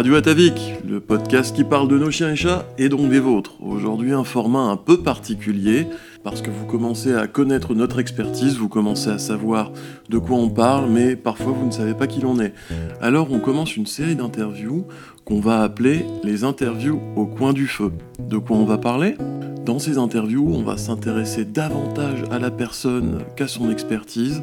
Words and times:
Radio 0.00 0.14
Atavik, 0.14 0.76
le 0.88 0.98
podcast 0.98 1.54
qui 1.54 1.62
parle 1.62 1.86
de 1.86 1.98
nos 1.98 2.10
chiens 2.10 2.30
et 2.30 2.36
chats 2.36 2.64
et 2.78 2.88
donc 2.88 3.10
des 3.10 3.20
vôtres. 3.20 3.52
Aujourd'hui 3.60 4.14
un 4.14 4.24
format 4.24 4.60
un 4.60 4.78
peu 4.78 5.02
particulier 5.02 5.88
parce 6.22 6.42
que 6.42 6.50
vous 6.50 6.66
commencez 6.66 7.14
à 7.14 7.26
connaître 7.26 7.74
notre 7.74 7.98
expertise, 7.98 8.56
vous 8.56 8.68
commencez 8.68 9.10
à 9.10 9.18
savoir 9.18 9.72
de 10.08 10.18
quoi 10.18 10.36
on 10.36 10.50
parle, 10.50 10.90
mais 10.90 11.16
parfois 11.16 11.52
vous 11.52 11.66
ne 11.66 11.70
savez 11.70 11.94
pas 11.94 12.06
qui 12.06 12.20
l'on 12.20 12.38
est. 12.40 12.52
Alors 13.00 13.32
on 13.32 13.38
commence 13.38 13.76
une 13.76 13.86
série 13.86 14.16
d'interviews 14.16 14.86
qu'on 15.24 15.40
va 15.40 15.62
appeler 15.62 16.04
les 16.22 16.44
interviews 16.44 17.00
au 17.16 17.26
coin 17.26 17.52
du 17.52 17.66
feu. 17.66 17.92
De 18.18 18.38
quoi 18.38 18.56
on 18.56 18.64
va 18.64 18.78
parler? 18.78 19.16
Dans 19.64 19.78
ces 19.78 19.98
interviews, 19.98 20.52
on 20.54 20.62
va 20.62 20.76
s'intéresser 20.76 21.44
davantage 21.44 22.24
à 22.30 22.38
la 22.38 22.50
personne 22.50 23.20
qu'à 23.36 23.46
son 23.46 23.70
expertise 23.70 24.40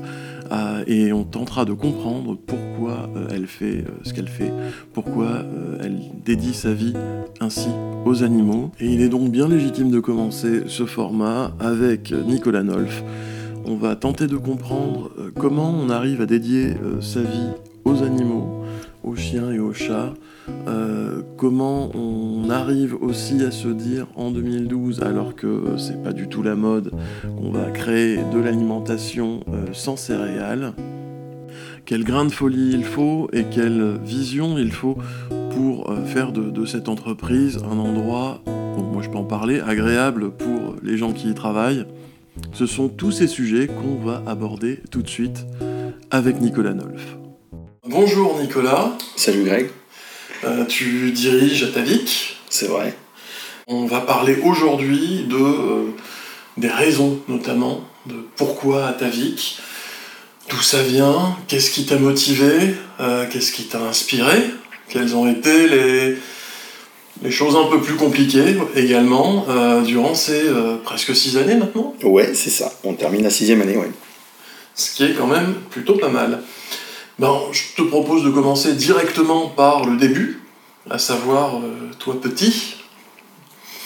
euh, 0.52 0.84
et 0.88 1.12
on 1.12 1.24
tentera 1.24 1.66
de 1.66 1.74
comprendre 1.74 2.38
pourquoi 2.38 3.10
euh, 3.16 3.28
elle 3.32 3.48
fait 3.48 3.80
euh, 3.80 3.92
ce 4.04 4.14
qu'elle 4.14 4.28
fait, 4.28 4.52
pourquoi 4.94 5.44
elle 5.82 6.00
dédie 6.24 6.54
sa 6.54 6.74
vie 6.74 6.94
ainsi 7.40 7.70
aux 8.06 8.24
animaux. 8.24 8.72
Et 8.80 8.88
il 8.88 9.02
est 9.02 9.10
donc 9.10 9.32
bien 9.32 9.48
légitime 9.48 9.92
de 9.92 10.00
commencer 10.00 10.64
ce 10.68 10.86
format 10.86 11.52
avec 11.68 12.12
Nicolas 12.12 12.64
Nolf. 12.64 13.04
On 13.66 13.76
va 13.76 13.96
tenter 13.96 14.28
de 14.28 14.38
comprendre 14.38 15.12
comment 15.38 15.70
on 15.70 15.90
arrive 15.90 16.22
à 16.22 16.26
dédier 16.26 16.74
sa 17.02 17.22
vie 17.22 17.50
aux 17.84 18.04
animaux, 18.04 18.64
aux 19.04 19.16
chiens 19.16 19.52
et 19.52 19.60
aux 19.60 19.74
chats, 19.74 20.14
euh, 20.68 21.22
comment 21.38 21.90
on 21.96 22.50
arrive 22.50 22.96
aussi 23.02 23.44
à 23.44 23.52
se 23.52 23.68
dire 23.68 24.08
en 24.16 24.32
2012, 24.32 25.02
alors 25.02 25.36
que 25.36 25.76
c'est 25.78 26.02
pas 26.02 26.14
du 26.14 26.28
tout 26.28 26.44
la 26.44 26.56
mode, 26.56 26.92
qu'on 27.38 27.52
va 27.52 27.70
créer 27.72 28.18
de 28.34 28.40
l'alimentation 28.40 29.42
euh, 29.50 29.66
sans 29.74 29.98
céréales. 29.98 30.74
Quel 31.86 32.04
grain 32.04 32.26
de 32.26 32.32
folie 32.32 32.72
il 32.74 32.84
faut 32.84 33.30
et 33.32 33.46
quelle 33.46 33.98
vision 34.04 34.58
il 34.58 34.72
faut 34.72 34.98
pour 35.52 35.90
euh, 35.90 36.04
faire 36.06 36.32
de, 36.32 36.66
cette 36.66 36.90
entreprise 36.90 37.60
un 37.70 37.78
endroit, 37.78 38.42
moi 38.84 39.02
je 39.02 39.10
peux 39.10 39.18
en 39.18 39.24
parler, 39.24 39.60
agréable 39.60 40.32
pour 40.32 40.76
les 40.84 40.98
gens 40.98 41.14
qui 41.14 41.30
y 41.30 41.34
travaillent. 41.34 41.86
Ce 42.54 42.66
sont 42.66 42.90
tous 42.90 43.12
ces 43.12 43.28
sujets 43.28 43.68
qu'on 43.68 43.96
va 43.96 44.24
aborder 44.28 44.80
tout 44.92 45.02
de 45.02 45.10
suite 45.10 45.46
avec 46.12 46.40
Nicolas 46.40 46.74
Nolf. 46.74 47.18
Bonjour 47.88 48.40
Nicolas. 48.40 48.92
Salut 49.16 49.44
Greg. 49.44 49.70
Euh, 50.44 50.66
tu 50.66 51.12
diriges 51.12 51.64
Atavik. 51.64 52.38
C'est 52.50 52.68
vrai. 52.68 52.96
On 53.68 53.86
va 53.86 54.02
parler 54.02 54.38
aujourd'hui 54.44 55.26
de 55.28 55.36
euh, 55.36 55.92
des 56.58 56.70
raisons 56.70 57.20
notamment 57.28 57.82
de 58.06 58.16
pourquoi 58.36 58.88
Atavik, 58.88 59.60
d'où 60.50 60.62
ça 60.62 60.82
vient, 60.82 61.36
qu'est-ce 61.48 61.72
qui 61.72 61.86
t'a 61.86 61.98
motivé, 61.98 62.76
euh, 63.00 63.26
qu'est-ce 63.30 63.52
qui 63.52 63.64
t'a 63.64 63.82
inspiré, 63.82 64.52
quelles 64.90 65.16
ont 65.16 65.28
été 65.28 65.68
les, 65.68 66.18
les 67.24 67.32
choses 67.32 67.56
un 67.56 67.70
peu 67.70 67.82
plus 67.82 67.96
compliquées 67.96 68.58
également 68.76 69.46
durant 69.86 70.14
ces 70.14 70.44
presque 70.84 71.16
six 71.16 71.38
années 71.38 71.56
maintenant. 71.56 71.94
Ouais, 72.04 72.32
c'est 72.34 72.50
ça. 72.50 72.72
On 72.84 72.94
termine 72.94 73.24
la 73.24 73.30
sixième 73.30 73.62
année, 73.62 73.78
ouais. 73.78 73.92
Ce 74.76 74.92
qui 74.94 75.04
est 75.04 75.14
quand 75.14 75.28
même 75.28 75.56
plutôt 75.72 75.96
pas 75.96 76.10
mal. 76.10 76.44
Ben, 77.20 77.36
je 77.52 77.76
te 77.76 77.82
propose 77.82 78.24
de 78.24 78.30
commencer 78.30 78.74
directement 78.74 79.48
par 79.48 79.86
le 79.86 79.98
début, 79.98 80.40
à 80.88 81.00
savoir 81.00 81.58
euh, 81.58 81.90
toi 81.98 82.22
petit. 82.22 82.76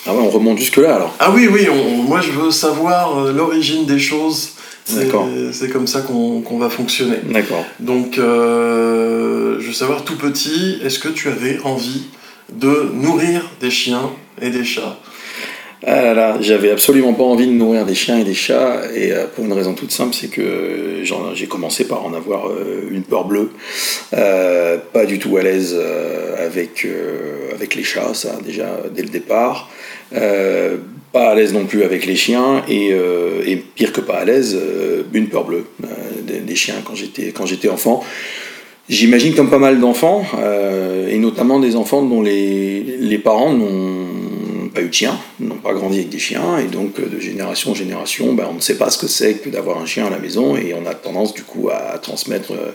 Ah 0.06 0.14
ouais, 0.14 0.20
on 0.22 0.30
remonte 0.30 0.58
jusque-là 0.58 0.95
alors 0.95 1.16
Ah 1.18 1.32
oui, 1.32 1.48
oui, 1.50 1.66
moi 2.06 2.20
je 2.20 2.32
veux 2.32 2.52
savoir 2.52 3.18
euh, 3.18 3.32
l'origine 3.32 3.86
des 3.86 4.00
choses. 4.00 4.52
D'accord. 4.94 5.30
C'est 5.54 5.70
comme 5.70 5.88
ça 5.88 6.02
qu'on 6.02 6.58
va 6.58 6.70
fonctionner. 6.70 7.20
D'accord. 7.23 7.64
Donc, 7.80 8.18
euh, 8.18 9.58
je 9.62 9.68
veux 9.68 9.73
savoir 9.73 10.04
tout 10.04 10.18
petit, 10.18 10.80
est-ce 10.84 11.00
que 11.00 11.08
tu 11.08 11.30
avais 11.30 11.60
envie 11.64 12.08
de 12.52 12.92
nourrir 12.94 13.50
des 13.60 13.70
chiens 13.70 14.12
et 14.42 14.50
des 14.50 14.64
chats. 14.64 14.98
Ah 15.84 16.14
là 16.14 16.38
j'avais 16.42 16.70
absolument 16.70 17.14
pas 17.14 17.23
envie 17.23 17.48
de 17.48 17.52
nourrir 17.54 17.88
des 17.88 17.95
chiens 17.95 18.20
et 18.20 18.23
des 18.23 18.36
chats, 18.36 18.84
et 18.94 19.12
euh, 19.12 19.26
pour 19.26 19.45
une 19.45 19.54
raison 19.54 19.73
toute 19.73 19.92
simple, 19.92 20.14
c'est 20.14 20.28
que 20.28 21.02
j'ai 21.34 21.48
commencé 21.48 21.86
par 21.86 22.06
en 22.06 22.14
avoir 22.14 22.50
euh, 22.50 22.88
une 22.92 23.02
peur 23.02 23.26
bleue, 23.26 23.50
euh, 24.14 24.78
pas 24.94 25.06
du 25.06 25.17
tout 25.17 25.38
à 25.38 25.42
l'aise 25.42 25.76
avec, 26.38 26.86
les 27.76 27.84
chats, 27.84 28.14
ça 28.14 28.38
déjà 28.45 28.84
dès 28.94 29.02
le 29.02 29.10
départ, 29.10 29.72
pas 30.11 31.32
à 31.32 31.36
l'aise 31.36 31.54
non 31.54 31.66
plus 31.66 31.84
avec 31.84 32.06
les 32.06 32.16
chiens, 32.16 32.64
et, 32.70 32.94
pire 33.73 33.92
que 33.92 34.02
pas 34.02 34.20
à 34.20 34.26
l'aise, 34.26 34.60
une 35.14 35.30
peur 35.30 35.45
bleue 35.45 35.66
des, 36.28 36.56
chiens 36.56 36.76
quand 36.86 37.45
j'étais 37.45 37.70
enfant. 37.70 38.04
J'imagine 38.89 39.33
comme 39.36 39.49
pas 39.49 39.59
mal 39.59 39.80
d'enfants, 39.80 40.23
et 41.09 41.17
notamment 41.17 41.59
des 41.59 41.75
enfants 41.75 42.02
dont 42.02 42.21
les, 42.21 43.21
parents 43.23 43.53
n'ont 43.53 44.69
pas 44.73 44.81
eu 44.81 44.87
de 44.87 44.93
chien, 44.93 45.17
n'ont 45.39 45.55
pas 45.55 45.73
grandi 45.73 45.97
avec 45.97 46.09
des 46.09 46.19
chiens, 46.19 46.58
et 46.58 46.65
donc 46.65 46.99
euh, 46.99 47.08
de 47.08 47.19
génération 47.19 47.71
en 47.71 47.75
génération, 47.75 48.33
ben, 48.33 48.47
on 48.49 48.55
ne 48.55 48.59
sait 48.59 48.77
pas 48.77 48.89
ce 48.89 48.97
que 48.97 49.08
c'est 49.08 49.36
que 49.36 49.49
d'avoir 49.49 49.80
un 49.80 49.86
chien 49.86 50.05
à 50.05 50.09
la 50.09 50.19
maison, 50.19 50.55
et 50.55 50.73
on 50.73 50.89
a 50.89 50.93
tendance 50.93 51.33
du 51.33 51.43
coup 51.43 51.69
à 51.69 51.97
transmettre 51.97 52.53
euh, 52.53 52.71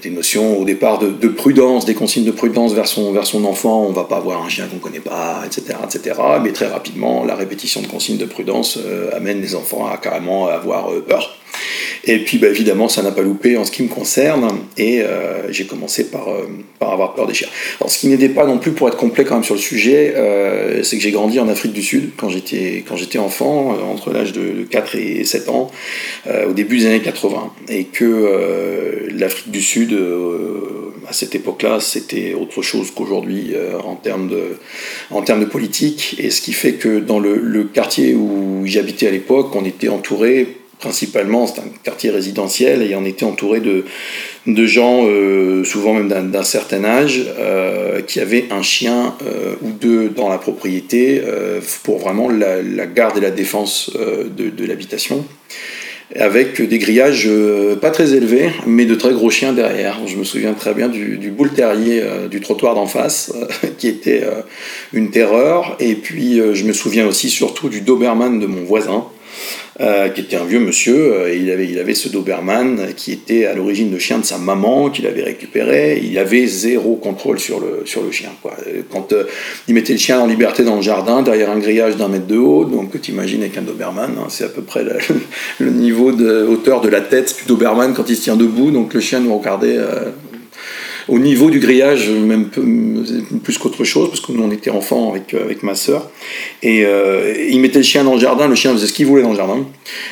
des 0.00 0.10
notions 0.10 0.58
au 0.58 0.64
départ 0.64 0.98
de, 0.98 1.28
prudence, 1.28 1.84
des 1.84 1.94
consignes 1.94 2.24
de 2.24 2.30
prudence 2.30 2.72
vers 2.72 2.86
son, 2.86 3.12
vers 3.12 3.26
son 3.26 3.44
enfant, 3.44 3.84
on 3.88 3.92
va 3.92 4.04
pas 4.04 4.16
avoir 4.16 4.42
un 4.42 4.48
chien 4.48 4.66
qu'on 4.66 4.76
ne 4.76 4.80
connaît 4.80 5.00
pas, 5.00 5.42
etc., 5.44 5.78
etc. 5.84 6.20
Mais 6.42 6.52
très 6.52 6.66
rapidement, 6.66 7.24
la 7.24 7.34
répétition 7.34 7.82
de 7.82 7.86
consignes 7.86 8.18
de 8.18 8.24
prudence 8.24 8.78
euh, 8.78 9.10
amène 9.14 9.40
les 9.40 9.54
enfants 9.54 9.86
à 9.86 9.98
carrément 9.98 10.46
avoir 10.46 10.90
peur. 11.02 11.36
Et 12.04 12.18
puis 12.18 12.38
bah, 12.38 12.48
évidemment, 12.48 12.88
ça 12.88 13.02
n'a 13.02 13.10
pas 13.10 13.22
loupé 13.22 13.56
en 13.56 13.64
ce 13.64 13.70
qui 13.70 13.82
me 13.82 13.88
concerne, 13.88 14.48
et 14.76 15.02
euh, 15.02 15.50
j'ai 15.50 15.66
commencé 15.66 16.10
par, 16.10 16.28
euh, 16.28 16.46
par 16.78 16.92
avoir 16.92 17.14
peur 17.14 17.26
des 17.26 17.34
chiens. 17.34 17.48
Alors 17.80 17.90
ce 17.90 17.98
qui 17.98 18.08
n'aidait 18.08 18.28
pas 18.28 18.46
non 18.46 18.58
plus 18.58 18.72
pour 18.72 18.88
être 18.88 18.96
complet 18.96 19.24
quand 19.24 19.34
même 19.34 19.44
sur 19.44 19.54
le 19.54 19.60
sujet, 19.60 20.14
euh, 20.16 20.82
c'est 20.82 20.96
que 20.96 21.02
j'ai 21.02 21.10
grandi 21.10 21.40
en 21.40 21.48
Afrique 21.48 21.72
du 21.72 21.82
Sud 21.82 22.10
quand 22.16 22.28
j'étais, 22.28 22.84
quand 22.86 22.96
j'étais 22.96 23.18
enfant, 23.18 23.76
entre 23.90 24.12
l'âge 24.12 24.32
de 24.32 24.64
4 24.64 24.96
et 24.96 25.24
7 25.24 25.48
ans, 25.48 25.70
au 26.48 26.52
début 26.52 26.78
des 26.78 26.86
années 26.86 27.00
80, 27.00 27.52
et 27.68 27.84
que 27.84 29.08
l'Afrique 29.12 29.50
du 29.50 29.62
Sud, 29.62 29.96
à 31.08 31.12
cette 31.12 31.34
époque-là, 31.34 31.78
c'était 31.80 32.34
autre 32.34 32.62
chose 32.62 32.90
qu'aujourd'hui 32.90 33.54
en, 33.84 33.94
termes 33.96 34.28
de, 34.28 34.58
en 35.10 35.22
termes 35.22 35.40
de 35.40 35.46
politique, 35.46 36.16
et 36.18 36.30
ce 36.30 36.40
qui 36.40 36.52
fait 36.52 36.74
que 36.74 36.98
dans 37.00 37.18
le, 37.18 37.36
le 37.36 37.64
quartier 37.64 38.14
où 38.14 38.62
j'habitais 38.64 39.06
à 39.06 39.10
l'époque, 39.10 39.54
on 39.54 39.64
était 39.64 39.88
entouré 39.88 40.57
principalement, 40.78 41.46
c'est 41.46 41.60
un 41.60 41.70
quartier 41.82 42.10
résidentiel 42.10 42.82
et 42.82 42.94
on 42.94 43.04
était 43.04 43.24
entouré 43.24 43.60
de, 43.60 43.84
de 44.46 44.66
gens, 44.66 45.04
euh, 45.06 45.64
souvent 45.64 45.94
même 45.94 46.30
d'un 46.30 46.42
certain 46.42 46.84
âge, 46.84 47.22
euh, 47.38 48.00
qui 48.02 48.20
avaient 48.20 48.46
un 48.50 48.62
chien 48.62 49.14
euh, 49.26 49.54
ou 49.62 49.70
deux 49.72 50.08
dans 50.08 50.28
la 50.28 50.38
propriété 50.38 51.22
pour 51.82 51.98
vraiment 51.98 52.28
la, 52.28 52.86
garde 52.86 53.18
et 53.18 53.20
la 53.20 53.30
défense 53.30 53.90
de, 53.94 54.66
l'habitation 54.66 55.24
avec 56.16 56.62
des 56.62 56.78
grillages 56.78 57.28
pas 57.82 57.90
très 57.90 58.14
élevés, 58.14 58.48
mais 58.66 58.86
de 58.86 58.94
très 58.94 59.12
gros 59.12 59.28
chiens 59.28 59.52
derrière. 59.52 59.98
Je 60.06 60.16
me 60.16 60.24
souviens 60.24 60.54
très 60.54 60.72
bien 60.72 60.88
du, 60.88 61.18
du 61.18 61.30
boule 61.30 61.50
terrier 61.50 62.02
du 62.30 62.40
trottoir 62.40 62.74
d'en 62.74 62.86
face, 62.86 63.34
qui 63.78 63.88
était 63.88 64.22
une 64.94 65.10
terreur. 65.10 65.76
Et 65.80 65.94
puis 65.94 66.40
je 66.54 66.64
me 66.64 66.72
souviens 66.72 67.06
aussi 67.06 67.28
surtout 67.28 67.68
du 67.68 67.82
Doberman 67.82 68.40
de 68.40 68.46
mon 68.46 68.64
voisin, 68.64 69.04
euh, 69.80 70.08
qui 70.08 70.22
était 70.22 70.36
un 70.36 70.44
vieux 70.44 70.58
monsieur. 70.58 71.14
Euh, 71.14 71.34
il, 71.34 71.50
avait, 71.50 71.68
il 71.68 71.78
avait 71.78 71.94
ce 71.94 72.08
Doberman 72.08 72.94
qui 72.96 73.12
était 73.12 73.46
à 73.46 73.54
l'origine 73.54 73.92
le 73.92 73.98
chien 73.98 74.18
de 74.18 74.24
sa 74.24 74.36
maman, 74.36 74.90
qu'il 74.90 75.06
avait 75.06 75.22
récupéré. 75.22 76.00
Il 76.02 76.18
avait 76.18 76.46
zéro 76.46 76.96
contrôle 76.96 77.38
sur 77.38 77.60
le, 77.60 77.82
sur 77.84 78.02
le 78.02 78.10
chien. 78.10 78.30
Quoi. 78.42 78.56
Quand 78.90 79.12
euh, 79.12 79.24
il 79.68 79.74
mettait 79.74 79.92
le 79.92 79.98
chien 79.98 80.20
en 80.20 80.26
liberté 80.26 80.64
dans 80.64 80.76
le 80.76 80.82
jardin, 80.82 81.22
derrière 81.22 81.50
un 81.50 81.58
grillage 81.58 81.96
d'un 81.96 82.08
mètre 82.08 82.26
de 82.26 82.36
haut, 82.36 82.64
donc 82.64 83.00
tu 83.00 83.12
imagines 83.12 83.40
avec 83.42 83.56
un 83.56 83.62
Doberman, 83.62 84.10
hein, 84.18 84.26
c'est 84.28 84.44
à 84.44 84.48
peu 84.48 84.62
près 84.62 84.84
le, 85.58 85.70
niveau 85.70 86.10
de 86.10 86.42
hauteur 86.42 86.80
de 86.80 86.88
la 86.88 87.00
tête 87.00 87.36
du 87.38 87.46
Doberman 87.46 87.94
quand 87.94 88.08
il 88.08 88.16
se 88.16 88.22
tient 88.22 88.36
debout, 88.36 88.72
donc 88.72 88.94
le 88.94 89.00
chien 89.00 89.20
nous 89.20 89.36
regardait 89.38 89.78
au 91.08 91.18
niveau 91.18 91.50
du 91.50 91.58
grillage, 91.58 92.08
même 92.10 92.46
plus 93.42 93.58
qu'autre 93.58 93.84
chose, 93.84 94.08
parce 94.08 94.20
que 94.20 94.30
nous 94.32 94.42
on 94.42 94.50
était 94.50 94.70
enfants 94.70 95.10
avec, 95.10 95.32
euh, 95.32 95.42
avec 95.42 95.62
ma 95.62 95.74
sœur. 95.74 96.10
Et 96.62 96.84
euh, 96.84 97.34
il 97.50 97.60
mettait 97.60 97.78
le 97.78 97.84
chien 97.84 98.04
dans 98.04 98.14
le 98.14 98.20
jardin, 98.20 98.46
le 98.46 98.54
chien 98.54 98.72
faisait 98.72 98.86
ce 98.86 98.92
qu'il 98.92 99.06
voulait 99.06 99.22
dans 99.22 99.30
le 99.30 99.36
jardin. 99.36 99.64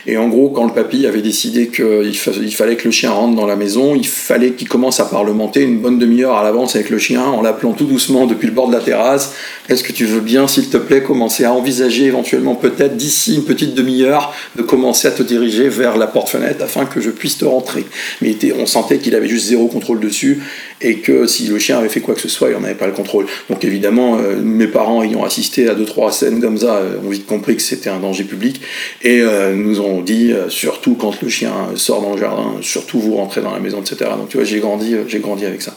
Et 0.06 0.16
en 0.16 0.28
gros, 0.28 0.48
quand 0.48 0.64
le 0.64 0.72
papy 0.72 1.06
avait 1.06 1.20
décidé 1.20 1.68
qu'il 1.68 2.10
il 2.42 2.54
fallait 2.54 2.76
que 2.76 2.84
le 2.84 2.90
chien 2.90 3.10
rentre 3.10 3.36
dans 3.36 3.46
la 3.46 3.56
maison, 3.56 3.94
il 3.94 4.06
fallait 4.06 4.52
qu'il 4.52 4.68
commence 4.68 4.98
à 4.98 5.04
parlementer 5.04 5.62
une 5.62 5.78
bonne 5.78 5.98
demi-heure 5.98 6.36
à 6.36 6.42
l'avance 6.42 6.76
avec 6.76 6.88
le 6.88 6.98
chien, 6.98 7.22
en 7.22 7.42
l'appelant 7.42 7.72
tout 7.72 7.84
doucement 7.84 8.26
depuis 8.26 8.46
le 8.46 8.54
bord 8.54 8.68
de 8.68 8.72
la 8.72 8.80
terrasse. 8.80 9.34
Est-ce 9.68 9.84
que 9.84 9.92
tu 9.92 10.06
veux 10.06 10.20
bien, 10.20 10.48
s'il 10.48 10.70
te 10.70 10.78
plaît, 10.78 11.02
commencer 11.02 11.44
à 11.44 11.52
envisager 11.52 12.04
éventuellement 12.04 12.54
peut-être 12.54 12.96
d'ici 12.96 13.34
une 13.34 13.44
petite 13.44 13.74
demi-heure 13.74 14.32
de 14.56 14.62
commencer 14.62 15.08
à 15.08 15.10
te 15.10 15.22
diriger 15.22 15.68
vers 15.68 15.98
la 15.98 16.06
porte-fenêtre 16.06 16.62
afin 16.62 16.86
que 16.86 17.00
je 17.00 17.10
puisse 17.10 17.36
te 17.36 17.44
rentrer? 17.44 17.84
Mais 18.22 18.34
on 18.58 18.64
sentait 18.64 18.98
qu'il 18.98 19.14
avait 19.14 19.28
juste 19.28 19.46
zéro 19.46 19.66
contrôle 19.66 20.00
dessus 20.00 20.40
et 20.80 20.96
que 20.98 21.26
si 21.26 21.46
le 21.46 21.58
chien 21.58 21.78
avait 21.78 21.88
fait 21.88 22.00
quoi 22.00 22.14
que 22.14 22.20
ce 22.20 22.28
soit, 22.28 22.50
il 22.50 22.56
n'en 22.56 22.64
avait 22.64 22.74
pas 22.74 22.86
le 22.86 22.92
contrôle. 22.92 23.26
Donc 23.48 23.64
évidemment, 23.64 24.18
euh, 24.18 24.36
mes 24.42 24.66
parents 24.66 25.02
ayant 25.02 25.24
assisté 25.24 25.68
à 25.68 25.74
deux 25.74 25.84
trois 25.84 26.12
scènes 26.12 26.40
comme 26.40 26.58
ça, 26.58 26.76
euh, 26.76 26.98
ont 27.04 27.10
vite 27.10 27.26
compris 27.26 27.56
que 27.56 27.62
c'était 27.62 27.88
un 27.88 27.98
danger 27.98 28.24
public 28.24 28.60
et 29.02 29.20
euh, 29.20 29.54
nous 29.54 29.80
ont 29.80 30.02
dit 30.02 30.32
surtout 30.48 30.94
quand 30.94 31.20
le 31.22 31.28
chien 31.28 31.52
sort 31.76 32.02
dans 32.02 32.14
le 32.14 32.20
jardin, 32.20 32.54
surtout 32.60 33.00
vous 33.00 33.16
rentrez 33.16 33.40
dans 33.40 33.52
la 33.52 33.60
maison, 33.60 33.80
etc. 33.80 34.10
Donc 34.16 34.28
tu 34.28 34.36
vois, 34.36 34.44
j'ai 34.44 34.60
grandi, 34.60 34.94
j'ai 35.08 35.20
grandi 35.20 35.46
avec 35.46 35.62
ça. 35.62 35.76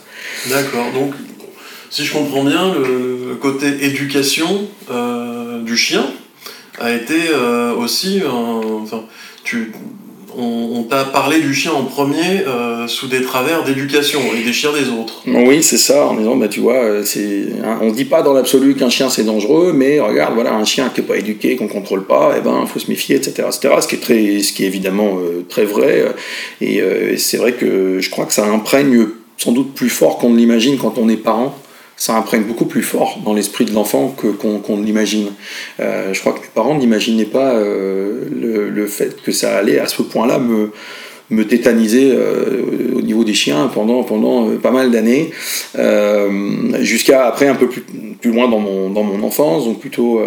D'accord. 0.49 0.91
Donc 0.93 1.13
si 1.89 2.05
je 2.05 2.13
comprends 2.13 2.43
bien, 2.43 2.73
le, 2.73 3.35
côté 3.39 3.67
éducation 3.85 4.67
du 5.65 5.77
chien 5.77 6.05
a 6.77 6.91
été 6.91 7.15
aussi, 7.77 8.21
enfin, 8.25 9.05
tu, 9.43 9.71
on, 10.37 10.83
t'a 10.83 11.03
parlé 11.05 11.39
du 11.39 11.53
chien 11.53 11.71
en 11.71 11.83
premier 11.83 12.45
euh, 12.47 12.87
sous 12.87 13.07
des 13.07 13.21
travers 13.21 13.63
d'éducation 13.63 14.19
et 14.37 14.43
des 14.43 14.53
chiens 14.53 14.71
des 14.71 14.89
autres. 14.89 15.23
Oui, 15.27 15.63
c'est 15.63 15.77
ça, 15.77 16.07
en 16.07 16.15
disant, 16.15 16.35
bah, 16.35 16.47
tu 16.47 16.59
vois, 16.59 16.75
euh, 16.75 17.03
on 17.81 17.91
dit 17.91 18.05
pas 18.05 18.21
dans 18.21 18.33
l'absolu 18.33 18.75
qu'un 18.75 18.89
chien 18.89 19.09
c'est 19.09 19.23
dangereux, 19.23 19.73
mais 19.73 19.99
regarde, 19.99 20.33
voilà, 20.33 20.53
un 20.53 20.65
chien 20.65 20.89
qui 20.93 21.01
n'est 21.01 21.07
pas 21.07 21.17
éduqué, 21.17 21.55
qu'on 21.55 21.67
contrôle 21.67 22.05
pas, 22.05 22.33
et 22.35 22.39
eh 22.39 22.41
ben, 22.41 22.65
faut 22.65 22.79
se 22.79 22.89
méfier, 22.89 23.15
etc., 23.15 23.47
etc., 23.47 23.75
ce 23.81 23.87
qui 23.87 23.95
est, 23.95 23.99
très, 23.99 24.39
ce 24.39 24.53
qui 24.53 24.63
est 24.63 24.67
évidemment 24.67 25.17
euh, 25.19 25.45
très 25.47 25.65
vrai, 25.65 26.05
et, 26.61 26.81
c'est 27.17 27.37
vrai 27.37 27.53
que 27.53 27.99
je 27.99 28.09
crois 28.09 28.25
que 28.25 28.33
ça 28.33 28.45
imprègne 28.45 29.07
sans 29.37 29.51
doute 29.51 29.73
plus 29.73 29.89
fort 29.89 30.17
qu'on 30.17 30.29
ne 30.29 30.37
l'imagine 30.37 30.77
quand 30.77 30.97
on 30.97 31.09
est 31.09 31.17
parent 31.17 31.55
ça 31.99 32.15
imprègne 32.15 32.43
beaucoup 32.43 32.65
plus 32.65 32.81
fort 32.81 33.19
dans 33.23 33.33
l'esprit 33.33 33.65
de 33.65 33.73
l'enfant 33.73 34.15
que, 34.17 34.27
qu'on, 34.27 34.81
l'imagine. 34.81 35.33
Euh, 35.81 36.13
je 36.13 36.19
crois 36.21 36.31
que 36.31 36.39
mes 36.39 36.47
parents 36.47 36.75
n'imaginaient 36.75 37.25
pas 37.25 37.53
euh, 37.53 38.23
le, 38.31 38.69
le, 38.69 38.87
fait 38.87 39.21
que 39.21 39.33
ça 39.33 39.57
allait 39.57 39.79
à 39.79 39.85
ce 39.85 40.01
point-là 40.01 40.39
me, 40.39 40.71
me 41.29 41.45
tétaniser 41.45 42.11
euh, 42.11 42.95
au 42.95 43.01
niveau 43.01 43.23
des 43.23 43.33
chiens 43.33 43.69
pendant, 43.73 44.03
pendant 44.03 44.49
euh, 44.49 44.57
pas 44.57 44.71
mal 44.71 44.91
d'années, 44.91 45.31
euh, 45.77 46.29
jusqu'à 46.81 47.27
après 47.27 47.47
un 47.47 47.55
peu 47.55 47.67
plus, 47.67 47.83
plus 48.19 48.31
loin 48.31 48.47
dans 48.47 48.59
mon, 48.59 48.89
dans 48.89 49.03
mon 49.03 49.23
enfance, 49.25 49.65
donc 49.65 49.79
plutôt 49.79 50.21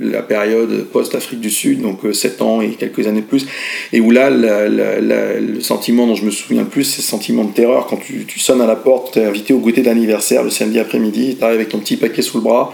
la 0.00 0.22
période 0.22 0.86
post-Afrique 0.92 1.40
du 1.40 1.50
Sud, 1.50 1.82
donc 1.82 2.00
7 2.12 2.42
ans 2.42 2.60
et 2.60 2.70
quelques 2.70 3.06
années 3.06 3.20
de 3.20 3.26
plus, 3.26 3.46
et 3.92 4.00
où 4.00 4.10
là, 4.10 4.30
le 4.30 5.60
sentiment 5.60 6.06
dont 6.06 6.14
je 6.14 6.24
me 6.24 6.30
souviens 6.30 6.62
le 6.62 6.68
plus, 6.68 6.84
c'est 6.84 7.02
le 7.02 7.06
sentiment 7.06 7.44
de 7.44 7.52
terreur. 7.52 7.86
Quand 7.86 7.96
tu, 7.96 8.24
tu 8.26 8.40
sonnes 8.40 8.60
à 8.60 8.66
la 8.66 8.76
porte, 8.76 9.12
tu 9.12 9.20
es 9.20 9.24
invité 9.24 9.54
au 9.54 9.58
goûter 9.58 9.82
d'anniversaire 9.82 10.42
le 10.42 10.50
samedi 10.50 10.78
après-midi, 10.78 11.36
tu 11.38 11.44
arrives 11.44 11.56
avec 11.56 11.68
ton 11.68 11.78
petit 11.78 11.96
paquet 11.96 12.22
sous 12.22 12.38
le 12.38 12.42
bras, 12.42 12.72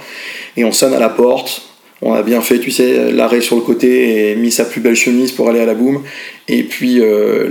et 0.56 0.64
on 0.64 0.72
sonne 0.72 0.94
à 0.94 0.99
la 0.99 1.10
porte, 1.10 1.68
on 2.02 2.12
a 2.12 2.22
bien 2.22 2.40
fait, 2.40 2.58
tu 2.60 2.70
sais, 2.70 3.10
l'arrêt 3.10 3.40
sur 3.40 3.56
le 3.56 3.62
côté 3.62 4.30
et 4.30 4.36
mis 4.36 4.52
sa 4.52 4.64
plus 4.64 4.80
belle 4.80 4.94
chemise 4.94 5.32
pour 5.32 5.48
aller 5.48 5.60
à 5.60 5.66
la 5.66 5.74
boum. 5.74 6.02
Et 6.46 6.62
puis, 6.62 7.00
euh, 7.00 7.48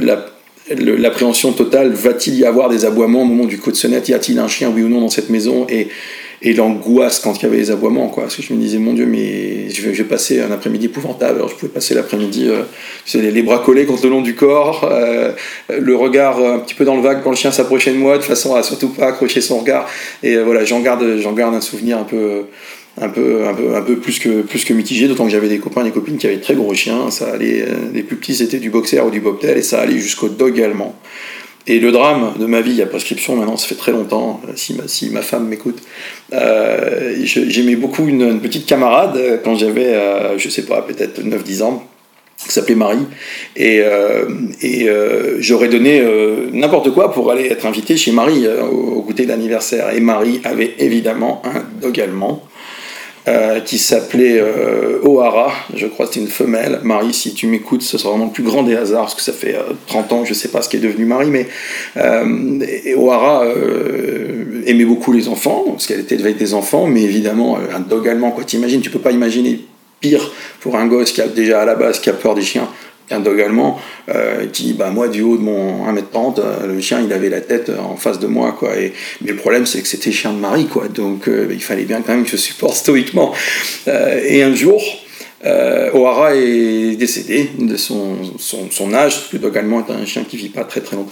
l'appréhension 0.69 1.51
totale, 1.51 1.91
va-t-il 1.91 2.35
y 2.35 2.45
avoir 2.45 2.69
des 2.69 2.85
aboiements 2.85 3.23
au 3.23 3.25
moment 3.25 3.45
du 3.45 3.57
coup 3.57 3.71
de 3.71 3.75
sonnette? 3.75 4.07
Y 4.07 4.13
a-t-il 4.13 4.39
un 4.39 4.47
chien, 4.47 4.71
oui 4.73 4.83
ou 4.83 4.89
non, 4.89 5.01
dans 5.01 5.09
cette 5.09 5.29
maison? 5.29 5.67
Et, 5.69 5.89
et 6.41 6.53
l'angoisse 6.53 7.19
quand 7.19 7.35
il 7.37 7.43
y 7.43 7.45
avait 7.45 7.57
les 7.57 7.71
aboiements, 7.71 8.07
quoi. 8.07 8.23
Parce 8.23 8.37
que 8.37 8.41
je 8.41 8.53
me 8.53 8.59
disais, 8.59 8.77
mon 8.77 8.93
Dieu, 8.93 9.05
mais 9.05 9.69
je 9.69 9.89
vais, 9.89 10.03
passer 10.05 10.39
un 10.39 10.51
après-midi 10.51 10.85
épouvantable. 10.85 11.39
Alors, 11.39 11.49
je 11.49 11.55
pouvais 11.55 11.71
passer 11.71 11.93
l'après-midi, 11.93 12.47
euh, 12.47 12.63
les, 13.15 13.41
bras 13.41 13.59
collés 13.59 13.85
contre 13.85 14.03
le 14.03 14.11
long 14.11 14.21
du 14.21 14.35
corps, 14.35 14.87
euh, 14.89 15.33
le 15.69 15.95
regard 15.95 16.39
un 16.39 16.59
petit 16.59 16.75
peu 16.75 16.85
dans 16.85 16.95
le 16.95 17.01
vague 17.01 17.21
quand 17.21 17.31
le 17.31 17.35
chien 17.35 17.51
s'approchait 17.51 17.91
de 17.91 17.97
moi, 17.97 18.17
de 18.17 18.23
façon 18.23 18.55
à 18.55 18.63
surtout 18.63 18.89
pas 18.89 19.07
accrocher 19.07 19.41
son 19.41 19.59
regard. 19.59 19.89
Et 20.23 20.37
voilà, 20.37 20.63
j'en 20.63 20.79
garde, 20.79 21.03
garde 21.35 21.55
un 21.55 21.61
souvenir 21.61 21.97
un 21.97 22.03
peu 22.03 22.45
un 22.99 23.09
peu, 23.09 23.47
un 23.47 23.53
peu, 23.53 23.75
un 23.75 23.81
peu 23.81 23.97
plus, 23.97 24.19
que, 24.19 24.41
plus 24.41 24.65
que 24.65 24.73
mitigé, 24.73 25.07
d'autant 25.07 25.25
que 25.25 25.29
j'avais 25.29 25.49
des 25.49 25.59
copains 25.59 25.81
et 25.81 25.85
des 25.85 25.91
copines 25.91 26.17
qui 26.17 26.27
avaient 26.27 26.39
très 26.39 26.55
gros 26.55 26.73
chiens. 26.73 27.11
Ça 27.11 27.31
allait, 27.31 27.61
euh, 27.61 27.75
les 27.93 28.03
plus 28.03 28.15
petits 28.15 28.35
c'était 28.35 28.59
du 28.59 28.69
boxer 28.69 28.99
ou 29.05 29.11
du 29.11 29.19
bobtail 29.19 29.59
et 29.59 29.61
ça 29.61 29.81
allait 29.81 29.99
jusqu'au 29.99 30.29
dog 30.29 30.59
allemand. 30.59 30.95
Et 31.67 31.79
le 31.79 31.91
drame 31.91 32.33
de 32.39 32.45
ma 32.45 32.61
vie 32.61 32.81
à 32.81 32.85
prescription, 32.85 33.35
maintenant, 33.35 33.57
ça 33.57 33.67
fait 33.67 33.75
très 33.75 33.91
longtemps, 33.91 34.41
euh, 34.47 34.53
si 34.55 34.73
ma, 34.73 34.87
si 34.87 35.09
ma 35.09 35.21
femme 35.21 35.47
m'écoute, 35.47 35.79
euh, 36.33 37.13
j'aimais 37.23 37.75
beaucoup 37.75 38.07
une, 38.07 38.39
petite 38.39 38.65
camarade 38.65 39.41
quand 39.43 39.55
j'avais, 39.55 39.93
je 40.37 40.49
sais 40.49 40.63
pas, 40.63 40.81
peut-être 40.81 41.21
9-10 41.21 41.63
ans, 41.63 41.83
qui 42.37 42.53
s'appelait 42.53 42.75
Marie. 42.75 43.05
Et, 43.57 43.81
et 44.61 44.87
j'aurais 45.39 45.67
donné 45.67 46.01
n'importe 46.53 46.91
quoi 46.91 47.11
pour 47.11 47.31
aller 47.31 47.47
être 47.47 47.65
invité 47.65 47.97
chez 47.97 48.13
Marie 48.13 48.47
au, 48.47 48.95
au 48.97 49.01
goûter 49.01 49.25
d'anniversaire. 49.25 49.93
Et 49.93 49.99
Marie 49.99 50.39
avait 50.45 50.75
évidemment 50.79 51.41
un 51.43 51.63
dog 51.81 51.99
allemand. 51.99 52.46
Euh, 53.27 53.59
qui 53.59 53.77
s'appelait 53.77 54.39
euh, 54.39 55.01
O'Hara, 55.03 55.51
je 55.75 55.85
crois 55.87 56.07
que 56.07 56.13
c'était 56.13 56.25
une 56.25 56.31
femelle. 56.31 56.79
Marie, 56.83 57.13
si 57.13 57.33
tu 57.33 57.47
m'écoutes, 57.47 57.81
ce 57.81 57.97
sera 57.97 58.11
vraiment 58.11 58.27
le 58.27 58.31
plus 58.31 58.43
grand 58.43 58.63
des 58.63 58.73
hasards, 58.73 59.01
parce 59.01 59.15
que 59.15 59.21
ça 59.21 59.33
fait 59.33 59.57
30 59.87 60.11
euh, 60.11 60.15
ans 60.15 60.21
que 60.21 60.27
je 60.27 60.33
ne 60.33 60.37
sais 60.37 60.47
pas 60.47 60.61
ce 60.61 60.69
qui 60.69 60.77
est 60.77 60.79
devenu 60.79 61.03
Marie, 61.03 61.29
mais 61.29 61.47
O'Hara 62.95 63.45
aimait 64.65 64.85
beaucoup 64.85 65.11
les 65.11 65.27
enfants, 65.27 65.65
parce 65.67 65.87
qu'elle 65.87 65.99
était 65.99 66.17
avec 66.17 66.37
des 66.37 66.53
enfants, 66.53 66.87
mais 66.87 67.01
évidemment, 67.01 67.57
un 67.57 67.81
dog 67.81 68.07
allemand, 68.07 68.31
quoi. 68.31 68.45
T'imagines, 68.45 68.79
tu 68.79 68.89
peux 68.89 68.99
pas 68.99 69.11
imaginer 69.11 69.59
pire 69.99 70.31
pour 70.61 70.77
un 70.77 70.87
gosse 70.87 71.11
qui 71.11 71.21
a 71.21 71.27
déjà 71.27 71.61
à 71.61 71.65
la 71.65 71.75
base, 71.75 71.99
qui 71.99 72.09
a 72.09 72.13
peur 72.13 72.33
des 72.33 72.43
chiens, 72.43 72.69
un 73.11 73.19
dog 73.19 73.39
allemand 73.41 73.79
euh, 74.09 74.47
qui, 74.47 74.73
bah, 74.73 74.89
moi, 74.89 75.07
du 75.07 75.21
haut 75.21 75.37
de 75.37 75.43
mon 75.43 75.91
1m30, 75.91 76.39
euh, 76.39 76.67
le 76.67 76.81
chien, 76.81 77.01
il 77.01 77.11
avait 77.13 77.29
la 77.29 77.41
tête 77.41 77.69
en 77.69 77.95
face 77.95 78.19
de 78.19 78.27
moi, 78.27 78.55
quoi. 78.57 78.77
Et, 78.77 78.93
mais 79.21 79.31
le 79.31 79.37
problème, 79.37 79.65
c'est 79.65 79.81
que 79.81 79.87
c'était 79.87 80.11
chien 80.11 80.33
de 80.33 80.39
mari, 80.39 80.67
quoi. 80.67 80.87
Donc, 80.87 81.27
euh, 81.27 81.47
il 81.51 81.63
fallait 81.63 81.85
bien 81.85 82.01
quand 82.01 82.13
même 82.13 82.23
que 82.23 82.31
je 82.31 82.37
supporte 82.37 82.75
stoïquement. 82.75 83.33
et 83.87 84.43
un 84.43 84.55
jour, 84.55 84.81
O'Hara 85.43 86.35
est 86.35 86.95
décédé 86.97 87.49
de 87.57 87.77
son, 87.77 88.17
son, 88.39 88.93
âge, 88.93 89.15
parce 89.15 89.27
que 89.27 89.37
le 89.37 89.41
dog 89.41 89.57
allemand 89.57 89.85
est 89.87 89.91
un 89.91 90.05
chien 90.05 90.23
qui 90.23 90.37
vit 90.37 90.49
pas 90.49 90.63
très 90.63 90.81
très 90.81 90.95
longtemps. 90.95 91.11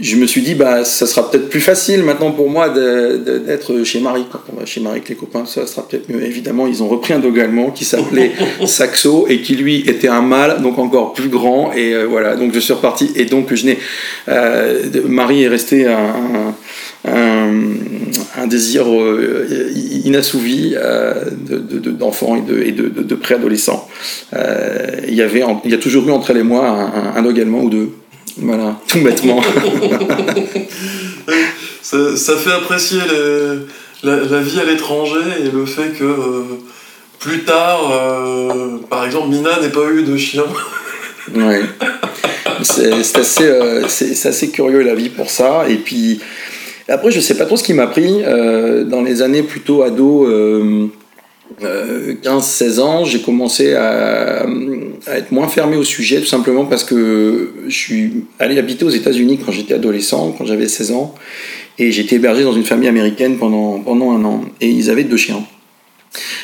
Je 0.00 0.16
me 0.16 0.26
suis 0.26 0.42
dit, 0.42 0.54
bah, 0.54 0.84
ça 0.84 1.06
sera 1.06 1.30
peut-être 1.30 1.48
plus 1.48 1.60
facile 1.60 2.02
maintenant 2.02 2.32
pour 2.32 2.50
moi 2.50 2.68
d'être 2.68 3.84
chez 3.84 4.00
Marie. 4.00 4.24
Quand 4.30 4.40
on 4.52 4.58
va 4.58 4.66
chez 4.66 4.80
Marie 4.80 4.96
avec 4.96 5.08
les 5.08 5.14
copains, 5.14 5.46
ça 5.46 5.68
sera 5.68 5.86
peut-être 5.86 6.08
mieux. 6.08 6.24
Évidemment, 6.24 6.66
ils 6.66 6.82
ont 6.82 6.88
repris 6.88 7.12
un 7.12 7.20
dog 7.20 7.38
allemand 7.38 7.70
qui 7.70 7.84
s'appelait 7.84 8.32
Saxo 8.66 9.26
et 9.28 9.40
qui 9.40 9.54
lui 9.54 9.88
était 9.88 10.08
un 10.08 10.22
mâle, 10.22 10.62
donc 10.62 10.78
encore 10.78 11.12
plus 11.12 11.28
grand. 11.28 11.72
Et 11.74 11.94
euh, 11.94 12.06
voilà, 12.06 12.34
donc 12.34 12.52
je 12.52 12.58
suis 12.58 12.72
reparti. 12.72 13.12
Et 13.14 13.26
donc, 13.26 13.54
je 13.54 13.66
n'ai. 13.66 13.78
Euh, 14.28 14.82
Marie 15.06 15.44
est 15.44 15.48
restée 15.48 15.86
un, 15.86 16.54
un, 17.06 18.46
désir 18.48 18.86
euh, 18.92 19.70
inassouvi 20.04 20.74
d'enfants 22.00 22.34
et 22.34 22.40
de, 22.40 22.62
et 22.62 22.72
de, 22.72 22.88
de, 22.88 23.14
préadolescents. 23.14 23.88
il, 24.32 25.14
y 25.14 25.22
avait, 25.22 25.44
il 25.64 25.70
y 25.70 25.74
a 25.74 25.78
toujours 25.78 26.08
eu 26.08 26.10
entre 26.10 26.32
elle 26.32 26.38
et 26.38 26.42
moi 26.42 26.66
un, 26.66 27.16
un 27.16 27.22
dog 27.22 27.38
allemand 27.38 27.62
ou 27.62 27.70
deux. 27.70 27.90
Voilà, 28.38 28.80
tout 28.88 29.00
bêtement. 29.00 29.40
ça, 31.82 32.36
fait 32.36 32.52
apprécier 32.52 33.00
la, 34.02 34.40
vie 34.40 34.60
à 34.60 34.64
l'étranger 34.64 35.20
et 35.40 35.50
le 35.50 35.66
fait 35.66 35.90
que 35.98 36.04
euh, 36.04 36.42
plus 37.20 37.44
tard, 37.44 37.92
euh, 37.92 38.78
par 38.90 39.04
exemple, 39.04 39.28
Mina 39.28 39.60
n'ait 39.60 39.68
pas 39.68 39.88
eu 39.92 40.02
de 40.02 40.16
chien. 40.16 40.44
oui. 41.34 41.56
C'est 42.62 43.16
assez, 43.16 43.44
euh, 43.44 43.84
assez, 43.84 44.50
curieux 44.50 44.82
la 44.82 44.94
vie 44.94 45.10
pour 45.10 45.30
ça. 45.30 45.64
Et 45.68 45.76
puis, 45.76 46.20
après, 46.88 47.10
je 47.10 47.20
sais 47.20 47.36
pas 47.36 47.46
trop 47.46 47.56
ce 47.56 47.64
qui 47.64 47.74
m'a 47.74 47.86
pris. 47.86 48.22
dans 48.22 49.02
les 49.02 49.22
années 49.22 49.42
plutôt 49.42 49.82
ado 49.82 50.26
15-16 51.60 52.80
ans, 52.80 53.04
j'ai 53.04 53.20
commencé 53.20 53.74
à, 53.74 54.46
être 55.06 55.30
moins 55.30 55.48
fermé 55.48 55.76
au 55.76 55.84
sujet, 55.84 56.20
tout 56.20 56.26
simplement 56.26 56.64
parce 56.64 56.84
que 56.84 57.50
je 57.66 57.74
suis 57.74 58.24
allé 58.38 58.58
habiter 58.58 58.84
aux 58.84 58.90
États-Unis 58.90 59.38
quand 59.44 59.52
j'étais 59.52 59.74
adolescent, 59.74 60.34
quand 60.36 60.46
j'avais 60.46 60.68
16 60.68 60.92
ans, 60.92 61.14
et 61.78 61.92
j'étais 61.92 62.16
hébergé 62.16 62.44
dans 62.44 62.54
une 62.54 62.64
famille 62.64 62.88
américaine 62.88 63.36
pendant, 63.38 63.80
pendant 63.80 64.12
un 64.12 64.24
an, 64.24 64.44
et 64.60 64.68
ils 64.68 64.90
avaient 64.90 65.04
deux 65.04 65.16
chiens. 65.16 65.44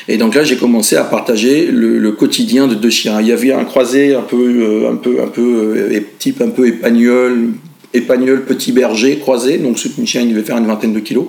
Et 0.07 0.17
donc 0.17 0.35
là, 0.35 0.43
j'ai 0.43 0.57
commencé 0.57 0.95
à 0.95 1.03
partager 1.03 1.67
le, 1.67 2.11
quotidien 2.11 2.67
de 2.67 2.75
deux 2.75 2.89
chiens. 2.89 3.21
Il 3.21 3.27
y 3.27 3.31
avait 3.31 3.53
un 3.53 3.63
croisé 3.63 4.13
un 4.13 4.21
peu, 4.21 4.35
euh, 4.35 4.91
un 4.91 4.95
peu, 4.95 5.21
un 5.21 5.27
peu, 5.27 5.75
euh, 5.77 5.99
type 6.19 6.41
un 6.41 6.49
peu 6.49 6.67
épagnol, 6.67 7.51
épagnol 7.93 8.45
petit 8.45 8.71
berger 8.71 9.17
croisé, 9.19 9.57
donc 9.57 9.79
ce 9.79 9.87
chien 10.05 10.21
il 10.21 10.29
devait 10.33 10.43
faire 10.43 10.57
une 10.57 10.67
vingtaine 10.67 10.93
de 10.93 10.99
kilos 10.99 11.27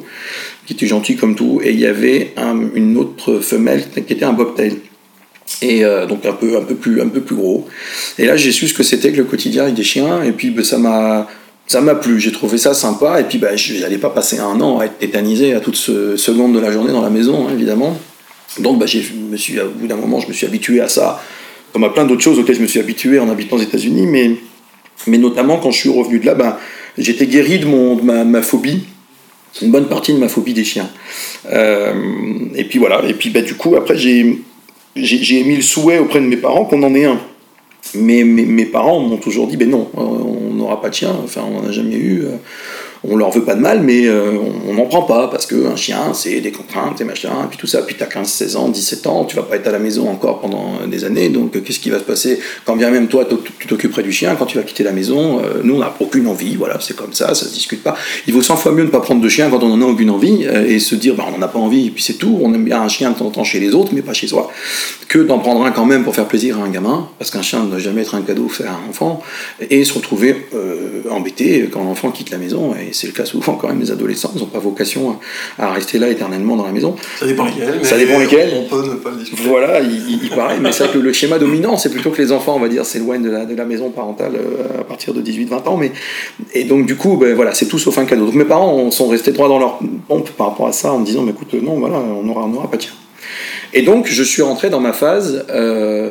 qui 0.66 0.74
était 0.74 0.86
gentil 0.86 1.16
comme 1.16 1.34
tout, 1.34 1.60
et 1.62 1.70
il 1.70 1.80
y 1.80 1.86
avait 1.86 2.34
une 2.74 2.96
autre 2.96 3.40
femelle 3.40 3.84
qui 3.90 4.12
était 4.12 4.24
un 4.24 4.32
bobtail. 4.32 4.76
Et 5.60 5.84
euh, 5.84 6.06
donc 6.06 6.24
un 6.24 6.32
peu, 6.32 6.56
un, 6.56 6.62
peu 6.62 6.74
plus, 6.74 7.00
un 7.00 7.08
peu 7.08 7.20
plus 7.20 7.36
gros. 7.36 7.66
Et 8.18 8.26
là, 8.26 8.36
j'ai 8.36 8.52
su 8.52 8.68
ce 8.68 8.74
que 8.74 8.82
c'était 8.82 9.12
que 9.12 9.18
le 9.18 9.24
quotidien 9.24 9.64
avec 9.64 9.74
des 9.74 9.82
chiens, 9.82 10.22
et 10.22 10.32
puis 10.32 10.50
ben, 10.50 10.64
ça 10.64 10.78
m'a 10.78 11.28
ça 11.66 11.80
m'a 11.80 11.94
plu, 11.94 12.20
j'ai 12.20 12.32
trouvé 12.32 12.58
ça 12.58 12.74
sympa, 12.74 13.20
et 13.20 13.24
puis 13.24 13.38
ben, 13.38 13.56
je 13.56 13.80
n'allais 13.80 13.98
pas 13.98 14.10
passer 14.10 14.38
un 14.38 14.60
an 14.60 14.78
à 14.78 14.84
être 14.84 14.98
tétanisé 14.98 15.54
à 15.54 15.60
toute 15.60 15.76
seconde 15.76 16.54
de 16.54 16.60
la 16.60 16.72
journée 16.72 16.92
dans 16.92 17.02
la 17.02 17.10
maison, 17.10 17.46
hein, 17.46 17.52
évidemment. 17.52 17.98
Donc 18.58 18.78
ben, 18.78 18.86
me 19.30 19.36
suis, 19.36 19.60
au 19.60 19.70
bout 19.70 19.86
d'un 19.86 19.96
moment, 19.96 20.20
je 20.20 20.28
me 20.28 20.32
suis 20.32 20.46
habitué 20.46 20.80
à 20.80 20.88
ça, 20.88 21.22
comme 21.72 21.84
à 21.84 21.90
plein 21.90 22.04
d'autres 22.04 22.22
choses 22.22 22.38
auxquelles 22.38 22.56
je 22.56 22.62
me 22.62 22.66
suis 22.66 22.80
habitué 22.80 23.18
en 23.18 23.28
habitant 23.30 23.56
aux 23.56 23.62
États-Unis, 23.62 24.06
mais, 24.06 24.36
mais 25.06 25.18
notamment 25.18 25.58
quand 25.58 25.70
je 25.70 25.78
suis 25.78 25.88
revenu 25.88 26.18
de 26.18 26.26
là, 26.26 26.34
ben, 26.34 26.56
j'étais 26.98 27.26
guéri 27.26 27.58
de, 27.58 27.66
mon, 27.66 27.96
de 27.96 28.02
ma, 28.02 28.24
ma 28.24 28.42
phobie 28.42 28.84
une 29.60 29.70
bonne 29.70 29.88
partie 29.88 30.14
de 30.14 30.18
ma 30.18 30.28
phobie 30.28 30.54
des 30.54 30.64
chiens. 30.64 30.88
Euh, 31.52 31.92
et 32.54 32.64
puis 32.64 32.78
voilà, 32.78 33.02
et 33.06 33.14
puis 33.14 33.30
bah, 33.30 33.42
du 33.42 33.54
coup, 33.54 33.76
après, 33.76 33.96
j'ai, 33.96 34.38
j'ai, 34.96 35.40
émis 35.40 35.56
le 35.56 35.62
souhait 35.62 35.98
auprès 35.98 36.20
de 36.20 36.26
mes 36.26 36.36
parents 36.36 36.64
qu'on 36.64 36.82
en 36.82 36.94
ait 36.94 37.04
un. 37.04 37.20
Mais 37.94 38.22
mes, 38.24 38.64
parents 38.64 39.00
m'ont 39.00 39.16
toujours 39.16 39.48
dit, 39.48 39.56
ben 39.56 39.68
non, 39.68 39.90
on 39.94 40.54
n'aura 40.54 40.80
pas 40.80 40.88
de 40.88 40.94
chien, 40.94 41.14
enfin 41.24 41.42
on 41.46 41.60
n'en 41.60 41.68
a 41.68 41.72
jamais 41.72 41.96
eu. 41.96 42.24
On 43.04 43.16
leur 43.16 43.30
veut 43.30 43.44
pas 43.44 43.54
de 43.54 43.60
mal, 43.60 43.82
mais 43.82 44.06
euh, 44.06 44.32
on 44.68 44.74
n'en 44.74 44.84
prend 44.84 45.02
pas, 45.02 45.28
parce 45.28 45.46
qu'un 45.46 45.76
chien, 45.76 46.14
c'est 46.14 46.40
des 46.40 46.52
contraintes, 46.52 47.00
et 47.00 47.04
machin, 47.04 47.30
puis 47.50 47.58
tout 47.58 47.66
ça, 47.66 47.82
puis 47.82 47.96
tu 47.96 48.02
as 48.02 48.06
15, 48.06 48.28
16 48.28 48.56
ans, 48.56 48.68
17 48.68 49.06
ans, 49.06 49.24
tu 49.24 49.36
vas 49.36 49.42
pas 49.42 49.56
être 49.56 49.66
à 49.66 49.72
la 49.72 49.80
maison 49.80 50.08
encore 50.08 50.40
pendant 50.40 50.86
des 50.86 51.04
années, 51.04 51.28
donc 51.28 51.60
qu'est-ce 51.62 51.80
qui 51.80 51.90
va 51.90 51.98
se 51.98 52.04
passer 52.04 52.38
quand 52.64 52.76
bien 52.76 52.90
même 52.90 53.08
toi, 53.08 53.26
tu 53.58 53.66
t'occuperais 53.66 54.02
du 54.02 54.12
chien, 54.12 54.36
quand 54.36 54.46
tu 54.46 54.56
vas 54.56 54.62
quitter 54.62 54.84
la 54.84 54.92
maison, 54.92 55.40
nous, 55.64 55.74
on 55.74 55.78
n'a 55.78 55.94
aucune 55.98 56.26
envie, 56.28 56.54
voilà, 56.54 56.78
c'est 56.80 56.94
comme 56.94 57.12
ça, 57.12 57.34
ça 57.34 57.46
se 57.46 57.52
discute 57.52 57.82
pas. 57.82 57.96
Il 58.26 58.34
vaut 58.34 58.42
100 58.42 58.56
fois 58.56 58.72
mieux 58.72 58.84
ne 58.84 58.88
pas 58.88 59.00
prendre 59.00 59.20
de 59.20 59.28
chien 59.28 59.50
quand 59.50 59.62
on 59.62 59.72
en 59.72 59.82
a 59.82 59.84
aucune 59.84 60.10
envie, 60.10 60.44
et 60.44 60.78
se 60.78 60.94
dire, 60.94 61.14
bah, 61.14 61.24
on 61.28 61.38
n'en 61.38 61.42
a 61.42 61.48
pas 61.48 61.58
envie, 61.58 61.88
et 61.88 61.90
puis 61.90 62.02
c'est 62.02 62.14
tout, 62.14 62.38
on 62.42 62.54
aime 62.54 62.64
bien 62.64 62.80
un 62.82 62.88
chien 62.88 63.10
de 63.10 63.18
temps 63.18 63.26
en 63.26 63.30
temps 63.30 63.44
chez 63.44 63.58
les 63.58 63.74
autres, 63.74 63.92
mais 63.94 64.02
pas 64.02 64.12
chez 64.12 64.28
soi, 64.28 64.50
que 65.08 65.18
d'en 65.18 65.38
prendre 65.38 65.64
un 65.64 65.72
quand 65.72 65.84
même 65.84 66.04
pour 66.04 66.14
faire 66.14 66.28
plaisir 66.28 66.60
à 66.60 66.62
un 66.62 66.70
gamin, 66.70 67.08
parce 67.18 67.30
qu'un 67.30 67.42
chien 67.42 67.64
ne 67.64 67.70
doit 67.70 67.78
jamais 67.78 68.02
être 68.02 68.14
un 68.14 68.22
cadeau 68.22 68.48
fait 68.48 68.64
à 68.64 68.72
un 68.72 68.90
enfant, 68.90 69.22
et 69.70 69.84
se 69.84 69.92
retrouver 69.92 70.46
embêté 71.10 71.68
quand 71.72 71.82
l'enfant 71.82 72.10
quitte 72.10 72.30
la 72.30 72.38
maison, 72.38 72.74
c'est 72.92 73.06
le 73.06 73.12
cas 73.12 73.24
souvent 73.24 73.54
quand 73.54 73.68
même, 73.68 73.80
les 73.80 73.90
adolescents 73.90 74.32
n'ont 74.36 74.46
pas 74.46 74.58
vocation 74.58 75.18
à, 75.58 75.72
rester 75.72 75.98
là 75.98 76.08
éternellement 76.08 76.56
dans 76.56 76.64
la 76.64 76.72
maison. 76.72 76.94
Ça 77.18 77.26
dépend 77.26 77.46
lesquels, 77.46 77.84
ça 77.84 77.96
dépend 77.96 78.18
lesquels. 78.18 78.52
on 78.54 78.68
peut 78.68 78.86
ne 78.86 78.94
pas 78.94 79.10
le 79.10 79.16
discuter. 79.16 79.42
Voilà, 79.44 79.80
il, 79.80 80.30
paraît, 80.30 80.58
mais 80.60 80.72
c'est 80.72 80.90
que 80.90 80.98
le 80.98 81.12
schéma 81.12 81.38
dominant, 81.38 81.76
c'est 81.76 81.90
plutôt 81.90 82.10
que 82.10 82.20
les 82.20 82.32
enfants, 82.32 82.56
on 82.56 82.60
va 82.60 82.68
dire, 82.68 82.84
s'éloignent 82.84 83.24
de 83.24 83.30
la, 83.30 83.44
de 83.44 83.54
la 83.54 83.64
maison 83.64 83.90
parentale 83.90 84.32
euh, 84.36 84.80
à 84.80 84.84
partir 84.84 85.14
de 85.14 85.22
18-20 85.22 85.68
ans, 85.68 85.76
mais, 85.76 85.92
et 86.54 86.64
donc 86.64 86.86
du 86.86 86.96
coup, 86.96 87.16
ben, 87.16 87.34
voilà, 87.34 87.54
c'est 87.54 87.66
tout 87.66 87.78
sauf 87.78 87.98
un 87.98 88.04
cadeau. 88.04 88.26
Donc 88.26 88.34
mes 88.34 88.44
parents 88.44 88.90
sont 88.90 89.08
restés 89.08 89.32
droits 89.32 89.48
dans 89.48 89.58
leur 89.58 89.78
pompe 90.08 90.30
par 90.30 90.48
rapport 90.48 90.68
à 90.68 90.72
ça, 90.72 90.92
en 90.92 90.98
me 90.98 91.06
disant, 91.06 91.22
mais 91.22 91.32
écoute, 91.32 91.54
non, 91.54 91.78
voilà, 91.78 91.96
on 91.96 92.22
n'aura 92.22 92.44
on 92.44 92.54
aura 92.54 92.70
pas 92.70 92.76
tien. 92.76 92.92
Et 93.74 93.82
donc, 93.82 94.06
je 94.06 94.22
suis 94.22 94.42
rentré 94.42 94.70
dans 94.70 94.80
ma 94.80 94.92
phase... 94.92 95.44
Euh, 95.50 96.10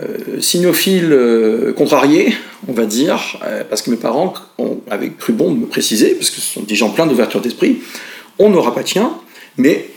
euh, 0.00 0.40
signophile 0.40 1.12
euh, 1.12 1.72
contrarié, 1.72 2.32
on 2.68 2.72
va 2.72 2.84
dire, 2.84 3.38
euh, 3.44 3.64
parce 3.68 3.82
que 3.82 3.90
mes 3.90 3.96
parents 3.96 4.32
ont, 4.58 4.80
avaient 4.90 5.10
cru 5.10 5.32
bon 5.32 5.52
de 5.52 5.58
me 5.58 5.66
préciser, 5.66 6.14
parce 6.14 6.30
que 6.30 6.40
ce 6.40 6.54
sont 6.54 6.62
des 6.62 6.76
gens 6.76 6.90
pleins 6.90 7.06
d'ouverture 7.06 7.40
d'esprit, 7.40 7.78
on 8.38 8.50
n'aura 8.50 8.74
pas 8.74 8.84
tien, 8.84 9.12
mais 9.56 9.90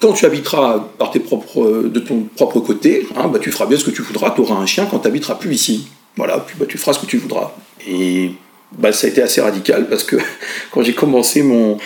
quand 0.00 0.12
tu 0.12 0.24
habiteras 0.24 0.88
par 0.96 1.10
tes 1.10 1.20
propres, 1.20 1.82
de 1.84 2.00
ton 2.00 2.22
propre 2.34 2.60
côté, 2.60 3.06
hein, 3.14 3.28
bah, 3.28 3.38
tu 3.38 3.50
feras 3.50 3.66
bien 3.66 3.78
ce 3.78 3.84
que 3.84 3.90
tu 3.90 4.00
voudras, 4.00 4.30
tu 4.30 4.40
auras 4.40 4.54
un 4.54 4.66
chien 4.66 4.86
quand 4.90 5.00
tu 5.00 5.08
n'habiteras 5.08 5.34
plus 5.34 5.54
ici. 5.54 5.88
Voilà, 6.16 6.38
puis 6.38 6.56
bah, 6.58 6.64
tu 6.66 6.78
feras 6.78 6.94
ce 6.94 7.00
que 7.00 7.06
tu 7.06 7.18
voudras. 7.18 7.54
Et 7.86 8.30
bah, 8.72 8.92
ça 8.92 9.06
a 9.06 9.10
été 9.10 9.20
assez 9.20 9.42
radical 9.42 9.86
parce 9.88 10.04
que 10.04 10.16
quand 10.70 10.82
j'ai 10.82 10.94
commencé 10.94 11.42
mon, 11.42 11.76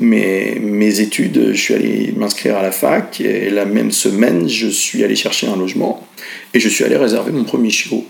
mes, 0.00 0.58
mes, 0.60 1.00
études, 1.00 1.52
je 1.52 1.60
suis 1.60 1.74
allé 1.74 2.12
m'inscrire 2.16 2.56
à 2.56 2.62
la 2.62 2.72
fac 2.72 3.20
et 3.20 3.50
la 3.50 3.64
même 3.64 3.90
semaine, 3.90 4.48
je 4.48 4.68
suis 4.68 5.04
allé 5.04 5.16
chercher 5.16 5.48
un 5.48 5.56
logement 5.56 6.06
et 6.54 6.60
je 6.60 6.68
suis 6.68 6.84
allé 6.84 6.96
réserver 6.96 7.32
mon 7.32 7.44
premier 7.44 7.70
chiot. 7.70 8.04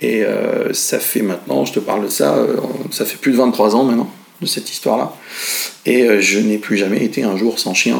Et 0.00 0.22
euh, 0.22 0.72
ça 0.72 0.98
fait 0.98 1.22
maintenant, 1.22 1.64
je 1.64 1.72
te 1.72 1.80
parle 1.80 2.04
de 2.04 2.08
ça, 2.08 2.34
euh, 2.34 2.56
ça 2.90 3.04
fait 3.04 3.16
plus 3.16 3.32
de 3.32 3.36
23 3.36 3.76
ans 3.76 3.84
maintenant 3.84 4.10
de 4.40 4.46
cette 4.46 4.70
histoire-là. 4.70 5.16
Et 5.86 6.02
euh, 6.02 6.20
je 6.20 6.38
n'ai 6.38 6.58
plus 6.58 6.76
jamais 6.76 7.04
été 7.04 7.22
un 7.22 7.36
jour 7.36 7.58
sans 7.58 7.74
chien 7.74 7.98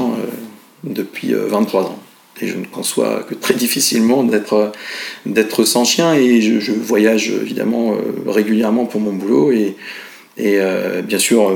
depuis 0.83 1.33
23 1.33 1.85
ans 1.85 1.99
et 2.43 2.49
je 2.49 2.57
ne 2.57 2.67
conçois 2.67 3.25
que 3.29 3.35
très 3.35 3.55
difficilement 3.65 4.25
d'être 4.25 5.65
sans 5.65 5.85
chien 5.85 6.15
et 6.15 6.43
je, 6.43 6.73
voyage 6.73 7.31
évidemment 7.31 7.97
régulièrement 8.27 8.85
pour 8.85 9.01
mon 9.01 9.13
boulot 9.13 9.53
et, 9.53 9.77
et 10.37 10.59
euh, 10.59 11.03
bien 11.03 11.19
sûr 11.19 11.49
euh, 11.49 11.55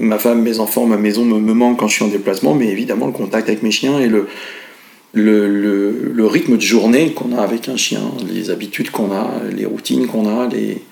ma 0.00 0.18
femme, 0.18 0.42
mes 0.42 0.60
enfants, 0.60 0.86
ma 0.86 0.96
maison 0.96 1.24
me, 1.24 1.38
me 1.38 1.52
manquent 1.54 1.78
quand 1.78 1.88
je 1.88 1.94
suis 1.94 2.04
en 2.04 2.08
déplacement 2.08 2.54
mais 2.54 2.68
évidemment 2.68 3.06
le 3.06 3.12
contact 3.12 3.48
avec 3.48 3.62
mes 3.62 3.70
chiens 3.70 3.98
et 4.00 4.08
le, 4.08 4.28
le, 5.12 5.48
le, 5.48 6.12
le 6.12 6.26
rythme 6.26 6.56
de 6.56 6.62
journée 6.62 7.12
qu'on 7.12 7.36
a 7.36 7.40
avec 7.40 7.68
un 7.68 7.76
chien, 7.76 8.02
les 8.32 8.50
habitudes 8.50 8.90
qu'on 8.90 9.12
a, 9.12 9.30
les 9.54 9.66
routines 9.66 10.06
qu'on 10.06 10.28
a, 10.28 10.48
les, 10.48 10.82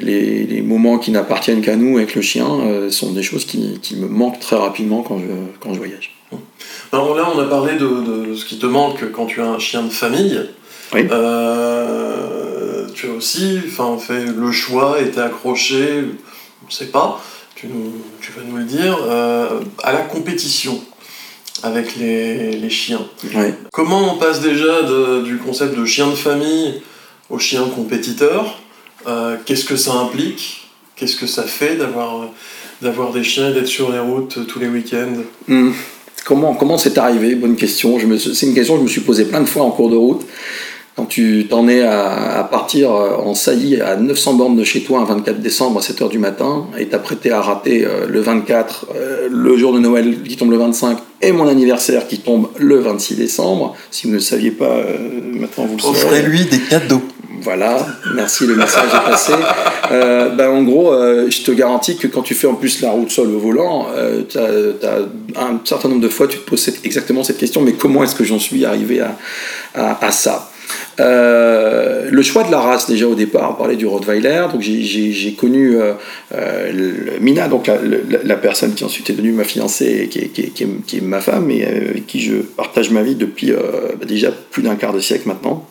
les, 0.00 0.44
les, 0.44 0.62
moments 0.62 0.98
qui 0.98 1.10
n'appartiennent 1.10 1.60
qu'à 1.60 1.76
nous 1.76 1.96
avec 1.96 2.14
le 2.14 2.22
chien 2.22 2.46
sont 2.90 3.12
des 3.12 3.22
choses 3.24 3.44
qui, 3.44 3.80
qui, 3.82 3.96
me 3.96 4.06
manquent 4.06 4.38
très 4.38 4.56
rapidement 4.56 5.02
quand 5.02 5.18
je, 5.18 5.24
quand 5.60 5.72
je 5.74 5.78
voyage. 5.78 6.18
Alors 6.92 7.14
là, 7.14 7.28
on 7.34 7.38
a 7.38 7.44
parlé 7.44 7.74
de, 7.74 8.34
ce 8.34 8.44
qui 8.44 8.58
te 8.58 8.66
manque 8.66 9.10
quand 9.12 9.26
tu 9.26 9.40
as 9.40 9.46
un 9.46 9.58
chien 9.58 9.82
de 9.82 9.90
famille. 9.90 10.40
Euh, 10.94 12.47
tu 12.94 13.08
as 13.08 13.12
aussi 13.12 13.60
fait 13.60 14.24
le 14.26 14.52
choix, 14.52 15.00
été 15.00 15.20
accroché, 15.20 16.04
on 16.62 16.66
ne 16.66 16.72
sait 16.72 16.86
pas, 16.86 17.22
tu, 17.54 17.66
vas 17.66 18.42
nous 18.44 18.56
le 18.56 18.64
dire, 18.64 18.98
euh, 19.02 19.60
à 19.82 19.92
la 19.92 20.00
compétition 20.00 20.80
avec 21.62 21.96
les, 21.96 22.70
chiens. 22.70 23.04
Comment 23.72 24.14
on 24.14 24.18
passe 24.18 24.40
déjà 24.40 24.82
du 25.24 25.38
concept 25.38 25.76
de 25.76 25.84
chien 25.84 26.08
de 26.08 26.14
famille 26.14 26.82
au 27.30 27.38
chien 27.38 27.64
compétiteur 27.74 28.60
euh, 29.06 29.36
Qu'est-ce 29.44 29.64
que 29.64 29.76
ça 29.76 29.94
implique 29.94 30.68
Qu'est-ce 30.94 31.16
que 31.16 31.26
ça 31.26 31.44
fait 31.44 31.76
d'avoir 31.76 33.12
des 33.12 33.24
chiens 33.24 33.50
et 33.50 33.54
d'être 33.54 33.66
sur 33.66 33.90
les 33.90 33.98
routes 33.98 34.46
tous 34.46 34.58
les 34.58 34.68
week-ends? 34.68 35.22
Hmm. 35.48 35.72
Comment 36.24 36.54
comment 36.54 36.76
c'est 36.76 36.98
arrivé? 36.98 37.34
Bonne 37.34 37.56
question. 37.56 37.98
C'est 38.18 38.46
une 38.46 38.54
question 38.54 38.74
que 38.74 38.80
je 38.80 38.84
me 38.84 38.88
suis 38.88 39.00
posée 39.00 39.24
plein 39.24 39.40
de 39.40 39.48
fois 39.48 39.62
en 39.62 39.70
cours 39.70 39.88
de 39.88 39.96
route. 39.96 40.26
Quand 40.98 41.04
tu 41.04 41.46
t'en 41.48 41.68
es 41.68 41.82
à, 41.82 42.48
partir 42.50 42.90
en 42.90 43.32
saillie 43.32 43.80
à 43.80 43.94
900 43.94 44.34
bornes 44.34 44.56
de 44.56 44.64
chez 44.64 44.80
toi 44.80 44.98
un 44.98 45.04
24 45.04 45.38
décembre 45.38 45.78
à 45.78 45.80
7h 45.80 46.08
du 46.08 46.18
matin 46.18 46.66
et 46.76 46.86
t'apprêter 46.86 47.30
à 47.30 47.40
rater 47.40 47.86
euh, 47.86 48.08
le 48.08 48.20
24, 48.20 48.86
euh, 48.96 49.28
le 49.30 49.56
jour 49.56 49.72
de 49.72 49.78
Noël 49.78 50.20
qui 50.24 50.36
tombe 50.36 50.50
le 50.50 50.56
25 50.56 50.98
et 51.22 51.30
mon 51.30 51.46
anniversaire 51.46 52.08
qui 52.08 52.18
tombe 52.18 52.48
le 52.58 52.80
26 52.80 53.14
décembre, 53.14 53.76
si 53.92 54.08
vous 54.08 54.14
ne 54.14 54.16
le 54.16 54.22
saviez 54.22 54.50
pas, 54.50 54.64
euh, 54.64 55.20
maintenant 55.34 55.66
vous 55.66 55.76
le 55.76 55.82
savez. 55.82 55.98
Offrez-lui 55.98 56.46
des 56.46 56.58
cadeaux. 56.58 57.02
Voilà, 57.42 57.86
merci, 58.14 58.46
le 58.46 58.56
message 58.56 58.88
est 58.92 59.10
passé. 59.10 59.32
Euh, 59.92 60.30
ben, 60.30 60.50
en 60.50 60.62
gros, 60.64 60.92
euh, 60.92 61.30
je 61.30 61.42
te 61.42 61.50
garantis 61.50 61.96
que 61.96 62.06
quand 62.06 62.22
tu 62.22 62.34
fais 62.34 62.46
en 62.46 62.54
plus 62.54 62.80
la 62.80 62.90
route 62.90 63.10
seule 63.10 63.28
au 63.28 63.38
volant, 63.38 63.86
euh, 63.96 64.22
tu 64.28 64.38
as, 64.38 65.40
un 65.40 65.60
certain 65.64 65.88
nombre 65.88 66.00
de 66.00 66.08
fois, 66.08 66.26
tu 66.26 66.38
te 66.38 66.48
poses 66.48 66.68
exactement 66.84 67.22
cette 67.22 67.38
question, 67.38 67.60
mais 67.60 67.72
comment 67.72 68.02
est-ce 68.02 68.14
que 68.14 68.24
j'en 68.24 68.38
suis 68.38 68.64
arrivé 68.64 69.00
à, 69.00 69.16
à, 69.74 70.10
ça? 70.10 70.50
Le 70.98 72.22
choix 72.22 72.44
de 72.44 72.50
la 72.50 72.60
race 72.60 72.88
déjà 72.88 73.06
au 73.06 73.14
départ, 73.14 73.52
on 73.52 73.54
parlait 73.54 73.76
du 73.76 73.86
Rottweiler, 73.86 74.46
donc 74.52 74.60
j'ai 74.62 75.34
connu 75.38 75.76
Mina, 77.20 77.48
donc 77.48 77.70
la, 78.24 78.36
personne 78.36 78.74
qui 78.74 78.84
ensuite 78.84 79.10
est 79.10 79.14
devenue 79.14 79.32
ma 79.32 79.44
fiancée, 79.44 80.08
qui 80.10 80.20
est, 80.20 81.00
ma 81.02 81.20
femme 81.20 81.50
et 81.50 81.64
avec 81.64 82.06
qui 82.06 82.20
je 82.20 82.36
partage 82.36 82.90
ma 82.90 83.02
vie 83.02 83.14
depuis 83.14 83.52
bah, 83.52 84.06
déjà 84.06 84.30
plus 84.30 84.62
d'un 84.62 84.76
quart 84.76 84.92
de 84.92 85.00
siècle 85.00 85.28
maintenant. 85.28 85.66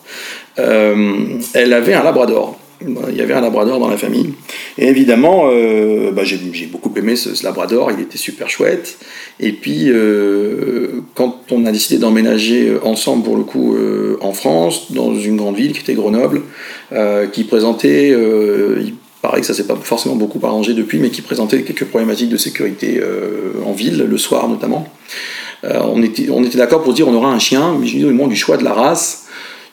Euh, 0.58 1.38
elle 1.54 1.72
avait 1.72 1.94
un 1.94 2.02
labrador. 2.02 2.58
Il 2.80 3.16
y 3.16 3.20
avait 3.20 3.34
un 3.34 3.40
labrador 3.40 3.80
dans 3.80 3.88
la 3.88 3.96
famille. 3.96 4.34
Et 4.76 4.86
évidemment, 4.86 5.48
euh, 5.50 6.12
bah, 6.12 6.22
j'ai 6.24 6.38
beaucoup 6.70 6.92
aimé 6.96 7.16
ce, 7.16 7.42
labrador, 7.42 7.90
il 7.90 8.00
était 8.00 8.18
super 8.18 8.48
chouette. 8.48 8.98
Et 9.40 9.52
puis, 9.52 9.86
euh, 9.88 11.02
quand 11.14 11.40
on 11.50 11.66
a 11.66 11.72
décidé 11.72 11.98
d'emménager 11.98 12.72
ensemble, 12.84 13.24
pour 13.24 13.36
le 13.36 13.42
coup, 13.42 13.76
en 14.20 14.32
France, 14.32 14.92
dans 14.92 15.14
une 15.14 15.36
grande 15.36 15.56
ville 15.56 15.72
qui 15.72 15.80
était 15.80 15.94
Grenoble, 15.94 16.42
qui 17.32 17.44
présentait, 17.44 18.10
il 18.10 18.94
paraît 19.22 19.40
que 19.40 19.46
ça 19.46 19.54
s'est 19.54 19.66
pas 19.66 19.76
forcément 19.76 20.16
beaucoup 20.16 20.44
arrangé 20.44 20.74
depuis, 20.74 20.98
mais 20.98 21.10
qui 21.10 21.22
présentait 21.22 21.62
quelques 21.62 21.86
problématiques 21.86 22.30
de 22.30 22.36
sécurité 22.36 23.00
en 23.66 23.72
ville, 23.72 24.06
le 24.08 24.18
soir 24.18 24.48
notamment. 24.48 24.88
on 25.64 26.02
était, 26.02 26.30
on 26.30 26.44
était 26.44 26.58
d'accord 26.58 26.82
pour 26.82 26.94
dire 26.94 27.08
on 27.08 27.14
aura 27.14 27.32
un 27.32 27.38
chien, 27.38 27.76
mais 27.78 27.86
je 27.86 27.96
dis 27.96 28.04
au 28.04 28.10
moment 28.10 28.28
du 28.28 28.36
choix 28.36 28.56
de 28.56 28.64
la 28.64 28.72
race, 28.72 29.27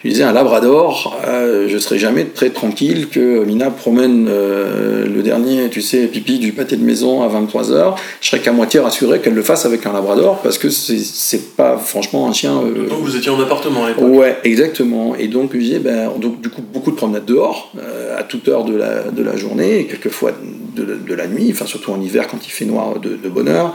je 0.05 0.11
disais 0.11 0.23
un 0.23 0.33
labrador, 0.33 1.19
euh, 1.27 1.67
je 1.67 1.77
serais 1.79 1.97
jamais 1.97 2.25
très 2.25 2.51
tranquille 2.51 3.07
que 3.09 3.43
Mina 3.43 3.71
promène 3.71 4.27
euh, 4.29 5.07
le 5.07 5.23
dernier, 5.23 5.67
tu 5.69 5.81
sais, 5.81 6.05
pipi 6.05 6.37
du 6.37 6.51
pâté 6.51 6.77
de 6.77 6.83
maison 6.83 7.23
à 7.23 7.27
23h. 7.27 7.95
Je 8.21 8.27
serais 8.27 8.39
qu'à 8.39 8.51
moitié 8.51 8.79
rassuré 8.79 9.19
qu'elle 9.19 9.33
le 9.33 9.41
fasse 9.41 9.65
avec 9.65 9.83
un 9.87 9.93
labrador 9.93 10.41
parce 10.43 10.59
que 10.59 10.69
c'est 10.69 11.55
pas 11.55 11.77
franchement 11.77 12.27
un 12.27 12.33
chien. 12.33 12.53
Euh, 12.53 12.87
donc 12.87 12.99
vous 13.01 13.15
étiez 13.15 13.31
en 13.31 13.41
appartement 13.41 13.85
à 13.85 13.89
l'époque 13.89 14.05
Ouais, 14.07 14.37
exactement. 14.43 15.15
Et 15.15 15.27
donc 15.27 15.51
je 15.53 15.57
disais, 15.57 15.79
ben, 15.79 16.11
donc, 16.21 16.39
du 16.39 16.49
coup, 16.49 16.61
beaucoup 16.61 16.91
de 16.91 16.95
promenades 16.95 17.25
dehors, 17.25 17.71
à 18.15 18.21
toute 18.21 18.47
heure 18.47 18.63
de 18.63 18.75
la, 18.75 19.09
de 19.09 19.23
la 19.23 19.35
journée, 19.35 19.79
et 19.79 19.85
quelquefois 19.85 20.33
de, 20.75 20.83
de, 20.83 21.13
la 21.15 21.27
nuit, 21.27 21.49
enfin 21.51 21.65
surtout 21.65 21.91
en 21.91 21.99
hiver 21.99 22.27
quand 22.27 22.45
il 22.45 22.51
fait 22.51 22.65
noir 22.65 22.99
de, 22.99 23.15
de 23.15 23.29
bonne 23.29 23.47
heure, 23.47 23.73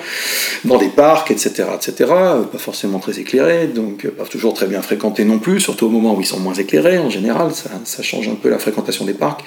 dans 0.64 0.78
des 0.78 0.88
parcs, 0.88 1.30
etc., 1.30 1.64
etc. 1.74 2.12
Pas 2.52 2.58
forcément 2.58 3.00
très 3.00 3.18
éclairés, 3.18 3.66
donc 3.66 4.06
pas 4.06 4.24
toujours 4.24 4.54
très 4.54 4.66
bien 4.66 4.80
fréquentés 4.80 5.24
non 5.24 5.38
plus, 5.38 5.60
surtout 5.60 5.86
au 5.86 5.90
moment 5.90 6.14
où 6.14 6.19
ils 6.20 6.26
sont 6.26 6.38
moins 6.38 6.54
éclairés 6.54 6.98
en 6.98 7.10
général, 7.10 7.50
ça, 7.52 8.02
change 8.02 8.28
un 8.28 8.34
peu 8.34 8.48
la 8.48 8.58
fréquentation 8.58 9.04
des 9.04 9.14
parcs. 9.14 9.42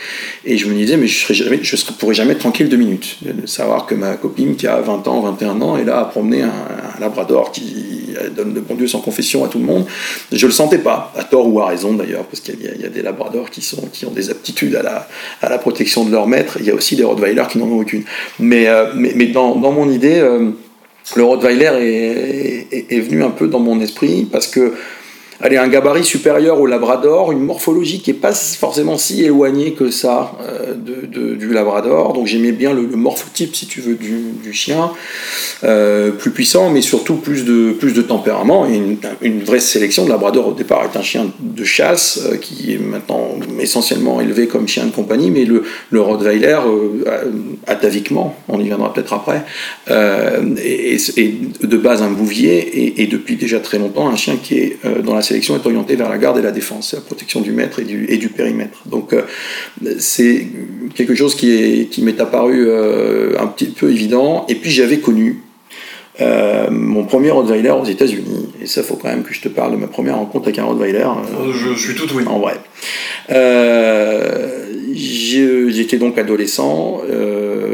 Et 0.45 0.57
je 0.57 0.67
me 0.67 0.75
disais, 0.75 0.97
mais 0.97 1.07
je 1.07 1.33
ne 1.43 1.63
je 1.63 1.91
pourrais 1.93 2.13
jamais 2.13 2.33
être 2.33 2.39
tranquille 2.39 2.69
deux 2.69 2.77
minutes. 2.77 3.17
De 3.21 3.47
savoir 3.47 3.85
que 3.85 3.95
ma 3.95 4.15
copine 4.15 4.55
qui 4.55 4.67
a 4.67 4.79
20 4.81 5.07
ans, 5.07 5.21
21 5.21 5.61
ans, 5.61 5.77
est 5.77 5.85
là 5.85 5.99
à 5.99 6.05
promener 6.05 6.41
un, 6.41 6.51
labrador 6.99 7.51
qui 7.51 8.13
donne 8.35 8.53
de 8.53 8.59
bon 8.59 8.75
Dieu 8.75 8.87
sans 8.87 8.99
confession 8.99 9.43
à 9.43 9.47
tout 9.47 9.57
le 9.57 9.65
monde. 9.65 9.85
Je 10.31 10.45
le 10.45 10.51
sentais 10.51 10.77
pas, 10.77 11.11
à 11.17 11.23
tort 11.23 11.51
ou 11.51 11.59
à 11.59 11.67
raison 11.67 11.93
d'ailleurs, 11.93 12.25
parce 12.25 12.39
qu'il 12.39 12.61
y, 12.61 12.85
a 12.85 12.89
des 12.89 13.01
labradors 13.01 13.49
qui, 13.49 13.61
sont, 13.61 13.87
qui 13.91 14.05
ont 14.05 14.11
des 14.11 14.29
aptitudes 14.29 14.75
à 14.75 14.83
la, 14.83 15.07
à 15.41 15.49
la 15.49 15.57
protection 15.57 16.05
de 16.05 16.11
leur 16.11 16.27
maître. 16.27 16.57
Il 16.59 16.65
y 16.65 16.71
a 16.71 16.75
aussi 16.75 16.95
des 16.95 17.03
rottweilers 17.03 17.47
qui 17.49 17.57
n'en 17.57 17.65
ont 17.65 17.79
aucune. 17.79 18.03
Mais, 18.39 18.67
euh, 18.67 18.91
mais, 18.95 19.13
mais 19.15 19.27
dans, 19.27 19.55
mon 19.55 19.89
idée, 19.89 20.19
euh, 20.19 20.51
le 21.15 21.23
rottweiler 21.23 22.67
est, 22.71 22.99
venu 22.99 23.23
un 23.23 23.29
peu 23.29 23.47
dans 23.47 23.59
mon 23.59 23.79
esprit 23.81 24.27
parce 24.31 24.47
que 24.47 24.73
allez, 25.43 25.57
un 25.57 25.67
gabarit 25.67 26.05
supérieur 26.05 26.59
au 26.59 26.65
labrador, 26.65 27.33
une 27.33 27.41
morphologie 27.41 27.99
qui 27.99 28.11
n'est 28.11 28.17
pas 28.17 28.33
forcément 28.33 28.97
si 28.97 29.23
éloignée 29.25 29.73
que 29.73 29.91
ça 29.91 30.31
euh, 30.41 30.73
de, 30.73 31.35
du 31.35 31.51
labrador. 31.51 32.13
Donc 32.13 32.27
j'aimais 32.27 32.53
bien 32.53 32.73
le, 32.73 32.83
morphotype, 32.83 33.53
si 33.55 33.67
tu 33.67 33.81
veux, 33.81 33.95
du, 33.95 34.53
chien, 34.53 34.91
euh, 35.65 36.11
plus 36.11 36.31
puissant, 36.31 36.69
mais 36.69 36.81
surtout 36.81 37.15
plus 37.15 37.43
de, 37.43 37.73
plus 37.73 37.93
de 37.93 38.01
tempérament 38.01 38.67
et 38.67 38.75
une, 38.75 38.97
une, 39.21 39.43
vraie 39.43 39.59
sélection. 39.59 40.05
Le 40.05 40.11
labrador 40.11 40.47
au 40.47 40.53
départ 40.53 40.85
est 40.85 40.97
un 40.97 41.01
chien 41.01 41.25
de 41.39 41.63
chasse 41.65 42.21
euh, 42.25 42.37
qui 42.37 42.73
est 42.73 42.77
maintenant 42.77 43.35
essentiellement 43.59 44.21
élevé 44.21 44.47
comme 44.47 44.67
chien 44.67 44.85
de 44.85 44.91
compagnie, 44.91 45.29
mais 45.29 45.43
le, 45.43 45.63
le 45.91 46.01
Rottweiler, 46.01 46.59
ataviquement, 47.67 48.35
on 48.47 48.59
y 48.61 48.63
viendra 48.63 48.93
peut-être 48.93 49.13
après, 49.13 49.43
est, 49.87 51.65
de 51.65 51.77
base 51.77 52.01
un 52.01 52.11
bouvier 52.11 52.57
et, 52.57 53.03
et, 53.03 53.07
depuis 53.07 53.35
déjà 53.35 53.59
très 53.59 53.77
longtemps 53.77 54.07
un 54.07 54.15
chien 54.15 54.37
qui 54.41 54.55
est 54.55 54.77
dans 55.03 55.15
la 55.15 55.21
sélection 55.21 55.32
est 55.33 55.65
orientée 55.65 55.95
vers 55.95 56.09
la 56.09 56.17
garde 56.17 56.37
et 56.37 56.41
la 56.41 56.51
défense, 56.51 56.93
la 56.93 57.01
protection 57.01 57.41
du 57.41 57.51
maître 57.51 57.79
et 57.79 58.17
du, 58.17 58.29
périmètre. 58.29 58.83
Donc 58.85 59.15
c'est 59.99 60.47
quelque 60.95 61.15
chose 61.15 61.35
qui 61.35 62.01
m'est 62.01 62.19
apparu 62.19 62.67
euh, 62.67 63.39
un 63.39 63.47
petit 63.47 63.65
peu 63.65 63.91
évident. 63.91 64.45
Et 64.49 64.55
puis 64.55 64.71
j'avais 64.71 64.99
connu 64.99 65.41
euh, 66.21 66.67
mon 66.69 67.05
premier 67.05 67.31
Rottweiler 67.31 67.71
aux 67.71 67.85
États-Unis. 67.85 68.49
Et 68.61 68.67
ça, 68.67 68.83
faut 68.83 68.95
quand 68.95 69.09
même 69.09 69.23
que 69.23 69.33
je 69.33 69.41
te 69.41 69.49
parle 69.49 69.71
de 69.71 69.77
ma 69.77 69.87
première 69.87 70.17
rencontre 70.17 70.47
avec 70.47 70.59
un 70.59 70.65
Rottweiler. 70.65 70.99
Euh, 70.99 71.51
je 71.53 71.73
suis 71.79 71.95
tout 71.95 72.07
oui. 72.15 72.23
En 72.27 72.39
vrai. 72.39 72.55
J'étais 74.93 75.97
donc 75.97 76.17
adolescent, 76.17 77.01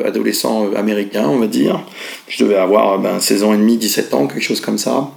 adolescent 0.06 0.72
américain, 0.74 1.28
on 1.28 1.38
va 1.38 1.48
dire. 1.48 1.84
Je 2.28 2.44
devais 2.44 2.56
avoir 2.56 3.00
ben, 3.00 3.20
16 3.20 3.44
ans 3.44 3.54
et 3.54 3.58
demi, 3.58 3.78
17 3.78 4.14
ans, 4.14 4.28
quelque 4.28 4.42
chose 4.42 4.62
comme 4.62 4.78
ça. 4.78 5.12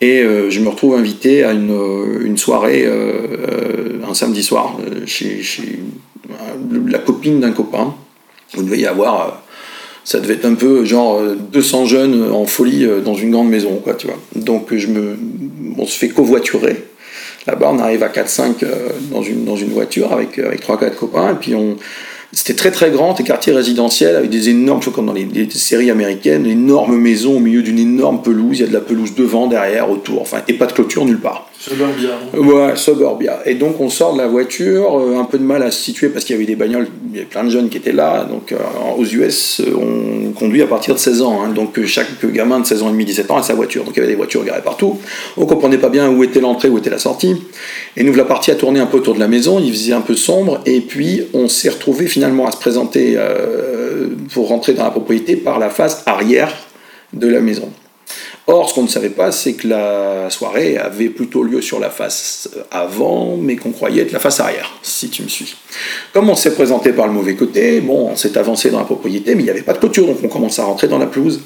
Et 0.00 0.22
je 0.22 0.60
me 0.60 0.68
retrouve 0.68 0.96
invité 0.96 1.44
à 1.44 1.52
une, 1.52 2.20
une 2.22 2.36
soirée 2.36 2.84
un 2.86 4.14
samedi 4.14 4.42
soir 4.42 4.76
chez, 5.06 5.42
chez 5.42 5.78
la 6.88 6.98
copine 6.98 7.40
d'un 7.40 7.52
copain. 7.52 7.94
Vous 8.54 8.62
devait 8.62 8.78
y 8.78 8.86
avoir, 8.86 9.20
euh, 9.20 9.30
ça 10.06 10.20
devait 10.20 10.34
être 10.34 10.44
un 10.44 10.54
peu 10.54 10.84
genre 10.84 11.20
200 11.52 11.82
euh, 11.82 11.84
jeunes 11.84 12.32
en 12.32 12.46
folie 12.46 12.84
euh, 12.84 13.00
dans 13.00 13.14
une 13.14 13.32
grande 13.32 13.50
maison, 13.50 13.80
quoi, 13.82 13.94
tu 13.94 14.06
vois. 14.06 14.18
Donc 14.36 14.74
je 14.74 14.86
me, 14.86 15.18
on 15.76 15.84
se 15.84 15.98
fait 15.98 16.08
covoiturer. 16.08 16.84
Là-bas, 17.46 17.70
on 17.72 17.78
arrive 17.78 18.02
à 18.02 18.08
4-5 18.08 18.64
dans 19.12 19.22
une, 19.22 19.44
dans 19.44 19.56
une 19.56 19.70
voiture 19.70 20.12
avec, 20.12 20.38
avec 20.38 20.66
3-4 20.66 20.94
copains, 20.94 21.32
et 21.32 21.34
puis 21.34 21.54
on, 21.54 21.76
c'était 22.32 22.54
très 22.54 22.70
très 22.70 22.90
grand, 22.90 23.14
des 23.14 23.24
quartiers 23.24 23.52
résidentiels 23.52 24.16
avec 24.16 24.30
des 24.30 24.48
énormes, 24.48 24.80
comme 24.94 25.06
dans 25.06 25.12
les, 25.12 25.48
séries 25.50 25.90
américaines, 25.90 26.44
une 26.44 26.52
énorme 26.52 26.96
maison 26.96 27.36
au 27.36 27.40
milieu 27.40 27.62
d'une 27.62 27.78
énorme 27.78 28.22
pelouse, 28.22 28.58
il 28.58 28.60
y 28.60 28.64
a 28.64 28.68
de 28.68 28.72
la 28.72 28.80
pelouse 28.80 29.14
devant, 29.14 29.46
derrière, 29.46 29.90
autour, 29.90 30.22
enfin, 30.22 30.38
et 30.46 30.54
pas 30.54 30.66
de 30.66 30.72
clôture 30.72 31.04
nulle 31.04 31.20
part. 31.20 31.50
Suburbia. 31.58 32.10
Ouais, 32.36 32.76
suburbia. 32.76 33.40
Et 33.46 33.54
donc 33.54 33.80
on 33.80 33.88
sort 33.88 34.12
de 34.12 34.18
la 34.18 34.26
voiture, 34.26 34.98
euh, 34.98 35.18
un 35.18 35.24
peu 35.24 35.38
de 35.38 35.42
mal 35.42 35.62
à 35.62 35.70
se 35.70 35.82
situer 35.82 36.08
parce 36.08 36.24
qu'il 36.24 36.34
y 36.34 36.38
avait 36.38 36.46
des 36.46 36.54
bagnoles, 36.54 36.86
il 37.10 37.16
y 37.16 37.18
avait 37.18 37.26
plein 37.26 37.44
de 37.44 37.50
jeunes 37.50 37.68
qui 37.68 37.78
étaient 37.78 37.92
là. 37.92 38.24
Donc 38.24 38.52
euh, 38.52 38.56
aux 38.96 39.04
US, 39.04 39.60
euh, 39.60 39.74
on 39.74 40.32
conduit 40.32 40.62
à 40.62 40.66
partir 40.66 40.94
de 40.94 41.00
16 41.00 41.22
ans. 41.22 41.42
Hein. 41.42 41.48
donc 41.48 41.82
chaque 41.86 42.24
gamin 42.32 42.60
de 42.60 42.66
16 42.66 42.82
ans 42.82 42.88
et 42.88 42.92
demi, 42.92 43.04
17 43.04 43.30
ans 43.30 43.38
a 43.38 43.42
sa 43.42 43.54
voiture. 43.54 43.84
Donc 43.84 43.94
il 43.96 43.98
y 43.98 44.00
avait 44.00 44.12
des 44.12 44.16
voitures 44.16 44.44
garées 44.44 44.62
partout. 44.62 44.98
On 45.36 45.46
comprenait 45.46 45.78
pas 45.78 45.88
bien 45.88 46.10
où 46.10 46.22
était 46.22 46.40
l'entrée, 46.40 46.68
où 46.68 46.78
était 46.78 46.90
la 46.90 46.98
sortie. 46.98 47.34
Et 47.96 48.04
nous, 48.04 48.14
la 48.14 48.24
partie 48.24 48.50
a 48.50 48.54
tourné 48.54 48.78
un 48.78 48.86
peu 48.86 48.98
autour 48.98 49.14
de 49.14 49.20
la 49.20 49.28
maison, 49.28 49.58
il 49.58 49.72
faisait 49.72 49.94
un 49.94 50.02
peu 50.02 50.14
sombre. 50.14 50.60
Et 50.66 50.80
puis 50.80 51.22
on 51.32 51.48
s'est 51.48 51.70
retrouvé 51.70 52.06
finalement 52.06 52.46
à 52.46 52.52
se 52.52 52.58
présenter 52.58 53.16
pour 54.32 54.48
rentrer 54.48 54.74
dans 54.74 54.84
la 54.84 54.90
propriété 54.90 55.36
par 55.36 55.58
la 55.58 55.70
face 55.70 56.02
arrière 56.06 56.52
de 57.12 57.28
la 57.28 57.40
maison. 57.40 57.70
Or, 58.48 58.68
ce 58.70 58.74
qu'on 58.74 58.84
ne 58.84 58.88
savait 58.88 59.10
pas, 59.10 59.32
c'est 59.32 59.54
que 59.54 59.66
la 59.66 60.30
soirée 60.30 60.76
avait 60.76 61.08
plutôt 61.08 61.42
lieu 61.42 61.60
sur 61.60 61.80
la 61.80 61.90
face 61.90 62.48
avant, 62.70 63.36
mais 63.36 63.56
qu'on 63.56 63.72
croyait 63.72 64.02
être 64.02 64.12
la 64.12 64.20
face 64.20 64.38
arrière, 64.38 64.72
si 64.82 65.08
tu 65.08 65.24
me 65.24 65.28
suis. 65.28 65.56
Comme 66.12 66.30
on 66.30 66.36
s'est 66.36 66.54
présenté 66.54 66.92
par 66.92 67.08
le 67.08 67.12
mauvais 67.12 67.34
côté, 67.34 67.80
bon, 67.80 68.10
on 68.12 68.16
s'est 68.16 68.38
avancé 68.38 68.70
dans 68.70 68.78
la 68.78 68.84
propriété, 68.84 69.34
mais 69.34 69.42
il 69.42 69.44
n'y 69.46 69.50
avait 69.50 69.62
pas 69.62 69.72
de 69.72 69.78
clôture, 69.78 70.06
donc 70.06 70.18
on 70.22 70.28
commence 70.28 70.60
à 70.60 70.64
rentrer 70.64 70.86
dans 70.86 70.98
la 70.98 71.06
pelouse. 71.06 71.40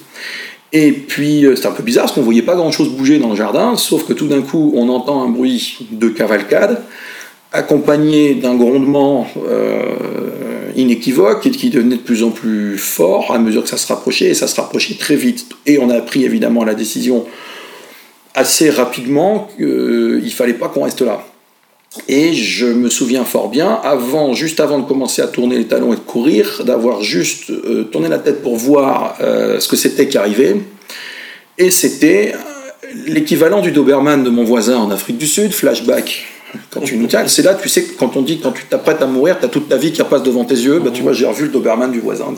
Et 0.74 0.92
puis, 0.92 1.46
euh, 1.46 1.56
c'était 1.56 1.68
un 1.68 1.72
peu 1.72 1.82
bizarre, 1.82 2.04
parce 2.04 2.14
qu'on 2.14 2.22
voyait 2.22 2.42
pas 2.42 2.54
grand-chose 2.54 2.90
bouger 2.90 3.18
dans 3.18 3.30
le 3.30 3.36
jardin, 3.36 3.76
sauf 3.76 4.04
que 4.06 4.12
tout 4.12 4.28
d'un 4.28 4.42
coup, 4.42 4.72
on 4.76 4.90
entend 4.90 5.22
un 5.22 5.28
bruit 5.28 5.78
de 5.90 6.08
cavalcade, 6.10 6.82
accompagné 7.52 8.34
d'un 8.34 8.54
grondement 8.54 9.26
euh, 9.48 10.70
inéquivoque 10.76 11.46
et 11.46 11.50
qui 11.50 11.70
devenait 11.70 11.96
de 11.96 12.02
plus 12.02 12.22
en 12.22 12.30
plus 12.30 12.78
fort 12.78 13.32
à 13.32 13.38
mesure 13.38 13.64
que 13.64 13.68
ça 13.68 13.76
se 13.76 13.88
rapprochait, 13.88 14.26
et 14.26 14.34
ça 14.34 14.46
se 14.46 14.60
rapprochait 14.60 14.94
très 14.94 15.16
vite. 15.16 15.46
Et 15.66 15.78
on 15.78 15.90
a 15.90 16.00
pris 16.00 16.24
évidemment 16.24 16.64
la 16.64 16.74
décision 16.74 17.26
assez 18.34 18.70
rapidement 18.70 19.48
qu'il 19.56 19.66
ne 20.24 20.30
fallait 20.30 20.54
pas 20.54 20.68
qu'on 20.68 20.84
reste 20.84 21.02
là. 21.02 21.24
Et 22.06 22.34
je 22.34 22.66
me 22.66 22.88
souviens 22.88 23.24
fort 23.24 23.48
bien, 23.48 23.80
avant, 23.82 24.32
juste 24.32 24.60
avant 24.60 24.78
de 24.78 24.84
commencer 24.86 25.22
à 25.22 25.26
tourner 25.26 25.58
les 25.58 25.66
talons 25.66 25.92
et 25.92 25.96
de 25.96 26.00
courir, 26.00 26.62
d'avoir 26.64 27.02
juste 27.02 27.50
euh, 27.50 27.82
tourné 27.82 28.08
la 28.08 28.20
tête 28.20 28.42
pour 28.42 28.54
voir 28.54 29.16
euh, 29.20 29.58
ce 29.58 29.66
que 29.66 29.74
c'était 29.74 30.06
qui 30.06 30.16
arrivait. 30.16 30.54
Et 31.58 31.72
c'était 31.72 32.32
l'équivalent 33.06 33.60
du 33.60 33.72
Doberman 33.72 34.22
de 34.22 34.30
mon 34.30 34.44
voisin 34.44 34.76
en 34.76 34.90
Afrique 34.92 35.18
du 35.18 35.26
Sud, 35.26 35.52
flashback 35.52 36.26
quand 36.70 36.80
tu 36.80 36.96
nous 36.96 37.08
c'est 37.26 37.42
là, 37.42 37.54
tu 37.54 37.68
sais, 37.68 37.84
quand 37.98 38.16
on 38.16 38.22
dit 38.22 38.40
quand 38.40 38.52
tu 38.52 38.64
t'apprêtes 38.64 39.02
à 39.02 39.06
mourir, 39.06 39.38
tu 39.38 39.44
as 39.44 39.48
toute 39.48 39.68
ta 39.68 39.76
vie 39.76 39.92
qui 39.92 40.02
repasse 40.02 40.22
devant 40.22 40.44
tes 40.44 40.54
yeux. 40.54 40.80
Bah, 40.80 40.90
tu 40.92 41.02
vois, 41.02 41.12
j'ai 41.12 41.26
revu 41.26 41.44
le 41.44 41.50
Doberman 41.50 41.90
du 41.90 42.00
voisin 42.00 42.32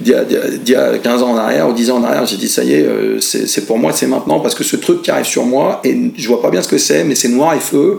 d'il 0.00 0.12
y, 0.12 0.74
a 0.74 0.98
15 0.98 1.22
ans 1.22 1.30
en 1.30 1.36
arrière 1.36 1.68
ou 1.68 1.72
10 1.72 1.90
ans 1.90 1.98
en 1.98 2.04
arrière. 2.04 2.26
J'ai 2.26 2.36
dit, 2.36 2.48
ça 2.48 2.64
y 2.64 2.74
est, 2.74 2.82
euh, 2.82 3.20
c'est 3.20 3.66
pour 3.66 3.78
moi, 3.78 3.92
c'est 3.92 4.06
maintenant, 4.06 4.40
parce 4.40 4.54
que 4.54 4.64
ce 4.64 4.76
truc 4.76 5.02
qui 5.02 5.10
arrive 5.10 5.26
sur 5.26 5.44
moi, 5.44 5.80
et 5.84 5.96
je 6.16 6.28
vois 6.28 6.42
pas 6.42 6.50
bien 6.50 6.62
ce 6.62 6.68
que 6.68 6.78
c'est, 6.78 7.04
mais 7.04 7.14
c'est 7.14 7.28
noir 7.28 7.54
et 7.54 7.60
feu 7.60 7.98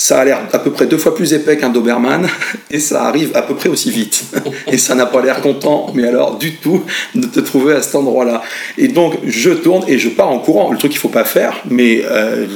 ça 0.00 0.20
a 0.20 0.24
l'air 0.24 0.48
à 0.54 0.58
peu 0.58 0.70
près 0.70 0.86
deux 0.86 0.96
fois 0.96 1.14
plus 1.14 1.34
épais 1.34 1.58
qu'un 1.58 1.68
Doberman 1.68 2.26
et 2.70 2.80
ça 2.80 3.04
arrive 3.04 3.32
à 3.34 3.42
peu 3.42 3.54
près 3.54 3.68
aussi 3.68 3.90
vite. 3.90 4.24
Et 4.72 4.78
ça 4.78 4.94
n'a 4.94 5.04
pas 5.04 5.20
l'air 5.20 5.42
content, 5.42 5.92
mais 5.94 6.08
alors 6.08 6.38
du 6.38 6.54
tout, 6.54 6.82
de 7.14 7.26
te 7.26 7.38
trouver 7.38 7.74
à 7.74 7.82
cet 7.82 7.94
endroit-là. 7.96 8.40
Et 8.78 8.88
donc 8.88 9.18
je 9.26 9.50
tourne 9.50 9.84
et 9.88 9.98
je 9.98 10.08
pars 10.08 10.30
en 10.30 10.38
courant. 10.38 10.72
Le 10.72 10.78
truc 10.78 10.92
qu'il 10.92 11.00
faut 11.00 11.10
pas 11.10 11.24
faire, 11.24 11.60
mais 11.68 12.02
euh, 12.10 12.46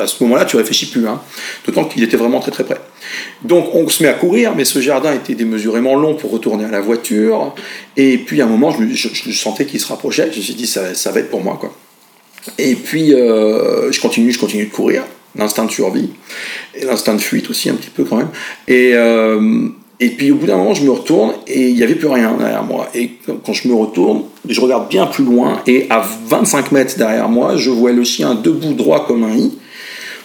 à 0.00 0.06
ce 0.06 0.22
moment-là, 0.22 0.44
tu 0.44 0.56
réfléchis 0.56 0.86
plus. 0.86 1.08
Hein. 1.08 1.20
D'autant 1.66 1.84
qu'il 1.84 2.04
était 2.04 2.16
vraiment 2.16 2.38
très 2.38 2.52
très 2.52 2.62
près. 2.62 2.80
Donc 3.42 3.74
on 3.74 3.88
se 3.88 4.04
met 4.04 4.08
à 4.08 4.12
courir, 4.14 4.54
mais 4.54 4.64
ce 4.64 4.80
jardin 4.80 5.12
était 5.12 5.34
démesurément 5.34 5.96
long 5.96 6.14
pour 6.14 6.30
retourner 6.30 6.64
à 6.64 6.70
la 6.70 6.80
voiture. 6.80 7.56
Et 7.96 8.18
puis 8.18 8.40
à 8.40 8.44
un 8.44 8.48
moment, 8.48 8.70
je, 8.70 9.32
sentais 9.32 9.66
qu'il 9.66 9.80
se 9.80 9.88
rapprochait. 9.88 10.30
Je 10.30 10.38
me 10.38 10.42
suis 10.44 10.54
dit, 10.54 10.68
ça, 10.68 10.94
ça 10.94 11.10
va 11.10 11.18
être 11.18 11.30
pour 11.30 11.42
moi. 11.42 11.58
quoi. 11.60 11.74
Et 12.56 12.76
puis 12.76 13.14
euh, 13.14 13.90
je 13.90 14.00
continue, 14.00 14.30
je 14.30 14.38
continue 14.38 14.66
de 14.66 14.72
courir 14.72 15.02
l'instinct 15.36 15.64
de 15.64 15.70
survie, 15.70 16.10
et 16.74 16.84
l'instinct 16.84 17.14
de 17.14 17.20
fuite 17.20 17.50
aussi 17.50 17.68
un 17.70 17.74
petit 17.74 17.90
peu 17.90 18.04
quand 18.04 18.16
même. 18.16 18.28
Et, 18.66 18.92
euh, 18.94 19.68
puis 19.98 20.30
au 20.30 20.36
bout 20.36 20.46
d'un 20.46 20.56
moment, 20.56 20.74
je 20.74 20.84
me 20.84 20.90
retourne 20.90 21.32
et 21.46 21.68
il 21.68 21.74
n'y 21.74 21.82
avait 21.82 21.96
plus 21.96 22.06
rien 22.06 22.32
derrière 22.38 22.62
moi. 22.62 22.88
Et 22.94 23.10
quand 23.44 23.52
je 23.52 23.66
me 23.66 23.74
retourne, 23.74 24.22
je 24.48 24.60
regarde 24.60 24.88
bien 24.88 25.06
plus 25.06 25.24
loin 25.24 25.60
et 25.66 25.86
à 25.90 26.06
25 26.28 26.70
mètres 26.70 26.96
derrière 26.96 27.28
moi, 27.28 27.56
je 27.56 27.70
vois 27.70 27.90
le 27.92 28.04
chien 28.04 28.36
debout 28.36 28.74
droit 28.74 29.06
comme 29.06 29.24
un 29.24 29.34
i, 29.34 29.52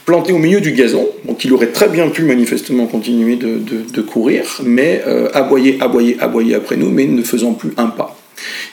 planté 0.06 0.32
au 0.32 0.38
milieu 0.38 0.62
du 0.62 0.74
gazon. 0.74 1.08
Donc 1.26 1.44
il 1.44 1.54
aurait 1.54 1.72
très 1.72 1.88
bien 1.88 2.08
pu 2.10 2.24
manifestement 2.24 2.86
continuer 2.86 3.36
de, 3.36 3.60
de, 3.60 4.02
courir, 4.02 4.44
mais 4.64 5.02
euh, 5.08 5.30
aboyer, 5.34 5.78
aboyer, 5.80 6.18
aboyer 6.20 6.54
après 6.56 6.78
nous, 6.78 6.90
mais 6.90 7.06
ne 7.06 7.24
faisant 7.24 7.54
plus 7.54 7.74
un 7.78 7.88
pas. 7.88 8.16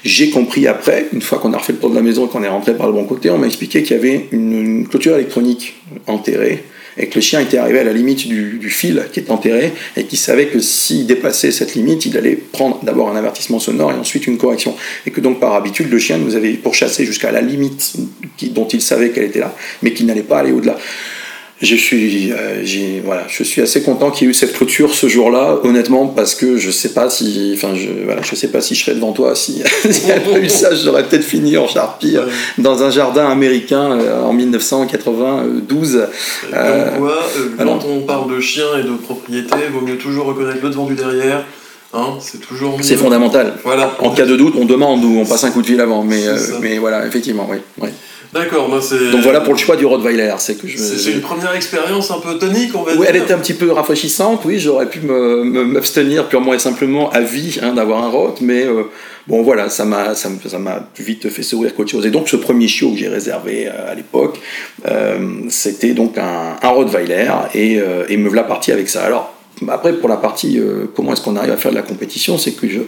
J'ai 0.04 0.30
compris 0.30 0.66
après, 0.66 1.06
une 1.12 1.22
fois 1.22 1.38
qu'on 1.38 1.52
a 1.52 1.58
refait 1.58 1.72
le 1.72 1.78
tour 1.78 1.90
de 1.90 1.94
la 1.94 2.02
maison 2.02 2.26
et 2.26 2.28
qu'on 2.28 2.42
est 2.42 2.48
rentré 2.48 2.74
par 2.74 2.86
le 2.86 2.92
bon 2.92 3.04
côté, 3.04 3.30
on 3.30 3.38
m'a 3.38 3.46
expliqué 3.46 3.82
qu'il 3.82 3.96
y 3.96 3.98
avait 3.98 4.28
une, 4.32 4.86
clôture 4.88 5.14
électronique 5.14 5.74
enterrée 6.06 6.64
et 6.96 7.06
que 7.06 7.14
le 7.14 7.20
chien 7.20 7.40
était 7.40 7.58
arrivé 7.58 7.78
à 7.78 7.84
la 7.84 7.92
limite 7.92 8.26
du, 8.26 8.70
fil 8.70 9.04
qui 9.12 9.20
est 9.20 9.30
enterré 9.30 9.72
et 9.96 10.04
qu'il 10.04 10.18
savait 10.18 10.46
que 10.46 10.60
s'il 10.60 11.06
dépassait 11.06 11.52
cette 11.52 11.74
limite, 11.74 12.06
il 12.06 12.16
allait 12.16 12.36
prendre 12.36 12.80
d'abord 12.82 13.10
un 13.10 13.16
avertissement 13.16 13.58
sonore 13.58 13.92
et 13.92 13.94
ensuite 13.94 14.26
une 14.26 14.38
correction. 14.38 14.74
Et 15.06 15.10
que 15.10 15.20
donc 15.20 15.38
par 15.38 15.54
habitude, 15.54 15.90
le 15.90 15.98
chien 15.98 16.18
nous 16.18 16.34
avait 16.34 16.52
pourchassé 16.54 17.04
jusqu'à 17.04 17.30
la 17.30 17.40
limite 17.40 17.94
dont 18.50 18.66
il 18.66 18.82
savait 18.82 19.10
qu'elle 19.10 19.24
était 19.24 19.40
là, 19.40 19.54
mais 19.82 19.92
qu'il 19.92 20.06
n'allait 20.06 20.22
pas 20.22 20.40
aller 20.40 20.52
au-delà 20.52 20.78
je 21.62 21.76
suis, 21.76 22.32
euh, 22.32 23.00
voilà, 23.04 23.26
je 23.28 23.42
suis 23.42 23.60
assez 23.60 23.82
content 23.82 24.10
qu'il 24.10 24.26
y 24.26 24.28
ait 24.28 24.30
eu 24.30 24.34
cette 24.34 24.54
clôture 24.54 24.94
ce 24.94 25.08
jour-là, 25.08 25.58
honnêtement, 25.62 26.06
parce 26.06 26.34
que 26.34 26.56
je 26.56 26.70
sais 26.70 26.94
pas 26.94 27.10
si, 27.10 27.52
enfin, 27.54 27.74
je, 27.74 28.04
voilà, 28.04 28.22
je 28.22 28.34
sais 28.34 28.48
pas 28.48 28.62
si 28.62 28.74
je 28.74 28.82
serais 28.82 28.94
devant 28.94 29.12
toi 29.12 29.34
si, 29.34 29.62
il 29.84 29.90
n'y 29.90 30.10
avait 30.10 30.20
pas 30.20 30.38
eu 30.38 30.48
ça, 30.48 30.74
j'aurais 30.74 31.04
peut-être 31.04 31.24
fini 31.24 31.58
en 31.58 31.68
charpie 31.68 32.16
euh, 32.16 32.26
dans 32.56 32.82
un 32.82 32.90
jardin 32.90 33.28
américain 33.28 33.92
euh, 33.92 34.22
en 34.22 34.32
1992. 34.32 36.06
Euh, 36.54 36.96
quoi, 36.96 37.18
quand 37.58 37.84
on 37.84 38.00
parle 38.00 38.34
de 38.34 38.40
chien 38.40 38.78
et 38.78 38.82
de 38.82 38.96
propriété, 38.96 39.54
il 39.66 39.72
vaut 39.72 39.82
mieux 39.82 39.98
toujours 39.98 40.26
reconnaître 40.26 40.60
le 40.62 40.70
devant 40.70 40.86
du 40.86 40.94
derrière. 40.94 41.44
Hein, 41.92 42.14
c'est 42.20 42.40
toujours 42.40 42.78
C'est 42.80 42.96
fondamental. 42.96 43.54
Voilà. 43.64 43.96
En 43.98 44.10
cas 44.10 44.24
de 44.24 44.36
doute, 44.36 44.54
on 44.56 44.64
demande 44.64 45.04
ou 45.04 45.18
on 45.18 45.26
passe 45.26 45.44
un 45.44 45.50
coup 45.50 45.60
de 45.60 45.66
fil 45.66 45.80
avant, 45.80 46.04
mais, 46.04 46.24
mais 46.62 46.78
voilà, 46.78 47.06
effectivement, 47.06 47.46
oui. 47.50 47.58
oui. 47.82 47.90
D'accord, 48.32 48.68
moi 48.68 48.80
c'est. 48.80 49.10
Donc 49.10 49.22
voilà 49.22 49.40
pour 49.40 49.54
le 49.54 49.58
choix 49.58 49.74
du 49.74 49.84
Rottweiler. 49.84 50.32
C'est 50.38 50.54
que 50.54 50.68
je. 50.68 50.76
C'est 50.78 51.10
une 51.10 51.20
première 51.20 51.54
expérience 51.54 52.10
un 52.12 52.20
peu 52.20 52.38
tonique, 52.38 52.70
on 52.76 52.82
va 52.82 52.92
oui, 52.92 52.98
dire. 52.98 53.06
elle 53.08 53.16
était 53.16 53.32
un 53.32 53.38
petit 53.38 53.54
peu 53.54 53.72
rafraîchissante. 53.72 54.42
Oui, 54.44 54.60
j'aurais 54.60 54.88
pu 54.88 55.00
m'abstenir 55.00 56.28
purement 56.28 56.54
et 56.54 56.60
simplement 56.60 57.10
à 57.10 57.20
vie 57.20 57.58
hein, 57.60 57.72
d'avoir 57.72 58.04
un 58.04 58.08
Rot, 58.08 58.36
mais 58.40 58.64
euh, 58.64 58.84
bon 59.26 59.42
voilà, 59.42 59.68
ça 59.68 59.84
m'a 59.84 60.14
ça 60.14 60.28
m'a 60.58 60.80
plus 60.94 61.02
vite 61.02 61.28
fait 61.28 61.42
sourire 61.42 61.74
qu'autre 61.74 61.90
chose. 61.90 62.06
Et 62.06 62.10
donc 62.10 62.28
ce 62.28 62.36
premier 62.36 62.68
chiot 62.68 62.92
que 62.92 62.98
j'ai 62.98 63.08
réservé 63.08 63.66
euh, 63.66 63.90
à 63.90 63.94
l'époque, 63.96 64.38
euh, 64.86 65.18
c'était 65.48 65.92
donc 65.94 66.16
un, 66.16 66.56
un 66.62 66.68
Rottweiler 66.68 67.30
et, 67.54 67.80
et 68.08 68.16
me 68.16 68.28
voilà 68.28 68.44
parti 68.44 68.70
avec 68.70 68.88
ça. 68.88 69.02
Alors 69.02 69.34
après, 69.68 69.92
pour 69.94 70.08
la 70.08 70.16
partie 70.16 70.58
comment 70.94 71.12
est-ce 71.12 71.20
qu'on 71.22 71.36
arrive 71.36 71.52
à 71.52 71.56
faire 71.56 71.70
de 71.70 71.76
la 71.76 71.82
compétition, 71.82 72.38
c'est 72.38 72.52
que 72.52 72.68
je, 72.68 72.80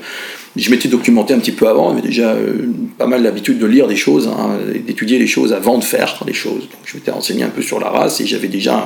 je 0.56 0.70
m'étais 0.70 0.88
documenté 0.88 1.32
un 1.32 1.38
petit 1.38 1.52
peu 1.52 1.66
avant, 1.66 1.90
j'avais 1.90 2.06
déjà 2.06 2.32
euh, 2.32 2.66
pas 2.98 3.06
mal 3.06 3.22
l'habitude 3.22 3.58
de 3.58 3.66
lire 3.66 3.88
des 3.88 3.96
choses, 3.96 4.28
hein, 4.28 4.58
d'étudier 4.86 5.18
les 5.18 5.26
choses 5.26 5.52
avant 5.52 5.78
de 5.78 5.84
faire 5.84 6.22
les 6.26 6.34
choses. 6.34 6.68
Je 6.84 6.96
m'étais 6.96 7.10
renseigné 7.10 7.42
un 7.42 7.48
peu 7.48 7.62
sur 7.62 7.80
la 7.80 7.88
race 7.88 8.20
et 8.20 8.26
j'avais 8.26 8.48
déjà 8.48 8.84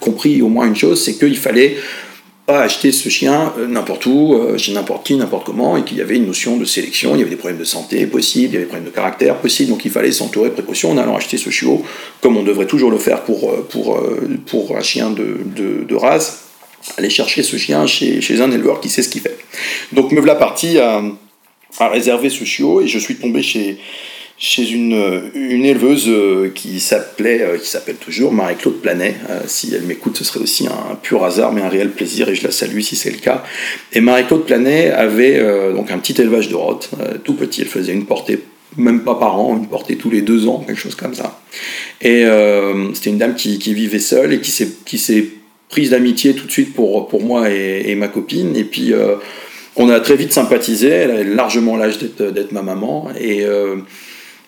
compris 0.00 0.42
au 0.42 0.48
moins 0.48 0.66
une 0.66 0.76
chose, 0.76 1.02
c'est 1.02 1.14
qu'il 1.14 1.36
fallait 1.36 1.76
pas 2.44 2.62
acheter 2.62 2.92
ce 2.92 3.08
chien 3.08 3.52
euh, 3.58 3.68
n'importe 3.68 4.06
où, 4.06 4.34
euh, 4.34 4.58
chez 4.58 4.72
n'importe 4.72 5.06
qui, 5.06 5.16
n'importe 5.16 5.46
comment, 5.46 5.76
et 5.76 5.84
qu'il 5.84 5.98
y 5.98 6.00
avait 6.00 6.16
une 6.16 6.26
notion 6.26 6.56
de 6.56 6.64
sélection, 6.64 7.14
il 7.14 7.18
y 7.18 7.20
avait 7.22 7.30
des 7.30 7.36
problèmes 7.36 7.58
de 7.58 7.64
santé 7.64 8.04
possibles, 8.06 8.46
il 8.46 8.54
y 8.54 8.56
avait 8.56 8.64
des 8.64 8.68
problèmes 8.68 8.88
de 8.88 8.94
caractère 8.94 9.36
possibles, 9.36 9.70
donc 9.70 9.84
il 9.84 9.90
fallait 9.90 10.12
s'entourer 10.12 10.48
de 10.48 10.54
précautions 10.54 10.90
en 10.90 10.98
allant 10.98 11.16
acheter 11.16 11.38
ce 11.38 11.50
chiot, 11.50 11.82
comme 12.20 12.36
on 12.36 12.42
devrait 12.42 12.66
toujours 12.66 12.90
le 12.90 12.98
faire 12.98 13.22
pour, 13.22 13.52
pour, 13.64 14.00
pour 14.46 14.76
un 14.76 14.82
chien 14.82 15.10
de, 15.10 15.38
de 15.84 15.94
race 15.94 16.45
aller 16.96 17.10
chercher 17.10 17.42
ce 17.42 17.56
chien 17.56 17.86
chez, 17.86 18.40
un 18.40 18.50
éleveur 18.50 18.80
qui 18.80 18.88
sait 18.88 19.02
ce 19.02 19.08
qu'il 19.08 19.22
fait. 19.22 19.36
Donc 19.92 20.12
me 20.12 20.18
voilà 20.18 20.34
parti 20.34 20.78
à, 20.78 21.02
à, 21.78 21.88
réserver 21.88 22.30
ce 22.30 22.44
chiot 22.44 22.80
et 22.80 22.86
je 22.86 22.98
suis 22.98 23.16
tombé 23.16 23.42
chez, 23.42 23.78
chez 24.38 24.70
une, 24.70 25.30
une 25.34 25.64
éleveuse 25.64 26.08
euh, 26.08 26.50
qui 26.54 26.78
s'appelait, 26.78 27.40
euh, 27.40 27.58
qui 27.58 27.68
s'appelle 27.68 27.96
toujours 27.96 28.32
Marie-Claude 28.32 28.80
Planet. 28.80 29.16
Euh, 29.30 29.40
si 29.46 29.74
elle 29.74 29.82
m'écoute, 29.82 30.18
ce 30.18 30.24
serait 30.24 30.40
aussi 30.40 30.66
un 30.66 30.94
pur 30.96 31.24
hasard, 31.24 31.52
mais 31.52 31.62
un 31.62 31.68
réel 31.68 31.90
plaisir 31.90 32.28
et 32.28 32.34
je 32.34 32.44
la 32.44 32.50
salue 32.50 32.80
si 32.80 32.96
c'est 32.96 33.10
le 33.10 33.18
cas. 33.18 33.44
Et 33.92 34.00
Marie-Claude 34.00 34.44
Planet 34.44 34.92
avait 34.92 35.72
donc 35.72 35.90
un 35.90 35.98
petit 35.98 36.20
élevage 36.20 36.48
de 36.48 36.54
rottes, 36.54 36.90
tout 37.24 37.34
petit. 37.34 37.62
Elle 37.62 37.68
faisait 37.68 37.92
une 37.92 38.04
portée 38.04 38.40
même 38.76 39.04
pas 39.04 39.14
par 39.14 39.40
an, 39.40 39.56
une 39.56 39.68
portée 39.68 39.96
tous 39.96 40.10
les 40.10 40.20
deux 40.20 40.48
ans, 40.48 40.62
quelque 40.66 40.78
chose 40.78 40.94
comme 40.94 41.14
ça. 41.14 41.40
Et 42.02 42.24
c'était 42.94 43.10
une 43.10 43.18
dame 43.18 43.34
qui, 43.34 43.58
qui, 43.58 43.72
vivait 43.72 44.00
seule 44.00 44.34
et 44.34 44.40
qui 44.40 44.50
s'est 44.50 45.28
prise 45.68 45.90
d'amitié 45.90 46.34
tout 46.34 46.46
de 46.46 46.52
suite 46.52 46.74
pour, 46.74 47.08
pour 47.08 47.22
moi 47.22 47.50
et, 47.50 47.84
et 47.86 47.94
ma 47.94 48.08
copine. 48.08 48.56
Et 48.56 48.64
puis, 48.64 48.92
euh, 48.92 49.16
on 49.76 49.88
a 49.88 50.00
très 50.00 50.16
vite 50.16 50.32
sympathisé. 50.32 50.88
Elle 50.88 51.10
a 51.10 51.24
largement 51.24 51.76
l'âge 51.76 51.98
d'être 51.98 52.52
ma 52.52 52.62
maman. 52.62 53.08
Et 53.18 53.44
euh, 53.44 53.76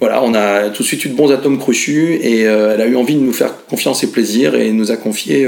voilà, 0.01 0.23
on 0.23 0.35
a 0.35 0.71
tout 0.71 0.83
de 0.83 0.87
suite 0.87 1.05
eu 1.05 1.09
de 1.09 1.15
bons 1.15 1.31
atomes 1.31 1.59
crochus. 1.59 2.19
Et 2.23 2.47
euh, 2.47 2.75
elle 2.75 2.81
a 2.81 2.87
eu 2.87 2.97
envie 2.97 3.15
de 3.15 3.21
nous 3.21 3.33
faire 3.33 3.67
confiance 3.67 4.03
et 4.05 4.11
plaisir 4.11 4.55
et 4.55 4.71
nous 4.73 4.91
a 4.91 4.97
confié 4.97 5.47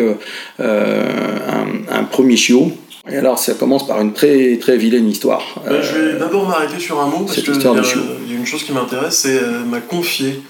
un, 0.59 1.67
un, 1.89 2.05
premier 2.05 2.37
chiot. 2.37 2.73
Et 3.11 3.17
alors, 3.17 3.39
ça 3.39 3.55
commence 3.55 3.87
par 3.87 4.01
une 4.01 4.13
très, 4.13 4.57
très 4.59 4.77
vilaine 4.77 5.09
histoire. 5.09 5.43
Ben, 5.67 5.81
je 5.81 5.99
vais 5.99 6.19
d'abord 6.19 6.47
m'arrêter 6.47 6.79
sur 6.79 7.01
un 7.01 7.07
mot, 7.07 7.25
parce 7.25 7.41
qu'il 7.41 7.55
y, 7.55 7.59
y, 7.59 8.35
a 8.35 8.39
une 8.39 8.47
chose 8.47 8.63
qui 8.63 8.73
m'intéresse, 8.73 9.21
c'est 9.21 9.41
m'a 9.67 9.81
confié 9.81 10.43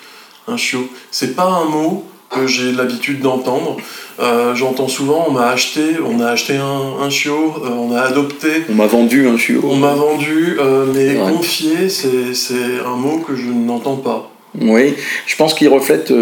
un 0.48 0.56
chiot. 0.56 0.88
C'est 1.12 1.37
pas 1.37 1.44
un 1.44 1.66
mot 1.66 2.04
que 2.31 2.47
j'ai 2.47 2.73
l'habitude 2.73 3.21
d'entendre. 3.21 3.77
Euh, 4.21 4.55
J'entends 4.55 4.88
souvent, 4.88 5.27
on 5.29 5.33
m'a 5.33 5.49
acheté, 5.49 5.97
on 6.05 6.21
a 6.21 6.29
acheté 6.29 6.57
un, 6.57 7.03
un 7.03 7.11
chiot, 7.11 7.55
euh, 7.64 7.69
on 7.71 7.93
a 7.93 8.01
adopté. 8.03 8.49
On 8.69 8.75
m'a 8.75 8.87
vendu 8.87 9.27
un 9.27 9.37
chiot. 9.37 9.62
On 9.64 9.77
m'a 9.77 9.95
vendu, 9.95 10.57
euh, 10.61 10.87
mais 10.95 11.19
ouais. 11.19 11.33
confier, 11.33 11.88
c'est 11.88 12.55
un 12.87 12.97
mot 12.97 13.19
que 13.19 13.35
je 13.35 13.49
n'entends 13.49 13.97
pas. 13.97 14.31
Oui, 14.61 14.95
je 15.27 15.37
pense 15.37 15.55
qu'il 15.55 15.69
reflète 15.69 16.12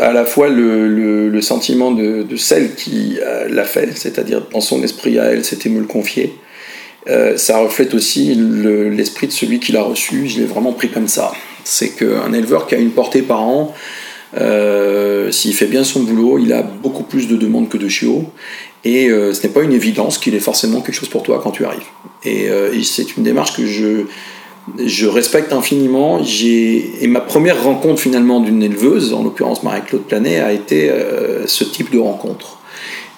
à 0.00 0.12
la 0.12 0.24
fois 0.24 0.48
le, 0.48 0.88
le, 0.88 1.28
le 1.28 1.40
sentiment 1.42 1.90
de, 1.90 2.22
de, 2.22 2.36
celle 2.36 2.74
qui 2.74 3.18
l'a 3.50 3.64
fait, 3.64 3.90
c'est-à-dire 3.94 4.40
dans 4.52 4.62
son 4.62 4.82
esprit 4.82 5.18
à 5.18 5.24
elle, 5.24 5.44
c'était 5.44 5.68
me 5.68 5.80
le 5.80 5.86
confier. 5.86 6.34
Ça 7.36 7.58
reflète 7.58 7.92
aussi 7.92 8.34
l'esprit 8.34 9.26
de 9.26 9.32
celui 9.32 9.60
qui 9.60 9.72
l'a 9.72 9.82
reçu, 9.82 10.28
je 10.28 10.40
l'ai 10.40 10.46
vraiment 10.46 10.72
pris 10.72 10.88
comme 10.88 11.08
ça. 11.08 11.32
C'est 11.62 11.90
qu'un 11.90 12.32
éleveur 12.32 12.66
qui 12.66 12.74
a 12.74 12.78
une 12.78 12.92
portée 12.92 13.20
par 13.20 13.42
an, 13.42 13.74
euh, 14.36 15.30
S'il 15.30 15.54
fait 15.54 15.66
bien 15.66 15.84
son 15.84 16.02
boulot, 16.02 16.38
il 16.38 16.52
a 16.52 16.62
beaucoup 16.62 17.02
plus 17.02 17.28
de 17.28 17.36
demandes 17.36 17.68
que 17.68 17.78
de 17.78 17.88
chiots. 17.88 18.24
Et 18.84 19.08
euh, 19.08 19.32
ce 19.32 19.46
n'est 19.46 19.52
pas 19.52 19.62
une 19.62 19.72
évidence 19.72 20.18
qu'il 20.18 20.34
ait 20.34 20.40
forcément 20.40 20.80
quelque 20.80 20.94
chose 20.94 21.08
pour 21.08 21.22
toi 21.22 21.40
quand 21.42 21.50
tu 21.50 21.64
arrives. 21.64 21.86
Et, 22.24 22.48
euh, 22.48 22.80
c'est 22.82 23.16
une 23.16 23.22
démarche 23.22 23.56
que 23.56 23.66
je, 23.66 24.04
je 24.84 25.06
respecte 25.06 25.52
infiniment. 25.52 26.20
Et 26.22 27.06
ma 27.06 27.20
première 27.20 27.62
rencontre 27.62 28.00
finalement 28.00 28.40
d'une 28.40 28.62
éleveuse, 28.62 29.14
en 29.14 29.22
l'occurrence 29.22 29.62
Marie-Claude 29.62 30.02
Planet, 30.02 30.42
a 30.42 30.52
été 30.52 30.90
ce 31.46 31.64
type 31.64 31.90
de 31.90 31.98
rencontre. 31.98 32.58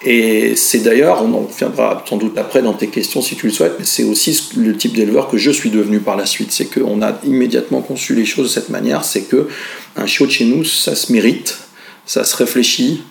Et 0.09 0.55
c'est 0.55 0.79
d'ailleurs, 0.79 1.21
on 1.21 1.33
en 1.33 1.41
reviendra 1.41 2.01
sans 2.07 2.15
doute 2.15 2.37
après 2.37 2.61
dans 2.61 2.71
tes 2.71 2.87
questions 2.87 3.21
si 3.21 3.35
tu 3.35 3.47
le 3.47 3.51
souhaites, 3.51 3.75
mais 3.77 3.83
c'est 3.83 4.05
aussi 4.05 4.53
le 4.55 4.73
type 4.73 4.93
d'éleveur 4.93 5.27
que 5.27 5.37
je 5.37 5.51
suis 5.51 5.69
devenu 5.69 5.99
par 5.99 6.15
la 6.15 6.25
suite. 6.25 6.53
C'est 6.53 6.67
qu'on 6.67 7.01
a 7.01 7.19
immédiatement 7.25 7.81
conçu 7.81 8.15
les 8.15 8.23
choses 8.23 8.47
de 8.47 8.53
cette 8.53 8.69
manière. 8.69 9.03
C'est 9.03 9.23
que 9.23 9.49
un 9.97 10.05
chiot 10.05 10.25
de 10.25 10.31
chez 10.31 10.45
nous, 10.45 10.63
ça 10.63 10.95
se 10.95 11.11
mérite, 11.11 11.57
ça 12.05 12.23
se 12.23 12.37
réfléchit, 12.37 13.03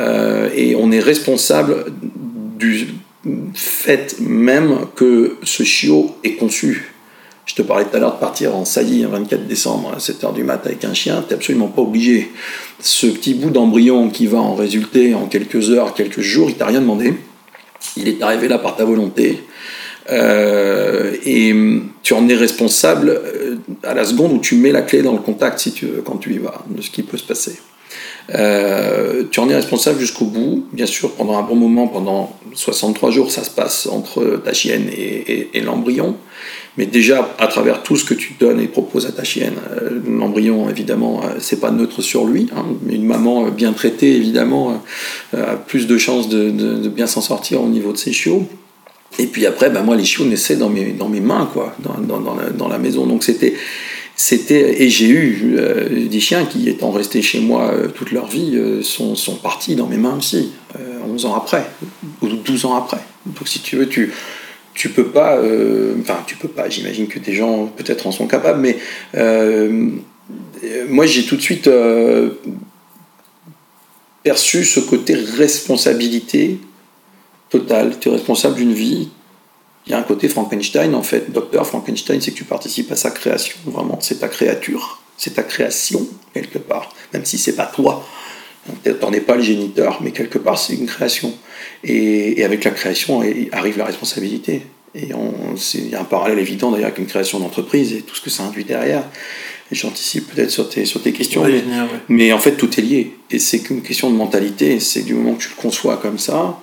euh, 0.00 0.50
et 0.56 0.74
on 0.74 0.90
est 0.90 0.98
responsable 0.98 1.84
du 2.58 2.88
fait 3.54 4.16
même 4.18 4.86
que 4.96 5.36
ce 5.44 5.62
chiot 5.62 6.16
est 6.24 6.34
conçu. 6.34 6.94
Je 7.50 7.56
te 7.56 7.62
parlais 7.62 7.84
tout 7.84 7.96
à 7.96 7.98
l'heure 7.98 8.14
de 8.14 8.20
partir 8.20 8.54
en 8.54 8.64
saillie 8.64 9.02
un 9.02 9.08
24 9.08 9.48
décembre 9.48 9.92
à 9.92 9.98
7h 9.98 10.32
du 10.32 10.44
mat 10.44 10.64
avec 10.64 10.84
un 10.84 10.94
chien, 10.94 11.24
tu 11.26 11.34
absolument 11.34 11.66
pas 11.66 11.82
obligé. 11.82 12.30
Ce 12.78 13.08
petit 13.08 13.34
bout 13.34 13.50
d'embryon 13.50 14.08
qui 14.08 14.28
va 14.28 14.38
en 14.38 14.54
résulter 14.54 15.14
en 15.14 15.26
quelques 15.26 15.70
heures, 15.70 15.94
quelques 15.94 16.20
jours, 16.20 16.48
il 16.48 16.54
t'a 16.54 16.66
rien 16.66 16.80
demandé. 16.80 17.12
Il 17.96 18.06
est 18.06 18.22
arrivé 18.22 18.46
là 18.46 18.58
par 18.58 18.76
ta 18.76 18.84
volonté. 18.84 19.40
Euh, 20.12 21.16
et 21.26 21.52
tu 22.04 22.14
en 22.14 22.28
es 22.28 22.36
responsable 22.36 23.20
à 23.82 23.94
la 23.94 24.04
seconde 24.04 24.34
où 24.34 24.38
tu 24.38 24.54
mets 24.54 24.70
la 24.70 24.82
clé 24.82 25.02
dans 25.02 25.12
le 25.12 25.18
contact, 25.18 25.58
si 25.58 25.72
tu 25.72 25.86
veux, 25.86 26.02
quand 26.02 26.18
tu 26.18 26.32
y 26.32 26.38
vas, 26.38 26.64
de 26.68 26.80
ce 26.80 26.90
qui 26.90 27.02
peut 27.02 27.16
se 27.16 27.26
passer. 27.26 27.58
Euh, 28.34 29.24
tu 29.30 29.40
en 29.40 29.48
es 29.48 29.54
responsable 29.54 29.98
jusqu'au 29.98 30.26
bout. 30.26 30.66
Bien 30.72 30.86
sûr, 30.86 31.12
pendant 31.12 31.38
un 31.38 31.42
bon 31.42 31.56
moment, 31.56 31.88
pendant 31.88 32.36
63 32.54 33.10
jours, 33.10 33.30
ça 33.30 33.44
se 33.44 33.50
passe 33.50 33.86
entre 33.86 34.40
ta 34.44 34.52
chienne 34.52 34.88
et, 34.96 35.60
l'embryon. 35.60 36.16
Mais 36.76 36.86
déjà, 36.86 37.34
à 37.38 37.48
travers 37.48 37.82
tout 37.82 37.96
ce 37.96 38.04
que 38.04 38.14
tu 38.14 38.34
donnes 38.38 38.60
et 38.60 38.68
proposes 38.68 39.04
à 39.06 39.12
ta 39.12 39.24
chienne, 39.24 39.56
euh, 39.72 40.00
l'embryon, 40.06 40.70
évidemment, 40.70 41.20
euh, 41.24 41.38
c'est 41.40 41.60
pas 41.60 41.70
neutre 41.70 42.00
sur 42.00 42.24
lui. 42.24 42.48
Hein, 42.56 42.64
une 42.88 43.04
maman 43.04 43.48
bien 43.48 43.72
traitée, 43.72 44.14
évidemment, 44.14 44.80
a 45.36 45.56
plus 45.56 45.86
de 45.86 45.98
chances 45.98 46.28
de 46.28 46.88
bien 46.88 47.06
s'en 47.06 47.20
sortir 47.20 47.62
au 47.62 47.68
niveau 47.68 47.92
de 47.92 47.98
ses 47.98 48.12
chiots. 48.12 48.46
Et 49.18 49.26
puis 49.26 49.44
après, 49.46 49.70
ben 49.70 49.82
moi, 49.82 49.96
les 49.96 50.04
chiots 50.04 50.24
naissaient 50.24 50.56
dans 50.56 50.68
mes, 50.68 50.92
dans 50.92 51.08
mes 51.08 51.20
mains, 51.20 51.48
quoi, 51.52 51.74
dans, 51.80 51.98
dans, 51.98 52.20
dans, 52.20 52.34
la, 52.34 52.50
dans 52.50 52.68
la 52.68 52.78
maison. 52.78 53.06
Donc 53.06 53.24
c'était 53.24 53.54
c'était 54.20 54.82
et 54.82 54.90
j'ai 54.90 55.08
eu 55.08 55.54
euh, 55.56 56.06
des 56.06 56.20
chiens 56.20 56.44
qui 56.44 56.68
étant 56.68 56.90
restés 56.90 57.22
chez 57.22 57.40
moi 57.40 57.72
euh, 57.72 57.88
toute 57.88 58.12
leur 58.12 58.26
vie 58.26 58.54
euh, 58.54 58.82
sont, 58.82 59.14
sont, 59.14 59.36
partis 59.36 59.76
dans 59.76 59.86
mes 59.86 59.96
mains 59.96 60.18
aussi 60.18 60.52
11 61.08 61.24
ans 61.24 61.34
après 61.34 61.64
ou 62.20 62.28
12 62.28 62.66
ans 62.66 62.76
après. 62.76 63.00
Donc 63.24 63.48
si 63.48 63.60
tu 63.60 63.76
veux 63.76 63.88
tu 63.88 64.12
tu 64.74 64.90
peux 64.90 65.06
pas 65.06 65.40
enfin 66.00 66.18
tu 66.26 66.36
peux 66.36 66.48
pas. 66.48 66.68
J'imagine 66.68 67.08
que 67.08 67.18
des 67.18 67.32
gens 67.32 67.66
peut-être 67.66 68.06
en 68.06 68.12
sont 68.12 68.26
capables 68.26 68.60
mais 68.60 68.76
moi 70.88 71.06
j'ai 71.06 71.24
tout 71.24 71.36
de 71.36 71.42
suite 71.42 71.70
perçu 74.22 74.64
ce 74.64 74.80
côté 74.80 75.14
responsabilité 75.14 76.58
totale 77.48 77.94
tu 77.98 78.10
es 78.10 78.12
responsable 78.12 78.56
d'une 78.56 78.74
vie 78.74 79.08
il 79.86 79.92
y 79.92 79.94
a 79.94 79.98
un 79.98 80.02
côté 80.02 80.28
Frankenstein, 80.28 80.94
en 80.94 81.02
fait. 81.02 81.30
Docteur 81.32 81.66
Frankenstein, 81.66 82.20
c'est 82.20 82.32
que 82.32 82.36
tu 82.36 82.44
participes 82.44 82.92
à 82.92 82.96
sa 82.96 83.10
création, 83.10 83.56
vraiment. 83.66 83.98
C'est 84.00 84.20
ta 84.20 84.28
créature, 84.28 85.00
c'est 85.16 85.34
ta 85.34 85.42
création, 85.42 86.06
quelque 86.34 86.58
part. 86.58 86.94
Même 87.12 87.24
si 87.24 87.38
c'est 87.38 87.56
pas 87.56 87.66
toi. 87.66 88.06
T'en 89.00 89.12
es 89.12 89.20
pas 89.20 89.36
le 89.36 89.42
géniteur, 89.42 90.00
mais 90.02 90.12
quelque 90.12 90.38
part, 90.38 90.58
c'est 90.58 90.74
une 90.74 90.86
création. 90.86 91.32
Et, 91.82 92.40
et, 92.40 92.44
avec 92.44 92.64
la 92.64 92.70
création 92.70 93.22
arrive 93.52 93.78
la 93.78 93.86
responsabilité. 93.86 94.62
Et 94.94 95.08
il 95.74 95.88
y 95.88 95.94
a 95.94 96.00
un 96.00 96.04
parallèle 96.04 96.38
évident 96.38 96.70
d'ailleurs 96.70 96.88
avec 96.88 96.98
une 96.98 97.06
création 97.06 97.38
d'entreprise 97.38 97.92
et 97.92 98.02
tout 98.02 98.14
ce 98.14 98.20
que 98.20 98.30
ça 98.30 98.42
induit 98.42 98.64
derrière. 98.64 99.04
Et 99.72 99.74
j'anticipe 99.74 100.34
peut-être 100.34 100.50
sur 100.50 100.68
tes, 100.68 100.84
sur 100.84 101.00
tes 101.00 101.12
questions. 101.12 101.42
Oui, 101.42 101.62
mais, 101.66 101.76
mais, 102.08 102.32
en 102.32 102.38
fait, 102.38 102.52
tout 102.52 102.78
est 102.78 102.82
lié. 102.82 103.16
Et 103.30 103.38
c'est 103.38 103.60
qu'une 103.60 103.82
question 103.82 104.10
de 104.10 104.16
mentalité. 104.16 104.80
C'est 104.80 105.02
du 105.02 105.14
moment 105.14 105.34
que 105.34 105.42
tu 105.42 105.48
le 105.48 105.60
conçois 105.60 105.96
comme 105.96 106.18
ça, 106.18 106.60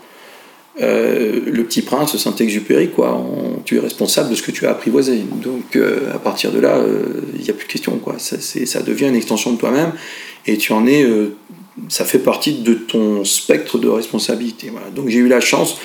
euh, 0.80 1.40
le 1.46 1.64
petit 1.64 1.82
prince, 1.82 2.16
Saint-Exupéry, 2.18 2.90
quoi. 2.92 3.26
Tu 3.66 3.78
es 3.78 3.80
responsable 3.80 4.30
de 4.30 4.36
ce 4.36 4.44
que 4.44 4.52
tu 4.52 4.68
as 4.68 4.72
apprivoisé. 4.72 5.24
Donc, 5.42 5.76
euh, 5.76 6.14
à 6.14 6.20
partir 6.20 6.52
de 6.52 6.60
là, 6.60 6.80
il 6.80 7.40
euh, 7.40 7.44
n'y 7.44 7.50
a 7.50 7.54
plus 7.54 7.68
de 7.68 7.72
question, 7.72 7.98
quoi. 7.98 8.16
Ça, 8.20 8.38
ça, 8.40 8.82
devient 8.82 9.08
une 9.08 9.16
extension 9.16 9.52
de 9.52 9.58
toi-même 9.58 9.94
et 10.46 10.58
tu 10.58 10.74
en 10.74 10.86
es. 10.86 11.06
Ça 11.90 12.06
fait 12.06 12.20
partie 12.20 12.54
de 12.54 12.74
ton 12.74 13.24
spectre 13.24 13.78
de 13.78 13.88
responsabilité. 13.88 14.72
Donc, 14.96 15.10
j'ai 15.10 15.20
eu 15.20 15.28
la 15.28 15.40
chance 15.40 15.78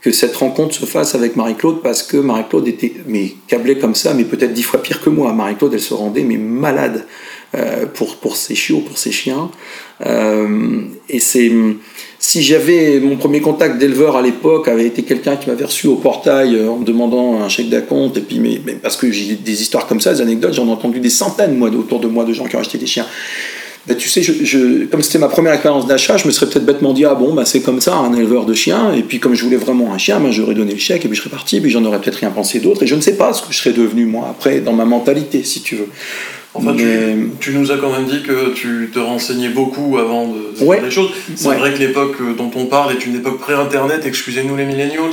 que 0.00 0.12
cette 0.12 0.36
rencontre 0.36 0.74
se 0.74 0.86
fasse 0.86 1.14
avec 1.14 1.36
Marie-Claude 1.36 1.82
parce 1.82 2.02
que 2.02 2.16
Marie-Claude 2.16 2.68
était 2.68 2.94
mais 3.06 3.34
câblée 3.46 3.78
comme 3.78 3.94
ça, 3.94 4.14
mais 4.14 4.24
peut-être 4.24 4.52
dix 4.52 4.62
fois 4.62 4.82
pire 4.82 5.00
que 5.00 5.10
moi. 5.10 5.32
Marie-Claude, 5.32 5.74
elle 5.74 5.80
se 5.80 5.94
rendait 5.94 6.22
mais 6.22 6.36
malade 6.36 7.06
pour, 7.94 8.16
pour 8.16 8.36
ses 8.36 8.54
chiots, 8.54 8.80
pour 8.80 8.98
ses 8.98 9.12
chiens. 9.12 9.50
et 10.04 11.20
c'est 11.20 11.50
si 12.18 12.42
j'avais 12.42 12.98
mon 13.00 13.16
premier 13.16 13.40
contact 13.40 13.78
d'éleveur 13.78 14.16
à 14.16 14.22
l'époque 14.22 14.68
avait 14.68 14.86
été 14.86 15.02
quelqu'un 15.02 15.36
qui 15.36 15.48
m'avait 15.48 15.64
reçu 15.64 15.86
au 15.86 15.96
portail 15.96 16.60
en 16.68 16.78
me 16.78 16.84
demandant 16.84 17.40
un 17.40 17.48
chèque 17.48 17.68
d'acompte 17.68 18.16
et 18.16 18.20
puis 18.20 18.40
mais, 18.40 18.58
parce 18.74 18.96
que 18.96 19.10
j'ai 19.10 19.36
des 19.36 19.62
histoires 19.62 19.86
comme 19.86 20.00
ça, 20.00 20.12
des 20.12 20.20
anecdotes, 20.20 20.52
j'en 20.52 20.66
ai 20.66 20.70
entendu 20.70 21.00
des 21.00 21.10
centaines 21.10 21.56
moi 21.56 21.70
autour 21.70 22.00
de 22.00 22.08
moi 22.08 22.24
de 22.24 22.32
gens 22.32 22.44
qui 22.46 22.56
ont 22.56 22.60
acheté 22.60 22.76
des 22.76 22.86
chiens. 22.86 23.06
Ben, 23.88 23.96
tu 23.96 24.08
sais, 24.10 24.20
comme 24.90 25.00
c'était 25.00 25.18
ma 25.18 25.28
première 25.28 25.54
expérience 25.54 25.86
d'achat, 25.86 26.18
je 26.18 26.26
me 26.26 26.30
serais 26.30 26.50
peut-être 26.50 26.66
bêtement 26.66 26.92
dit 26.92 27.06
ah 27.06 27.14
bon 27.14 27.32
bah 27.32 27.46
c'est 27.46 27.60
comme 27.60 27.80
ça 27.80 27.94
un 27.94 28.12
éleveur 28.12 28.44
de 28.44 28.52
chiens 28.52 28.92
et 28.92 29.02
puis 29.02 29.18
comme 29.18 29.34
je 29.34 29.42
voulais 29.44 29.56
vraiment 29.56 29.94
un 29.94 29.98
chien, 29.98 30.20
ben, 30.20 30.30
j'aurais 30.30 30.54
donné 30.54 30.72
le 30.72 30.78
chèque 30.78 31.06
et 31.06 31.08
puis 31.08 31.16
je 31.16 31.22
serais 31.22 31.30
parti, 31.30 31.58
puis 31.60 31.70
j'en 31.70 31.82
aurais 31.86 31.98
peut-être 31.98 32.16
rien 32.16 32.30
pensé 32.30 32.60
d'autre 32.60 32.82
et 32.82 32.86
je 32.86 32.94
ne 32.94 33.00
sais 33.00 33.16
pas 33.16 33.32
ce 33.32 33.40
que 33.40 33.50
je 33.50 33.58
serais 33.58 33.72
devenu 33.72 34.04
moi 34.04 34.26
après 34.28 34.60
dans 34.60 34.74
ma 34.74 34.84
mentalité 34.84 35.42
si 35.42 35.62
tu 35.62 35.76
veux. 35.76 35.88
Enfin, 36.58 36.74
tu, 37.40 37.52
nous 37.52 37.70
as 37.70 37.76
quand 37.76 37.90
même 37.90 38.06
dit 38.06 38.22
que 38.22 38.52
tu 38.52 38.90
te 38.92 38.98
renseignais 38.98 39.48
beaucoup 39.48 39.96
avant 39.98 40.26
de, 40.26 40.56
faire 40.56 40.84
les 40.84 40.90
choses. 40.90 41.10
C'est 41.36 41.54
vrai 41.54 41.72
que 41.72 41.78
l'époque 41.78 42.16
dont 42.36 42.50
on 42.56 42.66
parle 42.66 42.92
est 42.92 43.06
une 43.06 43.14
époque 43.14 43.38
pré-internet, 43.38 44.02
excusez-nous 44.04 44.56
les 44.56 44.64
millennials, 44.64 45.12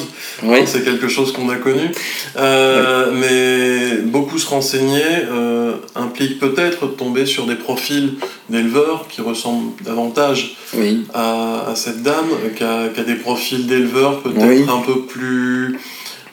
c'est 0.66 0.84
quelque 0.84 1.08
chose 1.08 1.32
qu'on 1.32 1.50
a 1.50 1.56
connu. 1.56 1.92
Euh, 2.38 3.12
mais 3.14 4.02
beaucoup 4.02 4.40
se 4.40 4.48
renseigner 4.48 5.04
euh, 5.32 5.74
implique 5.96 6.40
peut-être 6.40 6.88
de 6.88 6.92
tomber 6.92 7.26
sur 7.26 7.46
des 7.46 7.56
profils 7.56 8.14
d'éleveurs 8.50 9.08
qui 9.08 9.22
ressemblent 9.22 9.72
davantage 9.84 10.58
à, 11.14 11.74
cette 11.76 12.02
dame 12.02 12.26
qu'à 12.56 13.04
des 13.04 13.16
profils 13.16 13.68
d'éleveurs 13.68 14.22
peut-être 14.22 14.70
un 14.70 14.82
peu 14.82 15.02
plus 15.02 15.78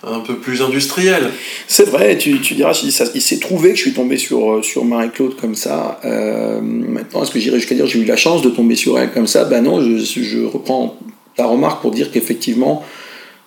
un 0.04 0.20
peu 0.20 0.36
plus 0.36 0.62
industriel. 0.62 1.30
C'est 1.68 1.88
vrai, 1.88 2.18
tu, 2.18 2.38
diras, 2.38 2.78
il, 2.82 2.92
s'est 2.92 3.38
trouvé 3.38 3.70
que 3.70 3.76
je 3.76 3.82
suis 3.82 3.92
tombé 3.92 4.16
sur, 4.16 4.54
euh, 4.54 4.62
sur 4.62 4.84
Marie-Claude 4.84 5.36
comme 5.36 5.54
ça. 5.54 6.00
Euh, 6.04 6.60
maintenant, 6.60 7.22
est-ce 7.22 7.30
que 7.30 7.38
j'irais 7.38 7.58
jusqu'à 7.58 7.74
dire 7.74 7.86
j'ai 7.86 8.00
eu 8.00 8.04
la 8.04 8.16
chance 8.16 8.42
de 8.42 8.50
tomber 8.50 8.74
sur 8.74 8.98
elle 8.98 9.12
comme 9.12 9.26
ça? 9.28 9.44
Ben 9.44 9.62
non, 9.62 9.80
je, 9.80 9.98
je 9.98 10.44
reprends 10.44 10.96
ta 11.36 11.46
remarque 11.46 11.80
pour 11.80 11.92
dire 11.92 12.10
qu'effectivement, 12.10 12.84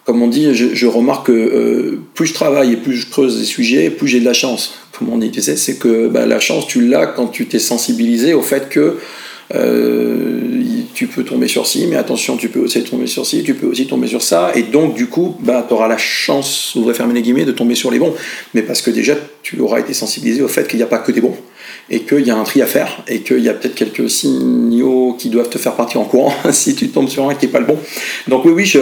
comme 0.06 0.22
on 0.22 0.28
dit, 0.28 0.54
je, 0.54 0.86
remarque 0.86 1.28
que 1.28 1.32
euh, 1.32 2.00
plus 2.14 2.28
je 2.28 2.34
travaille 2.36 2.74
et 2.74 2.78
plus 2.78 2.96
je 2.96 3.10
creuse 3.10 3.40
des 3.40 3.46
sujets, 3.46 3.90
plus 3.90 4.08
j'ai 4.08 4.20
de 4.20 4.26
la 4.26 4.34
chance. 4.34 4.76
Comme 4.98 5.10
on 5.10 5.18
dit, 5.18 5.32
tu 5.32 5.42
sais, 5.42 5.56
c'est 5.56 5.78
que 5.78 6.08
ben, 6.08 6.28
la 6.28 6.40
chance, 6.40 6.68
tu 6.68 6.88
l'as 6.88 7.08
quand 7.08 7.28
tu 7.28 7.48
t'es 7.48 7.60
sensibilisé 7.60 8.34
au 8.34 8.44
fait 8.44 8.70
que 8.70 9.00
euh, 9.54 10.62
tu 10.96 11.08
peux 11.08 11.24
tomber 11.24 11.48
sur 11.48 11.68
ci, 11.68 11.86
mais 11.88 11.98
attention, 11.98 12.38
tu 12.38 12.50
peux 12.50 12.60
aussi 12.60 12.84
tomber 12.84 13.06
sur 13.06 13.26
ci, 13.26 13.44
tu 13.44 13.54
peux 13.54 13.68
aussi 13.68 13.86
tomber 13.86 14.08
sur 14.08 14.22
ça, 14.22 14.52
et 14.56 14.64
donc 14.64 14.96
du 14.96 15.08
coup, 15.08 15.36
bah, 15.42 15.64
tu 15.68 15.74
auras 15.74 15.88
la 15.88 15.98
chance, 15.98 16.72
voudrais 16.76 16.94
fermer 16.94 17.14
les 17.14 17.22
guillemets, 17.22 17.46
de 17.46 17.52
tomber 17.52 17.76
sur 17.76 17.92
les 17.92 18.00
bons, 18.00 18.14
mais 18.54 18.62
parce 18.62 18.82
que 18.82 18.90
déjà, 18.90 19.16
tu 19.44 19.60
auras 19.60 19.80
été 19.80 19.94
sensibilisé 19.94 20.42
au 20.42 20.48
fait 20.48 20.68
qu'il 20.68 20.78
n'y 20.78 20.84
a 20.84 20.88
pas 20.88 21.00
que 21.00 21.12
des 21.12 21.22
bons, 21.22 21.36
et 21.90 22.00
qu'il 22.00 22.26
y 22.26 22.32
a 22.32 22.38
un 22.38 22.44
tri 22.44 22.62
à 22.62 22.66
faire, 22.66 23.04
et 23.08 23.22
qu'il 23.22 23.40
y 23.40 23.50
a 23.50 23.54
peut-être 23.54 23.76
quelques 23.76 24.10
signaux 24.10 25.16
qui 25.20 25.30
doivent 25.30 25.50
te 25.50 25.58
faire 25.58 25.76
partir 25.76 26.02
en 26.02 26.06
courant 26.06 26.34
si 26.52 26.74
tu 26.74 26.90
tombes 26.90 27.10
sur 27.10 27.30
un 27.30 27.36
qui 27.36 27.46
n'est 27.46 27.52
pas 27.52 27.60
le 27.60 27.68
bon. 27.68 27.78
Donc 28.28 28.46
oui, 28.46 28.54
oui, 28.54 28.64
tu, 28.64 28.80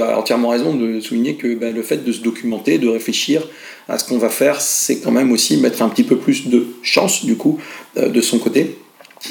as, 0.00 0.18
entièrement 0.18 0.50
raison 0.50 0.74
de 0.74 1.00
souligner 1.00 1.34
que 1.34 1.54
bah, 1.54 1.70
le 1.70 1.82
fait 1.82 2.04
de 2.04 2.12
se 2.12 2.20
documenter, 2.20 2.78
de 2.78 2.88
réfléchir 2.88 3.42
à 3.88 3.98
ce 3.98 4.08
qu'on 4.08 4.18
va 4.18 4.30
faire, 4.30 4.60
c'est 4.60 5.00
quand 5.00 5.12
même 5.12 5.32
aussi 5.32 5.58
mettre 5.58 5.82
un 5.82 5.88
petit 5.88 6.04
peu 6.04 6.16
plus 6.16 6.48
de 6.48 6.66
chance, 6.82 7.24
du 7.24 7.36
coup, 7.36 7.58
euh, 7.98 8.08
de 8.08 8.20
son 8.20 8.38
côté 8.38 8.76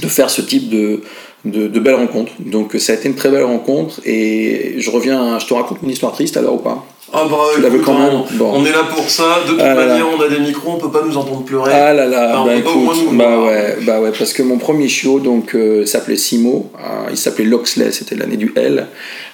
de 0.01 0.07
faire 0.07 0.29
ce 0.29 0.41
type 0.41 0.69
de, 0.69 1.01
de, 1.45 1.67
de, 1.67 1.79
belles 1.79 1.95
rencontres. 1.95 2.33
Donc 2.39 2.75
ça 2.79 2.93
a 2.93 2.95
été 2.95 3.07
une 3.07 3.15
très 3.15 3.29
belle 3.29 3.43
rencontre 3.43 4.01
et 4.05 4.75
je 4.77 4.89
reviens, 4.89 5.39
je 5.39 5.45
te 5.45 5.53
raconte 5.53 5.79
une 5.83 5.89
histoire 5.89 6.13
triste 6.13 6.37
alors 6.37 6.55
ou 6.55 6.59
pas? 6.59 6.85
Ah 7.13 7.27
bah, 7.29 7.69
quand 7.83 7.99
même. 7.99 8.23
On 8.41 8.65
est 8.65 8.71
là 8.71 8.83
pour 8.89 9.09
ça. 9.09 9.41
De 9.45 9.51
toute 9.51 9.61
ah 9.61 9.75
manière, 9.75 10.07
on 10.17 10.21
a 10.21 10.27
des 10.27 10.39
micros, 10.39 10.71
on 10.71 10.77
peut 10.77 10.91
pas 10.91 11.03
nous 11.05 11.15
entendre 11.15 11.43
pleurer. 11.43 11.71
Ah 11.71 11.93
là 11.93 12.07
là, 12.07 12.43
bah, 12.43 12.55
écoute, 12.55 13.13
bah 13.13 13.43
ouais, 13.43 13.77
bah 13.83 14.01
ouais, 14.01 14.11
parce 14.17 14.33
que 14.33 14.41
mon 14.41 14.57
premier 14.57 14.87
chiot 14.87 15.19
donc 15.19 15.55
euh, 15.55 15.85
s'appelait 15.85 16.15
Simo. 16.15 16.71
Hein, 16.77 17.05
il 17.11 17.17
s'appelait 17.17 17.45
Loxley, 17.45 17.91
c'était 17.91 18.15
l'année 18.15 18.37
du 18.37 18.51
L. 18.55 18.87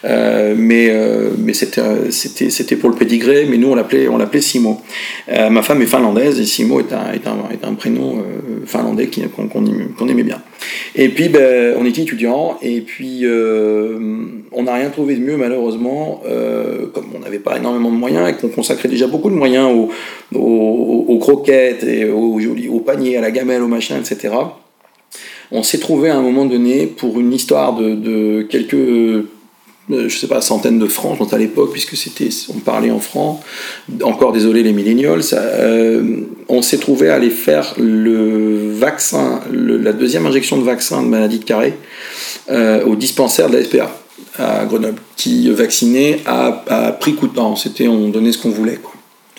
Euh, 0.03 0.53
mais 0.57 0.89
euh, 0.89 1.29
mais 1.37 1.53
c'était 1.53 1.81
c'était 2.09 2.49
c'était 2.49 2.75
pour 2.75 2.89
le 2.89 2.95
pédigré, 2.95 3.47
mais 3.49 3.57
nous 3.57 3.69
on 3.69 3.75
l'appelait 3.75 4.09
on 4.09 4.17
l'appelait 4.17 4.41
Simo. 4.41 4.81
ma 5.27 5.61
femme 5.61 5.81
est 5.81 5.87
finlandaise 5.87 6.39
et 6.39 6.45
Simo 6.45 6.81
est 6.81 6.91
un 6.91 7.13
est 7.13 7.25
un, 7.25 7.49
est 7.51 7.65
un 7.65 7.73
prénom 7.73 8.23
finlandais 8.65 9.09
qu'on 9.33 9.47
qu'on 9.47 10.07
aimait 10.07 10.23
bien. 10.23 10.41
Et 10.95 11.09
puis 11.09 11.29
ben, 11.29 11.75
on 11.79 11.85
était 11.85 12.01
étudiants 12.01 12.57
et 12.61 12.81
puis 12.81 13.25
on 13.25 14.63
n'a 14.63 14.73
rien 14.73 14.89
trouvé 14.89 15.15
de 15.15 15.21
mieux 15.21 15.37
malheureusement, 15.37 16.21
comme 16.93 17.05
on 17.15 17.19
n'avait 17.19 17.39
pas 17.39 17.57
énormément 17.57 17.91
de 17.91 17.95
moyens 17.95 18.29
et 18.29 18.33
qu'on 18.33 18.49
consacrait 18.49 18.89
déjà 18.89 19.07
beaucoup 19.07 19.29
de 19.29 19.35
moyens 19.35 19.71
aux, 20.35 21.17
croquettes 21.19 21.83
et 21.83 22.09
aux, 22.09 22.79
paniers, 22.79 23.17
à 23.17 23.21
la 23.21 23.31
gamelle, 23.31 23.61
au 23.61 23.67
machin, 23.67 23.97
etc. 23.99 24.33
On 25.51 25.63
s'est 25.63 25.79
trouvé 25.79 26.09
à 26.09 26.17
un 26.17 26.21
moment 26.21 26.45
donné 26.45 26.87
pour 26.87 27.19
une 27.19 27.33
histoire 27.33 27.75
de, 27.75 28.43
quelques 28.43 28.73
euh, 28.73 29.29
je 30.07 30.17
sais 30.17 30.27
pas, 30.27 30.41
centaines 30.41 30.79
de 30.79 30.87
francs, 30.87 31.17
à 31.33 31.37
l'époque, 31.37 31.71
puisque 31.71 31.95
c'était, 31.95 32.29
on 32.49 32.59
parlait 32.59 32.91
en 32.91 32.99
francs, 32.99 33.39
encore 34.03 34.31
désolé 34.31 34.63
les 34.63 34.73
millennials, 34.73 35.21
euh, 35.33 36.21
on 36.49 36.61
s'est 36.61 36.77
trouvé 36.77 37.09
à 37.09 37.15
aller 37.15 37.29
faire 37.29 37.73
le 37.77 38.71
vaccin, 38.73 39.41
la 39.51 39.93
deuxième 39.93 40.25
injection 40.25 40.57
de 40.57 40.63
vaccin 40.63 41.01
de 41.01 41.07
maladie 41.07 41.39
de 41.39 41.45
carré 41.45 41.73
euh, 42.49 42.83
au 42.85 42.95
dispensaire 42.95 43.49
de 43.49 43.57
la 43.57 43.63
SPA 43.63 43.91
à 44.37 44.65
Grenoble, 44.65 44.99
qui 45.17 45.49
vaccinait 45.51 46.19
à, 46.25 46.95
prix 46.99 47.15
coûtant. 47.15 47.55
C'était, 47.55 47.87
on 47.87 48.09
donnait 48.09 48.31
ce 48.31 48.37
qu'on 48.37 48.49
voulait. 48.49 48.79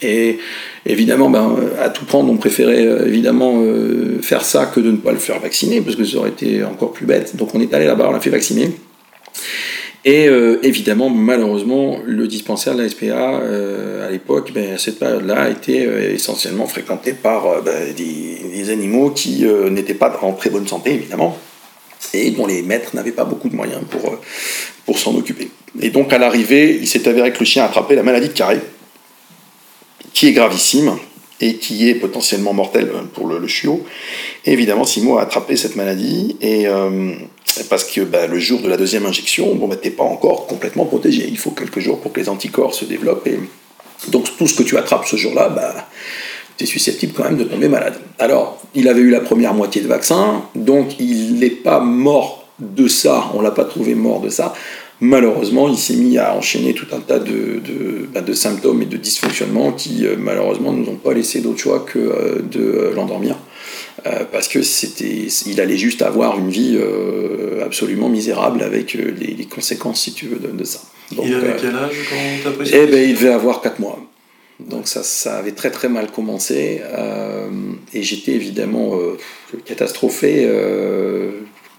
Et 0.02 0.38
évidemment, 0.84 1.30
ben, 1.30 1.56
à 1.80 1.88
tout 1.88 2.04
prendre, 2.04 2.30
on 2.30 2.36
préférait 2.36 2.86
euh, 2.86 3.06
évidemment 3.06 3.62
euh, 3.62 4.18
faire 4.20 4.44
ça 4.44 4.66
que 4.66 4.80
de 4.80 4.90
ne 4.90 4.96
pas 4.96 5.12
le 5.12 5.18
faire 5.18 5.38
vacciner, 5.40 5.80
parce 5.80 5.96
que 5.96 6.04
ça 6.04 6.18
aurait 6.18 6.30
été 6.30 6.64
encore 6.64 6.92
plus 6.92 7.06
bête. 7.06 7.36
Donc 7.36 7.54
on 7.54 7.60
est 7.60 7.72
allé 7.72 7.86
là-bas, 7.86 8.08
on 8.08 8.12
l'a 8.12 8.20
fait 8.20 8.30
vacciner. 8.30 8.72
Et 10.04 10.26
euh, 10.26 10.58
évidemment, 10.64 11.10
malheureusement, 11.10 11.98
le 12.04 12.26
dispensaire 12.26 12.74
de 12.74 12.82
la 12.82 12.88
SPA, 12.88 13.38
à 14.06 14.10
l'époque, 14.10 14.52
ben, 14.52 14.74
à 14.74 14.78
cette 14.78 14.98
période-là, 14.98 15.48
était 15.48 16.12
essentiellement 16.12 16.66
fréquenté 16.66 17.12
par 17.12 17.62
ben, 17.62 17.94
des, 17.94 18.40
des, 18.52 18.70
animaux 18.70 19.10
qui 19.10 19.44
n'étaient 19.70 19.94
pas 19.94 20.18
en 20.22 20.32
très 20.32 20.50
bonne 20.50 20.66
santé, 20.66 20.94
évidemment, 20.94 21.38
et 22.14 22.32
dont 22.32 22.46
les 22.46 22.62
maîtres 22.62 22.96
n'avaient 22.96 23.12
pas 23.12 23.24
beaucoup 23.24 23.48
de 23.48 23.54
moyens 23.54 23.82
pour, 23.88 24.18
pour 24.84 24.98
s'en 24.98 25.14
occuper. 25.14 25.50
Et 25.80 25.90
donc 25.90 26.12
à 26.12 26.18
l'arrivée, 26.18 26.78
il 26.80 26.88
s'est 26.88 27.06
avéré 27.08 27.32
que 27.32 27.38
le 27.38 27.44
chien 27.44 27.62
a 27.62 27.66
attrapé 27.66 27.94
la 27.94 28.02
maladie 28.02 28.28
de 28.28 28.32
Carré, 28.32 28.58
qui 30.12 30.26
est 30.26 30.32
gravissime 30.32 30.96
et 31.42 31.56
qui 31.56 31.88
est 31.88 31.96
potentiellement 31.96 32.54
mortelle 32.54 32.88
pour 33.12 33.26
le, 33.26 33.46
chiot. 33.48 33.84
Évidemment, 34.46 34.84
Simo 34.84 35.18
a 35.18 35.22
attrapé 35.22 35.56
cette 35.56 35.74
maladie 35.74 36.36
et 36.40 36.68
euh, 36.68 37.12
parce 37.68 37.84
que 37.84 38.00
bah, 38.02 38.28
le 38.28 38.38
jour 38.38 38.60
de 38.62 38.68
la 38.68 38.76
deuxième 38.76 39.04
injection, 39.06 39.54
bon, 39.56 39.66
bah, 39.66 39.76
t'es 39.76 39.90
pas 39.90 40.04
encore 40.04 40.46
complètement 40.46 40.84
protégé. 40.84 41.26
Il 41.28 41.36
faut 41.36 41.50
quelques 41.50 41.80
jours 41.80 42.00
pour 42.00 42.12
que 42.12 42.20
les 42.20 42.28
anticorps 42.28 42.74
se 42.74 42.84
développent. 42.84 43.26
Et 43.26 43.40
donc 44.08 44.26
tout 44.38 44.46
ce 44.46 44.54
que 44.54 44.62
tu 44.62 44.78
attrapes 44.78 45.04
ce 45.04 45.16
jour-là, 45.16 45.48
bah, 45.48 45.88
tu 46.56 46.64
es 46.64 46.66
susceptible 46.66 47.12
quand 47.12 47.24
même 47.24 47.36
de 47.36 47.44
tomber 47.44 47.68
malade. 47.68 47.94
Alors, 48.20 48.62
il 48.76 48.86
avait 48.86 49.00
eu 49.00 49.10
la 49.10 49.20
première 49.20 49.52
moitié 49.52 49.82
de 49.82 49.88
vaccin, 49.88 50.44
donc 50.54 51.00
il 51.00 51.40
n'est 51.40 51.50
pas 51.50 51.80
mort 51.80 52.46
de 52.60 52.86
ça, 52.86 53.30
on 53.34 53.40
l'a 53.40 53.50
pas 53.50 53.64
trouvé 53.64 53.96
mort 53.96 54.20
de 54.20 54.28
ça. 54.28 54.54
Malheureusement, 55.04 55.68
il 55.68 55.76
s'est 55.76 55.96
mis 55.96 56.16
à 56.16 56.32
enchaîner 56.36 56.74
tout 56.74 56.86
un 56.92 57.00
tas 57.00 57.18
de, 57.18 57.58
de, 57.58 58.06
bah, 58.14 58.22
symptômes 58.34 58.82
et 58.82 58.86
de 58.86 58.96
dysfonctionnements 58.96 59.72
qui, 59.72 60.06
euh, 60.06 60.14
malheureusement, 60.16 60.72
ne 60.72 60.84
nous 60.84 60.90
ont 60.90 60.96
pas 60.96 61.12
laissé 61.12 61.40
d'autre 61.40 61.58
choix 61.58 61.80
que 61.80 61.98
euh, 61.98 62.38
de 62.40 62.60
euh, 62.60 62.94
l'endormir. 62.94 63.36
parce 64.30 64.46
que 64.46 64.62
c'était, 64.62 65.26
il 65.46 65.60
allait 65.60 65.76
juste 65.76 66.02
avoir 66.02 66.38
une 66.38 66.50
vie 66.50 66.78
absolument 67.64 68.08
misérable 68.08 68.62
avec 68.62 68.94
les, 68.94 69.44
conséquences, 69.46 70.02
si 70.02 70.12
tu 70.12 70.26
veux, 70.26 70.38
de, 70.38 70.64
ça. 70.64 70.80
il 71.10 71.34
avait 71.34 71.56
quel 71.60 71.74
âge 71.74 71.96
quand 72.08 72.50
t'as 72.50 72.50
pris 72.52 72.70
Eh 72.72 72.86
ben, 72.86 73.10
il 73.10 73.14
devait 73.14 73.32
avoir 73.32 73.60
4 73.60 73.80
mois. 73.80 73.98
Donc 74.60 74.86
ça, 74.86 75.02
ça 75.02 75.36
avait 75.38 75.52
très 75.52 75.72
très 75.72 75.88
mal 75.88 76.12
commencé. 76.12 76.80
et 77.92 78.02
j'étais 78.02 78.32
évidemment 78.32 78.98
catastrophé 79.64 80.48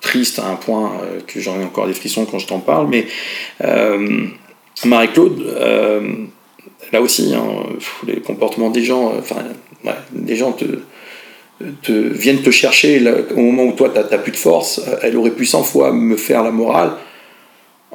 triste 0.03 0.37
à 0.37 0.47
un 0.47 0.55
point 0.55 0.91
euh, 1.01 1.19
que 1.25 1.39
j'en 1.39 1.59
ai 1.59 1.63
encore 1.63 1.87
des 1.87 1.93
frissons 1.93 2.25
quand 2.25 2.37
je 2.37 2.45
t'en 2.45 2.59
parle, 2.59 2.87
mais 2.87 3.07
euh, 3.63 4.27
Marie-Claude, 4.85 5.41
euh, 5.47 6.01
là 6.91 7.01
aussi, 7.01 7.33
hein, 7.33 7.43
les 8.05 8.17
comportements 8.17 8.69
des 8.69 8.83
gens, 8.83 9.13
enfin, 9.17 9.37
des 10.11 10.35
gens 10.35 10.51
te, 10.51 10.65
viennent 11.89 12.41
te 12.41 12.51
chercher 12.51 13.01
au 13.35 13.39
moment 13.39 13.63
où 13.63 13.71
toi, 13.71 13.89
tu 13.89 13.99
n'as 13.99 14.17
plus 14.17 14.33
de 14.33 14.37
force. 14.37 14.81
Elle 15.01 15.15
aurait 15.17 15.31
pu 15.31 15.45
100 15.45 15.63
fois 15.63 15.93
me 15.93 16.17
faire 16.17 16.43
la 16.43 16.51
morale 16.51 16.91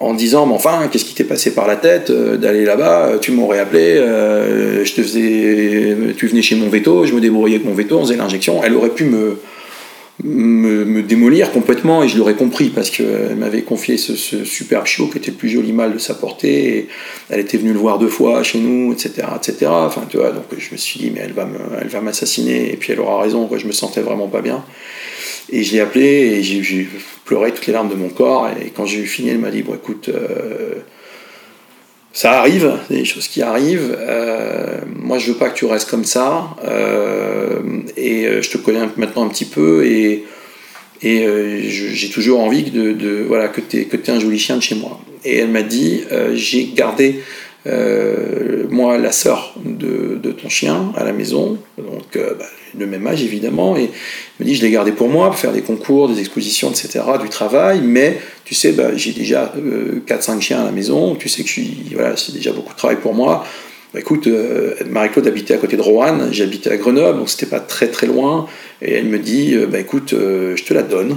en 0.00 0.14
disant 0.14 0.46
mais 0.46 0.54
enfin 0.54 0.88
qu'est-ce 0.90 1.04
qui 1.04 1.14
t'est 1.14 1.24
passé 1.24 1.52
par 1.54 1.66
la 1.66 1.74
tête 1.74 2.12
d'aller 2.12 2.64
là-bas 2.64 3.18
tu 3.20 3.32
m'aurais 3.32 3.58
appelé 3.58 3.96
je 3.96 4.94
te 4.94 5.02
faisais 5.02 6.14
tu 6.16 6.28
venais 6.28 6.40
chez 6.40 6.54
mon 6.54 6.68
veto 6.68 7.04
je 7.04 7.12
me 7.14 7.20
débrouillais 7.20 7.56
avec 7.56 7.66
mon 7.66 7.74
veto 7.74 7.98
on 7.98 8.02
faisait 8.02 8.16
l'injection 8.16 8.62
elle 8.62 8.74
aurait 8.74 8.90
pu 8.90 9.06
me 9.06 9.40
me, 10.24 11.02
démolir 11.02 11.52
complètement 11.52 12.02
et 12.02 12.08
je 12.08 12.18
l'aurais 12.18 12.34
compris 12.34 12.70
parce 12.70 12.90
qu'elle 12.90 13.36
m'avait 13.36 13.62
confié 13.62 13.96
ce, 13.96 14.16
ce, 14.16 14.44
superbe 14.44 14.86
chiot 14.86 15.06
qui 15.06 15.18
était 15.18 15.30
le 15.30 15.36
plus 15.36 15.48
joli 15.48 15.72
mâle 15.72 15.92
de 15.92 15.98
sa 15.98 16.14
portée 16.14 16.88
elle 17.30 17.40
était 17.40 17.56
venue 17.56 17.72
le 17.72 17.78
voir 17.78 17.98
deux 17.98 18.08
fois 18.08 18.42
chez 18.42 18.58
nous 18.58 18.92
etc 18.92 19.28
etc 19.36 19.66
enfin 19.70 20.02
tu 20.08 20.16
vois 20.16 20.32
donc 20.32 20.44
je 20.56 20.72
me 20.72 20.76
suis 20.76 20.98
dit 20.98 21.10
mais 21.14 21.20
elle 21.20 21.32
va 21.32 21.44
me, 21.44 21.58
elle 21.80 21.88
va 21.88 22.00
m'assassiner 22.00 22.72
et 22.72 22.76
puis 22.76 22.92
elle 22.92 23.00
aura 23.00 23.22
raison 23.22 23.46
quoi. 23.46 23.58
Je 23.58 23.66
me 23.66 23.72
sentais 23.72 24.00
vraiment 24.00 24.28
pas 24.28 24.42
bien. 24.42 24.64
Et 25.50 25.62
je 25.62 25.72
l'ai 25.72 25.80
appelé 25.80 26.04
et 26.04 26.42
j'ai 26.42 26.88
pleuré 27.24 27.52
toutes 27.52 27.66
les 27.66 27.72
larmes 27.72 27.88
de 27.88 27.94
mon 27.94 28.08
corps. 28.08 28.48
Et 28.60 28.70
quand 28.70 28.86
j'ai 28.86 29.00
eu 29.00 29.06
fini 29.06 29.30
elle 29.30 29.38
m'a 29.38 29.50
dit 29.50 29.62
bon 29.62 29.74
écoute 29.74 30.08
euh, 30.08 30.74
ça 32.18 32.40
arrive, 32.40 32.72
des 32.90 33.04
choses 33.04 33.28
qui 33.28 33.42
arrivent. 33.42 33.96
Euh, 33.96 34.80
moi, 34.96 35.18
je 35.20 35.30
veux 35.30 35.38
pas 35.38 35.50
que 35.50 35.56
tu 35.56 35.66
restes 35.66 35.88
comme 35.88 36.02
ça. 36.02 36.48
Euh, 36.64 37.60
et 37.96 38.26
euh, 38.26 38.42
je 38.42 38.50
te 38.50 38.58
connais 38.58 38.80
maintenant 38.96 39.24
un 39.24 39.28
petit 39.28 39.44
peu 39.44 39.86
et, 39.86 40.24
et 41.00 41.62
j'ai 41.68 42.10
toujours 42.10 42.40
envie 42.40 42.72
de, 42.72 42.90
de 42.90 43.24
voilà, 43.24 43.46
que 43.46 43.60
tu 43.60 43.76
aies, 43.78 44.10
un 44.10 44.18
joli 44.18 44.36
chien 44.36 44.56
de 44.56 44.62
chez 44.62 44.74
moi. 44.74 45.00
Et 45.24 45.36
elle 45.36 45.50
m'a 45.50 45.62
dit 45.62 46.02
j'ai 46.34 46.72
gardé 46.74 47.20
euh, 47.66 48.64
moi, 48.70 48.98
la 48.98 49.10
sœur 49.12 49.54
de, 49.64 50.18
de, 50.22 50.30
ton 50.30 50.48
chien 50.48 50.92
à 50.96 51.04
la 51.04 51.12
maison, 51.12 51.58
donc 51.76 52.16
euh, 52.16 52.34
bah, 52.38 52.44
le 52.78 52.86
même 52.86 53.06
âge 53.06 53.22
évidemment, 53.22 53.76
et 53.76 53.90
me 54.38 54.44
dit 54.44 54.54
je 54.54 54.62
l'ai 54.62 54.70
gardé 54.70 54.92
pour 54.92 55.08
moi, 55.08 55.26
pour 55.26 55.38
faire 55.38 55.52
des 55.52 55.62
concours, 55.62 56.08
des 56.08 56.20
expositions, 56.20 56.70
etc., 56.70 57.00
du 57.20 57.28
travail, 57.28 57.80
mais 57.82 58.18
tu 58.44 58.54
sais, 58.54 58.72
bah, 58.72 58.90
j'ai 58.94 59.12
déjà 59.12 59.52
4-5 60.06 60.36
euh, 60.36 60.40
chiens 60.40 60.60
à 60.60 60.64
la 60.64 60.72
maison, 60.72 61.16
tu 61.16 61.28
sais 61.28 61.42
que 61.42 61.94
voilà, 61.94 62.16
c'est 62.16 62.32
déjà 62.32 62.52
beaucoup 62.52 62.72
de 62.72 62.78
travail 62.78 62.98
pour 62.98 63.14
moi. 63.14 63.44
Bah, 63.92 64.00
écoute, 64.00 64.28
Marie-Claude 64.88 65.26
habitait 65.26 65.54
à 65.54 65.58
côté 65.58 65.76
de 65.76 65.82
Roanne, 65.82 66.28
j'habitais 66.30 66.70
à 66.70 66.76
Grenoble, 66.76 67.18
donc 67.18 67.28
c'était 67.28 67.46
pas 67.46 67.60
très 67.60 67.88
très 67.88 68.06
loin, 68.06 68.46
et 68.80 68.92
elle 68.92 69.06
me 69.06 69.18
dit, 69.18 69.56
bah 69.68 69.80
écoute, 69.80 70.10
je 70.12 70.62
te 70.62 70.74
la 70.74 70.82
donne, 70.82 71.16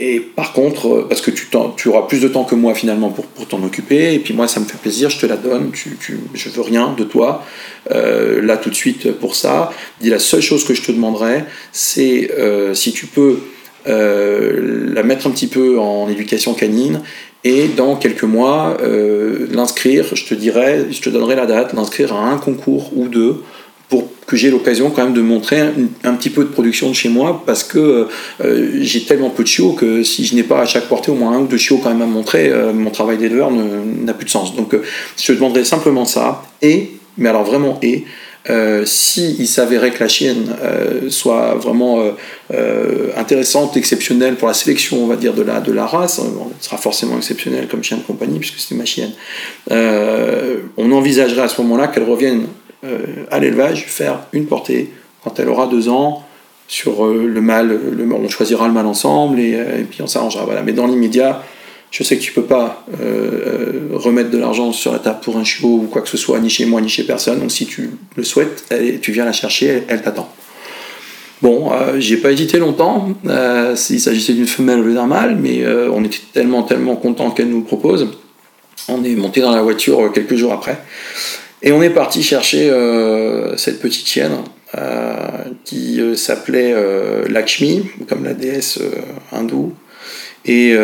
et 0.00 0.20
par 0.20 0.52
contre, 0.52 0.88
euh, 0.88 1.06
parce 1.08 1.20
que 1.20 1.32
tu, 1.32 1.88
auras 1.88 2.02
plus 2.02 2.20
de 2.20 2.28
temps 2.28 2.44
que 2.44 2.54
moi 2.54 2.74
finalement 2.74 3.10
pour, 3.10 3.26
pour 3.26 3.48
t'en 3.48 3.62
occuper, 3.64 4.14
et 4.14 4.18
puis 4.20 4.32
moi 4.32 4.46
ça 4.46 4.60
me 4.60 4.64
fait 4.64 4.78
plaisir, 4.78 5.10
je 5.10 5.18
te 5.18 5.26
la 5.26 5.36
donne, 5.36 5.72
tu, 5.72 5.98
tu, 6.00 6.20
je 6.34 6.48
veux 6.50 6.62
rien 6.62 6.94
de 6.96 7.02
toi, 7.02 7.44
euh, 7.90 8.40
là 8.40 8.56
tout 8.56 8.70
de 8.70 8.76
suite 8.76 9.10
pour 9.12 9.34
ça. 9.34 9.72
Dis 10.00 10.10
la 10.10 10.20
seule 10.20 10.40
chose 10.40 10.64
que 10.64 10.74
je 10.74 10.82
te 10.82 10.92
demanderai, 10.92 11.44
c'est 11.72 12.30
euh, 12.38 12.74
si 12.74 12.92
tu 12.92 13.06
peux 13.06 13.40
la 13.86 15.02
mettre 15.02 15.26
un 15.26 15.30
petit 15.30 15.46
peu 15.46 15.78
en 15.78 16.10
éducation 16.10 16.52
canine, 16.52 17.00
et 17.42 17.68
dans 17.68 17.96
quelques 17.96 18.24
mois 18.24 18.76
l'inscrire, 19.50 20.04
je 20.14 20.26
te 20.26 20.34
dirai, 20.34 20.88
je 20.90 21.00
te 21.00 21.08
donnerai 21.08 21.36
la 21.36 21.46
date, 21.46 21.72
l'inscrire 21.72 22.12
à 22.12 22.30
un 22.30 22.36
concours 22.36 22.90
ou 22.94 23.08
deux 23.08 23.42
pour 23.88 24.08
que 24.26 24.36
j'ai 24.36 24.50
l'occasion 24.50 24.90
quand 24.90 25.04
même 25.04 25.14
de 25.14 25.22
montrer 25.22 25.60
un, 26.04 26.14
petit 26.14 26.28
peu 26.28 26.44
de 26.44 26.50
production 26.50 26.90
de 26.90 26.94
chez 26.94 27.08
moi 27.08 27.42
parce 27.46 27.64
que 27.64 28.08
euh, 28.44 28.70
j'ai 28.80 29.04
tellement 29.04 29.30
peu 29.30 29.42
de 29.42 29.48
chiots 29.48 29.72
que 29.72 30.02
si 30.02 30.26
je 30.26 30.34
n'ai 30.34 30.42
pas 30.42 30.60
à 30.60 30.66
chaque 30.66 30.86
portée 30.86 31.10
au 31.10 31.14
moins 31.14 31.32
un 31.32 31.40
ou 31.40 31.46
deux 31.46 31.56
chiots 31.56 31.80
quand 31.82 31.88
même 31.88 32.02
à 32.02 32.06
montrer, 32.06 32.50
euh, 32.50 32.74
mon 32.74 32.90
travail 32.90 33.16
d'éleveur 33.16 33.50
n'a 33.50 34.12
plus 34.12 34.26
de 34.26 34.30
sens. 34.30 34.54
Donc 34.54 34.74
euh, 34.74 34.82
je 35.16 35.32
demanderais 35.32 35.64
simplement 35.64 36.04
ça 36.04 36.42
et, 36.60 36.90
mais 37.16 37.30
alors 37.30 37.44
vraiment 37.44 37.78
et, 37.82 38.04
si 38.86 39.36
il 39.38 39.46
s'avérait 39.46 39.90
que 39.90 40.00
la 40.02 40.08
chienne 40.08 40.46
soit 41.10 41.56
vraiment 41.56 42.02
intéressante, 43.14 43.76
exceptionnelle 43.76 44.36
pour 44.36 44.48
la 44.48 44.54
sélection, 44.54 45.04
on 45.04 45.06
va 45.06 45.16
dire, 45.16 45.34
de 45.34 45.42
la, 45.42 45.62
la 45.66 45.86
race, 45.86 46.18
elle 46.18 46.64
sera 46.64 46.78
forcément 46.78 47.18
exceptionnelle 47.18 47.68
comme 47.68 47.84
chien 47.84 47.98
de 47.98 48.02
compagnie 48.04 48.38
puisque 48.38 48.58
c'est 48.58 48.74
ma 48.74 48.86
chienne, 48.86 49.12
on 49.70 50.92
envisagerait 50.92 51.42
à 51.42 51.48
ce 51.48 51.60
moment-là 51.60 51.88
qu'elle 51.88 52.04
revienne 52.04 52.46
euh, 52.46 52.57
à 53.30 53.38
l'élevage 53.38 53.86
faire 53.86 54.20
une 54.32 54.46
portée 54.46 54.90
quand 55.24 55.38
elle 55.40 55.48
aura 55.48 55.66
deux 55.66 55.88
ans 55.88 56.24
sur 56.68 57.06
euh, 57.06 57.26
le 57.26 57.40
mâle, 57.40 57.68
le, 57.68 58.12
on 58.12 58.28
choisira 58.28 58.68
le 58.68 58.74
mâle 58.74 58.86
ensemble 58.86 59.40
et, 59.40 59.54
euh, 59.54 59.82
puis 59.90 60.02
on 60.02 60.06
s'arrangera. 60.06 60.44
Voilà. 60.44 60.62
Mais 60.62 60.72
dans 60.72 60.86
l'immédiat, 60.86 61.42
je 61.90 62.04
sais 62.04 62.18
que 62.18 62.22
tu 62.22 62.32
peux 62.32 62.42
pas 62.42 62.84
remettre 63.94 64.30
de 64.30 64.36
l'argent 64.36 64.72
sur 64.72 64.92
la 64.92 64.98
table 64.98 65.20
pour 65.22 65.38
un 65.38 65.44
chiot 65.44 65.80
ou 65.84 65.88
quoi 65.90 66.02
que 66.02 66.08
ce 66.10 66.18
soit, 66.18 66.38
ni 66.38 66.50
chez 66.50 66.66
moi 66.66 66.82
ni 66.82 66.90
chez 66.90 67.04
personne. 67.04 67.40
Donc 67.40 67.50
si 67.50 67.64
tu 67.64 67.90
le 68.14 68.24
souhaites, 68.24 68.70
tu 69.00 69.10
viens 69.10 69.24
la 69.24 69.32
chercher, 69.32 69.84
elle, 69.88 70.02
t'attend. 70.02 70.30
Bon, 71.40 71.70
j'ai 71.98 72.18
pas 72.18 72.30
hésité 72.30 72.58
longtemps 72.58 73.08
s'il 73.74 74.00
s'agissait 74.02 74.34
d'une 74.34 74.46
femelle 74.46 74.80
ou 74.80 74.92
d'un 74.92 75.06
mâle, 75.06 75.38
mais 75.40 75.66
on 75.66 76.04
était 76.04 76.20
tellement 76.34 76.62
tellement 76.62 76.94
content 76.94 77.30
qu'elle 77.30 77.48
nous 77.48 77.60
le 77.60 77.64
propose. 77.64 78.10
On 78.88 79.02
est 79.02 79.14
monté 79.14 79.40
dans 79.40 79.52
la 79.52 79.62
voiture 79.62 80.12
quelques 80.12 80.34
jours 80.34 80.52
après. 80.52 80.78
Et 81.62 81.72
on 81.72 81.82
est 81.82 81.90
parti 81.90 82.22
chercher 82.22 82.70
euh, 82.70 83.56
cette 83.56 83.80
petite 83.80 84.06
chienne 84.06 84.38
euh, 84.76 85.26
qui 85.64 86.00
euh, 86.00 86.14
s'appelait 86.14 86.74
Lakshmi, 87.28 87.84
comme 88.08 88.24
la 88.24 88.34
déesse 88.34 88.80
hindoue. 89.32 89.72
Et, 90.44 90.74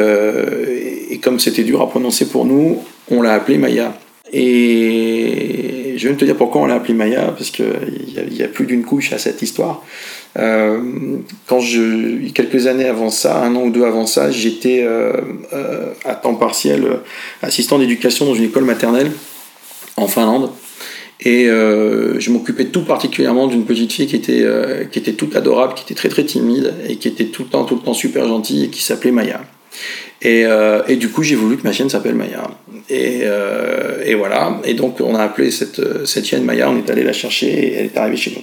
comme 1.23 1.39
c'était 1.39 1.63
dur 1.63 1.81
à 1.81 1.89
prononcer 1.89 2.27
pour 2.27 2.45
nous, 2.45 2.83
on 3.11 3.23
l'a 3.23 3.35
appelée 3.35 3.57
Maya. 3.57 3.97
Et 4.33 5.95
je 5.97 6.09
vais 6.09 6.17
te 6.17 6.25
dire 6.25 6.37
pourquoi 6.37 6.63
on 6.63 6.67
l'a 6.67 6.75
appelée 6.75 6.93
Maya, 6.93 7.33
parce 7.37 7.51
qu'il 7.51 7.65
y, 8.09 8.35
y, 8.35 8.43
a 8.43 8.49
plus 8.49 8.67
d'une 8.67 8.85
couche 8.85 9.13
à 9.13 9.19
cette 9.19 9.41
histoire. 9.41 9.83
quand 10.35 11.61
je, 11.61 12.29
quelques 12.33 12.67
années 12.67 12.89
avant 12.89 13.11
ça, 13.11 13.43
un 13.43 13.55
an 13.55 13.63
ou 13.63 13.71
deux 13.71 13.85
avant 13.85 14.07
ça, 14.07 14.31
j'étais 14.31 14.87
à 16.05 16.15
temps 16.17 16.35
partiel 16.35 16.99
assistant 17.41 17.79
d'éducation 17.79 18.27
dans 18.27 18.35
une 18.35 18.45
école 18.45 18.65
maternelle 18.65 19.13
en 19.97 20.09
Finlande. 20.09 20.51
Et 21.21 21.49
euh, 21.49 22.19
je 22.19 22.31
m'occupais 22.31 22.67
tout 22.67 22.85
particulièrement 22.85 23.47
d'une 23.47 23.65
petite 23.65 23.93
fille 23.93 24.07
qui 24.07 24.17
était, 24.17 24.43
euh, 24.43 24.85
qui 24.85 24.99
était 24.99 25.13
toute 25.13 25.37
adorable, 25.37 25.75
qui 25.75 25.85
était 25.85 25.95
très 25.95 26.09
très 26.09 26.25
timide 26.25 26.75
et 26.89 26.97
qui 26.97 27.09
était 27.09 27.27
tout 27.27 27.45
le 27.45 27.49
temps, 27.49 27.65
tout 27.65 27.77
le 27.77 27.83
temps 27.83 27.95
super 27.95 28.27
gentille 28.27 28.65
et 28.65 28.69
qui 28.69 28.83
s'appelait 28.83 29.13
Maya. 29.13 29.43
Et, 30.25 30.47
euh, 30.47 30.83
et, 30.89 30.97
du 30.97 31.11
coup, 31.11 31.23
j'ai 31.23 31.35
voulu 31.35 31.59
que 31.59 31.65
ma 31.65 31.73
chienne 31.73 31.91
s'appelle 31.91 32.15
Maya. 32.15 32.51
Et, 32.89 33.21
euh, 33.25 34.03
et, 34.05 34.15
voilà. 34.15 34.59
Et 34.65 34.73
donc, 34.73 35.01
on 35.01 35.15
a 35.15 35.23
appelé 35.23 35.51
cette, 35.51 36.07
cette 36.07 36.25
chienne 36.25 36.45
Maya, 36.45 36.71
on 36.71 36.79
est 36.79 36.91
allé 36.91 37.03
la 37.03 37.13
chercher 37.13 37.47
et 37.47 37.75
elle 37.75 37.87
est 37.87 37.97
arrivée 37.97 38.17
chez 38.17 38.31
nous. 38.31 38.43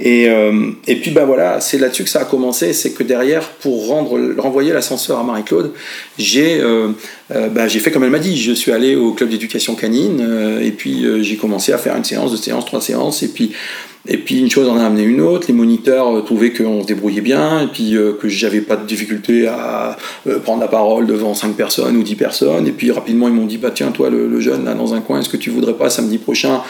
Et, 0.00 0.28
euh, 0.28 0.70
puis, 0.86 1.10
bah 1.10 1.24
voilà, 1.24 1.60
c'est 1.60 1.78
là-dessus 1.78 2.04
que 2.04 2.10
ça 2.10 2.20
a 2.20 2.24
commencé. 2.24 2.72
C'est 2.72 2.92
que 2.92 3.02
derrière, 3.02 3.48
pour 3.48 3.88
rendre, 3.88 4.18
renvoyer 4.38 4.72
l'ascenseur 4.72 5.18
à 5.18 5.24
Marie-Claude, 5.24 5.72
j'ai 6.18 6.60
euh, 6.60 6.90
euh, 7.34 7.48
bah, 7.48 7.68
fait 7.68 7.90
comme 7.90 8.04
elle 8.04 8.10
m'a 8.10 8.20
dit. 8.20 8.36
Je 8.36 8.52
suis 8.52 8.72
allé 8.72 8.94
au 8.94 9.12
club 9.12 9.30
d'éducation 9.30 9.74
canine 9.74 10.58
et 10.62 10.70
puis 10.70 11.04
j'ai 11.22 11.36
commencé 11.36 11.72
à 11.72 11.78
faire 11.78 11.96
une 11.96 12.04
séance, 12.04 12.30
deux 12.30 12.36
séances, 12.36 12.66
trois 12.66 12.80
séances. 12.80 13.22
Et 13.22 13.28
puis, 13.28 13.52
et 14.06 14.16
puis 14.16 14.38
une 14.38 14.50
chose 14.50 14.68
en 14.68 14.78
a 14.78 14.84
amené 14.84 15.02
une 15.02 15.20
autre, 15.20 15.46
les 15.48 15.54
moniteurs 15.54 16.16
euh, 16.16 16.20
trouvaient 16.22 16.52
qu'on 16.52 16.82
se 16.82 16.86
débrouillait 16.86 17.20
bien, 17.20 17.62
et 17.62 17.66
puis 17.66 17.96
euh, 17.96 18.12
que 18.12 18.28
j'avais 18.28 18.60
pas 18.60 18.76
de 18.76 18.86
difficulté 18.86 19.46
à 19.46 19.96
euh, 20.26 20.38
prendre 20.38 20.60
la 20.60 20.68
parole 20.68 21.06
devant 21.06 21.34
5 21.34 21.54
personnes 21.54 21.96
ou 21.96 22.02
10 22.02 22.14
personnes, 22.14 22.66
et 22.66 22.72
puis 22.72 22.90
rapidement 22.90 23.28
ils 23.28 23.34
m'ont 23.34 23.46
dit, 23.46 23.58
bah 23.58 23.70
tiens 23.74 23.90
toi 23.90 24.10
le, 24.10 24.28
le 24.28 24.40
jeune 24.40 24.64
là 24.64 24.74
dans 24.74 24.94
un 24.94 25.00
coin, 25.00 25.20
est-ce 25.20 25.28
que 25.28 25.36
tu 25.36 25.50
voudrais 25.50 25.74
pas 25.74 25.90
samedi 25.90 26.18
prochain 26.18 26.62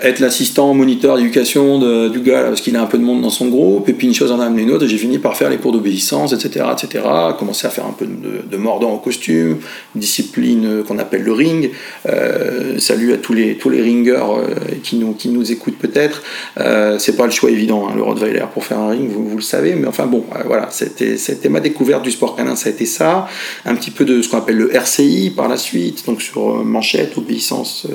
être 0.00 0.20
l'assistant 0.20 0.72
moniteur 0.72 1.16
d'éducation 1.16 2.08
du 2.08 2.20
gars 2.20 2.44
parce 2.44 2.60
qu'il 2.60 2.76
a 2.76 2.82
un 2.82 2.86
peu 2.86 2.98
de 2.98 3.04
monde 3.04 3.20
dans 3.20 3.30
son 3.30 3.48
groupe 3.48 3.88
et 3.88 3.92
puis 3.92 4.06
une 4.06 4.14
chose 4.14 4.32
en 4.32 4.40
a 4.40 4.46
amené 4.46 4.62
une 4.62 4.70
autre 4.70 4.86
j'ai 4.86 4.96
fini 4.96 5.18
par 5.18 5.36
faire 5.36 5.50
les 5.50 5.58
cours 5.58 5.72
d'obéissance 5.72 6.32
etc 6.32 6.66
etc 6.72 7.04
commencer 7.38 7.66
à 7.66 7.70
faire 7.70 7.86
un 7.86 7.92
peu 7.92 8.06
de, 8.06 8.56
mordant 8.56 8.92
au 8.92 8.98
costume 8.98 9.58
discipline 9.94 10.84
qu'on 10.86 10.98
appelle 10.98 11.22
le 11.22 11.32
ring. 11.32 11.70
Euh, 12.08 12.78
salut 12.78 13.12
à 13.12 13.16
tous 13.16 13.32
les 13.32 13.56
tous 13.56 13.70
les 13.70 13.82
ringers 13.82 14.12
euh, 14.12 14.54
qui 14.82 14.96
nous 14.96 15.12
qui 15.14 15.28
nous 15.28 15.50
écoutent 15.52 15.78
peut-être. 15.78 16.22
Euh, 16.58 16.98
c'est 16.98 17.16
pas 17.16 17.26
le 17.26 17.32
choix 17.32 17.50
évident 17.50 17.88
hein, 17.88 17.92
le 17.94 18.02
Rottweiler 18.02 18.44
pour 18.52 18.64
faire 18.64 18.78
un 18.78 18.90
ring 18.90 19.10
vous, 19.10 19.28
vous 19.28 19.36
le 19.36 19.42
savez 19.42 19.74
mais 19.74 19.86
enfin 19.86 20.06
bon 20.06 20.24
voilà 20.46 20.68
c'était 20.70 21.16
c'était 21.16 21.48
ma 21.48 21.60
découverte 21.60 22.02
du 22.02 22.10
sport 22.10 22.36
canin 22.36 22.56
ça 22.56 22.68
a 22.68 22.72
été 22.72 22.86
ça. 22.86 23.28
Un 23.64 23.74
petit 23.74 23.90
peu 23.90 24.04
de 24.04 24.22
ce 24.22 24.28
qu'on 24.28 24.38
appelle 24.38 24.56
le 24.56 24.74
RCI 24.74 25.32
par 25.34 25.48
la 25.48 25.56
suite 25.56 26.06
donc 26.06 26.22
sur 26.22 26.64
manchette 26.64 27.16
obéissance 27.18 27.86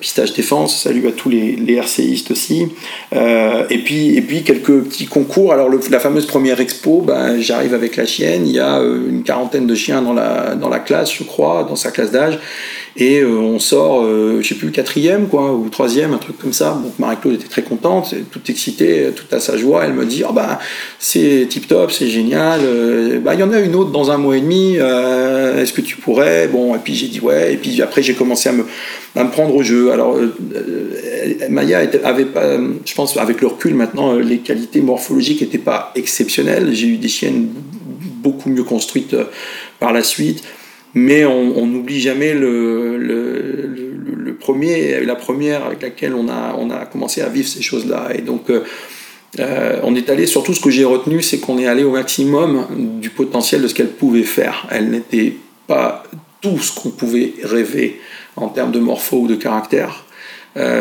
pistage 0.00 0.32
défense 0.34 0.82
salut 0.82 1.06
à 1.08 1.12
tous 1.16 1.28
les, 1.28 1.56
les 1.56 1.74
RCistes 1.74 2.30
aussi. 2.30 2.68
Euh, 3.14 3.64
et, 3.70 3.78
puis, 3.78 4.16
et 4.16 4.22
puis 4.22 4.42
quelques 4.42 4.84
petits 4.84 5.06
concours. 5.06 5.52
Alors 5.52 5.68
la 5.90 6.00
fameuse 6.00 6.26
première 6.26 6.60
expo, 6.60 7.00
ben, 7.00 7.40
j'arrive 7.40 7.74
avec 7.74 7.96
la 7.96 8.06
chienne, 8.06 8.46
il 8.46 8.54
y 8.54 8.60
a 8.60 8.78
euh, 8.78 9.08
une 9.08 9.22
quarantaine 9.22 9.66
de 9.66 9.74
chiens 9.74 10.02
dans 10.02 10.12
la, 10.12 10.54
dans 10.54 10.68
la 10.68 10.78
classe, 10.78 11.12
je 11.12 11.24
crois, 11.24 11.64
dans 11.68 11.76
sa 11.76 11.90
classe 11.90 12.10
d'âge. 12.10 12.38
Et 12.98 13.20
euh, 13.20 13.28
on 13.28 13.58
sort, 13.58 14.02
euh, 14.04 14.40
je 14.40 14.48
sais 14.48 14.54
plus, 14.54 14.70
quatrième, 14.70 15.28
quoi, 15.28 15.52
ou 15.52 15.68
troisième, 15.68 16.14
un 16.14 16.18
truc 16.18 16.38
comme 16.38 16.54
ça. 16.54 16.80
Donc 16.82 16.98
Marie-Claude 16.98 17.34
était 17.34 17.48
très 17.48 17.62
contente, 17.62 18.14
toute 18.30 18.48
excitée, 18.48 19.10
toute 19.14 19.30
à 19.34 19.40
sa 19.40 19.58
joie. 19.58 19.84
Elle 19.84 19.92
me 19.92 20.06
dit, 20.06 20.22
oh, 20.26 20.32
bah, 20.32 20.58
c'est 20.98 21.46
tip 21.50 21.68
top, 21.68 21.92
c'est 21.92 22.08
génial. 22.08 22.60
Euh, 22.64 23.20
bah, 23.20 23.34
il 23.34 23.40
y 23.40 23.42
en 23.42 23.52
a 23.52 23.60
une 23.60 23.74
autre 23.74 23.90
dans 23.90 24.10
un 24.10 24.16
mois 24.16 24.38
et 24.38 24.40
demi. 24.40 24.76
Est-ce 24.76 25.74
que 25.74 25.82
tu 25.82 25.96
pourrais? 25.96 26.48
Bon, 26.48 26.74
et 26.74 26.78
puis 26.78 26.94
j'ai 26.94 27.08
dit 27.08 27.20
ouais. 27.20 27.52
Et 27.52 27.56
puis 27.58 27.82
après, 27.82 28.02
j'ai 28.02 28.14
commencé 28.14 28.48
à 28.48 28.52
me, 28.52 28.64
à 29.14 29.24
me 29.24 29.30
prendre 29.30 29.54
au 29.54 29.62
jeu. 29.62 29.92
Alors, 29.92 30.16
Maya 31.50 31.82
avait 32.02 32.24
pas, 32.24 32.56
je 32.84 32.94
pense, 32.94 33.16
avec 33.18 33.42
le 33.42 33.48
recul 33.48 33.74
maintenant, 33.74 34.14
les 34.14 34.38
qualités 34.38 34.80
morphologiques 34.80 35.42
n'étaient 35.42 35.58
pas 35.58 35.92
exceptionnelles. 35.96 36.70
J'ai 36.72 36.86
eu 36.86 36.96
des 36.96 37.08
chiennes 37.08 37.48
beaucoup 38.22 38.48
mieux 38.48 38.64
construites 38.64 39.16
par 39.80 39.92
la 39.92 40.02
suite 40.02 40.42
mais 40.96 41.24
on 41.26 41.66
n'oublie 41.66 42.00
jamais 42.00 42.32
le, 42.32 42.96
premier, 44.40 45.04
la 45.04 45.14
première 45.14 45.66
avec 45.66 45.82
laquelle 45.82 46.14
on 46.14 46.26
a, 46.30 46.56
on 46.58 46.70
a 46.70 46.86
commencé 46.86 47.20
à 47.20 47.28
vivre 47.28 47.46
ces 47.46 47.60
choses-là. 47.60 48.08
Et 48.14 48.22
donc, 48.22 48.48
euh, 48.48 49.80
on 49.82 49.94
est 49.94 50.08
allé, 50.08 50.26
surtout 50.26 50.54
ce 50.54 50.60
que 50.60 50.70
j'ai 50.70 50.86
retenu, 50.86 51.20
c'est 51.20 51.38
qu'on 51.38 51.58
est 51.58 51.66
allé 51.66 51.84
au 51.84 51.90
maximum 51.90 52.66
du 52.98 53.10
potentiel 53.10 53.60
de 53.60 53.68
ce 53.68 53.74
qu'elle 53.74 53.90
pouvait 53.90 54.22
faire. 54.22 54.66
Elle 54.70 54.88
n'était 54.88 55.34
pas 55.66 56.02
tout 56.40 56.58
ce 56.60 56.74
qu'on 56.74 56.88
pouvait 56.88 57.34
rêver 57.42 58.00
en 58.36 58.48
termes 58.48 58.72
de 58.72 58.80
morpho 58.80 59.18
ou 59.18 59.26
de 59.26 59.36
caractère. 59.36 60.06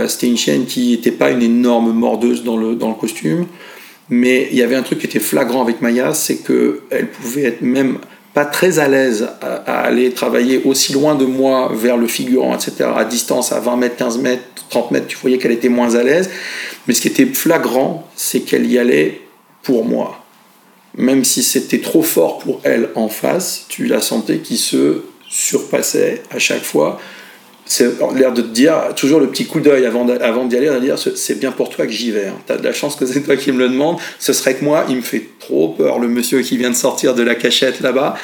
C'était 0.07 0.27
une 0.27 0.37
chienne 0.37 0.65
qui 0.65 0.91
n'était 0.91 1.11
pas 1.11 1.31
une 1.31 1.41
énorme 1.41 1.91
mordeuse 1.91 2.45
dans 2.45 2.55
le, 2.55 2.75
dans 2.75 2.87
le 2.87 2.95
costume, 2.95 3.47
mais 4.09 4.47
il 4.49 4.57
y 4.57 4.61
avait 4.61 4.75
un 4.75 4.83
truc 4.83 4.99
qui 4.99 5.07
était 5.07 5.19
flagrant 5.19 5.61
avec 5.61 5.81
Maya, 5.81 6.13
c'est 6.13 6.37
qu'elle 6.37 7.09
pouvait 7.09 7.43
être 7.43 7.61
même 7.61 7.97
pas 8.35 8.45
très 8.45 8.79
à 8.79 8.89
l'aise 8.89 9.29
à, 9.41 9.79
aller 9.79 10.11
travailler 10.11 10.61
aussi 10.65 10.91
loin 10.91 11.15
de 11.15 11.25
moi 11.25 11.71
vers 11.73 11.95
le 11.95 12.05
figurant, 12.05 12.53
etc., 12.53 12.89
à 12.93 13.05
distance, 13.05 13.53
à 13.53 13.61
20 13.61 13.77
mètres, 13.77 13.95
15 13.95 14.17
mètres, 14.17 14.43
30 14.69 14.91
mètres, 14.91 15.07
tu 15.07 15.17
voyais 15.17 15.37
qu'elle 15.37 15.53
était 15.53 15.69
moins 15.69 15.95
à 15.95 16.03
l'aise. 16.03 16.29
Mais 16.85 16.93
ce 16.93 16.99
qui 16.99 17.07
était 17.07 17.25
flagrant, 17.25 18.07
c'est 18.17 18.41
qu'elle 18.41 18.69
y 18.69 18.77
allait 18.77 19.21
pour 19.63 19.85
moi. 19.85 20.21
Même 20.97 21.23
si 21.23 21.43
c'était 21.43 21.79
trop 21.79 22.03
fort 22.03 22.39
pour 22.39 22.59
elle 22.63 22.89
en 22.95 23.07
face, 23.07 23.65
tu 23.69 23.85
la 23.85 24.01
sentais 24.01 24.39
qui 24.39 24.57
se 24.57 25.03
surpassait 25.29 26.21
à 26.29 26.37
chaque 26.37 26.63
fois 26.63 26.99
c'est 27.65 27.99
l'air 28.15 28.31
de 28.31 28.43
te 28.43 28.47
dire, 28.47 28.93
toujours 28.95 29.19
le 29.19 29.27
petit 29.27 29.45
coup 29.45 29.59
d'œil 29.59 29.85
avant, 29.85 30.05
d'y 30.05 30.55
aller, 30.55 30.69
de 30.69 30.79
dire 30.79 30.97
c'est 30.99 31.39
bien 31.39 31.51
pour 31.51 31.69
toi 31.69 31.87
que 31.87 31.91
j'y 31.91 32.11
vais. 32.11 32.27
Hein. 32.27 32.37
Tu 32.45 32.53
as 32.53 32.57
de 32.57 32.63
la 32.63 32.73
chance 32.73 32.95
que 32.95 33.07
c'est 33.07 33.21
toi 33.21 33.35
qui 33.35 33.51
me 33.51 33.57
le 33.57 33.69
demande. 33.69 33.97
Ce 34.19 34.33
serait 34.33 34.55
que 34.55 34.63
moi, 34.63 34.85
il 34.87 34.97
me 34.97 35.01
fait 35.01 35.27
trop 35.39 35.69
peur, 35.69 35.97
le 35.99 36.07
monsieur 36.07 36.41
qui 36.41 36.57
vient 36.57 36.69
de 36.69 36.75
sortir 36.75 37.15
de 37.15 37.23
la 37.23 37.33
cachette 37.33 37.79
là-bas. 37.79 38.15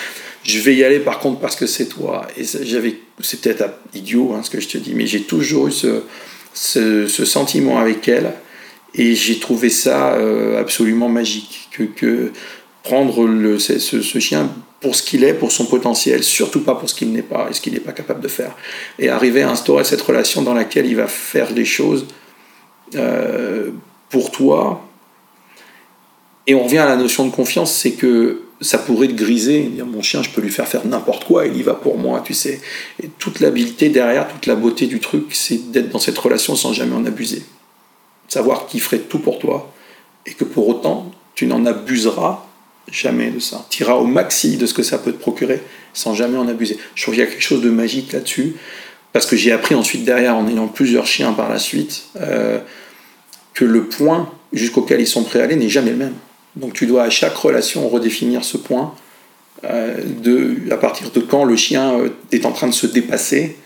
Je 0.43 0.59
vais 0.59 0.75
y 0.75 0.83
aller 0.83 0.99
par 0.99 1.19
contre 1.19 1.39
parce 1.39 1.55
que 1.55 1.65
c'est 1.65 1.87
toi. 1.87 2.27
Et 2.37 2.43
j'avais, 2.63 2.95
c'est 3.19 3.41
peut-être 3.41 3.65
idiot 3.95 4.33
hein, 4.35 4.41
ce 4.43 4.51
que 4.51 4.59
je 4.59 4.67
te 4.67 4.77
dis, 4.77 4.93
mais 4.93 5.07
j'ai 5.07 5.21
toujours 5.21 5.67
eu 5.67 5.71
ce, 5.71 6.03
ce, 6.53 7.25
sentiment 7.25 7.79
avec 7.79 8.07
elle. 8.07 8.33
Et 8.93 9.15
j'ai 9.15 9.39
trouvé 9.39 9.69
ça 9.69 10.13
euh, 10.13 10.59
absolument 10.59 11.09
magique. 11.09 11.69
Que, 11.71 11.83
que 11.83 12.31
prendre 12.83 13.25
le, 13.25 13.57
ce, 13.57 13.79
ce 13.79 14.19
chien 14.19 14.49
pour 14.82 14.95
ce 14.95 15.03
qu'il 15.03 15.23
est, 15.23 15.36
pour 15.36 15.51
son 15.51 15.65
potentiel, 15.65 16.23
surtout 16.23 16.61
pas 16.61 16.75
pour 16.75 16.89
ce 16.89 16.95
qu'il 16.95 17.11
n'est 17.13 17.21
pas 17.21 17.47
et 17.49 17.53
ce 17.53 17.61
qu'il 17.61 17.73
n'est 17.73 17.79
pas 17.79 17.91
capable 17.91 18.19
de 18.19 18.27
faire. 18.27 18.55
Et 18.97 19.09
arriver 19.09 19.43
à 19.43 19.51
instaurer 19.51 19.84
cette 19.84 20.01
relation 20.01 20.41
dans 20.41 20.55
laquelle 20.55 20.88
il 20.88 20.95
va 20.95 21.07
faire 21.07 21.53
des 21.53 21.65
choses 21.65 22.07
euh, 22.95 23.69
pour 24.09 24.32
toi. 24.32 24.84
Et 26.47 26.55
on 26.55 26.63
revient 26.63 26.79
à 26.79 26.88
la 26.88 26.95
notion 26.95 27.25
de 27.25 27.32
confiance, 27.32 27.71
c'est 27.71 27.91
que 27.91 28.41
ça 28.59 28.79
pourrait 28.79 29.07
te 29.07 29.13
griser, 29.13 29.63
dire 29.63 29.86
mon 29.86 30.01
chien, 30.01 30.23
je 30.23 30.32
peux 30.32 30.41
lui 30.41 30.49
faire 30.49 30.67
faire 30.67 30.86
n'importe 30.86 31.25
quoi, 31.25 31.45
il 31.45 31.55
y 31.55 31.61
va 31.61 31.75
pour 31.75 31.97
moi, 31.97 32.21
tu 32.25 32.34
sais. 32.34 32.59
Et 33.01 33.07
toute 33.19 33.39
l'habileté 33.39 33.89
derrière, 33.89 34.27
toute 34.27 34.47
la 34.47 34.55
beauté 34.55 34.88
du 34.88 34.99
truc, 34.99 35.25
c'est 35.32 35.71
d'être 35.71 35.89
dans 35.89 35.99
cette 35.99 36.17
relation 36.17 36.55
sans 36.55 36.73
jamais 36.73 36.95
en 36.95 37.05
abuser. 37.05 37.43
Savoir 38.27 38.65
qu'il 38.65 38.82
ferait 38.82 38.99
tout 38.99 39.19
pour 39.19 39.38
toi 39.38 39.71
et 40.25 40.34
que 40.34 40.43
pour 40.43 40.67
autant, 40.67 41.11
tu 41.36 41.45
n'en 41.45 41.65
abuseras 41.65 42.45
jamais 42.91 43.29
de 43.31 43.39
ça. 43.39 43.65
Tu 43.69 43.83
iras 43.83 43.93
au 43.93 44.05
maxi 44.05 44.57
de 44.57 44.65
ce 44.65 44.73
que 44.73 44.83
ça 44.83 44.97
peut 44.97 45.11
te 45.11 45.19
procurer 45.19 45.61
sans 45.93 46.13
jamais 46.13 46.37
en 46.37 46.47
abuser. 46.47 46.77
Je 46.95 47.03
trouve 47.03 47.15
qu'il 47.15 47.23
y 47.23 47.27
a 47.27 47.29
quelque 47.29 47.41
chose 47.41 47.61
de 47.61 47.69
magique 47.69 48.13
là-dessus, 48.13 48.55
parce 49.13 49.25
que 49.25 49.35
j'ai 49.35 49.51
appris 49.51 49.75
ensuite 49.75 50.05
derrière, 50.05 50.35
en 50.35 50.47
ayant 50.47 50.67
plusieurs 50.67 51.05
chiens 51.05 51.33
par 51.33 51.49
la 51.49 51.59
suite, 51.59 52.05
euh, 52.19 52.59
que 53.53 53.65
le 53.65 53.85
point 53.85 54.31
jusqu'auquel 54.53 55.01
ils 55.01 55.07
sont 55.07 55.23
prêts 55.23 55.41
à 55.41 55.43
aller 55.43 55.55
n'est 55.55 55.69
jamais 55.69 55.91
le 55.91 55.97
même. 55.97 56.15
Donc 56.55 56.73
tu 56.73 56.85
dois 56.85 57.03
à 57.03 57.09
chaque 57.09 57.35
relation 57.35 57.87
redéfinir 57.87 58.43
ce 58.43 58.57
point, 58.57 58.93
euh, 59.63 59.97
de, 60.21 60.55
à 60.71 60.77
partir 60.77 61.11
de 61.11 61.19
quand 61.19 61.43
le 61.43 61.55
chien 61.55 61.99
euh, 61.99 62.09
est 62.31 62.45
en 62.45 62.51
train 62.51 62.67
de 62.67 62.73
se 62.73 62.87
dépasser, 62.87 63.57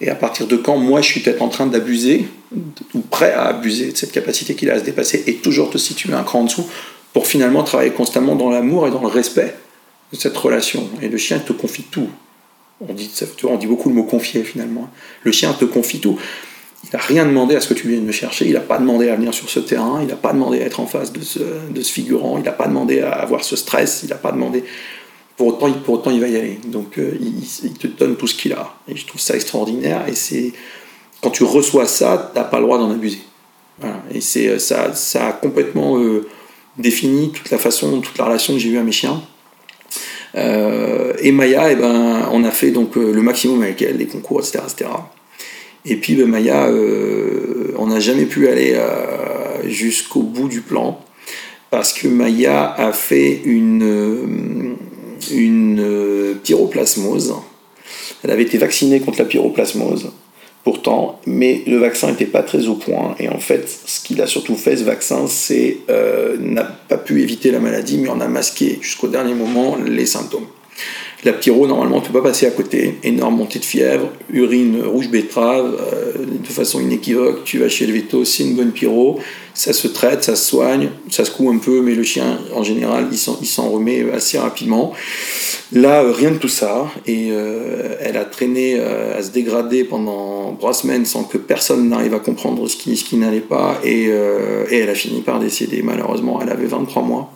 et 0.00 0.10
à 0.10 0.14
partir 0.14 0.46
de 0.46 0.56
quand 0.56 0.76
moi 0.76 1.00
je 1.00 1.06
suis 1.06 1.20
peut-être 1.20 1.42
en 1.42 1.48
train 1.48 1.66
d'abuser, 1.66 2.26
ou 2.94 3.00
prêt 3.00 3.32
à 3.32 3.46
abuser 3.46 3.92
de 3.92 3.96
cette 3.96 4.12
capacité 4.12 4.54
qu'il 4.54 4.70
a 4.70 4.74
à 4.74 4.78
se 4.78 4.84
dépasser, 4.84 5.24
et 5.26 5.34
toujours 5.34 5.70
te 5.70 5.78
situer 5.78 6.12
un 6.12 6.22
cran 6.22 6.40
en 6.40 6.44
dessous 6.44 6.66
pour 7.14 7.26
finalement 7.26 7.62
travailler 7.62 7.92
constamment 7.92 8.34
dans 8.34 8.50
l'amour 8.50 8.86
et 8.86 8.90
dans 8.90 9.00
le 9.00 9.08
respect 9.08 9.54
de 10.12 10.18
cette 10.18 10.36
relation. 10.36 10.90
Et 11.00 11.08
le 11.08 11.16
chien 11.16 11.38
te 11.38 11.54
confie 11.54 11.84
tout. 11.84 12.10
On 12.86 12.92
dit, 12.92 13.10
on 13.44 13.56
dit 13.56 13.68
beaucoup 13.68 13.88
le 13.88 13.94
mot 13.94 14.02
confier 14.02 14.42
finalement. 14.42 14.90
Le 15.22 15.32
chien 15.32 15.52
te 15.54 15.64
confie 15.64 16.00
tout. 16.00 16.18
Il 16.82 16.90
n'a 16.92 16.98
rien 16.98 17.24
demandé 17.24 17.54
à 17.54 17.60
ce 17.60 17.68
que 17.68 17.74
tu 17.74 17.88
viennes 17.88 18.04
me 18.04 18.12
chercher, 18.12 18.46
il 18.46 18.52
n'a 18.52 18.60
pas 18.60 18.78
demandé 18.78 19.08
à 19.08 19.16
venir 19.16 19.32
sur 19.32 19.48
ce 19.48 19.60
terrain, 19.60 20.00
il 20.02 20.08
n'a 20.08 20.16
pas 20.16 20.32
demandé 20.32 20.60
à 20.60 20.66
être 20.66 20.80
en 20.80 20.86
face 20.86 21.12
de 21.12 21.22
ce, 21.22 21.40
figurant, 21.84 22.36
il 22.36 22.44
n'a 22.44 22.52
pas 22.52 22.66
demandé 22.66 23.00
à 23.00 23.12
avoir 23.12 23.42
ce 23.42 23.56
stress, 23.56 24.00
il 24.02 24.10
n'a 24.10 24.16
pas 24.16 24.32
demandé. 24.32 24.64
Pour 25.36 25.46
autant, 25.46 25.72
pour 25.72 25.94
autant, 25.94 26.10
il 26.10 26.20
va 26.20 26.28
y 26.28 26.36
aller. 26.36 26.58
Donc, 26.66 26.98
euh, 26.98 27.16
il, 27.20 27.72
te 27.72 27.86
donne 27.86 28.16
tout 28.16 28.26
ce 28.26 28.34
qu'il 28.34 28.52
a. 28.52 28.74
Et 28.86 28.96
je 28.96 29.06
trouve 29.06 29.20
ça 29.20 29.34
extraordinaire. 29.34 30.06
Et 30.08 30.14
c'est 30.14 30.52
quand 31.22 31.30
tu 31.30 31.42
reçois 31.42 31.86
ça, 31.86 32.30
tu 32.32 32.38
n'as 32.38 32.44
pas 32.44 32.58
le 32.58 32.64
droit 32.64 32.78
d'en 32.78 32.90
abuser. 32.90 33.20
Et 34.12 34.20
c'est 34.20 34.48
euh, 34.48 34.58
ça, 34.58 34.94
ça 34.94 35.28
a 35.28 35.32
complètement 35.32 35.98
euh, 35.98 36.26
défini 36.78 37.30
toute 37.30 37.50
la 37.50 37.58
façon, 37.58 38.00
toute 38.00 38.18
la 38.18 38.24
relation 38.24 38.54
que 38.54 38.58
j'ai 38.58 38.70
eue 38.70 38.78
à 38.78 38.82
mes 38.82 38.92
chiens. 38.92 39.22
Euh, 40.36 41.12
et 41.20 41.32
Maya, 41.32 41.70
eh 41.70 41.76
ben, 41.76 42.28
on 42.32 42.44
a 42.44 42.50
fait 42.50 42.70
donc 42.70 42.96
euh, 42.96 43.12
le 43.12 43.22
maximum 43.22 43.62
avec 43.62 43.80
elle, 43.82 43.98
les 43.98 44.06
concours, 44.06 44.40
etc. 44.40 44.58
etc. 44.64 44.90
Et 45.84 45.96
puis 45.96 46.14
ben, 46.14 46.26
Maya, 46.26 46.66
euh, 46.66 47.72
on 47.78 47.86
n'a 47.86 48.00
jamais 48.00 48.24
pu 48.24 48.48
aller 48.48 48.76
jusqu'au 49.66 50.22
bout 50.22 50.48
du 50.48 50.60
plan 50.60 51.00
parce 51.70 51.92
que 51.92 52.08
Maya 52.08 52.72
a 52.76 52.92
fait 52.92 53.42
une, 53.44 54.76
une 55.32 56.36
pyroplasmose. 56.42 57.34
Elle 58.22 58.30
avait 58.30 58.42
été 58.42 58.58
vaccinée 58.58 59.00
contre 59.00 59.18
la 59.18 59.24
pyroplasmose 59.26 60.10
pourtant, 60.64 61.20
mais 61.26 61.62
le 61.66 61.76
vaccin 61.76 62.10
n'était 62.10 62.24
pas 62.24 62.42
très 62.42 62.66
au 62.66 62.74
point. 62.74 63.14
Et 63.20 63.28
en 63.28 63.38
fait, 63.38 63.68
ce 63.84 64.00
qu'il 64.00 64.20
a 64.22 64.26
surtout 64.26 64.56
fait, 64.56 64.78
ce 64.78 64.84
vaccin, 64.84 65.26
c'est 65.28 65.78
euh, 65.90 66.36
n'a 66.40 66.64
pas 66.64 66.96
pu 66.96 67.22
éviter 67.22 67.50
la 67.50 67.60
maladie, 67.60 67.98
mais 67.98 68.08
on 68.08 68.20
a 68.20 68.28
masqué 68.28 68.78
jusqu'au 68.80 69.08
dernier 69.08 69.34
moment 69.34 69.76
les 69.76 70.06
symptômes. 70.06 70.46
La 71.24 71.32
pyro, 71.32 71.66
normalement, 71.66 72.00
tu 72.00 72.08
ne 72.08 72.12
peux 72.12 72.20
pas 72.20 72.28
passer 72.28 72.46
à 72.46 72.50
côté. 72.50 72.96
Énorme 73.02 73.36
montée 73.36 73.58
de 73.58 73.64
fièvre, 73.64 74.10
urine 74.30 74.82
rouge 74.84 75.08
betterave, 75.08 75.74
euh, 75.80 76.12
de 76.26 76.46
façon 76.46 76.80
inéquivoque. 76.80 77.44
Tu 77.44 77.58
vas 77.58 77.70
chez 77.70 77.86
le 77.86 77.94
veto, 77.94 78.26
c'est 78.26 78.42
une 78.42 78.54
bonne 78.54 78.72
pyro. 78.72 79.18
Ça 79.54 79.72
se 79.72 79.88
traite, 79.88 80.22
ça 80.22 80.36
se 80.36 80.46
soigne, 80.46 80.90
ça 81.10 81.24
se 81.24 81.30
coud 81.30 81.54
un 81.54 81.58
peu, 81.58 81.80
mais 81.80 81.94
le 81.94 82.02
chien, 82.02 82.38
en 82.54 82.62
général, 82.62 83.06
il 83.10 83.46
s'en 83.46 83.70
remet 83.70 84.04
assez 84.12 84.36
rapidement. 84.36 84.92
Là, 85.72 86.02
euh, 86.02 86.12
rien 86.12 86.30
de 86.30 86.36
tout 86.36 86.48
ça. 86.48 86.88
Et 87.06 87.28
euh, 87.30 87.96
elle 88.00 88.18
a 88.18 88.26
traîné 88.26 88.78
à 88.78 89.22
se 89.22 89.30
dégrader 89.30 89.84
pendant 89.84 90.54
trois 90.56 90.74
semaines 90.74 91.06
sans 91.06 91.24
que 91.24 91.38
personne 91.38 91.88
n'arrive 91.88 92.12
à 92.12 92.18
comprendre 92.18 92.68
ce 92.68 92.76
qui, 92.76 93.16
n'allait 93.16 93.40
pas. 93.40 93.80
Et 93.82 94.10
elle 94.70 94.90
a 94.90 94.94
fini 94.94 95.22
par 95.22 95.40
décéder, 95.40 95.80
malheureusement. 95.82 96.40
Elle 96.42 96.50
avait 96.50 96.66
23 96.66 97.02
mois. 97.02 97.32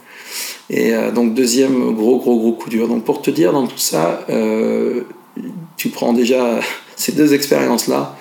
Et 0.70 0.94
euh, 0.94 1.10
donc 1.10 1.34
deuxième 1.34 1.94
gros 1.94 2.18
gros 2.18 2.38
gros 2.38 2.52
coup 2.52 2.70
dur. 2.70 2.88
Donc 2.88 3.04
pour 3.04 3.22
te 3.22 3.30
dire 3.30 3.52
dans 3.52 3.66
tout 3.66 3.78
ça, 3.78 4.24
euh, 4.30 5.02
tu 5.76 5.88
prends 5.88 6.12
déjà 6.12 6.60
ces 6.96 7.12
deux 7.12 7.34
expériences-là. 7.34 8.16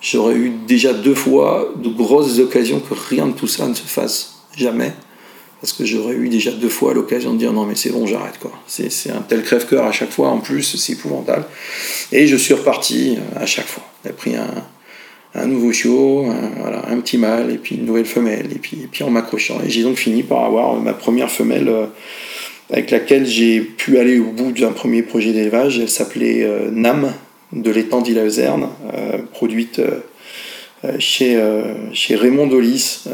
J'aurais 0.00 0.34
eu 0.34 0.50
déjà 0.66 0.92
deux 0.92 1.14
fois 1.14 1.72
de 1.76 1.88
grosses 1.88 2.38
occasions 2.38 2.80
que 2.80 2.94
rien 2.94 3.26
de 3.26 3.32
tout 3.32 3.46
ça 3.46 3.66
ne 3.66 3.74
se 3.74 3.82
fasse 3.82 4.42
jamais. 4.56 4.92
Parce 5.60 5.72
que 5.72 5.86
j'aurais 5.86 6.14
eu 6.14 6.28
déjà 6.28 6.50
deux 6.50 6.68
fois 6.68 6.92
l'occasion 6.92 7.32
de 7.32 7.38
dire 7.38 7.54
non 7.54 7.64
mais 7.64 7.74
c'est 7.74 7.88
bon 7.88 8.06
j'arrête 8.06 8.38
quoi. 8.38 8.52
C'est 8.66 9.10
un 9.10 9.22
tel 9.22 9.42
crève-cœur 9.42 9.86
à 9.86 9.92
chaque 9.92 10.10
fois 10.10 10.28
en 10.28 10.38
plus, 10.38 10.62
c'est 10.62 10.92
épouvantable. 10.92 11.46
Et 12.12 12.26
je 12.26 12.36
suis 12.36 12.52
reparti 12.52 13.16
à 13.34 13.46
chaque 13.46 13.66
fois. 13.66 13.82
J'ai 14.04 14.12
pris 14.12 14.36
un, 14.36 14.46
un 15.34 15.46
nouveau 15.46 15.72
chiot, 15.72 16.26
un, 16.26 17.00
petit 17.00 17.18
mâle, 17.18 17.50
et 17.50 17.58
puis 17.58 17.76
une 17.76 17.86
nouvelle 17.86 18.04
femelle, 18.04 18.46
et 18.52 18.58
puis, 18.58 19.02
en 19.02 19.10
m'accrochant. 19.10 19.60
Et 19.66 19.70
j'ai 19.70 19.82
donc 19.82 19.96
fini 19.96 20.22
par 20.22 20.44
avoir 20.44 20.74
ma 20.76 20.92
première 20.92 21.30
femelle 21.30 21.68
euh, 21.68 21.86
avec 22.70 22.90
laquelle 22.90 23.26
j'ai 23.26 23.60
pu 23.60 23.98
aller 23.98 24.18
au 24.18 24.30
bout 24.30 24.52
d'un 24.52 24.72
premier 24.72 25.02
projet 25.02 25.32
d'élevage. 25.32 25.78
Elle 25.80 25.88
s'appelait 25.88 26.44
euh, 26.44 26.70
Nam, 26.70 27.12
de 27.52 27.70
l'étang 27.70 28.00
d'Ila-Euserne, 28.00 28.68
euh, 28.94 29.18
produite 29.32 29.80
chez, 30.98 31.42
chez 31.94 32.14
Raymond 32.14 32.46
Dolis, 32.46 33.04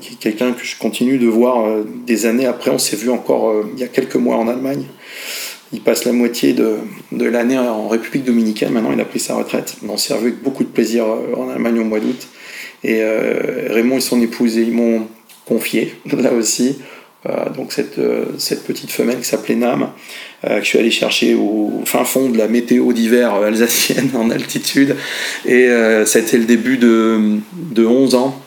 qui 0.00 0.14
est 0.14 0.18
quelqu'un 0.18 0.52
que 0.52 0.64
je 0.64 0.78
continue 0.78 1.18
de 1.18 1.26
voir 1.26 1.66
des 2.06 2.24
années 2.24 2.46
après. 2.46 2.70
On 2.70 2.78
s'est 2.78 2.96
vu 2.96 3.10
encore 3.10 3.52
il 3.74 3.78
y 3.78 3.84
a 3.84 3.88
quelques 3.88 4.16
mois 4.16 4.36
en 4.36 4.48
Allemagne. 4.48 4.86
Il 5.72 5.80
passe 5.80 6.04
la 6.04 6.12
moitié 6.12 6.52
de, 6.52 6.76
de 7.12 7.24
l'année 7.24 7.58
en 7.58 7.88
République 7.88 8.24
dominicaine. 8.24 8.72
Maintenant, 8.72 8.92
il 8.92 9.00
a 9.00 9.06
pris 9.06 9.20
sa 9.20 9.34
retraite. 9.34 9.76
On 9.88 9.96
s'est 9.96 10.12
revu 10.12 10.28
avec 10.28 10.42
beaucoup 10.42 10.64
de 10.64 10.68
plaisir 10.68 11.06
euh, 11.06 11.34
en 11.34 11.48
Allemagne 11.48 11.78
au 11.78 11.84
mois 11.84 11.98
d'août. 11.98 12.28
Et 12.84 12.98
euh, 13.00 13.68
Raymond 13.70 13.96
et 13.96 14.00
son 14.00 14.20
épouse, 14.20 14.56
ils 14.56 14.72
m'ont 14.72 15.06
confié, 15.46 15.94
là 16.12 16.32
aussi, 16.32 16.78
euh, 17.26 17.48
donc 17.50 17.72
cette, 17.72 18.00
cette, 18.36 18.64
petite 18.64 18.90
femelle 18.90 19.18
qui 19.18 19.24
s'appelait 19.24 19.54
Nam, 19.54 19.90
que 20.42 20.58
je 20.60 20.64
suis 20.64 20.78
allé 20.78 20.90
chercher 20.90 21.34
au 21.34 21.82
fin 21.84 22.04
fond 22.04 22.28
de 22.28 22.36
la 22.36 22.48
météo 22.48 22.92
d'hiver 22.92 23.34
alsacienne 23.34 24.10
en 24.14 24.30
altitude. 24.30 24.96
Et 25.46 25.68
c'était 26.04 26.38
le 26.38 26.44
début 26.44 26.78
de, 26.78 27.38
de 27.52 27.86
11 27.86 28.16
ans 28.16 28.42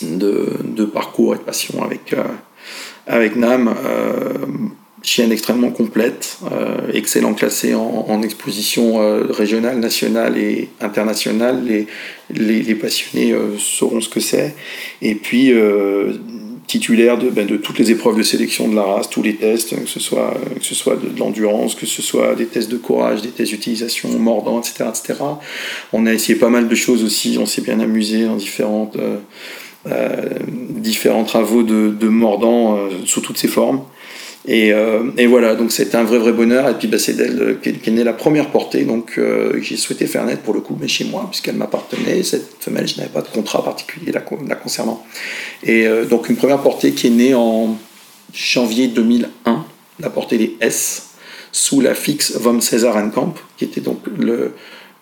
de, 0.00 0.56
de, 0.64 0.84
parcours 0.84 1.34
et 1.34 1.38
de 1.38 1.42
passion 1.42 1.82
avec, 1.82 2.14
avec 3.06 3.36
Nam 3.36 3.74
chienne 5.02 5.32
extrêmement 5.32 5.70
complète, 5.70 6.38
euh, 6.50 6.90
excellent 6.92 7.34
classé 7.34 7.74
en, 7.74 8.22
exposition 8.22 9.00
euh, 9.00 9.26
régionale, 9.30 9.78
nationale 9.78 10.36
et 10.36 10.68
internationale. 10.80 11.64
Les, 11.64 11.86
les, 12.30 12.74
passionnés 12.74 13.32
euh, 13.32 13.56
sauront 13.58 14.00
ce 14.00 14.08
que 14.08 14.20
c'est. 14.20 14.54
Et 15.00 15.14
puis, 15.14 15.52
titulaire 16.68 17.16
de, 17.18 17.30
ben, 17.30 17.46
de, 17.46 17.56
toutes 17.56 17.78
les 17.78 17.90
épreuves 17.90 18.16
de 18.16 18.22
sélection 18.22 18.68
de 18.68 18.76
la 18.76 18.82
race, 18.82 19.08
tous 19.08 19.22
les 19.22 19.34
tests, 19.34 19.74
que 19.74 19.88
ce 19.88 19.98
soit, 19.98 20.34
que 20.54 20.64
ce 20.64 20.74
soit 20.74 20.96
de, 20.96 21.18
l'endurance, 21.18 21.74
que 21.74 21.86
ce 21.86 22.02
soit 22.02 22.34
des 22.34 22.46
tests 22.46 22.70
de 22.70 22.76
courage, 22.76 23.22
des 23.22 23.30
tests 23.30 23.52
d'utilisation 23.52 24.10
mordant, 24.18 24.60
etc., 24.60 24.84
etc. 24.88 25.14
On 25.92 26.06
a 26.06 26.12
essayé 26.12 26.38
pas 26.38 26.50
mal 26.50 26.68
de 26.68 26.74
choses 26.74 27.02
aussi, 27.02 27.38
on 27.40 27.46
s'est 27.46 27.62
bien 27.62 27.80
amusé 27.80 28.26
dans 28.26 28.36
différentes, 28.36 28.96
euh, 28.96 29.16
euh, 29.86 30.28
différents 30.70 31.24
travaux 31.24 31.62
de, 31.62 31.88
de 31.88 32.08
mordant 32.08 32.76
euh, 32.76 32.90
sous 33.06 33.22
toutes 33.22 33.38
ses 33.38 33.48
formes. 33.48 33.80
Et, 34.50 34.72
et, 35.18 35.26
voilà, 35.26 35.54
donc 35.54 35.70
c'était 35.70 35.96
un 35.96 36.04
vrai 36.04 36.18
vrai 36.18 36.32
bonheur. 36.32 36.68
Et 36.68 36.74
puis 36.74 36.88
bah, 36.88 36.98
c'est 36.98 37.12
d'elle 37.12 37.58
qu'est 37.62 37.86
est 37.86 37.90
née 37.90 38.02
la 38.02 38.14
première 38.14 38.50
portée, 38.50 38.84
donc 38.84 39.20
j'ai 39.60 39.76
souhaité 39.76 40.06
faire 40.06 40.24
naître 40.24 40.40
pour 40.40 40.54
le 40.54 40.60
coup, 40.60 40.74
mais 40.80 40.88
chez 40.88 41.04
moi, 41.04 41.26
puisqu'elle 41.30 41.56
m'appartenait. 41.56 42.22
Cette 42.22 42.56
femelle, 42.58 42.88
je 42.88 42.96
n'avais 42.96 43.10
pas 43.10 43.20
de 43.20 43.28
contrat 43.28 43.62
particulier 43.62 44.10
la, 44.10 44.20
concernant. 44.56 45.04
Et 45.64 45.86
donc 46.08 46.30
une 46.30 46.36
première 46.36 46.62
portée 46.62 46.92
qui 46.92 47.08
est 47.08 47.10
née 47.10 47.34
en 47.34 47.76
janvier 48.32 48.88
2001, 48.88 49.64
la 50.00 50.10
portée 50.10 50.38
des 50.38 50.56
S, 50.60 51.10
sous 51.52 51.80
la 51.80 51.94
fixe 51.94 52.36
Vom 52.36 52.60
César 52.60 52.96
Camp, 53.12 53.34
qui 53.56 53.64
était 53.64 53.80
donc 53.80 54.00
le, 54.18 54.52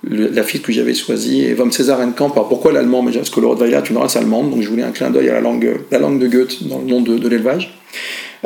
la 0.03 0.43
fille 0.43 0.61
que 0.61 0.73
j'avais 0.73 0.95
choisie, 0.95 1.45
et 1.45 1.55
Vom 1.55 1.73
César 1.73 2.01
Enkamp. 2.01 2.33
Alors 2.33 2.49
pourquoi 2.49 2.73
l'allemand? 2.73 3.05
Parce 3.05 3.31
que 3.31 3.41
le 3.41 3.47
Rottweiler 3.47 3.77
est 3.77 3.91
une 3.91 3.99
race 3.99 4.17
allemande, 4.17 4.51
donc 4.51 4.63
je 4.63 4.69
voulais 4.69 4.83
un 4.83 4.93
clin 4.93 5.11
d'œil 5.11 5.29
à 5.31 5.35
la 5.35 5.41
langue, 5.41 5.81
la 5.91 5.99
langue 5.99 6.19
de 6.19 6.29
Goethe 6.29 6.67
dans 6.69 6.79
le 6.79 6.85
nom 6.85 7.01
de, 7.01 7.29
l'élevage. 7.29 7.79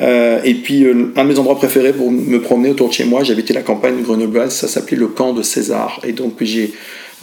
Euh, 0.00 0.40
et 0.44 0.54
puis, 0.54 0.84
euh, 0.84 1.12
un 1.16 1.24
de 1.24 1.28
mes 1.28 1.38
endroits 1.38 1.56
préférés 1.56 1.92
pour 1.92 2.10
me 2.10 2.40
promener 2.40 2.70
autour 2.70 2.88
de 2.88 2.94
chez 2.94 3.04
moi, 3.04 3.22
j'habitais 3.22 3.52
la 3.52 3.62
campagne 3.62 4.02
grenobloise, 4.02 4.54
ça 4.54 4.68
s'appelait 4.68 4.96
le 4.96 5.08
camp 5.08 5.32
de 5.32 5.42
César. 5.42 6.00
Et 6.06 6.12
donc, 6.12 6.42
j'ai 6.42 6.72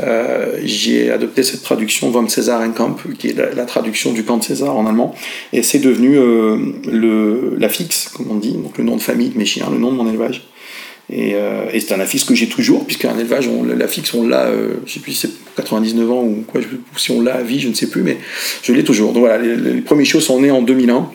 euh, 0.02 1.14
adopté 1.14 1.44
cette 1.44 1.64
traduction 1.64 2.10
Vom 2.12 2.30
César 2.30 2.62
Enkamp, 2.62 2.98
qui 3.18 3.30
est 3.30 3.36
la, 3.56 3.66
traduction 3.66 4.14
du 4.14 4.24
camp 4.24 4.38
de 4.38 4.44
César 4.44 4.76
en 4.76 4.86
allemand. 4.86 5.16
Et 5.54 5.64
c'est 5.64 5.80
devenu 5.80 6.16
le, 6.16 7.56
la 7.58 7.70
fixe, 7.70 8.10
comme 8.10 8.28
on 8.30 8.36
dit, 8.36 8.54
donc 8.54 8.78
le 8.78 8.84
nom 8.84 8.96
de 8.96 9.02
famille 9.02 9.30
de 9.30 9.38
mes 9.38 9.46
chiens, 9.46 9.68
le 9.72 9.80
nom 9.80 9.92
de 9.92 9.98
mon 9.98 10.08
élevage. 10.08 10.48
Et, 11.10 11.36
c'est 11.80 11.94
un 11.94 12.00
affixe 12.02 12.26
que 12.26 12.36
j'ai 12.36 12.48
toujours, 12.48 12.86
puisqu'un 12.86 13.18
élevage, 13.18 13.50
l'affixe, 13.76 14.14
on 14.14 14.28
l'a, 14.28 14.52
je 14.86 14.94
sais 14.94 15.00
plus 15.00 15.14
si 15.14 15.28
c'est 15.28 15.56
99 15.56 16.12
ans 16.12 16.22
ou 16.22 16.44
quoi, 16.46 16.62
si 16.98 17.12
on 17.12 17.22
l'a 17.22 17.36
à 17.36 17.42
vie, 17.42 17.60
je 17.60 17.70
ne 17.70 17.74
sais 17.74 17.88
plus, 17.88 18.04
mais 18.04 18.18
je 18.62 18.74
l'ai 18.74 18.84
toujours. 18.84 19.14
Donc 19.14 19.22
voilà, 19.22 19.42
les, 19.42 19.82
premiers 19.82 20.06
shows 20.06 20.20
sont 20.20 20.42
nés 20.42 20.52
en 20.52 20.62
2001. 20.62 21.10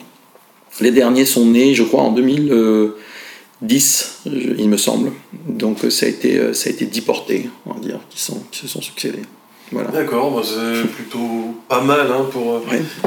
Les 0.81 0.91
derniers 0.91 1.27
sont 1.27 1.47
nés, 1.47 1.75
je 1.75 1.83
crois, 1.83 2.03
en 2.03 2.13
2010, 2.13 4.21
il 4.27 4.69
me 4.69 4.77
semble. 4.77 5.13
Donc 5.47 5.85
euh, 5.85 5.91
ça 5.91 6.07
a 6.07 6.09
été, 6.09 6.55
ça 6.55 6.71
a 6.71 6.73
été 6.73 6.87
10 6.87 7.01
portées, 7.03 7.49
on 7.67 7.75
va 7.75 7.81
dire, 7.81 8.01
qui, 8.11 8.21
sont, 8.21 8.43
qui 8.51 8.61
se 8.61 8.69
sont 8.69 8.81
succédés. 8.81 9.23
Voilà. 9.71 9.91
D'accord, 9.91 10.33
bah, 10.33 10.43
c'est 10.45 10.89
plutôt 10.89 11.55
pas 11.69 11.81
mal 11.81 12.09
hein, 12.11 12.27
pour 12.31 12.63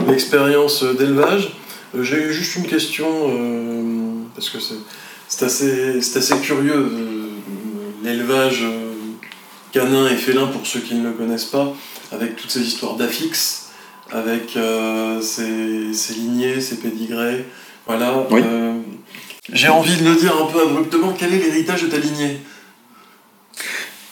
l'expérience 0.08 0.84
d'élevage. 0.84 1.58
J'ai 2.02 2.32
juste 2.32 2.56
une 2.58 2.66
question, 2.66 3.06
parce 4.36 4.50
que 4.50 4.60
c'est 4.60 4.76
c'est 5.28 5.46
assez, 5.46 5.98
assez, 5.98 6.38
curieux. 6.40 6.76
Euh, 6.76 7.30
l'élevage 8.04 8.62
euh, 8.64 8.94
canin 9.72 10.08
et 10.08 10.16
félin, 10.16 10.48
pour 10.48 10.66
ceux 10.68 10.80
qui 10.80 10.96
ne 10.96 11.04
le 11.04 11.12
connaissent 11.12 11.46
pas, 11.46 11.74
avec 12.12 12.36
toutes 12.36 12.52
ces 12.52 12.62
histoires 12.62 12.96
d'affixes, 12.96 13.65
avec 14.12 14.56
euh, 14.56 15.22
ces, 15.22 16.14
lignées, 16.14 16.62
ces 16.62 16.78
pédigrés. 16.78 17.46
Voilà. 17.88 18.28
J'ai 19.52 19.70
envie 19.70 19.96
de 19.98 20.06
le 20.06 20.16
dire 20.16 20.36
un 20.36 20.52
peu 20.52 20.62
abruptement, 20.62 21.14
quel 21.18 21.34
est 21.34 21.40
l'héritage 21.40 21.84
de 21.84 21.88
ta 21.88 21.98
lignée? 21.98 22.40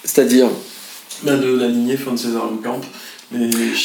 C'est-à-dire? 0.03 0.47
Bah, 1.23 1.37
De 1.37 1.55
la 1.55 1.67
lignée 1.67 1.95
von 1.95 2.15
César 2.15 2.49
Camp. 2.63 2.81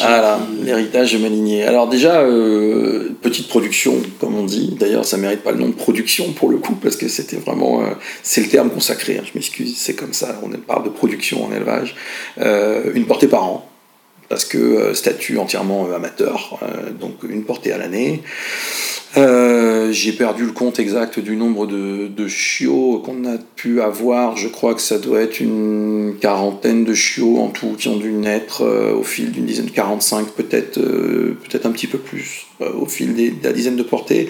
Ah 0.00 0.38
l'héritage 0.62 1.12
de 1.14 1.18
ma 1.18 1.28
lignée. 1.28 1.64
Alors 1.64 1.88
déjà, 1.88 2.20
euh, 2.20 3.10
petite 3.22 3.48
production, 3.48 3.94
comme 4.20 4.36
on 4.36 4.44
dit. 4.44 4.76
D'ailleurs, 4.78 5.04
ça 5.04 5.16
mérite 5.16 5.40
pas 5.40 5.52
le 5.52 5.58
nom 5.58 5.68
de 5.68 5.74
production 5.74 6.32
pour 6.32 6.50
le 6.50 6.58
coup, 6.58 6.74
parce 6.74 6.96
que 6.96 7.08
c'était 7.08 7.36
vraiment... 7.36 7.82
Euh, 7.82 7.90
c'est 8.22 8.42
le 8.42 8.48
terme 8.48 8.70
consacré, 8.70 9.18
hein, 9.18 9.22
je 9.24 9.30
m'excuse, 9.34 9.74
c'est 9.76 9.94
comme 9.94 10.12
ça, 10.12 10.38
on 10.42 10.50
parle 10.58 10.84
de 10.84 10.90
production 10.90 11.44
en 11.44 11.52
élevage. 11.52 11.94
Euh, 12.38 12.92
une 12.94 13.06
portée 13.06 13.28
par 13.28 13.44
an, 13.44 13.68
parce 14.28 14.44
que 14.44 14.92
statut 14.94 15.38
entièrement 15.38 15.92
amateur, 15.94 16.58
donc 17.00 17.22
une 17.28 17.44
portée 17.44 17.72
à 17.72 17.78
l'année. 17.78 18.22
Euh, 19.16 19.90
j'ai 19.90 20.12
perdu 20.12 20.44
le 20.44 20.52
compte 20.52 20.78
exact 20.78 21.18
du 21.18 21.34
nombre 21.34 21.66
de, 21.66 22.28
chiots 22.28 23.02
qu'on 23.04 23.24
a 23.24 23.38
pu 23.56 23.80
avoir. 23.80 24.36
Je 24.36 24.48
crois 24.48 24.74
que 24.74 24.82
ça 24.82 24.98
doit 24.98 25.22
être 25.22 25.40
une 25.40 26.16
quarantaine 26.20 26.84
de 26.84 26.92
chiots 26.92 27.38
en 27.38 27.48
tout 27.48 27.74
qui 27.78 27.88
ont 27.88 27.96
dû 27.96 28.12
naître 28.12 28.62
euh, 28.62 28.92
au 28.92 29.02
fil 29.02 29.32
d'une 29.32 29.46
dizaine, 29.46 29.70
45 29.70 30.28
peut-être, 30.32 30.78
euh, 30.78 31.38
peut-être 31.42 31.64
un 31.64 31.70
petit 31.70 31.86
peu 31.86 31.98
plus 31.98 32.44
au 32.60 32.86
fil 32.86 33.14
de 33.14 33.32
la 33.44 33.52
dizaine 33.52 33.76
de 33.76 33.84
portées. 33.84 34.28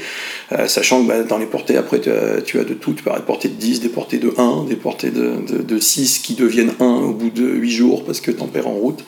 sachant 0.66 1.02
que 1.02 1.08
bah, 1.08 1.22
dans 1.22 1.38
les 1.38 1.46
portées, 1.46 1.78
après, 1.78 1.98
tu 1.98 2.10
as, 2.10 2.64
de 2.64 2.74
tout. 2.74 2.92
Tu 2.92 3.02
peux 3.02 3.08
avoir 3.08 3.22
des 3.22 3.26
portées 3.26 3.48
de 3.48 3.54
10, 3.54 3.80
des 3.80 3.88
portées 3.88 4.18
de 4.18 4.34
1, 4.36 4.64
des 4.68 4.76
portées 4.76 5.10
de, 5.10 5.36
de, 5.48 5.62
de 5.62 5.78
6 5.78 6.18
qui 6.18 6.34
deviennent 6.34 6.74
1 6.78 6.84
au 6.84 7.12
bout 7.14 7.30
de 7.30 7.46
8 7.46 7.70
jours 7.70 8.04
parce 8.04 8.20
que 8.20 8.30
tu 8.30 8.42
en 8.42 8.46
perds 8.46 8.68
en 8.68 8.74
route. 8.74 9.02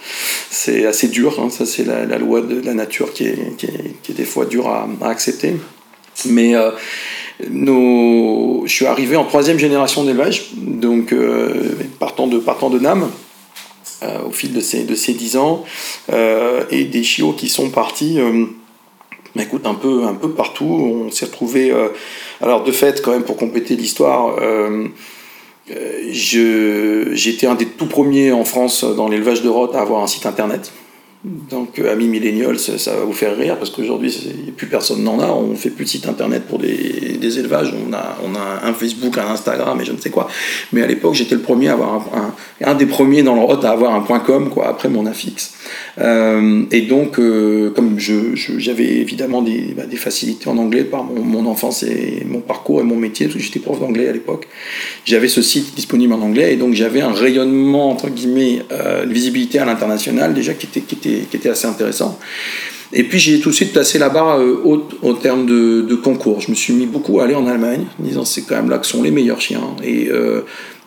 C'est 0.48 0.79
assez 0.86 1.08
dur. 1.08 1.40
Hein. 1.40 1.50
ça, 1.50 1.66
c'est 1.66 1.84
la, 1.84 2.18
loi 2.18 2.40
de 2.40 2.60
la 2.60 2.74
nature 2.74 3.12
qui 3.12 3.24
est, 3.24 3.56
qui 3.56 3.66
est, 3.66 4.02
qui 4.02 4.12
est 4.12 4.14
des 4.14 4.24
fois 4.24 4.46
dure 4.46 4.68
à, 4.68 4.88
accepter. 5.02 5.56
Mais 6.26 6.54
euh, 6.54 6.70
je 7.40 8.72
suis 8.72 8.86
arrivé 8.86 9.16
en 9.16 9.24
troisième 9.24 9.58
génération 9.58 10.04
d'élevage, 10.04 10.50
donc 10.54 11.12
euh, 11.12 11.76
partant 11.98 12.26
de, 12.26 12.38
partant 12.38 12.70
de 12.70 12.78
NAM. 12.78 13.10
Euh, 14.02 14.22
au 14.26 14.30
fil 14.30 14.54
de 14.54 14.60
ces, 14.60 14.84
de 14.84 14.94
ces 14.94 15.12
10 15.12 15.36
ans, 15.36 15.62
et 16.70 16.84
des 16.84 17.02
chiots 17.02 17.34
qui 17.34 17.50
sont 17.50 17.68
partis 17.68 18.18
bah, 19.36 19.42
écoute, 19.42 19.66
un 19.66 19.74
peu, 19.74 20.04
un 20.04 20.14
peu 20.14 20.30
partout. 20.30 20.64
On 21.04 21.10
s'est 21.10 21.26
retrouvé. 21.26 21.70
alors, 22.40 22.64
de 22.64 22.72
fait, 22.72 23.02
quand 23.02 23.12
même, 23.12 23.24
pour 23.24 23.36
compléter 23.36 23.76
l'histoire, 23.76 24.36
j'étais 26.10 27.46
un 27.46 27.54
des 27.54 27.66
tout 27.66 27.86
premiers 27.86 28.32
en 28.32 28.44
France 28.44 28.84
dans 28.84 29.08
l'élevage 29.08 29.42
de 29.42 29.48
Roth 29.48 29.74
à 29.74 29.80
avoir 29.80 30.02
un 30.02 30.06
site 30.06 30.26
internet. 30.26 30.72
Donc, 31.22 31.78
euh, 31.78 31.92
amis 31.92 32.06
millénials, 32.06 32.58
ça, 32.58 32.94
va 32.94 33.04
vous 33.04 33.12
faire 33.12 33.36
rire 33.36 33.58
parce 33.58 33.68
qu'aujourd'hui, 33.68 34.16
plus 34.56 34.66
personne 34.68 35.04
n'en 35.04 35.20
a. 35.20 35.26
On 35.26 35.54
fait 35.54 35.68
plus 35.68 35.84
de 35.84 35.90
site 35.90 36.08
internet 36.08 36.44
pour 36.48 36.58
des, 36.58 37.38
élevages. 37.38 37.74
On 37.86 37.92
a, 37.92 38.16
on 38.24 38.34
a 38.34 38.66
un 38.66 38.72
Facebook, 38.72 39.18
un 39.18 39.28
Instagram 39.28 39.78
et 39.80 39.84
je 39.84 39.92
ne 39.92 39.98
sais 39.98 40.08
quoi. 40.08 40.28
Mais 40.72 40.82
à 40.82 40.86
l'époque, 40.86 41.14
j'étais 41.14 41.34
le 41.34 41.42
premier 41.42 41.68
à 41.68 41.74
avoir 41.74 42.08
un, 42.14 42.34
un, 42.64 42.74
des 42.74 42.86
premiers 42.86 43.22
dans 43.22 43.34
le 43.34 43.42
Rot 43.42 43.62
à 43.64 43.70
avoir 43.70 43.94
un 43.94 44.20
.com 44.20 44.48
quoi, 44.48 44.68
après 44.68 44.88
mon 44.88 45.04
affixe. 45.04 45.52
Euh, 45.98 46.64
et 46.70 46.82
donc, 46.82 47.18
euh, 47.18 47.70
comme 47.70 47.98
j'avais 47.98 48.96
évidemment 49.00 49.42
des, 49.42 49.74
bah, 49.76 49.84
des, 49.84 49.96
facilités 49.96 50.48
en 50.48 50.56
anglais 50.56 50.84
par 50.84 51.04
mon, 51.04 51.46
enfance 51.46 51.82
et 51.82 52.24
mon 52.26 52.40
parcours 52.40 52.80
et 52.80 52.84
mon 52.84 52.96
métier, 52.96 53.26
parce 53.26 53.36
que 53.36 53.42
j'étais 53.42 53.60
prof 53.60 53.78
d'anglais 53.78 54.08
à 54.08 54.12
l'époque, 54.12 54.48
j'avais 55.04 55.28
ce 55.28 55.42
site 55.42 55.74
disponible 55.74 56.12
en 56.14 56.20
anglais 56.22 56.54
et 56.54 56.56
donc 56.56 56.74
j'avais 56.74 57.00
un 57.02 57.12
rayonnement, 57.12 57.90
entre 57.90 58.08
guillemets, 58.08 58.62
une 58.70 59.12
visibilité 59.12 59.58
à 59.58 59.64
l'international 59.64 60.32
déjà 60.34 60.54
qui, 60.54 60.66
était, 60.66 60.80
qui 61.30 61.36
était 61.36 61.50
assez 61.50 61.66
intéressant. 61.66 62.18
Et 62.92 63.04
puis 63.04 63.18
j'ai 63.20 63.38
tout 63.40 63.50
de 63.50 63.54
suite 63.54 63.72
placé 63.72 63.98
la 63.98 64.08
barre 64.08 64.40
haute 64.64 64.96
au 65.02 65.14
terme 65.14 65.46
de, 65.46 65.94
concours. 65.94 66.40
Je 66.40 66.50
me 66.50 66.56
suis 66.56 66.72
mis 66.72 66.86
beaucoup 66.86 67.20
à 67.20 67.24
aller 67.24 67.34
en 67.34 67.46
Allemagne, 67.46 67.86
en 68.00 68.02
disant 68.02 68.24
c'est 68.24 68.42
quand 68.42 68.56
même 68.56 68.68
là 68.68 68.78
que 68.78 68.86
sont 68.86 69.02
les 69.02 69.12
meilleurs 69.12 69.40
chiens. 69.40 69.76
Et 69.84 70.10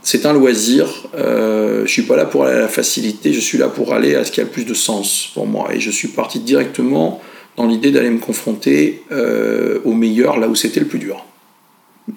c'est 0.03 0.25
un 0.25 0.33
loisir. 0.33 1.07
Euh, 1.15 1.85
je 1.85 1.91
suis 1.91 2.01
pas 2.03 2.17
là 2.17 2.25
pour 2.25 2.43
aller 2.45 2.57
à 2.57 2.59
la 2.59 2.67
facilité, 2.67 3.33
je 3.33 3.39
suis 3.39 3.57
là 3.57 3.69
pour 3.69 3.93
aller 3.93 4.15
à 4.15 4.25
ce 4.25 4.31
qui 4.31 4.41
a 4.41 4.43
le 4.43 4.49
plus 4.49 4.65
de 4.65 4.73
sens 4.73 5.31
pour 5.33 5.47
moi. 5.47 5.73
Et 5.73 5.79
je 5.79 5.89
suis 5.89 6.09
parti 6.09 6.39
directement 6.39 7.21
dans 7.55 7.65
l'idée 7.65 7.91
d'aller 7.91 8.09
me 8.09 8.19
confronter 8.19 9.03
euh, 9.11 9.79
au 9.85 9.93
meilleur 9.93 10.39
là 10.39 10.49
où 10.49 10.55
c'était 10.55 10.81
le 10.81 10.87
plus 10.87 10.99
dur. 10.99 11.25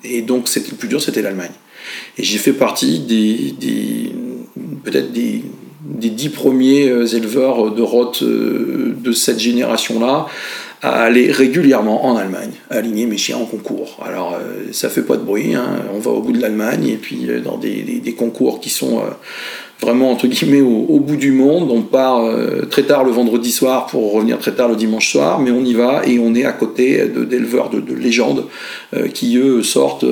Et 0.02 0.20
donc, 0.22 0.48
c'était 0.48 0.72
le 0.72 0.76
plus 0.76 0.88
dur, 0.88 1.00
c'était 1.00 1.22
l'Allemagne. 1.22 1.52
Et 2.18 2.24
j'ai 2.24 2.38
fait 2.38 2.52
partie 2.52 2.98
des 2.98 3.54
peut-être 4.82 5.12
des, 5.12 5.42
des, 5.86 6.10
dix 6.10 6.28
premiers 6.28 6.88
euh, 6.88 7.06
éleveurs 7.06 7.70
de 7.72 7.82
roth 7.82 8.22
euh, 8.22 8.94
de 8.98 9.12
cette 9.12 9.38
génération-là 9.38 10.26
à 10.82 11.02
aller 11.02 11.32
régulièrement 11.32 12.04
en 12.06 12.16
Allemagne, 12.16 12.52
aligner 12.70 13.06
mes 13.06 13.16
chiens 13.16 13.38
en 13.38 13.46
concours. 13.46 13.98
Alors 14.04 14.34
euh, 14.34 14.72
ça 14.72 14.88
fait 14.88 15.02
pas 15.02 15.16
de 15.16 15.22
bruit, 15.22 15.54
hein. 15.54 15.84
on 15.94 15.98
va 15.98 16.10
au 16.10 16.20
bout 16.20 16.32
de 16.32 16.40
l'Allemagne 16.40 16.86
et 16.86 16.96
puis 16.96 17.28
dans 17.42 17.56
des, 17.56 18.14
concours 18.16 18.60
qui 18.60 18.70
sont 18.70 19.02
vraiment 19.80 20.10
entre 20.10 20.26
guillemets 20.26 20.60
au, 20.60 20.98
bout 21.00 21.16
du 21.16 21.32
monde. 21.32 21.70
On 21.70 21.82
part 21.82 22.24
très 22.70 22.84
tard 22.84 23.04
le 23.04 23.10
vendredi 23.10 23.52
soir 23.52 23.86
pour 23.86 24.12
revenir 24.12 24.38
très 24.38 24.52
tard 24.52 24.68
le 24.68 24.76
dimanche 24.76 25.10
soir, 25.10 25.38
mais 25.38 25.50
on 25.50 25.64
y 25.64 25.74
va 25.74 26.02
et 26.06 26.18
on 26.18 26.34
est 26.34 26.44
à 26.44 26.52
côté 26.52 27.06
d'éleveurs 27.06 27.70
de, 27.70 27.80
de, 27.80 27.94
légende 27.94 28.44
qui 29.12 29.36
eux 29.36 29.62
sortent 29.62 30.04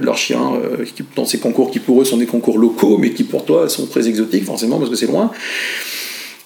leurs 0.00 0.16
chiens 0.16 0.52
dans 1.16 1.24
ces 1.24 1.38
concours 1.38 1.70
qui 1.70 1.80
pour 1.80 2.00
eux 2.00 2.04
sont 2.04 2.18
des 2.18 2.26
concours 2.26 2.58
locaux, 2.58 2.98
mais 2.98 3.10
qui 3.10 3.24
pour 3.24 3.44
toi 3.44 3.68
sont 3.68 3.86
très 3.86 4.08
exotiques 4.08 4.44
forcément 4.44 4.78
parce 4.78 4.90
que 4.90 4.96
c'est 4.96 5.06
loin. 5.08 5.30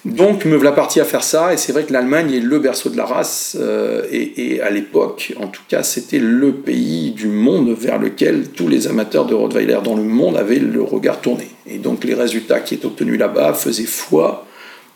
Donc 0.04 0.44
me 0.44 0.56
voilà 0.56 0.72
parti 0.72 1.00
à 1.00 1.04
faire 1.04 1.24
ça, 1.24 1.54
et 1.54 1.56
c'est 1.56 1.72
vrai 1.72 1.84
que 1.84 1.92
l'Allemagne 1.92 2.30
est 2.30 2.40
le 2.40 2.58
berceau 2.58 2.90
de 2.90 2.96
la 2.96 3.06
race, 3.06 3.56
euh, 3.58 4.02
et, 4.10 4.60
à 4.60 4.68
l'époque, 4.68 5.32
en 5.40 5.46
tout 5.46 5.62
cas, 5.66 5.82
c'était 5.82 6.18
le 6.18 6.52
pays 6.52 7.12
du 7.12 7.28
monde 7.28 7.70
vers 7.70 7.98
lequel 7.98 8.48
tous 8.50 8.68
les 8.68 8.86
amateurs 8.86 9.24
de 9.24 9.34
Rottweiler 9.34 9.78
dans 9.82 9.96
le 9.96 10.02
monde 10.02 10.36
avaient 10.36 10.58
le 10.58 10.82
regard 10.82 11.20
tourné. 11.22 11.48
Et 11.66 11.78
donc 11.78 12.04
les 12.04 12.12
résultats 12.12 12.60
qui 12.60 12.74
étaient 12.74 12.84
obtenus 12.84 13.18
là-bas 13.18 13.54
faisaient 13.54 13.84
foi 13.84 14.46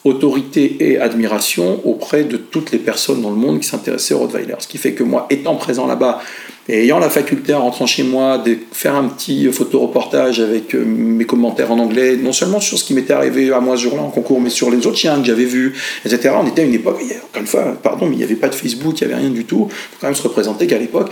autorité 0.05 0.77
et 0.81 0.99
admiration 0.99 1.81
auprès 1.85 2.25
de 2.25 2.37
toutes 2.37 2.71
les 2.71 2.79
personnes 2.79 3.21
dans 3.21 3.31
le 3.31 3.37
monde 3.37 3.61
qui 3.61 3.67
s'intéressaient 3.67 4.15
au 4.15 4.21
Rottweiler. 4.21 4.55
Ce 4.59 4.69
qui 4.69 4.79
fait 4.79 4.93
que 4.93 5.03
moi, 5.03 5.27
étant 5.31 5.57
présent 5.57 5.87
là-bas 5.87 6.21
et 6.69 6.85
ayant 6.85 6.99
la 6.99 7.09
faculté 7.09 7.55
en 7.55 7.63
rentrant 7.63 7.87
chez 7.87 8.03
moi 8.03 8.39
de 8.39 8.57
faire 8.73 8.95
un 8.95 9.09
petit 9.09 9.51
photoreportage 9.51 10.41
avec 10.41 10.75
euh, 10.75 10.85
mes 10.85 11.25
commentaires 11.25 11.73
en 11.73 11.79
anglais, 11.79 12.17
non 12.17 12.33
seulement 12.33 12.61
sur 12.61 12.79
ce 12.79 12.85
qui 12.85 12.95
m'était 12.95 13.15
arrivé 13.15 13.51
à 13.53 13.61
moi 13.61 13.77
ce 13.77 13.83
jour-là 13.85 14.03
en 14.03 14.11
concours, 14.11 14.41
mais 14.41 14.51
sur 14.51 14.71
les 14.71 14.87
autres 14.87 14.99
chiens 14.99 15.19
que 15.21 15.27
j'avais 15.27 15.45
vus, 15.45 15.75
etc. 16.05 16.35
On 16.41 16.47
était 16.47 16.63
à 16.63 16.65
une 16.65 16.75
époque, 16.75 17.01
encore 17.01 17.41
une 17.41 17.47
fois, 17.47 17.77
pardon, 17.83 18.07
mais 18.07 18.17
il 18.17 18.19
n'y 18.19 18.25
avait 18.25 18.35
pas 18.35 18.49
de 18.49 18.55
Facebook, 18.55 19.01
il 19.01 19.07
n'y 19.07 19.13
avait 19.13 19.23
rien 19.23 19.31
du 19.31 19.45
tout. 19.45 19.69
Il 19.69 19.73
faut 19.73 19.97
quand 20.01 20.07
même 20.09 20.17
se 20.17 20.23
représenter 20.23 20.67
qu'à 20.67 20.79
l'époque, 20.79 21.11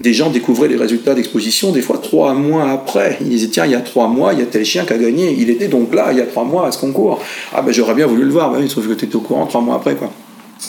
des 0.00 0.14
gens 0.14 0.30
découvraient 0.30 0.68
les 0.68 0.76
résultats 0.76 1.14
d'exposition 1.14 1.70
des 1.70 1.82
fois 1.82 1.98
trois 1.98 2.34
mois 2.34 2.70
après. 2.70 3.18
Ils 3.20 3.28
disaient 3.28 3.48
tiens, 3.48 3.66
il 3.66 3.72
y 3.72 3.76
a 3.76 3.80
trois 3.80 4.08
mois, 4.08 4.32
il 4.32 4.38
y 4.38 4.42
a 4.42 4.46
tel 4.46 4.64
chien 4.64 4.84
qui 4.84 4.92
a 4.92 4.98
gagné. 4.98 5.34
Il 5.38 5.50
était 5.50 5.68
donc 5.68 5.94
là 5.94 6.08
il 6.12 6.18
y 6.18 6.20
a 6.20 6.26
trois 6.26 6.44
mois 6.44 6.66
à 6.66 6.72
ce 6.72 6.78
concours. 6.78 7.20
Ah 7.52 7.62
ben 7.62 7.72
j'aurais 7.72 7.94
bien 7.94 8.06
voulu 8.06 8.24
le 8.24 8.30
voir, 8.30 8.52
ben, 8.52 8.68
sauf 8.68 8.88
que 8.88 8.94
tu 8.94 9.04
étais 9.04 9.16
au 9.16 9.20
courant 9.20 9.46
trois 9.46 9.60
mois 9.60 9.76
après. 9.76 9.94
quoi. 9.94 10.10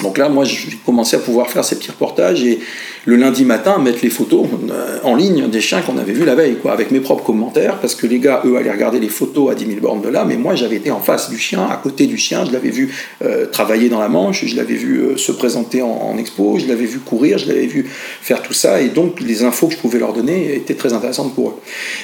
Donc 0.01 0.17
là, 0.17 0.29
moi, 0.29 0.43
j'ai 0.43 0.77
commencé 0.85 1.15
à 1.15 1.19
pouvoir 1.19 1.49
faire 1.49 1.63
ces 1.63 1.75
petits 1.75 1.91
reportages 1.91 2.43
et 2.43 2.59
le 3.05 3.15
lundi 3.15 3.43
matin 3.43 3.77
mettre 3.79 3.99
les 4.01 4.09
photos 4.09 4.47
euh, 4.71 4.99
en 5.03 5.15
ligne 5.15 5.49
des 5.49 5.61
chiens 5.61 5.81
qu'on 5.81 5.97
avait 5.97 6.13
vus 6.13 6.25
la 6.25 6.35
veille, 6.35 6.55
quoi, 6.55 6.71
avec 6.71 6.89
mes 6.91 6.99
propres 6.99 7.23
commentaires, 7.23 7.79
parce 7.79 7.95
que 7.95 8.07
les 8.07 8.19
gars, 8.19 8.41
eux, 8.45 8.55
allaient 8.55 8.71
regarder 8.71 8.99
les 8.99 9.09
photos 9.09 9.51
à 9.51 9.55
10 9.55 9.65
000 9.65 9.79
bornes 9.81 10.01
de 10.01 10.09
là, 10.09 10.25
mais 10.25 10.37
moi, 10.37 10.55
j'avais 10.55 10.77
été 10.77 10.89
en 10.89 10.99
face 10.99 11.29
du 11.29 11.37
chien, 11.37 11.67
à 11.69 11.75
côté 11.75 12.07
du 12.07 12.17
chien, 12.17 12.45
je 12.45 12.51
l'avais 12.51 12.69
vu 12.69 12.93
euh, 13.23 13.45
travailler 13.47 13.89
dans 13.89 13.99
la 13.99 14.07
manche, 14.07 14.45
je 14.45 14.55
l'avais 14.55 14.75
vu 14.75 14.99
euh, 14.99 15.17
se 15.17 15.31
présenter 15.31 15.81
en, 15.81 16.17
expo, 16.17 16.57
je 16.59 16.67
l'avais 16.67 16.85
vu 16.85 16.99
courir, 16.99 17.37
je 17.37 17.47
l'avais 17.47 17.67
vu 17.67 17.89
faire 18.21 18.41
tout 18.41 18.53
ça, 18.53 18.81
et 18.81 18.89
donc 18.89 19.19
les 19.19 19.43
infos 19.43 19.67
que 19.67 19.73
je 19.73 19.79
pouvais 19.79 19.99
leur 19.99 20.13
donner 20.13 20.55
étaient 20.55 20.75
très 20.75 20.93
intéressantes 20.93 21.35
pour 21.35 21.49
eux. 21.49 21.55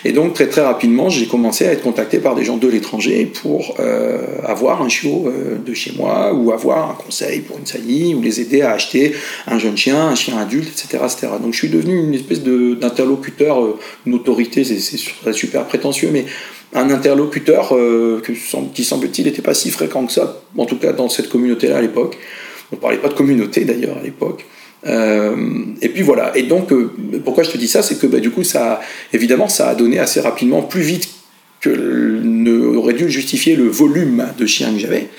Et 0.04 0.12
donc, 0.12 0.34
très 0.34 0.48
très 0.48 0.62
rapidement, 0.62 1.10
j'ai 1.10 1.28
commencé 1.28 1.66
à 1.66 1.72
être 1.72 1.84
contacté 1.84 2.20
par 2.20 2.36
des 2.36 2.44
gens 2.44 2.58
de 2.58 2.68
l'étranger 2.68 3.26
pour 3.42 3.76
avoir 4.44 4.82
un 4.82 4.90
chiot 4.90 5.32
de 5.66 5.74
chez 5.74 5.94
moi, 5.98 6.34
ou 6.34 6.52
avoir 6.52 6.92
un 6.92 6.94
conseil 6.96 7.40
pour 7.40 7.58
une 7.58 7.66
ou 8.16 8.22
les 8.22 8.42
aider 8.42 8.62
à 8.62 8.72
acheter 8.72 9.14
un 9.48 9.58
jeune 9.60 9.78
chien, 9.78 10.08
un 10.08 10.16
chien 10.16 10.38
adulte, 10.38 10.70
etc. 10.70 11.04
Donc 11.42 11.54
je 11.54 11.58
suis 11.58 11.70
devenu 11.70 11.98
une 11.98 12.14
espèce 12.14 12.42
d'interlocuteur, 12.44 13.62
euh, 13.62 13.80
une 14.06 14.14
autorité, 14.14 14.64
c'est 14.64 15.34
super 15.34 15.66
prétentieux, 15.66 16.10
mais 16.12 16.26
un 16.74 16.90
interlocuteur 16.90 17.76
euh, 17.76 18.22
qui 18.74 18.84
semble-t-il 18.84 19.26
n'était 19.26 19.42
pas 19.42 19.54
si 19.54 19.72
fréquent 19.72 20.06
que 20.06 20.12
ça, 20.12 20.42
en 20.58 20.66
tout 20.66 20.78
cas 20.78 20.94
dans 20.94 21.10
cette 21.10 21.30
communauté-là 21.30 21.78
à 21.78 21.82
l'époque. 21.82 22.18
On 22.72 22.76
ne 22.76 22.82
parlait 22.82 22.98
pas 22.98 23.10
de 23.10 23.16
communauté 23.16 23.66
d'ailleurs 23.66 23.98
à 23.98 24.04
l'époque. 24.04 24.46
Euh, 24.86 25.36
et 25.82 25.90
puis 25.90 26.04
voilà. 26.04 26.38
Et 26.38 26.44
donc, 26.44 26.72
pourquoi 27.26 27.44
je 27.44 27.50
te 27.50 27.58
dis 27.58 27.68
ça, 27.68 27.82
c'est 27.82 28.00
que 28.00 28.06
bah, 28.06 28.20
du 28.20 28.30
coup, 28.30 28.44
ça, 28.44 28.80
évidemment, 29.12 29.48
ça 29.48 29.70
a 29.70 29.76
donné 29.76 29.98
assez 29.98 30.22
rapidement, 30.22 30.62
plus 30.62 30.82
vite 30.82 31.10
que 31.62 31.70
ne 31.70 32.76
aurait 32.76 32.94
dû 32.94 33.10
justifier 33.10 33.56
le 33.56 33.68
volume 33.68 34.28
de 34.38 34.46
chiens 34.46 34.74
que 34.74 34.80
j'avais, 34.80 35.10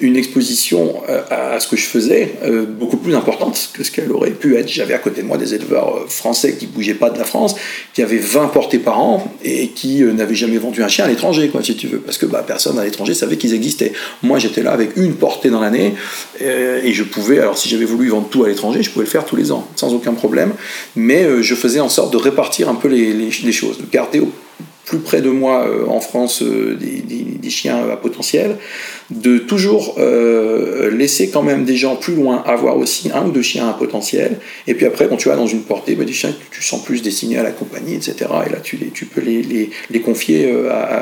une 0.00 0.16
exposition 0.16 1.02
euh, 1.08 1.22
à 1.30 1.58
ce 1.58 1.68
que 1.68 1.76
je 1.76 1.86
faisais 1.86 2.34
euh, 2.44 2.66
beaucoup 2.66 2.98
plus 2.98 3.14
importante 3.14 3.70
que 3.72 3.82
ce 3.82 3.90
qu'elle 3.90 4.12
aurait 4.12 4.32
pu 4.32 4.56
être. 4.56 4.68
J'avais 4.68 4.92
à 4.92 4.98
côté 4.98 5.22
de 5.22 5.26
moi 5.26 5.38
des 5.38 5.54
éleveurs 5.54 5.96
euh, 5.96 6.06
français 6.06 6.56
qui 6.56 6.66
bougeaient 6.66 6.94
pas 6.94 7.08
de 7.08 7.18
la 7.18 7.24
France, 7.24 7.54
qui 7.94 8.02
avaient 8.02 8.18
20 8.18 8.48
portées 8.48 8.78
par 8.78 9.00
an 9.00 9.34
et 9.42 9.68
qui 9.68 10.02
n'avaient 10.02 10.34
jamais 10.34 10.58
vendu 10.58 10.82
un 10.82 10.88
chien 10.88 11.06
à 11.06 11.08
l'étranger, 11.08 11.48
quoi, 11.48 11.62
si 11.62 11.74
tu 11.76 11.86
veux, 11.86 11.98
parce 11.98 12.18
que 12.18 12.26
bah, 12.26 12.44
personne 12.46 12.78
à 12.78 12.84
l'étranger 12.84 13.14
savait 13.14 13.36
qu'ils 13.36 13.54
existaient. 13.54 13.92
Moi, 14.22 14.38
j'étais 14.38 14.62
là 14.62 14.72
avec 14.72 14.96
une 14.96 15.14
portée 15.14 15.48
dans 15.48 15.60
l'année 15.60 15.94
et 16.40 16.92
je 16.92 17.02
pouvais, 17.02 17.38
alors 17.38 17.56
si 17.56 17.68
j'avais 17.68 17.84
voulu 17.84 18.08
vendre 18.08 18.28
tout 18.28 18.44
à 18.44 18.48
l'étranger, 18.48 18.82
je 18.82 18.90
pouvais 18.90 19.04
le 19.04 19.10
faire 19.10 19.24
tous 19.24 19.36
les 19.36 19.52
ans, 19.52 19.66
sans 19.76 19.94
aucun 19.94 20.12
problème, 20.12 20.52
mais 20.94 21.42
je 21.42 21.54
faisais 21.54 21.80
en 21.80 21.88
sorte 21.88 22.12
de 22.12 22.18
répartir 22.18 22.68
un 22.68 22.74
peu 22.74 22.88
les, 22.88 23.12
les, 23.12 23.30
les 23.42 23.52
choses, 23.52 23.78
de 23.78 23.84
garder 23.90 24.20
au 24.20 24.30
plus 24.86 24.98
près 25.00 25.20
de 25.20 25.30
moi 25.30 25.66
euh, 25.66 25.84
en 25.88 26.00
France 26.00 26.42
euh, 26.42 26.76
des, 26.76 27.50
chiens 27.50 27.88
à 27.90 27.96
potentiel, 27.96 28.56
de 29.10 29.38
toujours 29.38 29.94
euh, 29.98 30.90
laisser 30.90 31.30
quand 31.30 31.42
même 31.42 31.64
des 31.64 31.76
gens 31.76 31.94
plus 31.94 32.14
loin 32.14 32.42
avoir 32.44 32.76
aussi 32.76 33.10
un 33.14 33.26
ou 33.26 33.30
deux 33.30 33.42
chiens 33.42 33.68
à 33.68 33.72
potentiel, 33.72 34.38
et 34.66 34.74
puis 34.74 34.84
après 34.84 35.08
quand 35.08 35.16
tu 35.16 35.30
as 35.30 35.36
dans 35.36 35.46
une 35.46 35.62
portée 35.62 35.94
bah, 35.94 36.04
des 36.04 36.12
chiens 36.12 36.30
que 36.30 36.54
tu 36.54 36.62
sens 36.62 36.82
plus 36.84 37.02
destinés 37.02 37.38
à 37.38 37.44
la 37.44 37.52
compagnie, 37.52 37.94
etc. 37.94 38.16
Et 38.46 38.50
là 38.50 38.58
tu, 38.62 38.76
les, 38.76 38.88
tu 38.88 39.06
peux 39.06 39.20
les, 39.20 39.70
les, 39.90 40.00
confier 40.00 40.52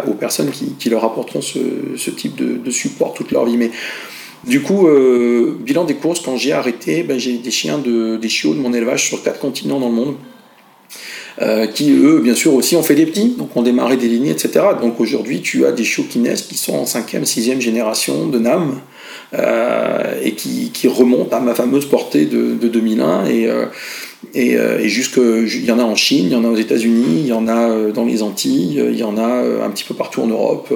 aux 0.07 0.14
personnes 0.14 0.51
qui, 0.51 0.74
qui, 0.78 0.91
leur 0.91 1.05
apporteront 1.05 1.41
ce, 1.41 2.11
type 2.11 2.37
de, 2.37 2.70
support 2.70 3.14
toute 3.14 3.32
leur 3.32 3.47
vie. 3.47 3.57
Mais 3.57 3.70
du 4.47 4.61
coup, 4.61 4.87
bilan 5.61 5.85
des 5.85 5.95
courses, 5.95 6.20
quand 6.20 6.37
j'ai 6.37 6.53
arrêté, 6.53 7.03
bah, 7.03 7.18
j'ai 7.18 7.39
des 7.39 7.51
chiens 7.51 7.78
de, 7.78 8.16
des 8.16 8.28
chiots 8.28 8.55
de 8.55 8.61
mon 8.61 8.72
élevage 8.72 9.09
sur 9.09 9.22
quatre 9.22 9.41
continents 9.41 9.80
dans 9.80 9.89
le 9.89 9.95
monde. 9.95 10.16
Euh, 11.43 11.66
qui 11.66 11.93
eux, 11.93 12.20
bien 12.20 12.35
sûr, 12.35 12.55
aussi 12.55 12.76
ont 12.76 12.82
fait 12.82 12.95
des 12.95 13.07
petits, 13.07 13.35
donc 13.37 13.57
ont 13.57 13.62
démarré 13.62 13.97
des 13.97 14.07
lignées, 14.07 14.30
etc. 14.30 14.64
Donc 14.80 15.01
aujourd'hui, 15.01 15.41
tu 15.41 15.66
as 15.66 15.72
des 15.72 15.85
chiots 15.85 16.07
qui 16.09 16.20
naissent 16.20 16.43
qui 16.43 16.57
sont 16.57 16.74
en 16.74 16.85
5e, 16.85 17.24
6e 17.24 17.61
génération 17.61 18.28
de 18.28 18.39
NAM, 18.39 18.80
euh, 19.35 20.20
et 20.22 20.32
qui, 20.32 20.70
qui, 20.72 20.87
remontent 20.87 21.37
à 21.37 21.41
ma 21.41 21.55
fameuse 21.55 21.87
portée 21.87 22.26
de, 22.26 22.55
2001. 22.55 23.26
Et, 23.26 23.49
euh, 23.49 23.66
et, 24.32 24.53
et 24.53 24.89
jusque, 24.89 25.18
il 25.18 25.64
y 25.64 25.72
en 25.72 25.78
a 25.78 25.82
en 25.82 25.97
Chine, 25.97 26.26
il 26.26 26.32
y 26.32 26.37
en 26.37 26.45
a 26.45 26.49
aux 26.49 26.57
États-Unis, 26.57 27.20
il 27.20 27.26
y 27.26 27.32
en 27.32 27.47
a 27.47 27.91
dans 27.91 28.05
les 28.05 28.22
Antilles, 28.22 28.82
il 28.91 28.97
y 28.97 29.03
en 29.03 29.18
a 29.18 29.43
un 29.64 29.70
petit 29.70 29.85
peu 29.85 29.95
partout 29.95 30.22
en 30.22 30.28
Europe. 30.28 30.72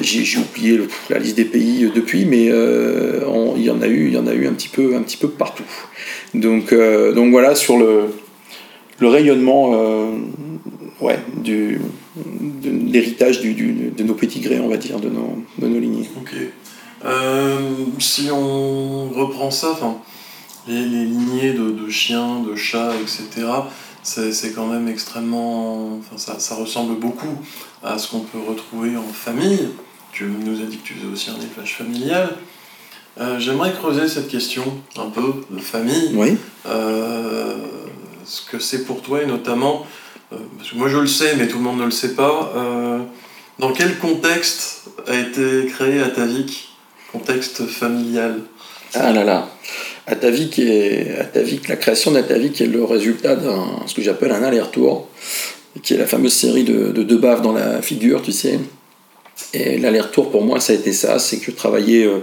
J'ai 0.00 0.38
oublié 0.38 0.80
la 1.10 1.18
liste 1.18 1.36
des 1.36 1.44
pays 1.44 1.90
depuis, 1.94 2.24
mais 2.24 2.44
il, 2.46 3.62
y 3.62 3.70
en 3.70 3.82
a 3.82 3.86
eu, 3.86 4.06
il 4.06 4.14
y 4.14 4.16
en 4.16 4.26
a 4.26 4.32
eu 4.32 4.46
un 4.46 4.52
petit 4.52 4.68
peu, 4.68 4.96
un 4.96 5.02
petit 5.02 5.18
peu 5.18 5.28
partout. 5.28 5.64
Donc, 6.32 6.72
donc 6.72 7.30
voilà, 7.30 7.54
sur 7.54 7.76
le, 7.76 8.06
le 8.98 9.08
rayonnement 9.08 9.72
euh, 9.74 10.10
ouais, 11.00 11.18
du, 11.36 11.80
de 12.16 12.70
l'héritage 12.70 13.40
du, 13.40 13.54
de 13.54 14.02
nos 14.04 14.14
petits 14.14 14.40
grés, 14.40 14.60
on 14.60 14.68
va 14.68 14.76
dire, 14.76 15.00
de 15.00 15.08
nos, 15.08 15.42
de 15.58 15.66
nos 15.66 15.80
lignées. 15.80 16.08
Euh, 17.04 17.58
si 17.98 18.28
on 18.32 19.10
reprend 19.10 19.50
ça, 19.50 19.76
les, 20.66 20.84
les 20.84 21.04
lignées 21.04 21.52
de, 21.52 21.70
de, 21.70 21.90
chiens, 21.90 22.40
de 22.40 22.54
chats, 22.54 22.92
etc., 23.02 23.46
c'est 24.02 24.52
quand 24.54 24.66
même 24.66 24.88
extrêmement. 24.88 26.00
Ça, 26.16 26.38
ça, 26.38 26.54
ressemble 26.54 26.98
beaucoup 26.98 27.38
à 27.82 27.98
ce 27.98 28.10
qu'on 28.10 28.20
peut 28.20 28.38
retrouver 28.46 28.96
en 28.96 29.02
famille. 29.02 29.68
Tu 30.12 30.24
nous 30.24 30.60
as 30.60 30.66
dit 30.66 30.76
que 30.76 30.86
tu 30.86 30.94
faisais 30.94 31.12
aussi 31.12 31.30
un 31.30 31.36
élevage 31.36 31.74
familial. 31.74 32.36
Euh, 33.18 33.38
j'aimerais 33.38 33.72
creuser 33.72 34.08
cette 34.08 34.28
question 34.28 34.64
un 34.96 35.08
peu 35.08 35.32
de 35.50 35.60
famille. 35.60 36.10
Oui 36.14 36.36
ce 38.24 38.50
que 38.50 38.58
c'est 38.58 38.84
pour 38.84 39.02
toi 39.02 39.22
et 39.22 39.26
notamment, 39.26 39.86
euh, 40.32 40.36
parce 40.56 40.70
que 40.70 40.76
moi 40.76 40.88
je 40.88 40.98
le 40.98 41.06
sais 41.06 41.36
mais 41.36 41.48
tout 41.48 41.58
le 41.58 41.64
monde 41.64 41.78
ne 41.78 41.84
le 41.84 41.90
sait 41.90 42.14
pas, 42.14 42.52
euh, 42.56 42.98
dans 43.58 43.72
quel 43.72 43.98
contexte 43.98 44.84
a 45.06 45.14
été 45.14 45.66
créé 45.66 46.00
Atavik 46.00 46.70
Contexte 47.12 47.66
familial? 47.66 48.40
Ah 48.94 49.12
là 49.12 49.22
là 49.24 49.48
Atavik 50.06 50.58
est, 50.58 51.16
Atavik, 51.18 51.68
la 51.68 51.76
création 51.76 52.10
d'Atavik 52.10 52.60
est 52.60 52.66
le 52.66 52.84
résultat 52.84 53.36
d'un 53.36 53.66
ce 53.86 53.94
que 53.94 54.02
j'appelle 54.02 54.32
un 54.32 54.42
aller-retour, 54.42 55.08
qui 55.82 55.94
est 55.94 55.96
la 55.96 56.06
fameuse 56.06 56.34
série 56.34 56.64
de, 56.64 56.90
deux 56.90 57.16
baves 57.16 57.40
dans 57.40 57.52
la 57.52 57.80
figure, 57.80 58.20
tu 58.22 58.32
sais. 58.32 58.60
Et 59.54 59.78
l'aller-retour 59.78 60.30
pour 60.30 60.44
moi, 60.44 60.60
ça 60.60 60.72
a 60.72 60.76
été 60.76 60.92
ça, 60.92 61.18
c'est 61.18 61.38
que 61.38 61.46
je 61.46 61.50
travaillais 61.52 62.06
euh, 62.06 62.18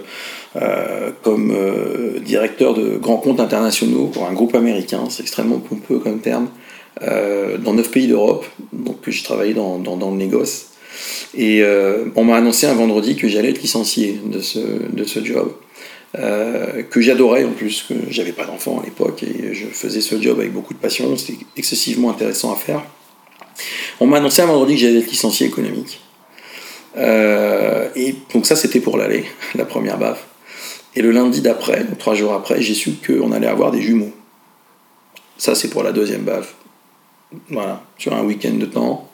euh, 0.58 1.12
comme 1.24 1.52
euh, 1.56 2.20
directeur 2.20 2.74
de 2.74 2.98
grands 2.98 3.18
comptes 3.18 3.40
internationaux 3.40 4.08
pour 4.08 4.28
un 4.28 4.34
groupe 4.34 4.54
américain, 4.54 5.06
c'est 5.10 5.24
extrêmement 5.24 5.60
pompeux 5.60 6.00
comme 6.00 6.20
terme, 6.20 6.50
euh, 7.04 7.58
dans 7.58 7.74
neuf 7.74 7.90
pays 7.90 8.08
d'Europe, 8.08 8.46
donc 8.74 8.98
je 9.08 9.24
travaillais 9.24 9.54
dans, 9.54 9.78
le 9.78 10.18
négoce. 10.18 10.68
Et 11.38 11.64
on 12.16 12.26
m'a 12.26 12.36
annoncé 12.36 12.68
un 12.68 12.74
vendredi 12.74 13.16
que 13.16 13.30
j'allais 13.30 13.52
être 13.52 13.62
licencié 13.62 14.20
de 14.26 14.42
ce, 14.42 14.60
de 14.60 15.04
ce 15.06 15.24
job. 15.24 15.54
que 16.14 17.00
j'adorais 17.00 17.46
en 17.46 17.52
plus, 17.52 17.86
que 17.88 17.94
j'avais 18.10 18.34
pas 18.34 18.46
d'enfant 18.46 18.82
à 18.82 18.84
l'époque 18.84 19.24
et 19.24 19.54
je 19.54 19.68
faisais 19.68 20.02
ce 20.02 20.22
job 20.22 20.38
avec 20.40 20.52
beaucoup 20.52 20.74
de 20.74 20.80
passion, 20.80 21.16
c'était 21.16 21.46
excessivement 21.56 22.12
intéressant 22.12 22.52
à 22.52 22.58
faire. 22.58 22.84
On 24.02 24.08
m'a 24.08 24.18
annoncé 24.18 24.42
un 24.42 24.48
vendredi 24.48 24.74
que 24.74 24.82
j'allais 24.82 25.00
être 25.00 25.12
licencié 25.12 25.48
économique. 25.48 26.02
et 26.98 28.16
donc 28.34 28.46
ça 28.46 28.58
c'était 28.58 28.82
pour 28.82 28.98
l'aller, 28.98 29.24
la 29.56 29.64
première 29.64 29.98
baffe. 29.98 30.28
Et 30.96 31.02
le 31.02 31.12
lundi 31.12 31.42
d'après, 31.42 31.86
trois 32.00 32.16
jours 32.16 32.34
après, 32.34 32.62
j'ai 32.62 32.74
su 32.74 32.92
qu'on 33.06 33.32
allait 33.32 33.48
avoir 33.48 33.72
des 33.72 33.82
jumeaux. 33.82 34.14
Ça, 35.38 35.56
c'est 35.56 35.70
pour 35.70 35.84
la 35.84 35.92
deuxième 35.92 36.24
baffe. 36.24 36.56
Voilà, 37.50 37.82
sur 37.98 38.14
un 38.14 38.24
week-end 38.24 38.54
de 38.54 38.66
temps, 38.66 39.10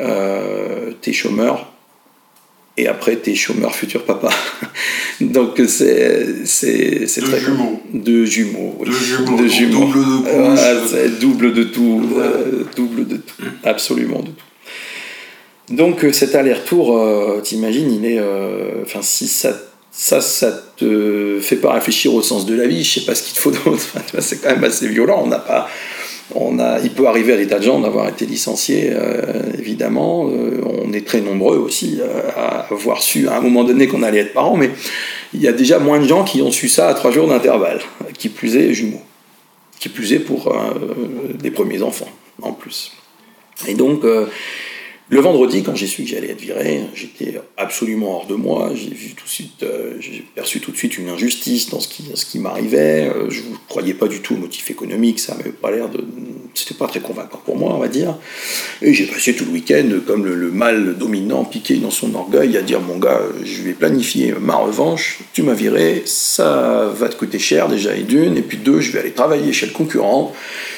euh, 0.00 0.92
t'es 1.00 1.12
chômeur, 1.12 1.72
et 2.76 2.88
après 2.88 3.16
t'es 3.16 3.34
chômeur 3.34 3.74
futur 3.74 4.04
papa. 4.04 4.30
Donc 5.20 5.60
c'est 5.66 6.46
c'est 6.46 7.06
c'est 7.06 7.20
très 7.20 7.40
jumeaux. 7.40 7.80
De 7.92 8.24
jumeaux. 8.24 8.78
De 8.84 8.90
jumeaux. 8.90 9.36
De 9.36 9.48
jumeaux. 9.48 9.86
Double 9.86 10.04
de 10.04 10.52
couche. 10.54 11.20
double 11.20 11.52
de 11.52 11.64
tout. 11.64 12.02
Euh, 12.16 12.64
double 12.74 13.06
de 13.06 13.16
tout. 13.16 13.42
Absolument 13.64 14.20
de 14.20 14.28
tout. 14.28 15.74
Donc 15.74 16.04
euh, 16.04 16.12
cet 16.12 16.34
aller-retour, 16.34 16.98
euh, 16.98 17.40
t'imagines, 17.40 17.92
il 17.92 18.04
est, 18.04 18.20
enfin 18.82 19.00
si 19.02 19.28
ça 19.28 19.54
ça, 19.92 20.20
ça 20.20 20.50
te 20.76 21.38
fait 21.40 21.56
pas 21.56 21.74
réfléchir 21.74 22.14
au 22.14 22.22
sens 22.22 22.46
de 22.46 22.54
la 22.54 22.66
vie. 22.66 22.82
Je 22.82 23.00
sais 23.00 23.06
pas 23.06 23.14
ce 23.14 23.22
qu'il 23.22 23.34
te 23.34 23.38
faut 23.38 23.50
d'autre. 23.50 23.86
c'est 24.18 24.40
quand 24.40 24.50
même 24.50 24.64
assez 24.64 24.88
violent. 24.88 25.20
On 25.22 25.28
n'a 25.28 25.38
pas, 25.38 25.68
On 26.34 26.58
a, 26.58 26.80
il 26.80 26.90
peut 26.90 27.06
arriver 27.06 27.34
à 27.34 27.36
des 27.36 27.46
tas 27.46 27.58
de 27.58 27.64
gens 27.64 27.78
d'avoir 27.78 28.08
été 28.08 28.24
licenciés, 28.24 28.92
évidemment. 29.58 30.22
on 30.22 30.92
est 30.92 31.06
très 31.06 31.20
nombreux 31.20 31.58
aussi 31.58 32.00
à 32.36 32.66
avoir 32.70 33.02
su 33.02 33.28
à 33.28 33.36
un 33.36 33.40
moment 33.40 33.64
donné 33.64 33.86
qu'on 33.86 34.02
allait 34.02 34.20
être 34.20 34.32
parents, 34.32 34.56
mais 34.56 34.70
il 35.34 35.42
y 35.42 35.48
a 35.48 35.52
déjà 35.52 35.78
moins 35.78 36.00
de 36.00 36.06
gens 36.06 36.24
qui 36.24 36.40
ont 36.40 36.50
su 36.50 36.68
ça 36.68 36.88
à 36.88 36.94
trois 36.94 37.10
jours 37.10 37.28
d'intervalle, 37.28 37.80
qui 38.16 38.28
plus 38.30 38.56
est 38.56 38.72
jumeaux, 38.72 39.02
qui 39.78 39.90
plus 39.90 40.14
est 40.14 40.20
pour 40.20 40.54
des 41.34 41.50
premiers 41.50 41.82
enfants 41.82 42.10
en 42.40 42.52
plus. 42.52 42.92
Et 43.68 43.74
donc, 43.74 44.04
le 45.12 45.20
vendredi, 45.20 45.62
quand 45.62 45.76
j'ai 45.76 45.86
su 45.86 46.04
que 46.04 46.08
j'allais 46.08 46.30
être 46.30 46.40
viré, 46.40 46.80
j'étais 46.94 47.38
absolument 47.58 48.16
hors 48.16 48.26
de 48.26 48.34
moi. 48.34 48.70
J'ai 48.74 48.88
vu 48.88 49.10
tout 49.10 49.26
de 49.26 49.28
suite, 49.28 49.62
euh, 49.62 49.96
j'ai 50.00 50.24
perçu 50.34 50.58
tout 50.58 50.70
de 50.70 50.76
suite 50.78 50.96
une 50.96 51.10
injustice 51.10 51.68
dans 51.68 51.80
ce 51.80 51.88
qui, 52.24 52.38
m'arrivait. 52.38 53.10
Euh, 53.14 53.28
je 53.28 53.42
ne 53.42 53.54
croyais 53.68 53.92
pas 53.92 54.08
du 54.08 54.22
tout 54.22 54.32
au 54.32 54.38
motif 54.38 54.70
économique. 54.70 55.20
Ça 55.20 55.34
m'avait 55.34 55.50
pas 55.50 55.70
l'air 55.70 55.90
de, 55.90 56.02
c'était 56.54 56.74
pas 56.74 56.86
très 56.86 57.00
convaincant 57.00 57.40
pour 57.44 57.56
moi, 57.56 57.72
on 57.74 57.78
va 57.78 57.88
dire. 57.88 58.16
Et 58.82 58.92
j'ai 58.94 59.06
passé 59.06 59.34
tout 59.34 59.44
le 59.44 59.52
week-end 59.52 59.88
comme 60.06 60.24
le, 60.24 60.50
mal 60.50 60.96
dominant, 60.96 61.44
piqué 61.44 61.76
dans 61.76 61.90
son 61.90 62.14
orgueil, 62.14 62.56
à 62.56 62.62
dire 62.62 62.80
mon 62.80 62.98
gars, 62.98 63.20
je 63.44 63.62
vais 63.62 63.72
planifier 63.72 64.34
ma 64.40 64.56
revanche. 64.56 65.20
Tu 65.32 65.42
m'as 65.42 65.54
viré, 65.54 66.02
ça 66.06 66.92
va 66.94 67.08
te 67.08 67.16
coûter 67.16 67.38
cher 67.38 67.68
déjà 67.68 67.94
et 67.94 68.02
d'une, 68.02 68.36
et 68.36 68.42
puis 68.42 68.58
deux, 68.58 68.80
je 68.80 68.92
vais 68.92 69.00
aller 69.00 69.12
travailler 69.12 69.52
chez 69.52 69.66
le 69.66 69.72
concurrent. 69.72 70.32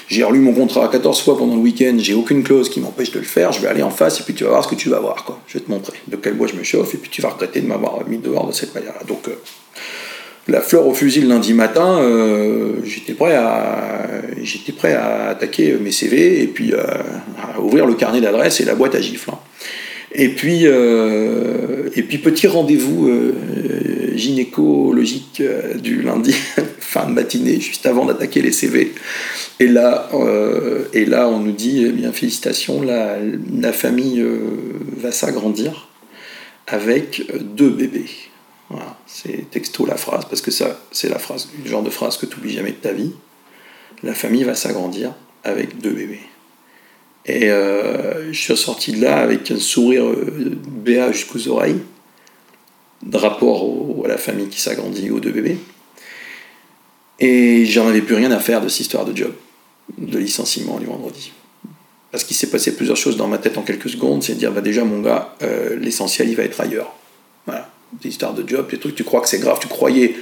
J'ai 0.09 0.23
relu 0.23 0.39
mon 0.39 0.53
contrat 0.53 0.89
14 0.89 1.23
fois 1.23 1.39
pendant 1.39 1.55
le 1.55 1.61
week-end, 1.61 1.97
j'ai 1.99 2.15
aucune 2.15 2.43
clause 2.43 2.69
qui 2.69 2.81
m'empêche 2.81 3.11
de 3.11 3.19
le 3.19 3.25
faire, 3.25 3.53
je 3.53 3.61
vais 3.61 3.69
aller 3.69 3.83
en 3.83 3.91
face 3.91 4.21
et 4.21 4.23
puis 4.23 4.35
tu 4.35 4.45
vas 4.45 4.51
voir 4.51 4.65
ce 4.65 4.69
que 4.69 4.75
tu 4.75 4.91
vas 4.91 5.01
voir. 5.01 5.25
Quoi. 5.25 5.41
Je 5.47 5.59
vais 5.59 5.65
te 5.65 5.71
montrer 5.71 5.99
de 6.07 6.17
quel 6.17 6.35
bois 6.35 6.47
je 6.47 6.55
me 6.55 6.63
chauffe 6.63 6.95
et 6.95 6.99
puis 6.99 7.11
tu 7.11 7.23
vas 7.23 7.31
regretter 7.31 7.61
de 7.61 7.67
m'avoir 7.67 8.07
mis 8.07 8.19
dehors 8.19 8.47
de 8.47 8.53
cette 8.53 8.75
manière-là. 8.75 9.01
Donc, 9.07 9.29
euh, 9.29 9.33
la 10.49 10.61
fleur 10.61 10.87
au 10.87 10.95
fusil 10.95 11.23
lundi 11.23 11.55
matin, 11.55 12.01
euh, 12.01 12.75
j'étais 12.85 13.15
prêt 13.15 13.35
à 13.35 15.29
attaquer 15.31 15.75
mes 15.81 15.93
CV 15.93 16.43
et 16.43 16.47
puis 16.47 16.73
euh, 16.73 16.83
à 17.43 17.61
ouvrir 17.61 17.87
le 17.87 17.95
carnet 17.95 18.21
d'adresse 18.21 18.61
et 18.61 18.65
la 18.65 18.75
boîte 18.75 18.95
à 18.95 19.01
gifles. 19.01 19.31
Hein. 19.31 19.39
Et 20.17 20.29
puis, 20.29 20.65
et 20.65 22.03
puis 22.03 22.19
petit 22.19 22.47
rendez-vous 22.47 23.11
gynécologique 24.15 25.43
du 25.83 26.03
lundi, 26.03 26.37
fin 26.79 27.07
de 27.07 27.13
matinée, 27.13 27.59
juste 27.61 27.85
avant 27.87 28.05
d'attaquer 28.05 28.41
les 28.41 28.53
CV. 28.53 28.93
Et 29.61 29.67
là, 29.69 30.09
euh, 30.15 30.85
on 30.95 31.41
nous 31.41 31.53
dit, 31.53 31.85
eh 31.87 31.93
bien, 31.93 32.13
félicitations, 32.13 32.83
la, 32.83 33.17
la 33.61 33.73
famille 33.73 34.21
euh, 34.21 34.39
va 34.97 35.13
s'agrandir 35.13 35.89
avec 36.67 37.23
deux 37.41 37.71
bébés. 37.71 38.07
Voilà, 38.71 38.97
c'est 39.07 39.51
texto 39.51 39.87
la 39.87 39.97
phrase, 39.97 40.25
parce 40.25 40.41
que 40.41 40.51
ça, 40.51 40.81
c'est 40.91 41.09
la 41.09 41.19
phrase, 41.19 41.49
le 41.63 41.69
genre 41.69 41.83
de 41.83 41.91
phrase 41.91 42.17
que 42.17 42.27
tu 42.27 42.37
n'oublies 42.37 42.55
jamais 42.55 42.73
de 42.73 42.77
ta 42.77 42.93
vie. 42.93 43.13
La 44.03 44.15
famille 44.15 44.45
va 44.45 44.55
s'agrandir 44.55 45.13
avec 45.45 45.79
deux 45.81 45.91
bébés. 45.91 46.21
Et 47.27 47.51
euh, 47.51 48.33
je 48.33 48.39
suis 48.39 48.57
sorti 48.57 48.93
de 48.93 49.03
là 49.03 49.19
avec 49.19 49.51
un 49.51 49.59
sourire 49.59 50.05
béat 50.69 51.13
jusqu'aux 51.13 51.49
oreilles, 51.49 51.81
de 53.03 53.17
rapport 53.17 53.67
à 54.05 54.09
la 54.09 54.19
famille 54.19 54.49
qui 54.49 54.61
s'agrandit 54.61 55.11
aux 55.11 55.21
deux 55.21 55.33
bébés. 55.33 55.59
Et 57.21 57.65
j'en 57.67 57.87
avais 57.89 58.03
plus 58.03 58.15
rien 58.15 58.31
à 58.31 58.41
faire 58.41 58.61
de 58.61 58.69
cette 58.69 58.81
histoire 58.81 59.05
de 59.05 59.17
job 59.17 59.33
de 59.99 60.19
licenciement 60.19 60.79
du 60.79 60.87
vendredi. 60.87 61.33
Parce 62.11 62.25
qu'il 62.25 62.37
s'est 62.37 62.51
passé 62.51 62.77
plusieurs 62.77 62.97
choses 62.97 63.17
dans 63.17 63.27
ma 63.27 63.39
tête 63.39 63.59
en 63.59 63.63
quelques 63.63 63.91
secondes, 63.91 64.23
c'est 64.23 64.35
de 64.35 64.39
dire 64.39 64.53
bah 64.53 64.61
déjà 64.61 64.85
mon 64.85 65.01
gars, 65.01 65.35
euh, 65.43 65.77
l'essentiel 65.77 66.29
il 66.29 66.37
va 66.37 66.45
être 66.45 66.61
ailleurs. 66.61 66.95
Des 68.03 68.09
histoires 68.09 68.35
de 68.35 68.47
job, 68.47 68.69
des 68.71 68.79
trucs, 68.79 68.95
tu 68.95 69.05
crois 69.05 69.21
que 69.21 69.29
c'est 69.29 69.39
grave, 69.39 69.59
tu 69.61 69.69
croyais 69.69 70.17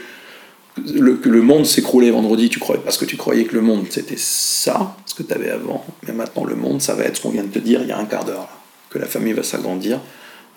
le, 0.94 1.14
que 1.14 1.28
le 1.28 1.42
monde 1.42 1.66
s'écroulait 1.66 2.10
vendredi, 2.10 2.48
tu 2.48 2.58
croyais 2.58 2.80
parce 2.82 2.96
que 2.96 3.04
tu 3.04 3.16
croyais 3.16 3.44
que 3.44 3.54
le 3.54 3.60
monde 3.60 3.86
c'était 3.90 4.16
ça, 4.16 4.96
ce 5.06 5.14
que 5.14 5.22
tu 5.22 5.32
avais 5.32 5.50
avant, 5.50 5.84
mais 6.06 6.12
maintenant 6.12 6.44
le 6.44 6.54
monde 6.54 6.80
ça 6.80 6.94
va 6.94 7.04
être 7.04 7.16
ce 7.16 7.22
qu'on 7.22 7.30
vient 7.30 7.44
de 7.44 7.48
te 7.48 7.58
dire 7.58 7.82
il 7.82 7.88
y 7.88 7.92
a 7.92 7.98
un 7.98 8.04
quart 8.04 8.24
d'heure, 8.24 8.48
que 8.90 8.98
la 8.98 9.06
famille 9.06 9.32
va 9.32 9.42
s'agrandir 9.42 10.00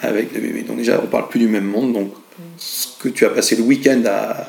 avec 0.01 0.33
des 0.33 0.39
bébés. 0.39 0.61
Donc 0.61 0.77
déjà 0.77 1.01
on 1.03 1.07
parle 1.07 1.29
plus 1.29 1.39
du 1.39 1.47
même 1.47 1.65
monde, 1.65 1.93
donc 1.93 2.13
ce 2.57 2.87
que 2.99 3.09
tu 3.09 3.25
as 3.25 3.29
passé 3.29 3.55
le 3.55 3.63
week-end 3.63 4.01
à 4.07 4.47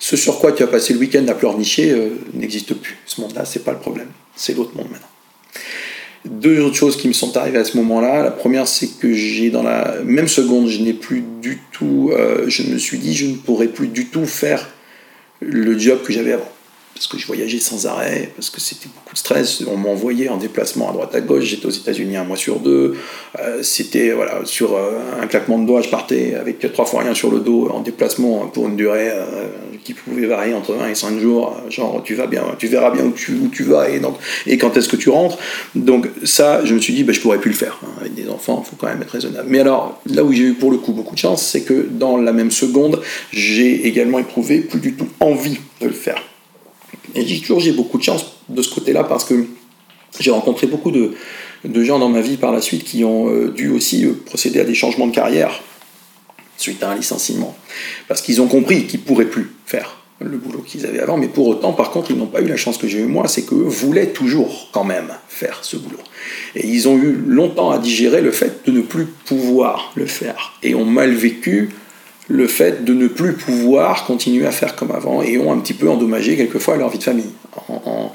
ce 0.00 0.16
sur 0.16 0.40
quoi 0.40 0.52
tu 0.52 0.62
as 0.62 0.66
passé 0.66 0.94
le 0.94 0.98
week-end 0.98 1.26
à 1.28 1.34
pleurnicher 1.34 1.92
euh, 1.92 2.08
n'existe 2.32 2.74
plus. 2.74 2.96
Ce 3.04 3.20
monde-là, 3.20 3.44
c'est 3.44 3.62
pas 3.62 3.72
le 3.72 3.78
problème. 3.78 4.08
C'est 4.34 4.56
l'autre 4.56 4.74
monde 4.74 4.88
maintenant. 4.90 5.06
Deux 6.26 6.60
autres 6.60 6.76
choses 6.76 6.96
qui 6.96 7.08
me 7.08 7.12
sont 7.12 7.36
arrivées 7.36 7.58
à 7.58 7.64
ce 7.64 7.76
moment-là. 7.78 8.22
La 8.22 8.30
première, 8.30 8.68
c'est 8.68 8.98
que 8.98 9.12
j'ai 9.12 9.50
dans 9.50 9.62
la 9.62 9.96
même 10.04 10.28
seconde, 10.28 10.68
je 10.68 10.82
n'ai 10.82 10.92
plus 10.92 11.24
du 11.40 11.58
tout. 11.72 12.10
Euh, 12.12 12.44
je 12.48 12.62
me 12.64 12.78
suis 12.78 12.98
dit, 12.98 13.14
je 13.14 13.26
ne 13.26 13.36
pourrais 13.36 13.68
plus 13.68 13.88
du 13.88 14.06
tout 14.06 14.26
faire 14.26 14.68
le 15.40 15.78
job 15.78 16.00
que 16.04 16.12
j'avais 16.12 16.32
avant 16.32 16.52
parce 16.94 17.06
que 17.06 17.18
je 17.18 17.26
voyageais 17.26 17.60
sans 17.60 17.86
arrêt, 17.86 18.30
parce 18.36 18.50
que 18.50 18.60
c'était 18.60 18.88
beaucoup 18.94 19.14
de 19.14 19.18
stress. 19.18 19.62
On 19.66 19.76
m'envoyait 19.76 20.28
en 20.28 20.36
déplacement 20.36 20.90
à 20.90 20.92
droite 20.92 21.14
à 21.14 21.20
gauche. 21.20 21.44
J'étais 21.44 21.66
aux 21.66 21.70
États-Unis 21.70 22.16
un 22.16 22.24
mois 22.24 22.36
sur 22.36 22.60
deux. 22.60 22.94
Euh, 23.38 23.62
c'était 23.62 24.10
voilà 24.10 24.40
sur 24.44 24.76
euh, 24.76 24.98
un 25.20 25.26
claquement 25.26 25.58
de 25.58 25.66
doigts, 25.66 25.80
je 25.80 25.88
partais 25.88 26.34
avec 26.34 26.58
trois 26.72 26.84
fois 26.84 27.00
rien 27.00 27.14
sur 27.14 27.30
le 27.30 27.40
dos 27.40 27.68
en 27.72 27.80
déplacement 27.80 28.48
pour 28.48 28.68
une 28.68 28.76
durée 28.76 29.08
euh, 29.10 29.46
qui 29.82 29.94
pouvait 29.94 30.26
varier 30.26 30.52
entre 30.52 30.74
1 30.78 30.88
et 30.88 30.94
5 30.94 31.18
jours. 31.20 31.56
Genre 31.70 32.02
tu 32.04 32.14
vas 32.14 32.26
bien, 32.26 32.44
tu 32.58 32.66
verras 32.66 32.90
bien 32.90 33.04
où 33.04 33.12
tu, 33.12 33.32
où 33.32 33.48
tu 33.48 33.62
vas 33.62 33.88
et 33.88 34.00
donc 34.00 34.16
et 34.46 34.58
quand 34.58 34.76
est-ce 34.76 34.88
que 34.88 34.96
tu 34.96 35.08
rentres. 35.08 35.38
Donc 35.74 36.08
ça, 36.24 36.64
je 36.64 36.74
me 36.74 36.80
suis 36.80 36.92
dit, 36.92 37.04
bah, 37.04 37.12
je 37.12 37.20
pourrais 37.20 37.38
plus 37.38 37.50
le 37.50 37.56
faire 37.56 37.78
hein. 37.82 37.92
avec 38.00 38.14
des 38.14 38.28
enfants. 38.28 38.62
Il 38.66 38.68
faut 38.68 38.76
quand 38.76 38.88
même 38.88 39.00
être 39.00 39.12
raisonnable. 39.12 39.48
Mais 39.48 39.60
alors 39.60 40.00
là 40.06 40.22
où 40.22 40.32
j'ai 40.32 40.44
eu 40.44 40.54
pour 40.54 40.70
le 40.70 40.76
coup 40.76 40.92
beaucoup 40.92 41.14
de 41.14 41.20
chance, 41.20 41.46
c'est 41.46 41.62
que 41.62 41.88
dans 41.90 42.16
la 42.18 42.32
même 42.32 42.50
seconde, 42.50 43.00
j'ai 43.32 43.86
également 43.86 44.18
éprouvé 44.18 44.60
plus 44.60 44.80
du 44.80 44.94
tout 44.94 45.08
envie 45.20 45.60
de 45.80 45.86
le 45.86 45.92
faire. 45.92 46.22
Et 47.14 47.26
j'ai 47.26 47.40
toujours 47.40 47.60
j'ai 47.60 47.72
beaucoup 47.72 47.98
de 47.98 48.02
chance 48.02 48.26
de 48.48 48.62
ce 48.62 48.74
côté-là 48.74 49.04
parce 49.04 49.24
que 49.24 49.46
j'ai 50.18 50.30
rencontré 50.30 50.66
beaucoup 50.66 50.90
de, 50.90 51.12
de, 51.64 51.84
gens 51.84 51.98
dans 51.98 52.08
ma 52.08 52.20
vie 52.20 52.36
par 52.36 52.52
la 52.52 52.60
suite 52.60 52.84
qui 52.84 53.04
ont 53.04 53.28
euh, 53.28 53.50
dû 53.50 53.70
aussi 53.70 54.04
euh, 54.04 54.12
procéder 54.26 54.60
à 54.60 54.64
des 54.64 54.74
changements 54.74 55.06
de 55.06 55.14
carrière 55.14 55.60
suite 56.56 56.82
à 56.82 56.90
un 56.90 56.96
licenciement. 56.96 57.56
Parce 58.08 58.20
qu'ils 58.20 58.40
ont 58.40 58.48
compris 58.48 58.86
qu'ils 58.86 59.00
ne 59.00 59.04
pourraient 59.04 59.30
plus 59.30 59.50
faire 59.66 59.96
le 60.20 60.36
boulot 60.36 60.60
qu'ils 60.60 60.84
avaient 60.84 61.00
avant, 61.00 61.16
mais 61.16 61.28
pour 61.28 61.48
autant, 61.48 61.72
par 61.72 61.90
contre, 61.90 62.10
ils 62.10 62.16
n'ont 62.16 62.26
pas 62.26 62.42
eu 62.42 62.46
la 62.46 62.56
chance 62.56 62.76
que 62.76 62.86
j'ai 62.86 62.98
eu 62.98 63.06
moi, 63.06 63.26
c'est 63.26 63.42
qu'eux 63.42 63.64
voulaient 63.64 64.08
toujours 64.08 64.68
quand 64.70 64.84
même 64.84 65.08
faire 65.28 65.60
ce 65.62 65.76
boulot. 65.78 66.00
Et 66.54 66.66
ils 66.66 66.88
ont 66.88 66.98
eu 66.98 67.12
longtemps 67.12 67.70
à 67.70 67.78
digérer 67.78 68.20
le 68.20 68.30
fait 68.30 68.66
de 68.66 68.72
ne 68.72 68.82
plus 68.82 69.06
pouvoir 69.06 69.92
le 69.94 70.04
faire, 70.06 70.52
et 70.62 70.74
ont 70.74 70.84
mal 70.84 71.12
vécu 71.12 71.70
le 72.30 72.46
fait 72.46 72.84
de 72.84 72.94
ne 72.94 73.08
plus 73.08 73.32
pouvoir 73.32 74.04
continuer 74.04 74.46
à 74.46 74.52
faire 74.52 74.76
comme 74.76 74.92
avant 74.92 75.20
et 75.20 75.36
ont 75.36 75.52
un 75.52 75.58
petit 75.58 75.74
peu 75.74 75.90
endommagé 75.90 76.36
quelquefois 76.36 76.76
leur 76.76 76.88
vie 76.88 76.98
de 76.98 77.02
famille 77.02 77.30
en, 77.68 78.12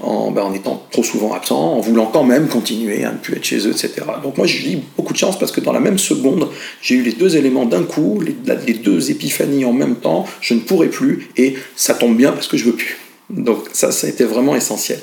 en, 0.00 0.30
ben, 0.30 0.50
étant 0.54 0.82
trop 0.90 1.02
souvent 1.02 1.34
absents, 1.34 1.74
en 1.74 1.80
voulant 1.80 2.06
quand 2.06 2.24
même 2.24 2.48
continuer 2.48 3.04
à 3.04 3.12
ne 3.12 3.18
plus 3.18 3.36
être 3.36 3.44
chez 3.44 3.58
eux, 3.66 3.70
etc. 3.70 3.92
Donc 4.22 4.38
moi 4.38 4.46
j'ai 4.46 4.72
eu 4.72 4.78
beaucoup 4.96 5.12
de 5.12 5.18
chance 5.18 5.38
parce 5.38 5.52
que 5.52 5.60
dans 5.60 5.72
la 5.72 5.80
même 5.80 5.98
seconde, 5.98 6.48
j'ai 6.80 6.94
eu 6.94 7.02
les 7.02 7.12
deux 7.12 7.36
éléments 7.36 7.66
d'un 7.66 7.82
coup, 7.82 8.22
les, 8.22 8.34
les, 8.66 8.72
deux 8.72 9.10
épiphanies 9.10 9.66
en 9.66 9.74
même 9.74 9.96
temps, 9.96 10.24
je 10.40 10.54
ne 10.54 10.60
pourrai 10.60 10.88
plus 10.88 11.28
et 11.36 11.54
ça 11.76 11.92
tombe 11.92 12.16
bien 12.16 12.32
parce 12.32 12.48
que 12.48 12.56
je 12.56 12.64
veux 12.64 12.72
plus. 12.72 12.96
Donc 13.28 13.66
ça, 13.72 13.92
ça 13.92 14.06
a 14.06 14.10
été 14.10 14.24
vraiment 14.24 14.56
essentiel. 14.56 14.98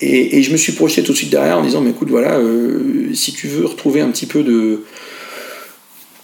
Et, 0.00 0.38
et 0.38 0.42
je 0.42 0.50
me 0.50 0.56
suis 0.56 0.72
projeté 0.72 1.04
tout 1.04 1.12
de 1.12 1.16
suite 1.16 1.30
derrière 1.30 1.58
en 1.58 1.62
disant, 1.62 1.80
mais 1.80 1.90
écoute, 1.90 2.10
voilà, 2.10 2.38
euh, 2.38 3.14
si 3.14 3.32
tu 3.32 3.46
veux 3.46 3.66
retrouver 3.66 4.00
un 4.00 4.08
petit 4.08 4.26
peu 4.26 4.42
de 4.42 4.82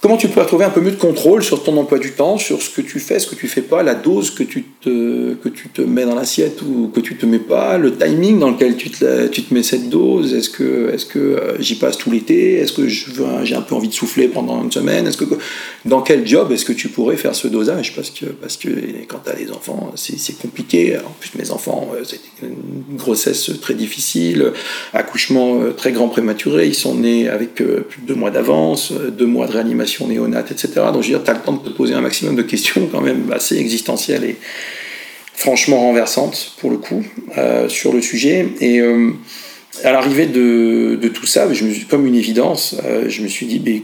Comment 0.07 0.15
tu 0.15 0.29
peux 0.29 0.45
trouver 0.45 0.63
un 0.63 0.69
peu 0.69 0.79
mieux 0.79 0.91
de 0.91 0.95
contrôle 0.95 1.43
sur 1.43 1.63
ton 1.63 1.75
emploi 1.75 1.99
du 1.99 2.13
temps, 2.13 2.37
sur 2.37 2.61
ce 2.61 2.69
que 2.69 2.79
tu 2.79 2.97
fais, 2.97 3.19
ce 3.19 3.27
que 3.27 3.35
tu 3.35 3.49
fais 3.49 3.61
pas, 3.61 3.83
la 3.83 3.93
dose 3.93 4.31
que 4.31 4.43
tu 4.43 4.63
te, 4.79 5.33
que 5.33 5.49
tu 5.49 5.67
te 5.67 5.81
mets 5.81 6.05
dans 6.05 6.15
l'assiette 6.15 6.61
ou 6.61 6.87
que 6.95 7.01
tu 7.01 7.17
te 7.17 7.25
mets 7.25 7.39
pas, 7.39 7.77
le 7.77 7.93
timing 7.93 8.39
dans 8.39 8.51
lequel 8.51 8.77
tu 8.77 8.89
te, 8.89 9.27
tu 9.27 9.43
te 9.43 9.53
mets 9.53 9.63
cette 9.63 9.89
dose, 9.89 10.33
est-ce 10.33 10.49
que, 10.49 10.93
est 10.93 11.09
que 11.09 11.19
euh, 11.19 11.61
j'y 11.61 11.75
passe 11.75 11.97
tout 11.97 12.09
l'été, 12.09 12.53
est-ce 12.53 12.71
que 12.71 12.87
j'ai 12.87 13.55
un 13.55 13.61
peu 13.61 13.75
envie 13.75 13.89
de 13.89 13.93
souffler 13.93 14.29
pendant 14.29 14.63
une 14.63 14.71
semaine, 14.71 15.07
est-ce 15.07 15.17
que, 15.17 15.25
dans 15.83 16.01
quel 16.01 16.25
job 16.25 16.53
est-ce 16.53 16.63
que 16.63 16.71
tu 16.71 16.87
pourrais 16.87 17.17
faire 17.17 17.35
ce 17.35 17.49
dosage? 17.49 17.93
Parce 17.93 18.09
que, 18.09 18.27
parce 18.27 18.55
que 18.55 18.69
quand 19.09 19.19
tu 19.25 19.29
as 19.29 19.35
les 19.35 19.51
enfants, 19.51 19.91
c'est 19.95 20.39
compliqué. 20.39 20.95
En 20.99 21.11
plus, 21.19 21.37
mes 21.37 21.51
enfants, 21.51 21.91
euh, 21.93 22.05
c'était 22.05 22.47
une 22.47 22.95
grossesse 22.95 23.51
très 23.59 23.73
difficile, 23.73 24.53
accouchement 24.93 25.59
euh, 25.61 25.71
très 25.71 25.91
grand 25.91 26.07
prématuré, 26.07 26.65
ils 26.65 26.75
sont 26.75 26.95
nés 26.95 27.27
avec 27.27 27.55
plus 27.55 28.01
de 28.03 28.07
deux 28.07 28.15
mois 28.15 28.31
d'avance, 28.31 28.93
deux 28.93 29.25
mois 29.25 29.47
de 29.47 29.51
réanimation 29.51 29.96
néonate, 30.05 30.51
etc. 30.51 30.69
Donc 30.93 31.01
je 31.01 31.11
veux 31.11 31.17
dire, 31.17 31.23
tu 31.23 31.31
as 31.31 31.33
le 31.33 31.39
temps 31.39 31.53
de 31.53 31.67
te 31.67 31.73
poser 31.73 31.95
un 31.95 32.01
maximum 32.01 32.35
de 32.35 32.43
questions 32.43 32.87
quand 32.91 33.01
même 33.01 33.31
assez 33.31 33.57
existentielles 33.57 34.23
et 34.23 34.35
franchement 35.37 35.79
renversantes 35.79 36.53
pour 36.59 36.71
le 36.71 36.77
coup 36.77 37.03
euh, 37.37 37.69
sur 37.69 37.93
le 37.93 38.01
sujet. 38.01 38.47
Et 38.59 38.79
euh, 38.79 39.11
à 39.83 39.91
l'arrivée 39.91 40.25
de, 40.25 40.97
de, 41.01 41.07
tout 41.07 41.27
ça, 41.27 41.51
je 41.53 41.63
me 41.63 41.71
suis, 41.71 41.85
comme 41.85 42.05
une 42.05 42.15
évidence, 42.15 42.75
euh, 42.83 43.05
je 43.07 43.21
me 43.21 43.27
suis 43.27 43.45
dit, 43.45 43.59
ben, 43.59 43.81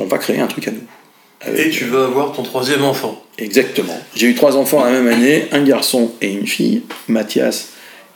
on 0.00 0.06
va 0.06 0.18
créer 0.18 0.40
un 0.40 0.46
truc 0.46 0.68
à 0.68 0.72
nous. 0.72 1.54
et 1.56 1.70
tu 1.70 1.84
vas 1.84 2.04
avoir 2.04 2.32
ton 2.32 2.42
troisième 2.42 2.82
enfant. 2.82 3.22
Exactement. 3.38 3.98
J'ai 4.16 4.28
eu 4.28 4.34
trois 4.34 4.56
enfants 4.56 4.82
la 4.84 4.90
même 4.90 5.08
année, 5.08 5.44
un 5.52 5.62
garçon 5.62 6.12
et 6.20 6.32
une 6.32 6.46
fille, 6.46 6.82
Mathias 7.08 7.68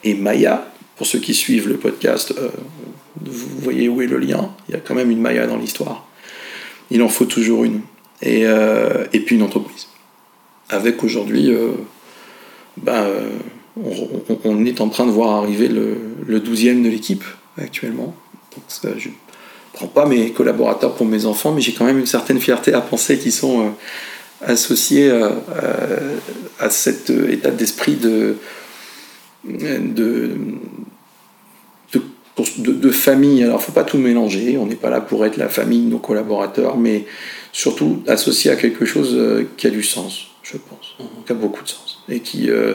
et 0.02 0.14
Maya. 0.14 0.66
Pour 0.96 1.06
ceux 1.06 1.18
qui 1.18 1.34
suivent 1.34 1.68
le 1.68 1.76
podcast, 1.76 2.32
vous 3.20 3.48
voyez 3.60 3.88
où 3.88 4.00
est 4.00 4.06
le 4.06 4.18
lien. 4.18 4.50
Il 4.68 4.74
y 4.74 4.78
a 4.78 4.80
quand 4.80 4.94
même 4.94 5.10
une 5.10 5.20
Maya 5.20 5.46
dans 5.46 5.56
l'histoire 5.56 6.06
il 6.90 7.02
en 7.02 7.08
faut 7.08 7.24
toujours 7.24 7.64
une. 7.64 7.80
Et, 8.22 8.46
euh, 8.46 9.06
et 9.12 9.20
puis 9.20 9.36
une 9.36 9.42
entreprise. 9.42 9.88
Avec 10.70 11.04
aujourd'hui 11.04 11.52
euh, 11.52 11.72
ben, 12.76 13.04
euh, 13.04 13.28
on, 14.44 14.64
est 14.64 14.80
en 14.80 14.88
train 14.88 15.06
de 15.06 15.10
voir 15.10 15.42
arriver 15.42 15.68
le, 15.68 15.98
le 16.26 16.40
12e 16.40 16.82
de 16.82 16.88
l'équipe 16.88 17.24
actuellement. 17.58 18.14
Je 18.80 19.08
ne 19.08 19.14
prends 19.72 19.88
pas 19.88 20.06
mes 20.06 20.30
collaborateurs 20.30 20.94
pour 20.94 21.06
mes 21.06 21.26
enfants, 21.26 21.52
mais 21.52 21.60
j'ai 21.60 21.72
quand 21.72 21.84
même 21.84 21.98
une 21.98 22.06
certaine 22.06 22.40
fierté 22.40 22.72
à 22.72 22.80
penser 22.80 23.18
qu'ils 23.18 23.32
sont 23.32 23.72
associés 24.40 25.10
à 26.60 26.70
cet 26.70 27.10
état 27.10 27.50
d'esprit 27.50 27.96
de, 27.96 28.36
de, 29.44 30.30
de, 32.36 32.90
famille. 32.90 33.42
Alors, 33.42 33.56
il 33.56 33.60
ne 33.60 33.64
faut 33.64 33.72
pas 33.72 33.84
tout 33.84 33.98
mélanger. 33.98 34.58
On 34.58 34.66
n'est 34.66 34.74
pas 34.74 34.90
là 34.90 35.00
pour 35.00 35.24
être 35.24 35.36
la 35.36 35.48
famille 35.48 35.82
de 35.82 35.90
nos 35.90 35.98
collaborateurs, 35.98 36.76
mais 36.76 37.04
surtout 37.52 38.02
associé 38.06 38.50
à 38.50 38.56
quelque 38.56 38.84
chose 38.84 39.14
euh, 39.14 39.48
qui 39.56 39.66
a 39.66 39.70
du 39.70 39.82
sens, 39.82 40.26
je 40.42 40.56
pense, 40.56 40.96
mhm. 40.98 41.24
qui 41.26 41.32
a 41.32 41.34
beaucoup 41.34 41.62
de 41.62 41.68
sens. 41.68 42.02
Et 42.08 42.20
qui. 42.20 42.50
Euh, 42.50 42.74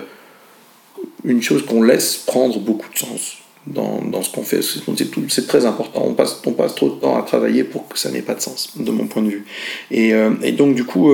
une 1.23 1.41
chose 1.41 1.65
qu'on 1.65 1.81
laisse 1.81 2.17
prendre 2.17 2.59
beaucoup 2.59 2.91
de 2.91 2.97
sens 2.97 3.37
dans, 3.67 4.01
dans 4.01 4.21
ce 4.21 4.31
qu'on 4.31 4.43
fait. 4.43 4.61
C'est 4.61 5.47
très 5.47 5.65
important. 5.65 6.03
On 6.05 6.13
passe, 6.13 6.41
on 6.45 6.53
passe 6.53 6.75
trop 6.75 6.89
de 6.89 6.95
temps 6.95 7.17
à 7.17 7.23
travailler 7.23 7.63
pour 7.63 7.87
que 7.87 7.97
ça 7.97 8.09
n'ait 8.09 8.21
pas 8.21 8.35
de 8.35 8.41
sens, 8.41 8.77
de 8.77 8.91
mon 8.91 9.07
point 9.07 9.21
de 9.21 9.29
vue. 9.29 9.45
Et, 9.91 10.13
euh, 10.13 10.31
et 10.41 10.51
donc, 10.51 10.75
du 10.75 10.85
coup, 10.85 11.11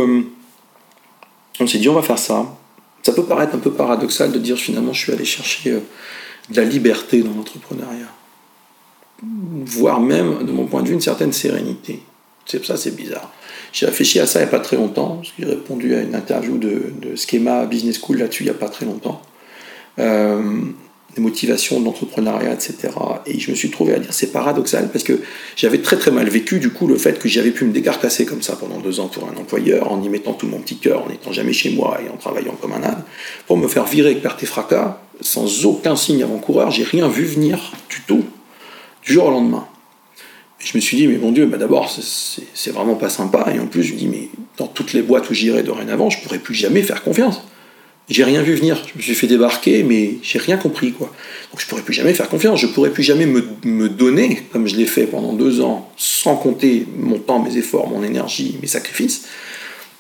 on 1.60 1.68
s'est 1.68 1.78
dit, 1.78 1.90
on 1.90 1.94
va 1.94 2.02
faire 2.02 2.20
ça. 2.20 2.56
Ça 3.04 3.14
peut 3.14 3.26
paraître 3.26 3.56
un 3.56 3.60
peu 3.60 3.72
paradoxal 3.72 4.32
de 4.32 4.40
dire 4.40 4.58
finalement, 4.58 4.94
je 4.94 5.02
suis 5.02 5.12
allé 5.12 5.26
chercher 5.26 5.72
de 6.50 6.56
la 6.56 6.64
liberté 6.64 7.22
dans 7.22 7.34
l'entrepreneuriat 7.34 8.10
voire 9.24 10.00
même, 10.00 10.46
de 10.46 10.52
mon 10.52 10.66
point 10.66 10.84
de 10.84 10.88
vue, 10.88 10.94
une 10.94 11.02
certaine 11.02 11.34
sérénité. 11.34 12.02
C'est 12.46 12.64
ça, 12.64 12.78
c'est 12.78 12.96
bizarre. 12.96 13.32
J'ai 13.74 13.86
réfléchi 13.88 14.20
à 14.20 14.26
ça 14.26 14.40
il 14.40 14.44
n'y 14.44 14.48
a 14.48 14.52
pas 14.52 14.60
très 14.60 14.78
longtemps. 14.78 15.22
J'ai 15.38 15.46
répondu 15.46 15.96
à 15.96 16.02
une 16.02 16.16
interview 16.16 16.58
de, 16.58 16.94
de 17.02 17.16
Schema 17.16 17.66
Business 17.66 18.00
School 18.00 18.18
là-dessus 18.18 18.44
il 18.44 18.48
n'y 18.48 18.52
a 18.52 18.56
pas 18.58 18.70
très 18.70 18.86
longtemps. 18.86 19.22
Euh, 20.00 20.62
les 21.16 21.24
motivations 21.24 21.80
de 21.80 21.86
l'entrepreneuriat, 21.86 22.54
etc. 22.54 22.90
Et 23.26 23.40
je 23.40 23.50
me 23.50 23.56
suis 23.56 23.70
trouvé 23.70 23.94
à 23.94 24.00
dire 24.00 24.14
c'est 24.14 24.32
paradoxal 24.32 24.90
parce 24.92 25.04
que 25.04 25.22
j'avais 25.56 25.80
très 25.80 25.98
très 25.98 26.12
mal 26.12 26.28
vécu 26.30 26.60
du 26.60 26.72
coup 26.72 26.88
le 26.88 26.98
fait 26.98 27.20
que 27.20 27.30
j'avais 27.30 27.52
pu 27.52 27.66
me 27.66 27.72
décarcasser 27.72 28.26
comme 28.26 28.42
ça 28.42 28.56
pendant 28.56 28.80
deux 28.80 29.00
ans 29.00 29.08
pour 29.08 29.28
un 29.28 29.40
employeur 29.40 29.92
en 29.92 30.02
y 30.02 30.10
mettant 30.10 30.34
tout 30.34 30.48
mon 30.48 30.60
petit 30.60 30.78
cœur, 30.78 31.04
en 31.04 31.10
n'étant 31.10 31.32
jamais 31.32 31.54
chez 31.54 31.70
moi 31.70 32.00
et 32.06 32.10
en 32.10 32.18
travaillant 32.18 32.56
comme 32.62 32.74
un 32.74 32.84
âne, 32.84 33.04
pour 33.48 33.58
me 33.58 33.68
faire 33.68 33.86
virer 33.86 34.12
avec 34.12 34.22
perte 34.22 34.44
et 34.44 34.46
fracas, 34.46 35.02
sans 35.22 35.66
aucun 35.66 35.96
signe 35.96 36.24
avant-coureur, 36.24 36.72
j'ai 36.72 36.84
rien 36.84 37.08
vu 37.08 37.24
venir 37.24 37.72
du 37.90 38.02
tout 38.02 38.26
du 39.06 39.14
jour 39.14 39.26
au 39.26 39.32
lendemain. 39.32 39.68
Et 40.62 40.66
je 40.66 40.78
me 40.78 40.82
suis 40.82 40.98
dit, 40.98 41.08
mais 41.08 41.18
mon 41.18 41.32
Dieu, 41.32 41.46
bah 41.46 41.58
d'abord, 41.58 41.90
c'est 41.92 42.72
vraiment 42.72 42.96
pas 42.96 43.10
sympa. 43.10 43.52
Et 43.54 43.60
en 43.60 43.68
plus, 43.68 43.84
je 43.84 43.94
me 43.94 44.00
dis, 44.00 44.08
mais 44.08 44.30
dans 44.58 44.68
toutes 44.68 44.94
les 44.94 45.02
boîtes 45.02 45.30
où 45.30 45.34
j'irai 45.34 45.64
dorénavant, 45.64 46.10
je 46.10 46.22
pourrai 46.22 46.40
plus 46.40 46.56
jamais 46.56 46.82
faire 46.82 47.04
confiance. 47.04 47.42
J'ai 48.08 48.24
rien 48.24 48.44
vu 48.44 48.54
venir. 48.54 48.84
Je 48.94 48.98
me 48.98 49.02
suis 49.02 49.16
fait 49.16 49.28
débarquer, 49.28 49.84
mais 49.84 50.18
j'ai 50.22 50.38
rien 50.38 50.58
compris, 50.58 50.92
quoi. 50.92 51.08
Donc 51.52 51.60
je 51.60 51.66
pourrais 51.68 51.82
plus 51.82 51.94
jamais 51.94 52.14
faire 52.14 52.30
confiance. 52.30 52.60
Je 52.60 52.68
pourrais 52.68 52.92
plus 52.92 53.04
jamais 53.04 53.26
me, 53.26 53.44
me 53.64 53.90
donner, 53.90 54.44
comme 54.52 54.68
je 54.68 54.76
l'ai 54.76 54.86
fait 54.86 55.06
pendant 55.06 55.34
deux 55.34 55.62
ans, 55.62 55.90
sans 55.98 56.36
compter 56.36 56.86
mon 56.98 57.18
temps, 57.18 57.40
mes 57.40 57.58
efforts, 57.58 57.90
mon 57.90 58.04
énergie, 58.04 58.58
mes 58.62 58.68
sacrifices, 58.68 59.26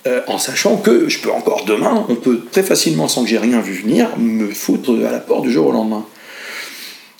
euh, 0.08 0.22
en 0.28 0.38
sachant 0.38 0.78
que 0.78 1.10
je 1.10 1.20
peux 1.20 1.32
encore 1.32 1.66
demain, 1.66 2.06
on 2.08 2.16
peut 2.16 2.41
très 2.51 2.62
facilement, 2.62 3.08
sans 3.08 3.24
que 3.24 3.30
j'ai 3.30 3.39
rien 3.39 3.60
vu 3.60 3.74
venir, 3.74 4.16
me 4.20 4.51
foutre 4.51 4.91
à 4.91 5.12
la 5.12 5.20
porte 5.20 5.43
du 5.43 5.51
jour 5.51 5.68
au 5.68 5.72
lendemain. 5.72 6.06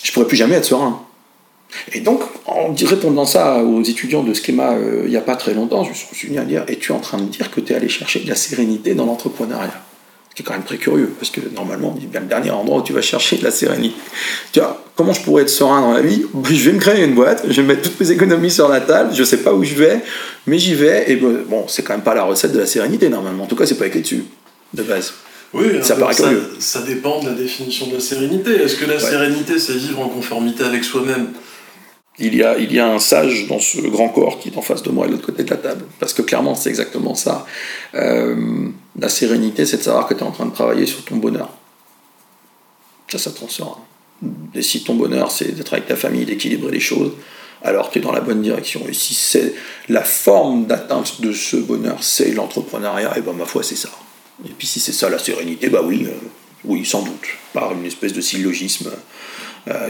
Je 0.04 0.12
pourrais 0.12 0.28
plus 0.28 0.38
jamais 0.38 0.56
être 0.56 0.66
serein. 0.66 1.05
Et 1.94 2.00
donc, 2.00 2.22
en 2.46 2.74
répondant 2.74 3.26
ça 3.26 3.64
aux 3.64 3.84
étudiants 3.84 4.24
de 4.24 4.34
Schema 4.34 4.74
euh, 4.74 5.04
il 5.06 5.10
n'y 5.10 5.18
a 5.18 5.22
pas 5.22 5.36
très 5.36 5.54
longtemps, 5.54 5.84
je 5.84 5.90
me 5.90 5.96
suis 5.96 6.30
dit 6.30 6.38
à 6.38 6.44
dire 6.44 6.64
Es-tu 6.68 6.92
en 6.92 7.00
train 7.00 7.18
de 7.18 7.26
dire 7.26 7.52
que 7.52 7.60
tu 7.60 7.74
es 7.74 7.76
allé 7.76 7.90
chercher 7.90 8.20
de 8.20 8.30
la 8.30 8.36
sérénité 8.36 8.94
dans 8.94 9.06
l'entrepreneuriat? 9.06 9.82
Ce 10.30 10.36
qui 10.36 10.42
est 10.42 10.46
quand 10.46 10.54
même 10.54 10.64
très 10.64 10.78
curieux, 10.78 11.14
parce 11.18 11.32
que 11.32 11.40
normalement, 11.56 11.94
on 11.96 12.00
dit 12.00 12.08
bien 12.08 12.20
le 12.20 12.26
dernier 12.26 12.52
endroit 12.52 12.80
où 12.80 12.84
tu 12.84 12.92
vas 12.92 13.02
chercher 13.02 13.38
de 13.38 13.44
la 13.46 13.52
sérénité. 13.52 13.96
Tu 14.52 14.60
vois, 14.60 14.84
comment 14.94 15.14
je 15.14 15.22
pourrais 15.22 15.44
être 15.44 15.50
serein 15.50 15.80
dans 15.80 15.94
la 15.94 16.02
vie? 16.02 16.26
Je 16.44 16.70
vais 16.70 16.74
me 16.74 16.80
créer 16.80 17.06
une 17.06 17.16
boîte, 17.16 17.46
je 17.48 17.62
vais 17.62 17.68
mettre 17.68 17.84
toutes 17.84 18.00
mes 18.02 18.12
économies 18.12 18.52
sur 18.52 18.68
la 18.68 18.82
table, 18.82 19.14
je 19.14 19.22
ne 19.22 19.26
sais 19.26 19.38
pas 19.38 19.54
où 19.54 19.64
je 19.64 19.76
vais, 19.76 20.02
mais 20.46 20.60
j'y 20.60 20.74
vais, 20.74 21.10
et 21.10 21.16
bon, 21.16 21.66
c'est 21.70 21.84
quand 21.84 21.94
même 21.94 22.04
pas 22.04 22.16
la 22.16 22.24
recette 22.24 22.52
de 22.52 22.60
la 22.60 22.66
sérénité 22.66 23.08
normalement. 23.08 23.46
En 23.46 23.48
tout 23.48 23.56
cas, 23.56 23.66
c'est 23.66 23.78
pas 23.78 23.88
écrit 23.88 24.02
dessus, 24.02 24.26
de 24.74 24.84
base. 24.84 25.14
Oui, 25.54 25.68
ça, 25.84 25.96
paraît 25.96 26.14
ça, 26.14 26.30
ça, 26.60 26.82
dépend 26.82 27.22
de 27.22 27.30
la 27.30 27.34
définition 27.34 27.88
de 27.88 27.94
la 27.94 28.00
sérénité. 28.02 28.52
Est-ce 28.56 28.76
que 28.76 28.86
la 28.86 29.00
sérénité, 29.00 29.58
c'est 29.58 29.76
vivre 29.76 30.02
en 30.02 30.10
conformité 30.10 30.66
avec 30.66 30.84
soi-même? 30.84 31.28
Il 32.18 32.36
y, 32.36 32.44
a, 32.44 32.58
il 32.58 32.72
y 32.74 32.80
a 32.80 32.88
un 32.88 33.00
sage 33.00 33.48
dans 33.48 33.60
ce 33.60 33.82
grand 33.82 34.08
corps 34.08 34.40
qui 34.40 34.50
est 34.50 34.58
en 34.58 34.62
face 34.62 34.84
de 34.84 34.90
moi 34.90 35.06
et 35.06 35.10
de 35.10 35.14
l'autre 35.14 35.26
côté 35.26 35.44
de 35.44 35.50
la 35.50 35.58
table. 35.58 35.86
Parce 36.00 36.14
que 36.14 36.22
clairement, 36.22 36.56
c'est 36.56 36.70
exactement 36.70 37.14
ça. 37.14 37.46
Euh, 37.94 38.70
la 38.98 39.10
sérénité, 39.10 39.66
c'est 39.66 39.78
de 39.78 39.84
savoir 39.84 40.08
que 40.08 40.14
tu 40.14 40.22
es 40.22 40.24
en 40.24 40.32
train 40.32 40.46
de 40.46 40.54
travailler 40.54 40.86
sur 40.86 41.04
ton 41.04 41.18
bonheur. 41.18 41.50
Ça, 43.10 43.18
ça 43.18 43.32
te 43.32 44.58
Et 44.58 44.62
si 44.62 44.84
ton 44.84 44.96
bonheur, 44.96 45.30
c'est 45.30 45.52
d'être 45.52 45.74
avec 45.74 45.88
ta 45.88 45.96
famille, 45.96 46.26
d'équilibrer 46.26 46.72
les 46.72 46.80
choses, 46.80 47.12
alors 47.64 47.92
tu 47.92 48.00
es 48.00 48.02
dans 48.02 48.14
la 48.14 48.22
bonne 48.22 48.42
direction. 48.42 48.82
Et 48.88 48.94
si 48.94 49.14
c'est 49.14 49.54
la 49.90 50.04
forme 50.04 50.68
d'atteinte 50.68 51.20
de 51.22 51.34
ce 51.34 51.58
bonheur, 51.58 51.98
c'est 52.02 52.32
l'entrepreneuriat, 52.32 53.18
et 53.18 53.22
ben 53.22 53.34
ma 53.34 53.46
foi, 53.46 53.62
c'est 53.62 53.76
ça. 53.76 53.90
Et 54.46 54.52
puis 54.58 54.68
si 54.68 54.80
c'est 54.80 54.92
ça 54.94 55.10
la 55.10 55.20
sérénité, 55.20 55.70
bah 55.70 55.82
oui, 55.84 56.06
euh, 56.08 56.12
oui, 56.64 56.86
sans 56.86 57.04
doute, 57.04 57.26
par 57.54 57.74
une 57.74 57.86
espèce 57.86 58.14
de 58.14 58.22
syllogisme 58.22 58.92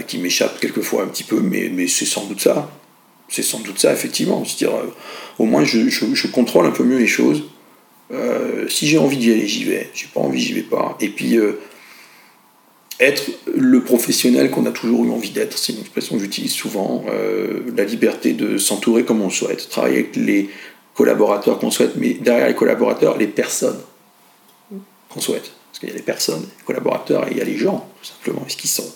qui 0.06 0.18
m'échappe 0.18 0.58
quelquefois 0.60 1.02
un 1.02 1.08
petit 1.08 1.24
peu, 1.24 1.40
mais, 1.40 1.86
c'est 1.88 2.06
sans 2.06 2.24
doute 2.26 2.40
ça. 2.40 2.70
C'est 3.28 3.42
sans 3.42 3.60
doute 3.60 3.78
ça, 3.78 3.92
effectivement. 3.92 4.44
C'est-à-dire, 4.44 4.76
euh, 4.76 4.94
au 5.38 5.44
moins, 5.44 5.64
je, 5.64 6.26
contrôle 6.28 6.66
un 6.66 6.70
peu 6.70 6.84
mieux 6.84 6.98
les 6.98 7.06
choses. 7.06 7.44
Euh, 8.12 8.68
si 8.68 8.86
j'ai 8.86 8.98
envie 8.98 9.16
d'y 9.16 9.32
aller, 9.32 9.48
j'y 9.48 9.64
vais. 9.64 9.90
J'ai 9.94 10.06
pas 10.06 10.20
envie, 10.20 10.40
j'y 10.40 10.52
vais 10.52 10.62
pas. 10.62 10.96
Et 11.00 11.08
puis, 11.08 11.36
être 13.00 13.30
le 13.52 13.82
professionnel 13.82 14.50
qu'on 14.50 14.64
a 14.66 14.70
toujours 14.70 15.04
eu 15.04 15.10
envie 15.10 15.30
d'être, 15.30 15.58
c'est 15.58 15.72
une 15.72 15.80
expression 15.80 16.16
que 16.16 16.22
j'utilise 16.22 16.52
souvent. 16.52 17.04
la 17.76 17.84
liberté 17.84 18.32
de 18.32 18.58
s'entourer 18.58 19.04
comme 19.04 19.20
on 19.20 19.26
le 19.26 19.30
souhaite, 19.30 19.68
travailler 19.68 19.96
avec 19.96 20.16
les 20.16 20.48
collaborateurs 20.94 21.58
qu'on 21.58 21.70
souhaite, 21.70 21.96
mais 21.96 22.14
derrière 22.14 22.48
les 22.48 22.54
collaborateurs, 22.54 23.18
les 23.18 23.26
personnes 23.26 23.78
qu'on 25.10 25.20
souhaite. 25.20 25.50
Parce 25.70 25.80
qu'il 25.80 25.88
y 25.90 25.92
a 25.92 25.94
les 25.94 26.02
personnes, 26.02 26.40
les 26.42 26.64
collaborateurs, 26.64 27.28
et 27.28 27.32
il 27.32 27.36
y 27.36 27.40
a 27.40 27.44
les 27.44 27.58
gens, 27.58 27.86
tout 28.00 28.08
simplement, 28.08 28.42
ce 28.48 28.56
qu'ils 28.56 28.70
sont 28.70 28.90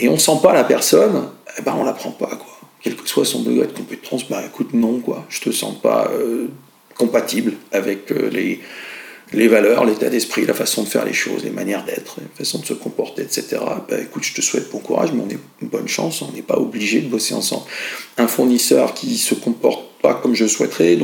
et 0.00 0.08
on 0.08 0.18
sent 0.18 0.38
pas 0.42 0.52
la 0.52 0.64
personne, 0.64 1.28
eh 1.58 1.62
ben 1.62 1.74
on 1.78 1.84
la 1.84 1.92
prend 1.92 2.10
pas, 2.10 2.26
quoi. 2.36 2.56
Quel 2.82 2.96
que 2.96 3.06
soit 3.06 3.26
son 3.26 3.42
degré 3.42 3.66
de 3.66 3.72
compétence, 3.72 4.26
bah 4.28 4.42
écoute, 4.46 4.72
non, 4.72 5.00
quoi. 5.00 5.26
Je 5.28 5.40
te 5.40 5.50
sens 5.50 5.78
pas 5.78 6.10
euh, 6.14 6.48
compatible 6.96 7.52
avec 7.72 8.10
euh, 8.10 8.30
les, 8.30 8.60
les 9.32 9.48
valeurs, 9.48 9.84
l'état 9.84 10.08
d'esprit, 10.08 10.46
la 10.46 10.54
façon 10.54 10.82
de 10.82 10.88
faire 10.88 11.04
les 11.04 11.12
choses, 11.12 11.44
les 11.44 11.50
manières 11.50 11.84
d'être, 11.84 12.16
la 12.18 12.36
façon 12.36 12.58
de 12.58 12.64
se 12.64 12.72
comporter, 12.72 13.22
etc. 13.22 13.58
Bah 13.88 14.00
écoute, 14.00 14.24
je 14.24 14.32
te 14.32 14.40
souhaite 14.40 14.70
bon 14.70 14.78
courage, 14.78 15.10
mais 15.12 15.22
on 15.22 15.28
est 15.28 15.38
une 15.60 15.68
bonne 15.68 15.88
chance, 15.88 16.22
on 16.22 16.32
n'est 16.32 16.42
pas 16.42 16.56
obligé 16.56 17.00
de 17.00 17.08
bosser 17.08 17.34
ensemble. 17.34 17.64
Un 18.16 18.26
fournisseur 18.26 18.94
qui 18.94 19.18
se 19.18 19.34
comporte 19.34 19.84
pas 20.00 20.14
comme 20.14 20.34
je 20.34 20.46
souhaiterais, 20.46 20.98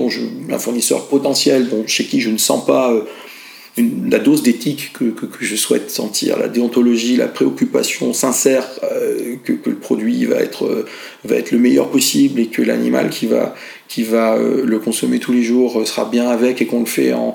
un 0.50 0.58
fournisseur 0.58 1.06
potentiel, 1.08 1.68
dont, 1.68 1.86
chez 1.86 2.06
qui 2.06 2.20
je 2.20 2.30
ne 2.30 2.38
sens 2.38 2.64
pas 2.64 2.92
euh, 2.92 3.02
la 3.78 4.18
dose 4.18 4.42
d'éthique 4.42 4.92
que, 4.94 5.12
je 5.40 5.56
souhaite 5.56 5.90
sentir, 5.90 6.38
la 6.38 6.48
déontologie, 6.48 7.16
la 7.16 7.28
préoccupation 7.28 8.14
sincère 8.14 8.66
euh, 8.84 9.36
que, 9.44 9.52
le 9.66 9.76
produit 9.76 10.24
va 10.24 10.36
être, 10.36 10.64
euh, 10.64 10.86
va 11.24 11.36
être 11.36 11.50
le 11.50 11.58
meilleur 11.58 11.90
possible 11.90 12.40
et 12.40 12.46
que 12.46 12.62
l'animal 12.62 13.10
qui 13.10 13.26
va, 13.26 13.54
qui 13.88 14.02
va 14.02 14.34
euh, 14.34 14.64
le 14.64 14.78
consommer 14.78 15.18
tous 15.18 15.32
les 15.32 15.42
jours 15.42 15.86
sera 15.86 16.06
bien 16.06 16.28
avec 16.30 16.62
et 16.62 16.66
qu'on 16.66 16.80
le 16.80 16.86
fait 16.86 17.12
en, 17.12 17.34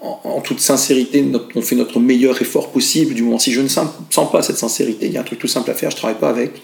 en, 0.00 0.40
toute 0.40 0.60
sincérité, 0.60 1.24
on 1.54 1.60
fait 1.60 1.76
notre 1.76 2.00
meilleur 2.00 2.40
effort 2.40 2.70
possible. 2.70 3.12
Du 3.12 3.22
moment 3.22 3.38
si 3.38 3.52
je 3.52 3.60
ne 3.60 3.68
sens, 3.68 3.90
pas 4.32 4.42
cette 4.42 4.56
sincérité, 4.56 5.06
il 5.06 5.12
y 5.12 5.18
a 5.18 5.20
un 5.20 5.24
truc 5.24 5.38
tout 5.38 5.48
simple 5.48 5.70
à 5.70 5.74
faire, 5.74 5.90
je 5.90 5.96
ne 5.96 5.98
travaille 5.98 6.18
pas 6.18 6.30
avec. 6.30 6.56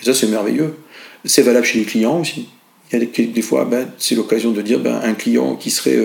Et 0.00 0.04
ça, 0.04 0.14
c'est 0.14 0.26
merveilleux. 0.26 0.74
C'est 1.24 1.42
valable 1.42 1.66
chez 1.66 1.78
les 1.78 1.84
clients 1.84 2.20
aussi. 2.20 2.48
Il 2.92 2.98
y 2.98 3.02
a 3.02 3.26
des, 3.26 3.42
fois, 3.42 3.64
ben, 3.64 3.88
c'est 3.98 4.14
l'occasion 4.14 4.52
de 4.52 4.62
dire 4.62 4.78
ben, 4.78 5.00
un 5.02 5.14
client 5.14 5.56
qui 5.56 5.70
serait 5.70 5.98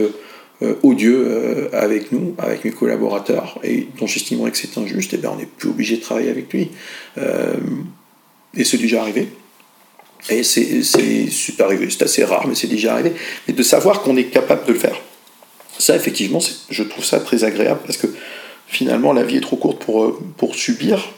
odieux 0.84 1.26
euh, 1.28 1.70
avec 1.74 2.12
nous, 2.12 2.36
avec 2.38 2.66
mes 2.66 2.72
collaborateurs, 2.72 3.59
et 3.64 3.88
dont 3.99 4.07
j'estimerais 4.07 4.51
que 4.51 4.57
c'est 4.57 4.78
injuste, 4.78 5.14
et 5.14 5.18
bien 5.18 5.32
on 5.32 5.38
n'est 5.38 5.45
plus 5.45 5.70
obligé 5.70 5.97
de 5.97 6.01
travailler 6.01 6.30
avec 6.30 6.51
lui. 6.53 6.70
Euh, 7.18 7.55
et 8.55 8.64
c'est 8.64 8.78
déjà 8.78 9.01
arrivé. 9.01 9.28
Et 10.30 10.43
c'est 10.43 10.84
super 11.30 11.66
arrivé, 11.66 11.88
c'est 11.89 12.03
assez 12.03 12.24
rare, 12.24 12.47
mais 12.47 12.53
c'est 12.53 12.68
déjà 12.68 12.93
arrivé. 12.93 13.14
Mais 13.47 13.53
de 13.55 13.64
savoir 13.64 14.03
qu'on 14.03 14.16
est 14.18 14.26
capable 14.26 14.66
de 14.68 14.74
le 14.74 14.80
faire. 14.80 15.01
Ça, 15.80 15.95
effectivement, 15.95 16.39
je 16.70 16.84
trouve 16.84 17.03
ça 17.03 17.20
très 17.20 17.43
agréable 17.43 17.80
parce 17.86 17.97
que 17.97 18.07
finalement, 18.68 19.14
la 19.14 19.24
vie 19.24 19.38
est 19.38 19.41
trop 19.41 19.55
courte 19.55 19.84
pour, 19.84 20.20
pour 20.38 20.53
subir. 20.53 21.09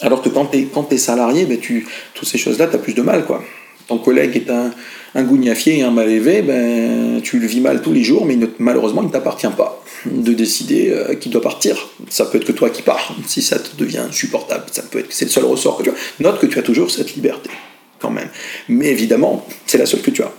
Alors 0.00 0.20
que 0.20 0.28
quand 0.28 0.46
tu 0.46 0.58
es, 0.58 0.68
es, 0.90 0.98
salarié, 0.98 1.46
ben 1.46 1.58
tu, 1.58 1.86
toutes 2.14 2.28
ces 2.28 2.36
choses-là, 2.36 2.66
tu 2.66 2.76
as 2.76 2.78
plus 2.78 2.94
de 2.94 3.02
mal. 3.02 3.24
quoi. 3.24 3.42
Ton 3.90 3.98
collègue 3.98 4.36
est 4.36 4.48
un, 4.50 4.70
un 5.16 5.22
gougnafier 5.24 5.78
et 5.78 5.82
un 5.82 5.90
mal 5.90 6.08
élevé, 6.08 6.42
ben, 6.42 7.20
tu 7.22 7.40
le 7.40 7.46
vis 7.48 7.58
mal 7.58 7.82
tous 7.82 7.92
les 7.92 8.04
jours, 8.04 8.24
mais 8.24 8.38
malheureusement, 8.60 9.02
il 9.02 9.08
ne 9.08 9.12
t'appartient 9.12 9.48
pas 9.56 9.82
de 10.06 10.32
décider 10.32 10.90
euh, 10.90 11.16
qui 11.16 11.28
doit 11.28 11.40
partir. 11.40 11.88
Ça 12.08 12.24
peut 12.24 12.38
être 12.38 12.44
que 12.44 12.52
toi 12.52 12.70
qui 12.70 12.82
pars, 12.82 13.12
si 13.26 13.42
ça 13.42 13.58
te 13.58 13.76
devient 13.76 14.04
insupportable. 14.08 14.66
Ça 14.70 14.82
peut 14.88 15.00
être 15.00 15.08
que 15.08 15.14
c'est 15.14 15.24
le 15.24 15.32
seul 15.32 15.44
ressort 15.44 15.76
que 15.76 15.82
tu 15.82 15.90
as. 15.90 15.94
Note 16.20 16.38
que 16.38 16.46
tu 16.46 16.56
as 16.56 16.62
toujours 16.62 16.88
cette 16.88 17.16
liberté, 17.16 17.50
quand 17.98 18.10
même. 18.10 18.28
Mais 18.68 18.90
évidemment, 18.90 19.44
c'est 19.66 19.78
la 19.78 19.86
seule 19.86 20.02
que 20.02 20.12
tu 20.12 20.22
as. 20.22 20.30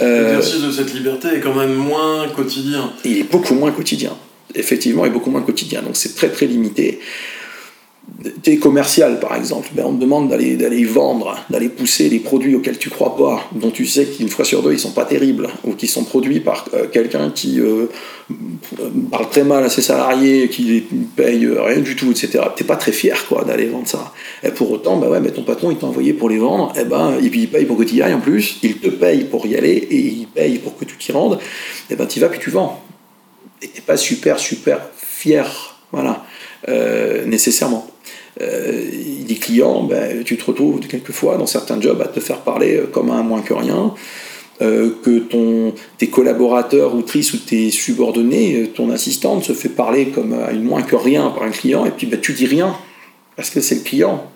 Euh, 0.00 0.36
L'exercice 0.36 0.62
de 0.62 0.70
cette 0.70 0.94
liberté 0.94 1.28
est 1.34 1.40
quand 1.40 1.54
même 1.54 1.74
moins 1.74 2.28
quotidien. 2.28 2.92
Il 3.04 3.18
est 3.18 3.24
beaucoup 3.24 3.54
moins 3.54 3.72
quotidien. 3.72 4.16
Effectivement, 4.54 5.04
il 5.04 5.08
est 5.08 5.12
beaucoup 5.12 5.32
moins 5.32 5.42
quotidien. 5.42 5.82
Donc 5.82 5.96
c'est 5.96 6.14
très 6.14 6.28
très 6.28 6.46
limité. 6.46 7.00
Tu 8.42 8.50
es 8.52 8.56
commercial 8.56 9.18
par 9.20 9.34
exemple, 9.36 9.68
ben, 9.72 9.84
on 9.86 9.94
te 9.94 10.00
demande 10.00 10.28
d'aller, 10.28 10.84
vendre, 10.84 11.36
d'aller 11.50 11.68
pousser 11.68 12.08
les 12.08 12.18
produits 12.18 12.54
auxquels 12.54 12.78
tu 12.78 12.90
crois 12.90 13.16
pas, 13.16 13.48
dont 13.52 13.70
tu 13.70 13.86
sais 13.86 14.06
qu'une 14.06 14.28
fois 14.28 14.44
sur 14.44 14.62
deux 14.62 14.72
ils 14.72 14.78
sont 14.78 14.92
pas 14.92 15.04
terribles, 15.04 15.48
ou 15.64 15.74
qui 15.74 15.86
sont 15.86 16.04
produits 16.04 16.40
par 16.40 16.66
euh, 16.74 16.86
quelqu'un 16.86 17.30
qui 17.30 17.60
euh, 17.60 17.86
parle 19.10 19.28
très 19.30 19.44
mal 19.44 19.64
à 19.64 19.68
ses 19.68 19.82
salariés, 19.82 20.48
qui 20.48 20.62
les 20.62 20.86
paye 21.16 21.46
rien 21.46 21.80
du 21.80 21.96
tout, 21.96 22.10
etc. 22.10 22.44
T'es 22.56 22.64
pas 22.64 22.76
très 22.76 22.92
fier 22.92 23.26
quoi 23.26 23.44
d'aller 23.44 23.66
vendre 23.66 23.88
ça. 23.88 24.12
Et 24.42 24.50
pour 24.50 24.70
autant, 24.70 24.96
bah 24.96 25.08
ouais, 25.08 25.20
mais 25.20 25.30
ton 25.30 25.42
patron 25.42 25.70
il 25.70 25.76
t'a 25.76 25.86
envoyé 25.86 26.12
pour 26.12 26.28
les 26.28 26.38
vendre, 26.38 26.72
et 26.78 26.84
ben, 26.84 27.18
et 27.22 27.28
puis 27.28 27.40
il 27.40 27.50
paye 27.50 27.64
pour 27.64 27.76
que 27.76 27.84
tu 27.84 27.96
y 27.96 28.02
ailles 28.02 28.14
en 28.14 28.20
plus, 28.20 28.58
il 28.62 28.78
te 28.78 28.88
paye 28.88 29.24
pour 29.24 29.46
y 29.46 29.56
aller, 29.56 29.86
et 29.90 29.98
il 29.98 30.26
paye 30.26 30.58
pour 30.58 30.76
que 30.78 30.84
tu 30.84 30.96
t'y 30.96 31.12
rendes, 31.12 31.38
et 31.90 31.96
ben 31.96 32.06
tu 32.06 32.20
vas 32.20 32.28
puis 32.28 32.40
tu 32.40 32.50
vends. 32.50 32.82
Et 33.62 33.68
t'es 33.68 33.80
pas 33.80 33.96
super 33.96 34.38
super 34.38 34.80
fier, 34.96 35.76
voilà, 35.90 36.24
euh, 36.68 37.24
nécessairement. 37.24 37.86
Euh, 38.40 38.90
des 39.26 39.36
clients, 39.36 39.84
ben, 39.84 40.24
tu 40.24 40.36
te 40.36 40.44
retrouves 40.44 40.80
quelquefois 40.80 41.36
dans 41.36 41.46
certains 41.46 41.80
jobs 41.80 42.00
à 42.02 42.08
te 42.08 42.20
faire 42.20 42.40
parler 42.40 42.76
euh, 42.76 42.86
comme 42.86 43.10
un 43.10 43.22
moins 43.22 43.42
que 43.42 43.54
rien. 43.54 43.94
Euh, 44.62 44.90
que 45.02 45.18
ton, 45.18 45.74
tes 45.98 46.06
collaborateurs 46.06 46.94
ou 46.94 47.02
tristes 47.02 47.34
ou 47.34 47.38
tes 47.38 47.72
subordonnés, 47.72 48.70
ton 48.72 48.88
assistante 48.90 49.42
se 49.42 49.52
fait 49.52 49.68
parler 49.68 50.06
comme 50.06 50.32
à 50.32 50.52
moins 50.52 50.82
que 50.82 50.94
rien 50.94 51.28
par 51.30 51.42
un 51.42 51.50
client, 51.50 51.84
et 51.84 51.90
puis 51.90 52.06
ben, 52.06 52.20
tu 52.20 52.34
dis 52.34 52.46
rien, 52.46 52.72
parce 53.34 53.50
que 53.50 53.60
c'est 53.60 53.74
le 53.74 53.80
client. 53.80 54.30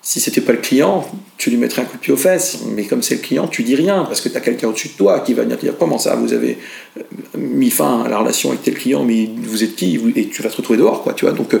Si 0.00 0.20
c'était 0.20 0.40
pas 0.40 0.52
le 0.52 0.58
client, 0.58 1.06
tu 1.36 1.50
lui 1.50 1.58
mettrais 1.58 1.82
un 1.82 1.84
coup 1.84 1.98
de 1.98 2.02
pied 2.02 2.14
aux 2.14 2.16
fesses, 2.16 2.60
mais 2.74 2.84
comme 2.84 3.02
c'est 3.02 3.16
le 3.16 3.20
client, 3.20 3.48
tu 3.48 3.62
dis 3.64 3.74
rien, 3.74 4.04
parce 4.04 4.22
que 4.22 4.30
tu 4.30 4.36
as 4.38 4.40
quelqu'un 4.40 4.68
au-dessus 4.68 4.88
de 4.88 4.94
toi 4.94 5.20
qui 5.20 5.34
va 5.34 5.42
venir 5.42 5.58
te 5.58 5.66
dire 5.66 5.74
comment 5.78 5.98
ça, 5.98 6.16
vous 6.16 6.32
avez 6.32 6.56
mis 7.36 7.68
fin 7.68 8.04
à 8.04 8.08
la 8.08 8.20
relation 8.20 8.48
avec 8.48 8.62
tel 8.62 8.74
client, 8.74 9.04
mais 9.04 9.28
vous 9.36 9.62
êtes 9.62 9.76
qui 9.76 10.00
Et 10.16 10.28
tu 10.28 10.40
vas 10.40 10.48
te 10.48 10.56
retrouver 10.56 10.78
dehors, 10.78 11.02
quoi, 11.02 11.12
tu 11.12 11.26
vois. 11.26 11.34
Donc, 11.34 11.54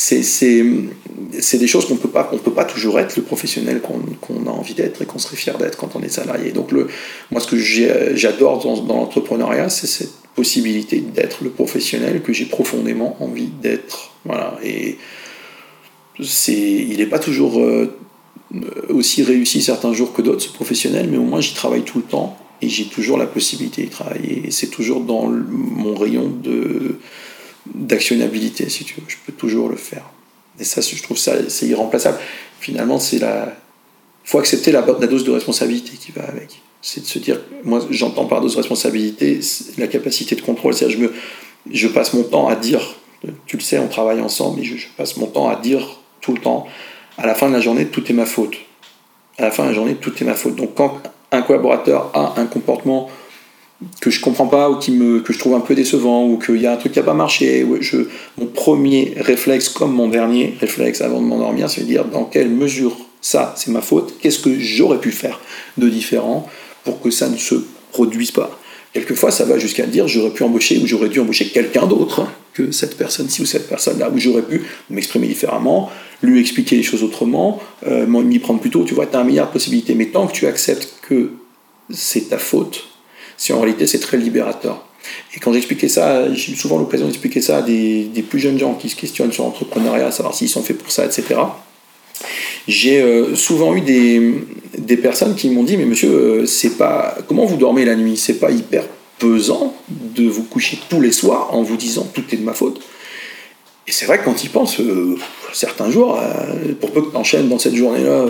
c'est 0.00 1.58
des 1.58 1.66
choses 1.66 1.86
qu'on 1.86 1.96
peut 1.96 2.08
peut 2.08 2.52
pas 2.52 2.64
toujours 2.64 2.98
être 2.98 3.16
le 3.16 3.22
professionnel 3.22 3.80
qu'on 3.80 4.46
a 4.46 4.50
envie 4.50 4.74
d'être 4.74 5.02
et 5.02 5.06
qu'on 5.06 5.18
serait 5.18 5.36
fier 5.36 5.58
d'être 5.58 5.76
quand 5.76 5.94
on 5.94 6.02
est 6.02 6.08
salarié. 6.08 6.52
Donc 6.52 6.72
le, 6.72 6.88
moi 7.30 7.40
ce 7.40 7.48
que 7.48 7.56
j'adore 7.56 8.62
dans, 8.62 8.94
l'entrepreneuriat, 8.94 9.68
c'est 9.68 9.86
cette 9.86 10.14
possibilité 10.34 11.00
d'être 11.00 11.44
le 11.44 11.50
professionnel 11.50 12.22
que 12.22 12.32
j'ai 12.32 12.46
profondément 12.46 13.16
envie 13.20 13.48
d'être. 13.62 14.12
Voilà. 14.24 14.58
Et 14.64 14.96
il 16.48 16.96
n'est 16.96 17.06
pas 17.06 17.18
toujours 17.18 17.60
euh, 17.60 17.98
aussi 18.88 19.22
réussi 19.22 19.62
certains 19.62 19.92
jours 19.92 20.12
que 20.12 20.22
d'autres 20.22 20.42
ce 20.42 20.52
professionnel, 20.52 21.08
mais 21.10 21.18
au 21.18 21.22
moins 21.24 21.40
j'y 21.40 21.54
travaille 21.54 21.82
tout 21.82 21.98
le 21.98 22.04
temps 22.04 22.38
et 22.62 22.68
j'ai 22.68 22.86
toujours 22.86 23.18
la 23.18 23.26
possibilité 23.26 23.82
d'y 23.82 23.88
travailler. 23.88 24.50
C'est 24.50 24.70
toujours 24.70 25.00
dans 25.00 25.26
mon 25.28 25.94
rayon 25.94 26.28
de 26.42 26.98
d'actionnabilité, 27.74 28.68
si 28.68 28.84
tu 28.84 28.94
veux. 28.94 29.02
Je 29.08 29.16
peux 29.24 29.32
toujours 29.32 29.68
le 29.68 29.76
faire. 29.76 30.10
Et 30.58 30.64
ça, 30.64 30.80
je 30.80 31.02
trouve 31.02 31.16
ça, 31.16 31.32
c'est 31.48 31.66
irremplaçable. 31.66 32.18
Finalement, 32.60 32.98
c'est 32.98 33.18
la. 33.18 33.54
faut 34.24 34.38
accepter 34.38 34.72
la, 34.72 34.82
dose 34.82 35.24
de 35.24 35.30
responsabilité 35.30 35.92
qui 35.96 36.12
va 36.12 36.22
avec. 36.24 36.60
C'est 36.82 37.00
de 37.00 37.06
se 37.06 37.18
dire, 37.18 37.40
moi, 37.64 37.80
j'entends 37.90 38.24
par 38.24 38.40
dose 38.40 38.52
de 38.52 38.58
responsabilité 38.58 39.40
la 39.78 39.86
capacité 39.86 40.34
de 40.34 40.40
contrôle. 40.40 40.74
C'est-à-dire, 40.74 41.10
je, 41.66 41.74
je 41.74 41.88
passe 41.88 42.14
mon 42.14 42.22
temps 42.22 42.48
à 42.48 42.56
dire, 42.56 42.96
tu 43.46 43.56
le 43.56 43.62
sais, 43.62 43.78
on 43.78 43.88
travaille 43.88 44.20
ensemble, 44.20 44.60
mais 44.60 44.64
je 44.64 44.76
passe 44.96 45.16
mon 45.16 45.26
temps 45.26 45.48
à 45.48 45.56
dire 45.56 46.00
tout 46.20 46.32
le 46.32 46.40
temps, 46.40 46.66
à 47.18 47.26
la 47.26 47.34
fin 47.34 47.48
de 47.48 47.54
la 47.54 47.60
journée, 47.60 47.86
tout 47.86 48.04
est 48.10 48.14
ma 48.14 48.26
faute. 48.26 48.56
À 49.38 49.42
la 49.42 49.50
fin 49.50 49.64
de 49.64 49.68
la 49.68 49.74
journée, 49.74 49.94
tout 49.94 50.12
est 50.20 50.24
ma 50.24 50.34
faute. 50.34 50.56
Donc, 50.56 50.74
quand 50.74 51.00
un 51.32 51.42
collaborateur 51.42 52.10
a 52.14 52.40
un 52.40 52.46
comportement 52.46 53.10
que 54.00 54.10
je 54.10 54.20
comprends 54.20 54.46
pas 54.46 54.70
ou 54.70 54.76
qui 54.76 54.90
me, 54.92 55.20
que 55.20 55.32
je 55.32 55.38
trouve 55.38 55.54
un 55.54 55.60
peu 55.60 55.74
décevant 55.74 56.26
ou 56.26 56.38
qu'il 56.38 56.60
y 56.60 56.66
a 56.66 56.72
un 56.72 56.76
truc 56.76 56.92
qui 56.92 56.98
n'a 56.98 57.04
pas 57.04 57.14
marché, 57.14 57.66
je, 57.80 57.96
mon 58.38 58.46
premier 58.46 59.14
réflexe 59.16 59.68
comme 59.68 59.92
mon 59.92 60.08
dernier 60.08 60.54
réflexe 60.60 61.00
avant 61.00 61.20
de 61.20 61.26
m'endormir, 61.26 61.70
c'est 61.70 61.82
de 61.82 61.86
dire 61.86 62.04
dans 62.04 62.24
quelle 62.24 62.50
mesure 62.50 62.96
ça 63.20 63.54
c'est 63.56 63.70
ma 63.70 63.80
faute, 63.80 64.14
qu'est-ce 64.20 64.38
que 64.38 64.58
j'aurais 64.58 64.98
pu 64.98 65.10
faire 65.12 65.40
de 65.78 65.88
différent 65.88 66.48
pour 66.84 67.00
que 67.00 67.10
ça 67.10 67.28
ne 67.28 67.36
se 67.36 67.54
produise 67.92 68.30
pas? 68.30 68.58
Quelquefois, 68.92 69.30
ça 69.30 69.44
va 69.44 69.56
jusqu'à 69.58 69.86
dire 69.86 70.08
j'aurais 70.08 70.30
pu 70.30 70.42
embaucher 70.42 70.78
ou 70.78 70.86
j'aurais 70.86 71.08
dû 71.08 71.20
embaucher 71.20 71.46
quelqu'un 71.46 71.86
d'autre 71.86 72.26
que 72.52 72.72
cette 72.72 72.96
personne-ci 72.96 73.42
ou 73.42 73.46
cette 73.46 73.68
personne-là, 73.68 74.10
ou 74.10 74.18
j'aurais 74.18 74.42
pu 74.42 74.62
m'exprimer 74.90 75.28
différemment, 75.28 75.90
lui 76.22 76.40
expliquer 76.40 76.76
les 76.76 76.82
choses 76.82 77.04
autrement, 77.04 77.60
euh, 77.86 78.06
m'y 78.06 78.38
prendre 78.40 78.60
plus 78.60 78.70
tôt. 78.70 78.84
Tu 78.84 78.94
vois, 78.94 79.06
tu 79.06 79.16
as 79.16 79.20
un 79.20 79.24
milliard 79.24 79.46
de 79.46 79.52
possibilités. 79.52 79.94
Mais 79.94 80.06
tant 80.06 80.26
que 80.26 80.32
tu 80.32 80.46
acceptes 80.46 80.94
que 81.02 81.30
c'est 81.88 82.30
ta 82.30 82.38
faute, 82.38 82.89
si 83.40 83.54
en 83.54 83.60
réalité 83.60 83.86
c'est 83.86 83.98
très 83.98 84.18
libérateur. 84.18 84.84
Et 85.34 85.40
quand 85.40 85.52
j'expliquais 85.52 85.88
ça, 85.88 86.32
j'ai 86.34 86.52
eu 86.52 86.56
souvent 86.56 86.78
l'occasion 86.78 87.06
d'expliquer 87.06 87.40
ça 87.40 87.56
à 87.56 87.62
des, 87.62 88.24
plus 88.28 88.38
jeunes 88.38 88.58
gens 88.58 88.74
qui 88.74 88.90
se 88.90 88.94
questionnent 88.94 89.32
sur 89.32 89.44
l'entrepreneuriat, 89.44 90.12
savoir 90.12 90.34
s'ils 90.34 90.50
sont 90.50 90.62
faits 90.62 90.76
pour 90.76 90.92
ça, 90.92 91.06
etc. 91.06 91.40
J'ai 92.68 93.00
euh, 93.00 93.34
souvent 93.34 93.74
eu 93.74 93.80
des, 93.80 94.96
personnes 94.98 95.34
qui 95.34 95.48
m'ont 95.48 95.64
dit 95.64 95.78
Mais 95.78 95.86
monsieur, 95.86 96.10
euh, 96.10 96.46
c'est 96.46 96.76
pas. 96.76 97.16
Comment 97.26 97.46
vous 97.46 97.56
dormez 97.56 97.86
la 97.86 97.96
nuit? 97.96 98.18
C'est 98.18 98.38
pas 98.38 98.50
hyper 98.50 98.84
pesant 99.18 99.74
de 99.88 100.28
vous 100.28 100.42
coucher 100.42 100.78
tous 100.90 101.00
les 101.00 101.10
soirs 101.10 101.54
en 101.54 101.62
vous 101.62 101.76
disant 101.76 102.06
Tout 102.12 102.24
est 102.32 102.36
de 102.36 102.44
ma 102.44 102.52
faute 102.52 102.82
et 103.86 103.92
c'est 103.92 104.06
vrai 104.06 104.18
que 104.18 104.24
quand 104.24 104.44
il 104.44 104.50
pense, 104.50 104.78
euh, 104.78 105.16
certains 105.52 105.90
jours, 105.90 106.18
euh, 106.20 106.74
pour 106.80 106.92
peu 106.92 107.02
que 107.02 107.10
tu 107.10 107.16
enchaînes 107.16 107.48
dans 107.48 107.58
cette 107.58 107.74
journée-là 107.74 108.24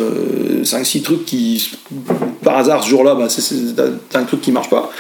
5-6 0.63 0.99
euh, 0.99 1.03
trucs 1.03 1.25
qui, 1.27 1.73
par 2.43 2.57
hasard, 2.57 2.83
ce 2.83 2.89
jour-là, 2.89 3.15
bah, 3.15 3.29
t'as 4.09 4.21
un 4.21 4.25
truc 4.25 4.41
qui 4.41 4.53
marche 4.53 4.71
pas, 4.71 4.91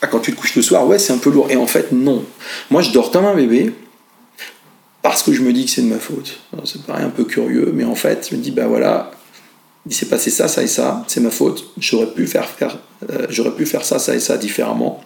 ah, 0.00 0.06
quand 0.06 0.20
tu 0.20 0.32
te 0.32 0.40
couches 0.40 0.56
le 0.56 0.62
soir, 0.62 0.86
ouais, 0.86 0.98
c'est 0.98 1.12
un 1.12 1.18
peu 1.18 1.30
lourd. 1.30 1.50
Et 1.50 1.56
en 1.56 1.66
fait, 1.66 1.92
non. 1.92 2.24
Moi, 2.70 2.82
je 2.82 2.92
dors 2.92 3.10
comme 3.10 3.24
un 3.24 3.34
bébé 3.34 3.72
parce 5.02 5.22
que 5.22 5.32
je 5.32 5.42
me 5.42 5.52
dis 5.52 5.66
que 5.66 5.70
c'est 5.70 5.82
de 5.82 5.88
ma 5.88 5.98
faute. 5.98 6.38
ça 6.64 6.78
paraît 6.86 7.04
un 7.04 7.10
peu 7.10 7.24
curieux, 7.24 7.70
mais 7.74 7.84
en 7.84 7.94
fait, 7.94 8.28
je 8.30 8.36
me 8.36 8.40
dis, 8.40 8.50
bah 8.50 8.66
voilà, 8.66 9.10
il 9.86 9.94
s'est 9.94 10.06
passé 10.06 10.30
ça, 10.30 10.48
ça 10.48 10.62
et 10.62 10.66
ça, 10.66 11.04
c'est 11.08 11.20
ma 11.20 11.30
faute, 11.30 11.64
j'aurais 11.78 12.06
pu 12.08 12.26
faire, 12.26 12.48
faire, 12.48 12.78
j'aurais 13.28 13.52
pu 13.52 13.66
faire 13.66 13.84
ça, 13.84 13.98
ça 13.98 14.14
et 14.16 14.20
ça 14.20 14.36
différemment. 14.36 15.00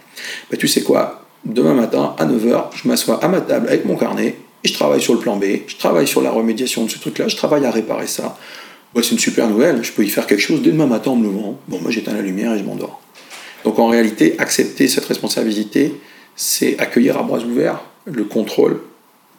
Bah, 0.50 0.56
tu 0.56 0.68
sais 0.68 0.82
quoi, 0.82 1.24
demain 1.44 1.74
matin, 1.74 2.14
à 2.18 2.24
9h, 2.24 2.66
je 2.74 2.88
m'assois 2.88 3.22
à 3.22 3.28
ma 3.28 3.40
table 3.42 3.68
avec 3.68 3.84
mon 3.84 3.96
carnet, 3.96 4.38
et 4.62 4.68
je 4.68 4.74
travaille 4.74 5.00
sur 5.00 5.14
le 5.14 5.20
plan 5.20 5.36
B, 5.36 5.44
je 5.66 5.76
travaille 5.76 6.06
sur 6.06 6.20
la 6.20 6.30
remédiation 6.30 6.84
de 6.84 6.90
ce 6.90 6.98
truc-là, 6.98 7.28
je 7.28 7.36
travaille 7.36 7.64
à 7.64 7.70
réparer 7.70 8.06
ça. 8.06 8.38
c'est 8.94 9.10
une 9.10 9.18
super 9.18 9.48
nouvelle, 9.48 9.82
je 9.82 9.92
peux 9.92 10.04
y 10.04 10.08
faire 10.08 10.26
quelque 10.26 10.40
chose 10.40 10.62
dès 10.62 10.70
demain 10.70 10.86
matin 10.86 11.12
en 11.12 11.16
me 11.16 11.24
levant. 11.24 11.58
Bon, 11.68 11.80
moi 11.80 11.90
j'éteins 11.90 12.14
la 12.14 12.22
lumière 12.22 12.54
et 12.54 12.58
je 12.58 12.64
m'endors. 12.64 13.00
Donc 13.64 13.78
en 13.78 13.88
réalité, 13.88 14.34
accepter 14.38 14.88
cette 14.88 15.04
responsabilité, 15.06 15.94
c'est 16.36 16.78
accueillir 16.78 17.18
à 17.18 17.22
bras 17.22 17.40
ouverts 17.40 17.80
le 18.04 18.24
contrôle 18.24 18.80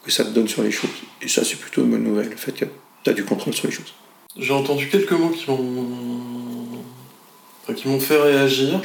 que 0.04 0.10
ça 0.10 0.24
te 0.24 0.30
donne 0.30 0.48
sur 0.48 0.62
les 0.62 0.70
choses. 0.70 0.90
Et 1.20 1.28
ça, 1.28 1.44
c'est 1.44 1.58
plutôt 1.58 1.82
une 1.82 1.90
bonne 1.90 2.04
nouvelle, 2.04 2.28
le 2.28 2.36
fait 2.36 2.52
que 2.52 2.64
tu 3.04 3.10
as 3.10 3.12
du 3.12 3.24
contrôle 3.24 3.54
sur 3.54 3.66
les 3.66 3.72
choses. 3.72 3.92
J'ai 4.36 4.52
entendu 4.52 4.88
quelques 4.88 5.12
mots 5.12 5.30
qui 5.30 5.50
m'ont 5.50 6.82
qui 7.76 7.88
m'ont 7.88 8.00
fait 8.00 8.16
réagir. 8.16 8.80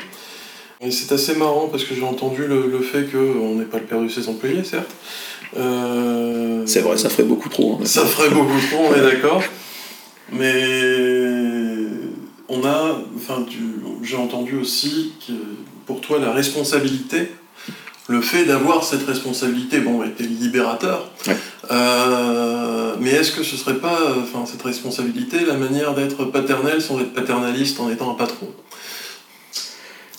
Et 0.79 0.91
c'est 0.91 1.11
assez 1.11 1.35
marrant 1.35 1.69
parce 1.69 1.83
que 1.83 1.95
j'ai 1.95 2.03
entendu 2.03 2.45
le, 2.45 2.67
le 2.67 2.81
fait 2.81 3.05
qu'on 3.11 3.55
n'est 3.55 3.65
pas 3.65 3.79
le 3.79 3.85
père 3.85 4.01
de 4.01 4.07
ses 4.09 4.29
employés, 4.29 4.63
certes, 4.63 4.91
euh, 5.57 6.63
c'est 6.65 6.81
vrai, 6.81 6.97
ça 6.97 7.09
ferait 7.09 7.23
beaucoup 7.23 7.49
trop. 7.49 7.79
Hein, 7.81 7.85
ça 7.85 8.05
ferait 8.05 8.29
beaucoup 8.29 8.59
trop, 8.69 8.83
on 8.91 8.95
est 8.95 9.01
d'accord. 9.01 9.41
Mais 10.31 11.87
on 12.49 12.63
a, 12.65 13.01
enfin, 13.15 13.45
j'ai 14.03 14.17
entendu 14.17 14.57
aussi 14.57 15.13
que 15.25 15.33
pour 15.85 16.01
toi 16.01 16.19
la 16.19 16.31
responsabilité, 16.31 17.31
le 18.09 18.21
fait 18.21 18.45
d'avoir 18.45 18.83
cette 18.83 19.05
responsabilité, 19.05 19.79
bon, 19.79 20.03
était 20.03 20.23
libérateur. 20.23 21.09
Euh, 21.71 22.95
mais 22.99 23.09
est-ce 23.09 23.31
que 23.31 23.43
ce 23.43 23.57
serait 23.57 23.79
pas, 23.79 24.15
enfin, 24.21 24.45
cette 24.45 24.61
responsabilité, 24.61 25.39
la 25.45 25.55
manière 25.55 25.93
d'être 25.93 26.25
paternel 26.25 26.81
sans 26.81 26.99
être 26.99 27.13
paternaliste 27.13 27.79
en 27.79 27.89
étant 27.89 28.11
un 28.11 28.15
patron? 28.15 28.47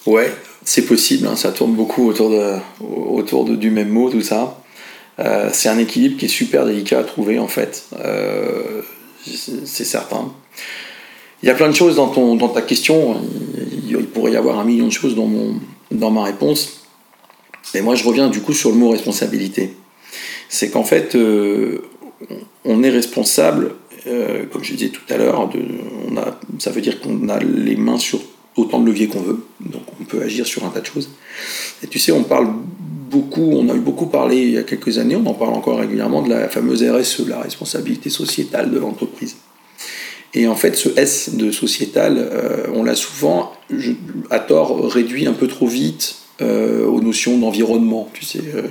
Ouais, 0.06 0.34
c'est 0.68 0.84
possible. 0.84 1.26
Hein, 1.26 1.34
ça 1.34 1.50
tourne 1.50 1.72
beaucoup 1.72 2.06
autour 2.06 2.28
de, 2.28 2.56
autour 2.84 3.46
de, 3.46 3.56
du 3.56 3.70
même 3.70 3.88
mot, 3.88 4.10
tout 4.10 4.20
ça. 4.20 4.60
Euh, 5.18 5.48
c'est 5.50 5.70
un 5.70 5.78
équilibre 5.78 6.18
qui 6.18 6.26
est 6.26 6.28
super 6.28 6.66
délicat 6.66 6.98
à 6.98 7.04
trouver 7.04 7.38
en 7.38 7.48
fait, 7.48 7.86
euh, 7.98 8.82
c'est 9.24 9.84
certain. 9.84 10.30
Il 11.42 11.46
y 11.46 11.50
a 11.50 11.54
plein 11.54 11.68
de 11.68 11.74
choses 11.74 11.96
dans, 11.96 12.08
ton, 12.08 12.36
dans 12.36 12.48
ta 12.48 12.60
question, 12.60 13.16
il, 13.88 13.96
pourrait 14.04 14.32
y 14.32 14.36
avoir 14.36 14.58
un 14.58 14.64
million 14.64 14.86
de 14.86 14.92
choses 14.92 15.16
dans, 15.16 15.26
mon, 15.26 15.54
dans 15.90 16.10
ma 16.10 16.22
réponse. 16.22 16.82
Et 17.74 17.80
moi 17.80 17.94
je 17.94 18.04
reviens 18.04 18.28
du 18.28 18.42
coup 18.42 18.52
sur 18.52 18.70
le 18.70 18.76
mot 18.76 18.90
responsabilité. 18.90 19.74
C'est 20.50 20.70
qu'en 20.70 20.84
fait, 20.84 21.14
euh, 21.14 21.82
on 22.64 22.82
est 22.82 22.90
responsable, 22.90 23.74
comme 24.04 24.62
je 24.62 24.74
disais 24.74 24.90
tout 24.90 25.02
à 25.08 25.16
l'heure, 25.16 25.50
ça 26.58 26.70
veut 26.70 26.80
dire 26.80 27.00
qu'on 27.00 27.28
a 27.28 27.38
les 27.38 27.76
mains 27.76 27.98
sur 27.98 28.20
autant 28.58 28.80
de 28.80 28.86
leviers 28.86 29.08
qu'on 29.08 29.20
veut, 29.20 29.44
donc 29.60 29.82
on 30.00 30.04
peut 30.04 30.22
agir 30.22 30.46
sur 30.46 30.64
un 30.64 30.70
tas 30.70 30.80
de 30.80 30.86
choses. 30.86 31.10
Et 31.82 31.86
tu 31.86 31.98
sais, 31.98 32.12
on 32.12 32.24
parle 32.24 32.48
beaucoup, 33.10 33.52
on 33.52 33.68
a 33.68 33.74
eu 33.74 33.80
beaucoup 33.80 34.06
parlé 34.06 34.36
il 34.36 34.50
y 34.50 34.58
a 34.58 34.62
quelques 34.62 34.98
années, 34.98 35.16
on 35.16 35.26
en 35.26 35.34
parle 35.34 35.54
encore 35.54 35.78
régulièrement, 35.78 36.22
de 36.22 36.30
la 36.30 36.48
fameuse 36.48 36.82
RSE, 36.82 37.26
la 37.28 37.40
responsabilité 37.40 38.10
sociétale 38.10 38.70
de 38.70 38.78
l'entreprise. 38.78 39.36
Et 40.34 40.46
en 40.46 40.56
fait, 40.56 40.76
ce 40.76 40.90
S 40.96 41.34
de 41.34 41.50
sociétal, 41.50 42.16
euh, 42.18 42.66
on 42.74 42.84
l'a 42.84 42.94
souvent, 42.94 43.52
à 44.30 44.38
tort, 44.38 44.90
réduit 44.90 45.26
un 45.26 45.32
peu 45.32 45.48
trop 45.48 45.66
vite 45.66 46.16
euh, 46.42 46.86
aux 46.86 47.00
notions 47.00 47.38
d'environnement. 47.38 48.10
Tu 48.12 48.24
sais, 48.24 48.42
euh, 48.54 48.68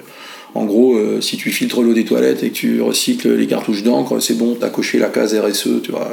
En 0.55 0.65
gros, 0.65 0.95
euh, 0.95 1.21
si 1.21 1.37
tu 1.37 1.51
filtres 1.51 1.81
l'eau 1.81 1.93
des 1.93 2.05
toilettes 2.05 2.43
et 2.43 2.49
que 2.49 2.55
tu 2.55 2.81
recycles 2.81 3.35
les 3.35 3.47
cartouches 3.47 3.83
d'encre, 3.83 4.19
c'est 4.19 4.35
bon, 4.35 4.55
tu 4.55 4.65
as 4.65 4.69
coché 4.69 4.97
la 4.97 5.09
case 5.09 5.35
RSE, 5.35 5.81
tu 5.83 5.91
vois. 5.91 6.11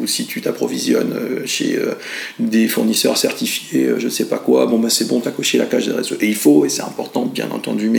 ou 0.00 0.06
si 0.06 0.26
tu 0.26 0.40
t'approvisionnes 0.40 1.12
euh, 1.12 1.42
chez 1.46 1.76
euh, 1.76 1.94
des 2.38 2.68
fournisseurs 2.68 3.16
certifiés, 3.16 3.90
je 3.98 4.08
sais 4.08 4.26
pas 4.26 4.38
quoi, 4.38 4.66
bon, 4.66 4.78
bah, 4.78 4.88
c'est 4.88 5.08
bon, 5.08 5.20
tu 5.20 5.28
as 5.28 5.32
coché 5.32 5.58
la 5.58 5.66
case 5.66 5.88
RSE. 5.88 6.14
Et 6.20 6.28
il 6.28 6.36
faut, 6.36 6.64
et 6.64 6.68
c'est 6.68 6.82
important, 6.82 7.26
bien 7.26 7.50
entendu, 7.50 7.90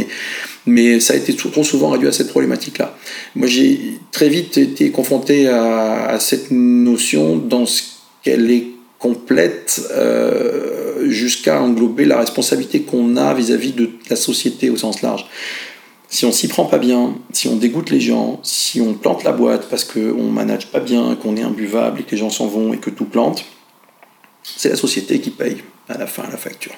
mais, 0.65 0.99
ça 0.99 1.13
a 1.13 1.18
été 1.18 1.34
trop 1.34 1.63
souvent 1.63 1.89
réduit 1.89 2.09
à 2.09 2.11
cette 2.11 2.30
problématique-là. 2.30 2.97
Moi, 3.36 3.47
j'ai 3.47 3.80
très 4.11 4.28
vite 4.28 4.57
été 4.57 4.91
confronté 4.91 5.47
à 5.47 6.18
cette 6.20 6.51
notion 6.51 7.38
dans 7.38 7.65
ce 7.65 7.84
qu'elle 8.22 8.51
est 8.51 8.68
complète 8.99 9.82
jusqu'à 11.05 11.61
englober 11.61 12.05
la 12.05 12.17
responsabilité 12.19 12.81
qu'on 12.81 13.17
a 13.17 13.33
vis-à-vis 13.33 13.71
-vis 13.71 13.75
de 13.75 13.89
la 14.09 14.15
société 14.15 14.69
au 14.69 14.77
sens 14.77 15.01
large 15.01 15.25
si 16.09 16.25
on 16.25 16.31
s'y 16.31 16.47
prend 16.47 16.65
pas 16.65 16.77
bien, 16.77 17.15
si 17.33 17.47
on 17.47 17.55
dégoûte 17.55 17.89
les 17.89 17.99
gens, 17.99 18.39
si 18.43 18.79
on 18.79 18.93
plante 18.93 19.23
la 19.23 19.31
boîte 19.31 19.69
parce 19.69 19.83
qu'on 19.83 20.29
manage 20.29 20.67
pas 20.67 20.79
bien, 20.79 21.15
qu'on 21.15 21.35
est 21.35 21.41
imbuvable 21.41 22.01
et 22.01 22.03
que 22.03 22.11
les 22.11 22.17
gens 22.17 22.29
s'en 22.29 22.47
vont 22.47 22.73
et 22.73 22.77
que 22.77 22.89
tout 22.89 23.05
plante, 23.05 23.45
c'est 24.43 24.69
la 24.69 24.77
société 24.77 25.19
qui 25.19 25.31
paye 25.31 25.57
à 25.89 25.97
la 25.97 26.07
fin 26.07 26.23
la 26.29 26.37
facture. 26.37 26.75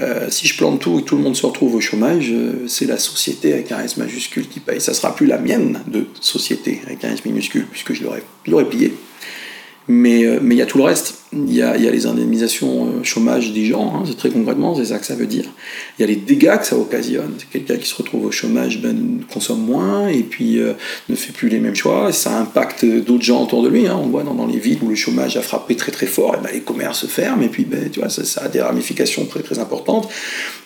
Euh, 0.00 0.30
si 0.30 0.46
je 0.46 0.56
plante 0.56 0.80
tout 0.80 0.98
et 0.98 1.02
que 1.02 1.08
tout 1.08 1.16
le 1.16 1.22
monde 1.22 1.36
se 1.36 1.44
retrouve 1.44 1.74
au 1.74 1.80
chômage, 1.80 2.30
euh, 2.30 2.66
c'est 2.66 2.86
la 2.86 2.96
société 2.96 3.52
avec 3.52 3.72
un 3.72 3.80
S 3.80 3.98
majuscule 3.98 4.48
qui 4.48 4.60
paye. 4.60 4.80
Ça 4.80 4.94
sera 4.94 5.14
plus 5.14 5.26
la 5.26 5.36
mienne 5.36 5.82
de 5.86 6.06
société 6.18 6.80
avec 6.86 7.04
un 7.04 7.12
S 7.12 7.26
minuscule, 7.26 7.66
puisque 7.66 7.92
je 7.92 8.02
l'aurais 8.46 8.68
plié. 8.70 8.94
Mais 9.88 10.24
euh, 10.24 10.40
il 10.42 10.54
y 10.54 10.62
a 10.62 10.66
tout 10.66 10.78
le 10.78 10.84
reste 10.84 11.21
il 11.34 11.54
y, 11.54 11.62
a, 11.62 11.76
les 11.76 12.06
indemnisations 12.06 12.86
euh, 12.86 13.02
chômage 13.02 13.52
des 13.52 13.64
gens, 13.64 13.94
hein, 13.94 14.02
c'est 14.06 14.18
très 14.18 14.28
concrètement, 14.28 14.74
c'est 14.74 14.84
ça 14.84 14.98
que 14.98 15.06
ça 15.06 15.14
veut 15.14 15.26
dire. 15.26 15.46
Il 15.98 16.02
y 16.02 16.04
a 16.04 16.06
les 16.06 16.16
dégâts 16.16 16.58
que 16.58 16.66
ça 16.66 16.76
occasionne. 16.76 17.32
Quelqu'un 17.50 17.76
qui 17.76 17.88
se 17.88 17.94
retrouve 17.94 18.26
au 18.26 18.30
chômage 18.30 18.82
ben, 18.82 19.20
consomme 19.32 19.64
moins 19.64 20.08
et 20.08 20.24
puis 20.24 20.58
euh, 20.58 20.74
ne 21.08 21.14
fait 21.14 21.32
plus 21.32 21.48
les 21.48 21.58
mêmes 21.58 21.74
choix. 21.74 22.12
Ça 22.12 22.36
impacte 22.38 22.84
d'autres 22.84 23.22
gens 23.22 23.44
autour 23.44 23.62
de 23.62 23.70
lui. 23.70 23.86
Hein. 23.86 23.98
On 23.98 24.08
voit 24.08 24.24
dans, 24.24 24.46
les 24.46 24.58
villes 24.58 24.80
où 24.82 24.88
le 24.88 24.94
chômage 24.94 25.38
a 25.38 25.42
frappé 25.42 25.74
très 25.74 25.90
très 25.90 26.06
fort, 26.06 26.36
ben, 26.42 26.50
les 26.52 26.60
commerces 26.60 27.06
ferment 27.06 27.42
et 27.42 27.48
puis 27.48 27.64
ben, 27.64 27.88
tu 27.90 28.00
vois, 28.00 28.10
ça, 28.10 28.24
ça, 28.24 28.42
a 28.42 28.48
des 28.48 28.60
ramifications 28.60 29.24
très 29.24 29.40
très 29.40 29.58
importantes. 29.58 30.08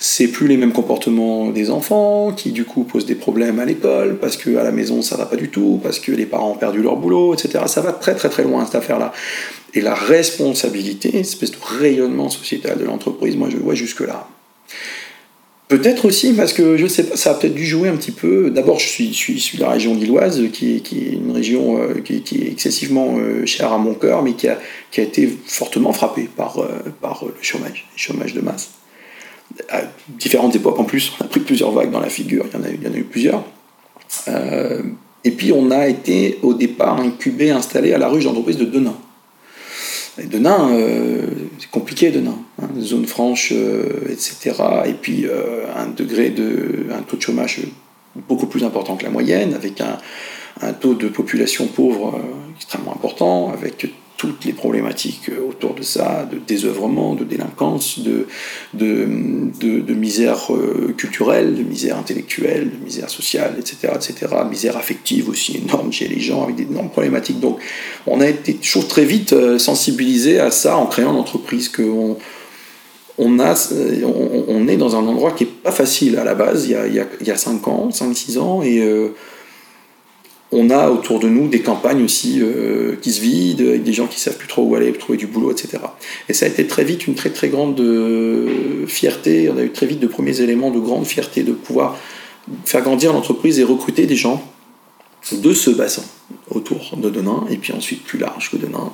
C'est 0.00 0.28
plus 0.28 0.48
les 0.48 0.56
mêmes 0.56 0.72
comportements 0.72 1.50
des 1.50 1.70
enfants 1.70 2.32
qui 2.32 2.50
du 2.50 2.64
coup 2.64 2.82
posent 2.82 3.06
des 3.06 3.14
problèmes 3.14 3.60
à 3.60 3.64
l'école 3.64 4.18
parce 4.18 4.36
qu'à 4.36 4.64
la 4.64 4.72
maison 4.72 5.00
ça 5.00 5.16
va 5.16 5.26
pas 5.26 5.36
du 5.36 5.48
tout, 5.48 5.78
parce 5.80 6.00
que 6.00 6.10
les 6.10 6.26
parents 6.26 6.52
ont 6.52 6.56
perdu 6.56 6.82
leur 6.82 6.96
boulot, 6.96 7.34
etc. 7.34 7.64
Ça 7.68 7.82
va 7.82 7.92
très 7.92 8.16
très 8.16 8.28
très 8.28 8.42
loin 8.42 8.64
cette 8.64 8.74
affaire-là. 8.74 9.12
Et 9.74 9.80
la 9.80 9.94
responsabilité, 9.94 11.10
une 11.12 11.20
espèce 11.20 11.50
de 11.50 11.58
rayonnement 11.60 12.30
sociétal 12.30 12.78
de 12.78 12.84
l'entreprise, 12.84 13.36
moi 13.36 13.48
je 13.50 13.56
vois 13.56 13.74
jusque-là. 13.74 14.28
Peut-être 15.68 16.04
aussi 16.04 16.32
parce 16.32 16.52
que 16.52 16.76
je 16.76 16.86
sais 16.86 17.02
pas, 17.02 17.16
ça 17.16 17.32
a 17.32 17.34
peut-être 17.34 17.54
dû 17.54 17.66
jouer 17.66 17.88
un 17.88 17.96
petit 17.96 18.12
peu. 18.12 18.50
D'abord, 18.50 18.78
je 18.78 18.86
suis, 18.86 19.52
de 19.54 19.60
la 19.60 19.70
région 19.70 19.94
lilloise, 19.94 20.40
qui, 20.52 20.80
qui 20.80 20.98
est 20.98 21.12
une 21.14 21.32
région 21.32 21.82
euh, 21.82 22.00
qui, 22.04 22.14
est 22.14 22.52
excessivement 22.52 23.16
euh, 23.18 23.44
chère 23.46 23.72
à 23.72 23.78
mon 23.78 23.94
cœur, 23.94 24.22
mais 24.22 24.34
qui 24.34 24.46
a, 24.48 24.58
été 24.96 25.28
fortement 25.46 25.92
frappée 25.92 26.28
par, 26.36 26.60
euh, 26.60 26.68
par 27.00 27.24
le 27.24 27.34
chômage, 27.42 27.88
le 27.92 27.98
chômage 27.98 28.32
de 28.32 28.40
masse. 28.40 28.70
À 29.68 29.82
différentes 30.08 30.54
époques 30.54 30.78
en 30.78 30.84
plus, 30.84 31.12
on 31.18 31.24
a 31.24 31.28
pris 31.28 31.40
plusieurs 31.40 31.72
vagues 31.72 31.90
dans 31.90 32.00
la 32.00 32.10
figure, 32.10 32.46
il 32.52 32.58
y 32.58 32.62
en 32.62 32.64
a, 32.64 32.68
il 32.70 32.82
y 32.82 32.88
en 32.88 32.94
a 32.94 32.96
eu 32.96 33.04
plusieurs. 33.04 33.44
et 35.24 35.30
puis 35.32 35.50
on 35.52 35.72
a 35.72 35.88
été 35.88 36.38
au 36.42 36.54
départ 36.54 37.00
incubé, 37.00 37.50
installé 37.50 37.92
à 37.92 37.98
la 37.98 38.08
ruche 38.08 38.24
d'entreprise 38.24 38.56
de 38.56 38.66
Denain. 38.66 38.96
Et 40.18 40.26
Denain, 40.26 40.70
euh, 40.72 41.26
c'est 41.58 41.70
compliqué 41.70 42.10
Denain, 42.10 42.38
hein, 42.60 42.68
zone 42.80 43.06
franche, 43.06 43.52
euh, 43.52 44.08
etc. 44.08 44.54
Et 44.86 44.94
puis 44.94 45.26
euh, 45.26 45.66
un 45.76 45.88
degré 45.88 46.30
de, 46.30 46.86
un 46.90 47.02
taux 47.02 47.16
de 47.16 47.22
chômage 47.22 47.60
beaucoup 48.28 48.46
plus 48.46 48.64
important 48.64 48.96
que 48.96 49.04
la 49.04 49.10
moyenne, 49.10 49.52
avec 49.54 49.80
un, 49.82 49.98
un 50.62 50.72
taux 50.72 50.94
de 50.94 51.08
population 51.08 51.66
pauvre 51.66 52.18
extrêmement 52.56 52.94
important, 52.94 53.52
avec 53.52 53.86
toutes 54.16 54.44
les 54.44 54.52
problématiques 54.52 55.30
autour 55.46 55.74
de 55.74 55.82
ça, 55.82 56.26
de 56.30 56.38
désœuvrement, 56.38 57.14
de 57.14 57.24
délinquance, 57.24 57.98
de, 57.98 58.26
de, 58.74 59.06
de, 59.60 59.94
misère 59.94 60.54
euh, 60.54 60.94
culturelle, 60.96 61.54
de 61.54 61.62
misère 61.62 61.98
intellectuelle, 61.98 62.70
de 62.70 62.84
misère 62.84 63.10
sociale, 63.10 63.56
etc., 63.58 63.92
etc., 63.94 64.26
misère 64.50 64.76
affective 64.76 65.28
aussi 65.28 65.58
énorme 65.58 65.92
chez 65.92 66.08
les 66.08 66.20
gens, 66.20 66.44
avec 66.44 66.56
d'énormes 66.56 66.90
problématiques. 66.90 67.40
Donc 67.40 67.58
on 68.06 68.20
a 68.20 68.28
été 68.28 68.54
toujours 68.54 68.88
très 68.88 69.04
vite 69.04 69.32
euh, 69.32 69.58
sensibilisé 69.58 70.38
à 70.38 70.50
ça 70.50 70.76
en 70.76 70.86
créant 70.86 71.12
l'entreprise 71.12 71.68
qu'on 71.68 72.16
on, 73.18 73.40
a, 73.40 73.54
on, 74.48 74.68
est 74.68 74.76
dans 74.76 74.96
un 74.96 75.06
endroit 75.06 75.32
qui 75.32 75.44
n'est 75.44 75.50
pas 75.50 75.72
facile 75.72 76.16
à 76.18 76.24
la 76.24 76.34
base, 76.34 76.66
il 76.66 76.72
y 76.72 76.74
a, 76.74 76.86
il 76.86 77.26
y 77.26 77.30
a, 77.30 77.36
5 77.36 77.68
ans, 77.68 77.88
5-6 77.90 78.38
ans, 78.38 78.62
et... 78.62 78.80
Euh, 78.80 79.14
on 80.52 80.70
a 80.70 80.90
autour 80.90 81.18
de 81.18 81.28
nous 81.28 81.48
des 81.48 81.60
campagnes 81.60 82.04
aussi 82.04 82.40
euh, 82.40 82.94
qui 83.02 83.12
se 83.12 83.20
vident, 83.20 83.68
avec 83.68 83.82
des 83.82 83.92
gens 83.92 84.06
qui 84.06 84.20
savent 84.20 84.36
plus 84.36 84.46
trop 84.46 84.62
où 84.62 84.74
aller, 84.74 84.92
trouver 84.92 85.18
du 85.18 85.26
boulot, 85.26 85.50
etc. 85.50 85.78
Et 86.28 86.32
ça 86.32 86.46
a 86.46 86.48
été 86.48 86.66
très 86.66 86.84
vite 86.84 87.06
une 87.06 87.14
très 87.14 87.30
très 87.30 87.48
grande 87.48 87.80
euh, 87.80 88.86
fierté, 88.86 89.50
on 89.52 89.58
a 89.58 89.62
eu 89.62 89.70
très 89.70 89.86
vite 89.86 90.00
de 90.00 90.06
premiers 90.06 90.40
éléments 90.40 90.70
de 90.70 90.78
grande 90.78 91.06
fierté 91.06 91.42
de 91.42 91.52
pouvoir 91.52 91.98
faire 92.64 92.82
grandir 92.82 93.12
l'entreprise 93.12 93.58
et 93.58 93.64
recruter 93.64 94.06
des 94.06 94.14
gens 94.14 94.42
de 95.32 95.52
ce 95.52 95.70
bassin 95.70 96.04
autour 96.50 96.96
de 96.96 97.10
Denain, 97.10 97.44
et 97.50 97.56
puis 97.56 97.72
ensuite 97.72 98.04
plus 98.04 98.18
large 98.18 98.50
que 98.50 98.56
Denain, 98.56 98.92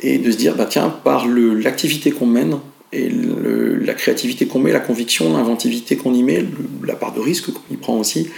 et 0.00 0.18
de 0.18 0.30
se 0.30 0.36
dire, 0.36 0.56
bah 0.56 0.66
tiens, 0.68 0.88
par 0.88 1.28
l'activité 1.28 2.10
qu'on 2.10 2.26
mène, 2.26 2.58
et 2.92 3.08
la 3.08 3.94
créativité 3.94 4.46
qu'on 4.46 4.58
met, 4.58 4.72
la 4.72 4.80
conviction, 4.80 5.32
l'inventivité 5.32 5.96
qu'on 5.96 6.12
y 6.12 6.22
met, 6.22 6.44
la 6.84 6.94
part 6.94 7.14
de 7.14 7.20
risque 7.20 7.50
qu'on 7.52 7.74
y 7.74 7.76
prend 7.76 7.98
aussi, 7.98 8.28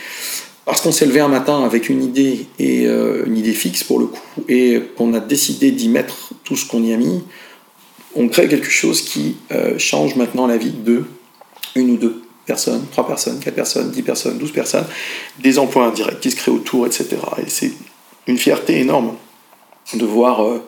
parce 0.64 0.80
qu'on 0.80 0.92
s'est 0.92 1.06
levé 1.06 1.20
un 1.20 1.28
matin 1.28 1.62
avec 1.62 1.88
une 1.88 2.02
idée, 2.02 2.46
et 2.58 2.86
euh, 2.86 3.24
une 3.26 3.36
idée 3.36 3.52
fixe 3.52 3.84
pour 3.84 3.98
le 3.98 4.06
coup, 4.06 4.44
et 4.48 4.82
qu'on 4.96 5.12
a 5.14 5.20
décidé 5.20 5.70
d'y 5.70 5.88
mettre 5.88 6.30
tout 6.42 6.56
ce 6.56 6.66
qu'on 6.66 6.82
y 6.82 6.92
a 6.92 6.96
mis, 6.96 7.22
on 8.14 8.28
crée 8.28 8.48
quelque 8.48 8.70
chose 8.70 9.02
qui 9.02 9.36
euh, 9.52 9.78
change 9.78 10.16
maintenant 10.16 10.46
la 10.46 10.56
vie 10.56 10.72
de 10.72 11.04
une 11.74 11.90
ou 11.90 11.96
deux 11.96 12.22
personnes, 12.46 12.86
trois 12.92 13.06
personnes, 13.06 13.40
quatre 13.40 13.54
personnes, 13.54 13.90
dix 13.90 14.02
personnes, 14.02 14.38
douze 14.38 14.52
personnes, 14.52 14.86
des 15.40 15.58
emplois 15.58 15.86
indirects 15.86 16.20
qui 16.20 16.30
se 16.30 16.36
créent 16.36 16.52
autour, 16.52 16.86
etc. 16.86 17.08
Et 17.38 17.48
c'est 17.48 17.72
une 18.26 18.38
fierté 18.38 18.78
énorme 18.78 19.14
de 19.92 20.04
voir 20.04 20.44
euh, 20.44 20.62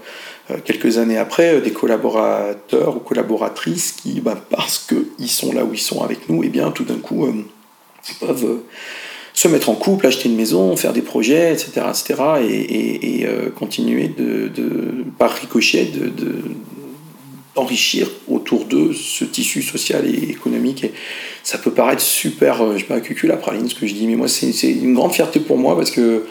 quelques 0.65 0.99
années 0.99 1.19
après 1.19 1.61
des 1.61 1.73
collaborateurs 1.73 2.97
ou 2.97 3.01
collaboratrices 3.01 3.93
qui, 3.93 4.21
bah, 4.21 4.37
parce 4.51 4.79
qu'ils 4.79 5.31
sont 5.31 5.53
là 5.53 5.65
où 5.65 5.73
ils 5.73 5.81
sont 5.81 6.03
avec 6.03 6.29
nous, 6.29 6.43
et 6.43 6.47
eh 6.47 6.51
bien 6.51 6.71
tout 6.71 6.85
d'un 6.85 6.99
coup 6.99 7.27
peuvent 8.21 8.61
se 9.37 9.49
mettre 9.49 9.69
en 9.69 9.75
couple, 9.75 10.07
acheter 10.07 10.31
une 10.31 10.35
maison, 10.35 10.75
faire 10.77 10.95
des 10.95 11.03
projets, 11.03 11.53
etc., 11.53 11.87
etc., 11.91 12.15
et, 12.49 13.27
euh, 13.27 13.51
continuer 13.51 14.09
de, 14.09 14.49
de, 14.49 15.05
par 15.19 15.31
ricochet, 15.31 15.85
de, 15.85 16.11
d'enrichir 17.55 18.09
autour 18.29 18.65
de 18.65 18.95
ce 18.95 19.25
tissu 19.25 19.61
social 19.61 20.07
et 20.07 20.31
économique. 20.31 20.85
Et 20.85 20.93
ça 21.43 21.59
peut 21.59 21.71
paraître 21.71 22.01
super, 22.01 22.63
euh, 22.63 22.73
je 22.77 22.79
sais 22.79 22.85
pas, 22.85 23.01
cucul 23.01 23.29
la 23.29 23.37
praline, 23.37 23.69
ce 23.69 23.75
que 23.75 23.87
je 23.87 23.93
dis, 23.93 24.07
mais 24.07 24.17
moi, 24.17 24.27
c'est 24.27 24.71
une 24.71 24.95
grande 24.95 25.13
fierté 25.13 25.39
pour 25.39 25.59
moi 25.59 25.77
parce 25.77 25.91
que 25.91 26.25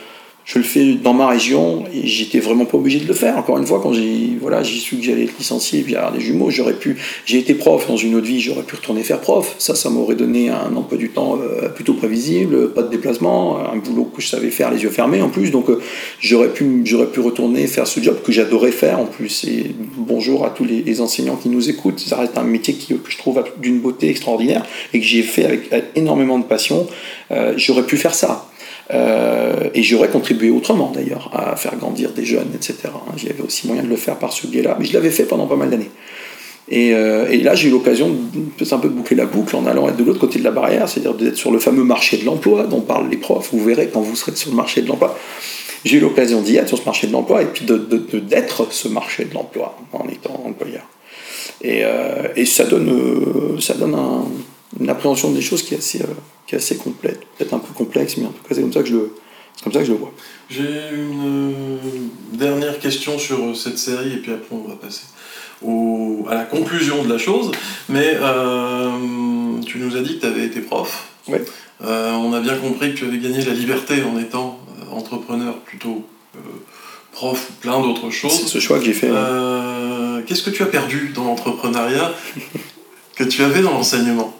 je 0.45 0.59
le 0.59 0.63
fais 0.63 0.93
dans 0.93 1.13
ma 1.13 1.27
région 1.27 1.85
et 1.91 2.05
j'étais 2.05 2.39
vraiment 2.39 2.65
pas 2.65 2.77
obligé 2.77 2.99
de 2.99 3.07
le 3.07 3.15
faire. 3.15 3.37
Encore 3.37 3.57
une 3.57 3.65
fois, 3.65 3.79
quand 3.81 3.93
j'ai 3.93 4.37
voilà, 4.39 4.61
j'ai 4.61 4.77
su 4.77 4.97
que 4.97 5.03
j'allais 5.03 5.23
être 5.23 5.37
licencié 5.39 5.83
avoir 5.95 6.11
des 6.11 6.19
jumeaux, 6.19 6.51
j'aurais 6.51 6.75
pu. 6.75 6.97
J'ai 7.25 7.39
été 7.39 7.55
prof 7.55 7.87
dans 7.87 7.97
une 7.97 8.13
autre 8.15 8.27
vie, 8.27 8.39
j'aurais 8.39 8.61
pu 8.61 8.75
retourner 8.75 9.01
faire 9.01 9.19
prof. 9.19 9.55
Ça, 9.57 9.73
ça 9.73 9.89
m'aurait 9.89 10.15
donné 10.15 10.49
un 10.49 10.75
emploi 10.75 10.99
du 10.99 11.09
temps 11.09 11.39
euh, 11.41 11.69
plutôt 11.69 11.93
prévisible, 11.93 12.73
pas 12.73 12.83
de 12.83 12.89
déplacement, 12.89 13.57
un 13.57 13.77
boulot 13.77 14.05
que 14.05 14.21
je 14.21 14.27
savais 14.27 14.51
faire 14.51 14.71
les 14.71 14.83
yeux 14.83 14.89
fermés 14.89 15.21
en 15.21 15.29
plus. 15.29 15.49
Donc 15.49 15.69
euh, 15.69 15.81
j'aurais 16.19 16.49
pu 16.49 16.83
j'aurais 16.85 17.07
pu 17.07 17.21
retourner 17.21 17.65
faire 17.65 17.87
ce 17.87 17.99
job 17.99 18.17
que 18.23 18.31
j'adorais 18.31 18.71
faire 18.71 18.99
en 18.99 19.05
plus. 19.05 19.45
Et 19.45 19.75
bonjour 19.97 20.45
à 20.45 20.51
tous 20.51 20.65
les, 20.65 21.01
enseignants 21.01 21.37
qui 21.37 21.49
nous 21.49 21.69
écoutent. 21.69 21.99
Ça 21.99 22.17
reste 22.17 22.37
un 22.37 22.43
métier 22.43 22.75
que 22.75 22.95
je 23.09 23.17
trouve 23.17 23.43
d'une 23.57 23.79
beauté 23.79 24.09
extraordinaire 24.09 24.63
et 24.93 24.99
que 24.99 25.05
j'ai 25.05 25.23
fait 25.23 25.45
avec, 25.45 25.69
énormément 25.95 26.37
de 26.37 26.45
passion. 26.45 26.87
Euh, 27.31 27.53
j'aurais 27.57 27.83
pu 27.83 27.97
faire 27.97 28.13
ça. 28.13 28.47
Euh, 28.93 29.69
et 29.73 29.81
j'aurais 29.81 30.09
contribué 30.09 30.49
autrement 30.51 30.91
d'ailleurs 30.93 31.31
à 31.33 31.55
faire 31.55 31.75
grandir 31.75 32.11
des 32.11 32.25
jeunes, 32.25 32.51
etc. 32.53 32.75
J'avais 33.17 33.41
aussi 33.41 33.67
moyen 33.67 33.83
de 33.83 33.87
le 33.87 33.95
faire 33.95 34.17
par 34.17 34.31
ce 34.31 34.47
biais-là, 34.47 34.77
mais 34.79 34.85
je 34.85 34.93
l'avais 34.93 35.09
fait 35.09 35.23
pendant 35.23 35.47
pas 35.47 35.55
mal 35.55 35.69
d'années. 35.69 35.89
Et, 36.67 36.93
euh, 36.93 37.25
là, 37.43 37.53
j'ai 37.55 37.67
eu 37.67 37.71
l'occasion 37.71 38.09
de 38.09 38.73
un 38.73 38.77
peu 38.79 38.89
de 38.89 38.93
boucler 38.93 39.15
la 39.15 39.25
boucle 39.25 39.55
en 39.55 39.65
allant 39.67 39.87
être 39.87 39.97
de 39.97 40.03
l'autre 40.03 40.19
côté 40.19 40.39
de 40.39 40.43
la 40.43 40.51
barrière, 40.51 40.89
c'est-à-dire 40.89 41.13
d'être 41.13 41.35
sur 41.35 41.51
le 41.51 41.59
fameux 41.59 41.83
marché 41.83 42.17
de 42.17 42.25
l'emploi 42.25 42.63
dont 42.63 42.81
parlent 42.81 43.09
les 43.09 43.17
profs. 43.17 43.49
Vous 43.51 43.63
verrez 43.63 43.89
quand 43.91 44.01
vous 44.01 44.15
serez 44.15 44.35
sur 44.35 44.49
le 44.49 44.55
marché 44.55 44.81
de 44.81 44.87
l'emploi. 44.87 45.17
J'ai 45.83 45.97
eu 45.97 45.99
l'occasion 45.99 46.41
d'y 46.41 46.55
être 46.55 46.67
sur 46.67 46.79
ce 46.79 46.85
marché 46.85 47.05
de 47.05 47.11
l'emploi 47.11 47.43
et 47.43 47.45
puis 47.45 47.65
d'être 47.65 48.71
ce 48.71 48.87
marché 48.87 49.25
de 49.25 49.33
l'emploi 49.35 49.77
en 49.93 50.07
étant 50.07 50.41
employeur. 50.43 50.87
Et, 51.61 51.81
euh, 51.83 52.29
et 52.35 52.45
ça 52.45 52.65
donne, 52.65 53.59
ça 53.59 53.75
donne 53.75 53.93
un, 53.93 54.25
une 54.79 54.89
appréhension 54.89 55.31
des 55.31 55.41
choses 55.41 55.63
qui 55.63 55.73
est 55.73 55.77
assez, 55.77 56.01
euh, 56.01 56.07
qui 56.47 56.55
est 56.55 56.57
assez 56.57 56.77
complète, 56.77 57.21
peut-être 57.37 57.53
un 57.53 57.59
peu 57.59 57.73
complexe, 57.73 58.17
mais 58.17 58.25
en 58.25 58.31
tout 58.31 58.43
cas 58.47 58.55
c'est 58.55 58.61
comme 58.61 58.73
ça 58.73 58.81
que 58.81 58.89
je 58.89 58.93
le, 58.93 59.15
comme 59.63 59.73
ça 59.73 59.79
que 59.79 59.85
je 59.85 59.91
le 59.91 59.97
vois. 59.97 60.13
J'ai 60.49 60.63
une 60.93 61.79
euh, 61.83 62.37
dernière 62.37 62.79
question 62.79 63.17
sur 63.17 63.39
euh, 63.39 63.53
cette 63.53 63.77
série 63.77 64.13
et 64.13 64.17
puis 64.17 64.33
après 64.33 64.55
on 64.55 64.67
va 64.67 64.75
passer 64.75 65.03
au, 65.61 66.25
à 66.29 66.35
la 66.35 66.43
conclusion 66.43 67.03
de 67.03 67.11
la 67.11 67.17
chose. 67.17 67.51
Mais 67.89 68.17
tu 69.65 69.79
nous 69.79 69.95
as 69.95 70.01
dit 70.01 70.15
que 70.15 70.21
tu 70.21 70.27
avais 70.27 70.45
été 70.45 70.59
prof. 70.59 71.07
Oui. 71.27 71.39
on 71.81 72.33
a 72.33 72.39
bien 72.39 72.57
compris 72.57 72.93
que 72.93 72.99
tu 72.99 73.05
avais 73.05 73.17
gagné 73.17 73.41
la 73.41 73.53
liberté 73.53 74.03
en 74.03 74.19
étant 74.19 74.59
entrepreneur 74.91 75.57
plutôt 75.59 76.05
prof 77.13 77.49
ou 77.49 77.53
plein 77.61 77.79
d'autres 77.81 78.09
choses. 78.09 78.41
C'est 78.41 78.47
ce 78.47 78.59
choix 78.59 78.79
que 78.79 78.85
j'ai 78.85 78.93
fait. 78.93 79.09
Qu'est-ce 80.27 80.43
que 80.43 80.49
tu 80.49 80.61
as 80.61 80.67
perdu 80.67 81.13
dans 81.15 81.23
l'entrepreneuriat 81.23 82.13
que 83.15 83.23
tu 83.23 83.41
avais 83.41 83.61
dans 83.61 83.71
l'enseignement? 83.71 84.37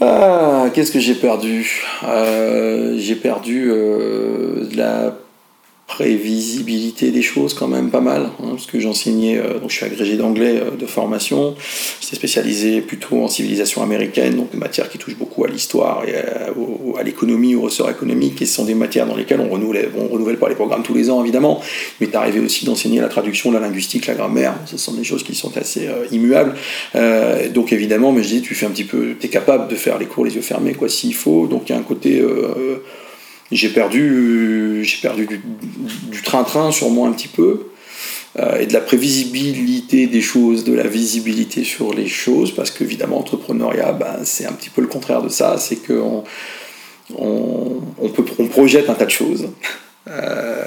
Ah, 0.00 0.66
qu'est-ce 0.72 0.92
que 0.92 1.00
j'ai 1.00 1.14
perdu? 1.14 1.82
J'ai 2.96 3.16
perdu 3.16 3.72
la 4.74 5.16
prévisibilité 5.94 7.12
des 7.12 7.22
choses 7.22 7.54
quand 7.54 7.68
même 7.68 7.88
pas 7.88 8.00
mal, 8.00 8.22
hein, 8.42 8.48
parce 8.50 8.66
que 8.66 8.80
j'enseignais, 8.80 9.38
euh, 9.38 9.60
donc 9.60 9.70
je 9.70 9.76
suis 9.76 9.86
agrégé 9.86 10.16
d'anglais 10.16 10.56
euh, 10.56 10.76
de 10.76 10.86
formation, 10.86 11.54
j'étais 12.00 12.16
spécialisé 12.16 12.80
plutôt 12.80 13.22
en 13.22 13.28
civilisation 13.28 13.80
américaine, 13.80 14.34
donc 14.34 14.50
des 14.50 14.58
matières 14.58 14.88
qui 14.88 14.98
touchent 14.98 15.16
beaucoup 15.16 15.44
à 15.44 15.48
l'histoire 15.48 16.02
et 16.08 16.16
à, 16.16 17.02
l'économie, 17.04 17.54
aux 17.54 17.60
ressorts 17.60 17.90
économiques, 17.90 18.42
et 18.42 18.46
ce 18.46 18.54
sont 18.54 18.64
des 18.64 18.74
matières 18.74 19.06
dans 19.06 19.14
lesquelles 19.14 19.38
on 19.38 19.48
renouvelle, 19.48 19.90
on 19.96 20.08
renouvelle 20.08 20.36
pas 20.36 20.48
les 20.48 20.56
programmes 20.56 20.82
tous 20.82 20.94
les 20.94 21.10
ans 21.10 21.22
évidemment, 21.22 21.62
mais 22.00 22.08
tu 22.08 22.16
arrivé 22.16 22.40
aussi 22.40 22.64
d'enseigner 22.64 23.00
la 23.00 23.08
traduction, 23.08 23.52
la 23.52 23.60
linguistique, 23.60 24.08
la 24.08 24.14
grammaire, 24.14 24.54
ce 24.66 24.76
sont 24.76 24.94
des 24.94 25.04
choses 25.04 25.22
qui 25.22 25.36
sont 25.36 25.56
assez 25.56 25.86
euh, 25.86 26.06
immuables, 26.10 26.54
donc 27.54 27.72
évidemment, 27.72 28.10
mais 28.10 28.24
je 28.24 28.28
dis, 28.28 28.42
tu 28.42 28.56
fais 28.56 28.66
un 28.66 28.70
petit 28.70 28.84
peu, 28.84 29.14
tu 29.20 29.26
es 29.26 29.30
capable 29.30 29.68
de 29.68 29.76
faire 29.76 29.96
les 29.98 30.06
cours 30.06 30.24
les 30.24 30.34
yeux 30.34 30.42
fermés, 30.42 30.74
quoi, 30.74 30.88
s'il 30.88 31.14
faut, 31.14 31.46
donc 31.46 31.68
il 31.68 31.72
y 31.72 31.74
a 31.76 31.78
un 31.78 31.82
côté 31.82 32.20
j'ai 33.54 33.68
perdu, 33.68 34.80
j'ai 34.84 34.98
perdu 35.00 35.40
du 36.10 36.22
train-train 36.22 36.72
sur 36.72 36.90
moi 36.90 37.08
un 37.08 37.12
petit 37.12 37.28
peu, 37.28 37.68
euh, 38.38 38.58
et 38.58 38.66
de 38.66 38.72
la 38.72 38.80
prévisibilité 38.80 40.08
des 40.08 40.20
choses, 40.20 40.64
de 40.64 40.72
la 40.72 40.88
visibilité 40.88 41.62
sur 41.62 41.94
les 41.94 42.08
choses, 42.08 42.52
parce 42.52 42.72
qu'évidemment, 42.72 43.18
entrepreneuriat, 43.18 43.92
ben, 43.92 44.24
c'est 44.24 44.44
un 44.44 44.52
petit 44.52 44.70
peu 44.70 44.80
le 44.80 44.88
contraire 44.88 45.22
de 45.22 45.28
ça, 45.28 45.56
c'est 45.58 45.76
qu'on 45.76 46.24
on, 47.16 47.80
on, 48.00 48.12
on 48.38 48.46
projette 48.48 48.90
un 48.90 48.94
tas 48.94 49.06
de 49.06 49.10
choses. 49.10 49.48
Euh, 50.08 50.64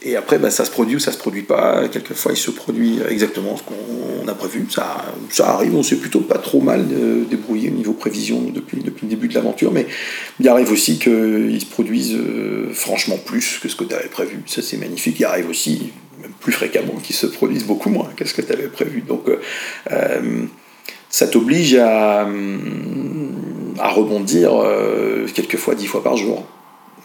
et 0.00 0.14
après, 0.14 0.38
ben, 0.38 0.50
ça 0.50 0.64
se 0.64 0.70
produit 0.70 0.96
ou 0.96 1.00
ça 1.00 1.10
se 1.10 1.18
produit 1.18 1.42
pas. 1.42 1.88
Quelquefois, 1.88 2.32
il 2.32 2.36
se 2.36 2.52
produit 2.52 3.00
exactement 3.08 3.56
ce 3.56 3.62
qu'on 3.64 4.28
a 4.28 4.34
prévu. 4.34 4.66
Ça, 4.70 5.48
arrive, 5.48 5.74
on 5.74 5.82
s'est 5.82 5.96
plutôt 5.96 6.20
pas 6.20 6.38
trop 6.38 6.60
mal 6.60 6.86
débrouillé 7.28 7.70
au 7.70 7.74
niveau 7.74 7.94
prévision 7.94 8.42
depuis, 8.54 8.78
le 8.80 9.08
début 9.08 9.26
de 9.26 9.34
l'aventure, 9.34 9.72
mais 9.72 9.86
il 10.38 10.48
arrive 10.48 10.70
aussi 10.70 10.98
qu'il 10.98 11.60
se 11.60 11.66
produise 11.66 12.14
euh, 12.14 12.70
franchement 12.72 13.16
plus 13.16 13.58
que 13.58 13.68
ce 13.68 13.74
que 13.74 13.84
tu 13.84 13.94
avais 13.94 14.08
prévu. 14.08 14.40
Ça, 14.46 14.62
c'est 14.62 14.76
magnifique. 14.76 15.18
Il 15.18 15.24
arrive 15.24 15.50
aussi, 15.50 15.90
même 16.22 16.30
plus 16.38 16.52
fréquemment, 16.52 16.94
qu'il 17.02 17.16
se 17.16 17.26
produise 17.26 17.64
beaucoup 17.64 17.90
moins 17.90 18.10
que 18.14 18.24
ce 18.24 18.34
que 18.34 18.42
tu 18.42 18.52
avais 18.52 18.68
prévu. 18.68 19.00
Donc, 19.00 19.28
euh, 19.28 19.40
euh, 19.90 20.44
ça 21.10 21.26
t'oblige 21.26 21.74
à, 21.74 22.28
à 23.80 23.88
rebondir 23.88 24.52
quelquefois 25.34 25.74
dix 25.74 25.86
fois 25.86 26.04
par 26.04 26.16
jour. 26.16 26.46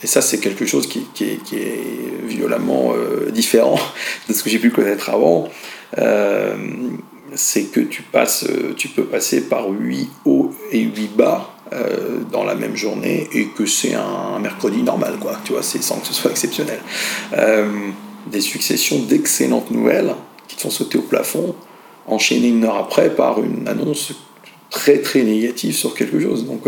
Et 0.04 0.08
ça, 0.08 0.22
c'est 0.22 0.40
quelque 0.40 0.66
chose 0.66 0.88
qui, 0.88 1.08
est, 1.24 2.28
violemment 2.28 2.94
euh, 2.94 3.32
différent 3.32 3.80
de 4.30 4.34
ce 4.34 4.44
que 4.44 4.50
j'ai 4.50 4.60
pu 4.60 4.70
connaître 4.70 5.10
avant. 5.10 5.50
Euh, 5.98 6.56
c'est 7.36 7.64
que 7.64 7.80
tu, 7.80 8.02
passes, 8.04 8.46
euh, 8.50 8.74
tu 8.76 8.90
peux 8.90 9.06
passer 9.06 9.48
par 9.48 9.70
8 9.70 10.10
hauts 10.26 10.52
et 10.72 10.82
8 10.82 11.16
bas 11.16 11.50
dans 12.32 12.44
la 12.44 12.54
même 12.54 12.76
journée 12.76 13.28
et 13.34 13.48
que 13.48 13.66
c'est 13.66 13.96
un, 13.96 14.38
mercredi 14.38 14.84
normal, 14.84 15.18
quoi. 15.20 15.40
Tu 15.44 15.54
vois, 15.54 15.64
c'est 15.64 15.82
sans 15.82 15.98
que 15.98 16.06
ce 16.06 16.14
soit 16.14 16.30
exceptionnel. 16.30 16.80
des 18.28 18.42
successions 18.42 19.00
d'excellentes 19.00 19.72
nouvelles 19.72 20.14
qui 20.48 20.56
te 20.56 20.62
font 20.62 20.70
sauter 20.70 21.00
au 21.00 21.02
plafond, 21.02 21.56
enchaînées 22.06 22.50
une 22.50 22.64
heure 22.66 22.78
après 22.78 23.16
par 23.16 23.42
une 23.42 23.68
annonce 23.68 24.14
très 24.70 25.00
très 25.00 25.24
négative 25.24 25.74
sur 25.74 25.96
quelque 25.96 26.20
chose. 26.20 26.46
Donc 26.46 26.68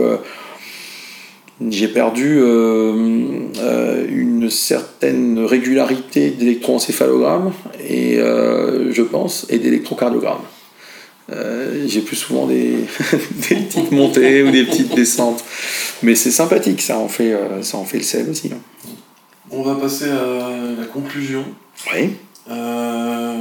j'ai 1.69 1.87
perdu 1.87 2.39
euh, 2.39 3.47
euh, 3.59 4.05
une 4.09 4.49
certaine 4.49 5.39
régularité 5.39 6.31
d'électroencéphalogramme 6.31 7.53
et 7.87 8.17
euh, 8.19 8.91
je 8.91 9.01
pense 9.01 9.45
et 9.49 9.57
d'électrocardiogramme. 9.59 10.41
j'ai 11.87 12.01
plus 12.01 12.17
souvent 12.17 12.45
des, 12.45 12.75
des, 13.49 13.55
petites 13.55 13.91
montées 13.91 14.43
ou 14.43 14.51
des 14.51 14.65
petites 14.65 14.93
descentes, 14.95 15.43
mais 16.03 16.15
c'est 16.15 16.31
sympathique, 16.31 16.81
ça 16.81 16.99
en 16.99 17.07
fait, 17.07 17.33
ça 17.61 17.77
en 17.77 17.85
fait 17.85 17.99
le 17.99 18.03
sel 18.03 18.29
aussi. 18.29 18.51
Hein. 18.53 18.59
On 19.49 19.61
va 19.61 19.75
passer 19.75 20.09
à 20.09 20.49
la 20.77 20.85
conclusion. 20.87 21.45
Oui. 21.93 22.09
la 22.49 23.33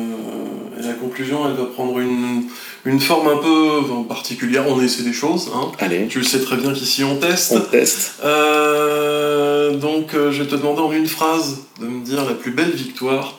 conclusion, 1.00 1.48
elle 1.48 1.56
va 1.56 1.64
prendre 1.64 1.98
une 1.98 2.44
une 2.84 3.00
forme 3.00 3.28
un 3.28 3.36
peu 3.38 4.04
particulière. 4.08 4.64
On 4.68 4.80
essaie 4.80 5.02
des 5.02 5.12
choses. 5.12 5.50
Hein. 5.54 5.72
Allez. 5.78 6.06
Tu 6.08 6.18
le 6.18 6.24
sais 6.24 6.40
très 6.40 6.56
bien 6.56 6.72
qu'ici 6.72 7.02
on 7.04 7.16
teste. 7.16 7.52
On 7.52 7.60
teste. 7.60 8.16
Euh, 8.24 9.76
donc 9.76 10.14
euh, 10.14 10.30
je 10.30 10.42
vais 10.42 10.48
te 10.48 10.54
demander 10.54 10.80
en 10.80 10.92
une 10.92 11.06
phrase 11.06 11.62
de 11.80 11.86
me 11.86 12.04
dire 12.04 12.24
la 12.24 12.34
plus 12.34 12.50
belle 12.50 12.70
victoire 12.70 13.38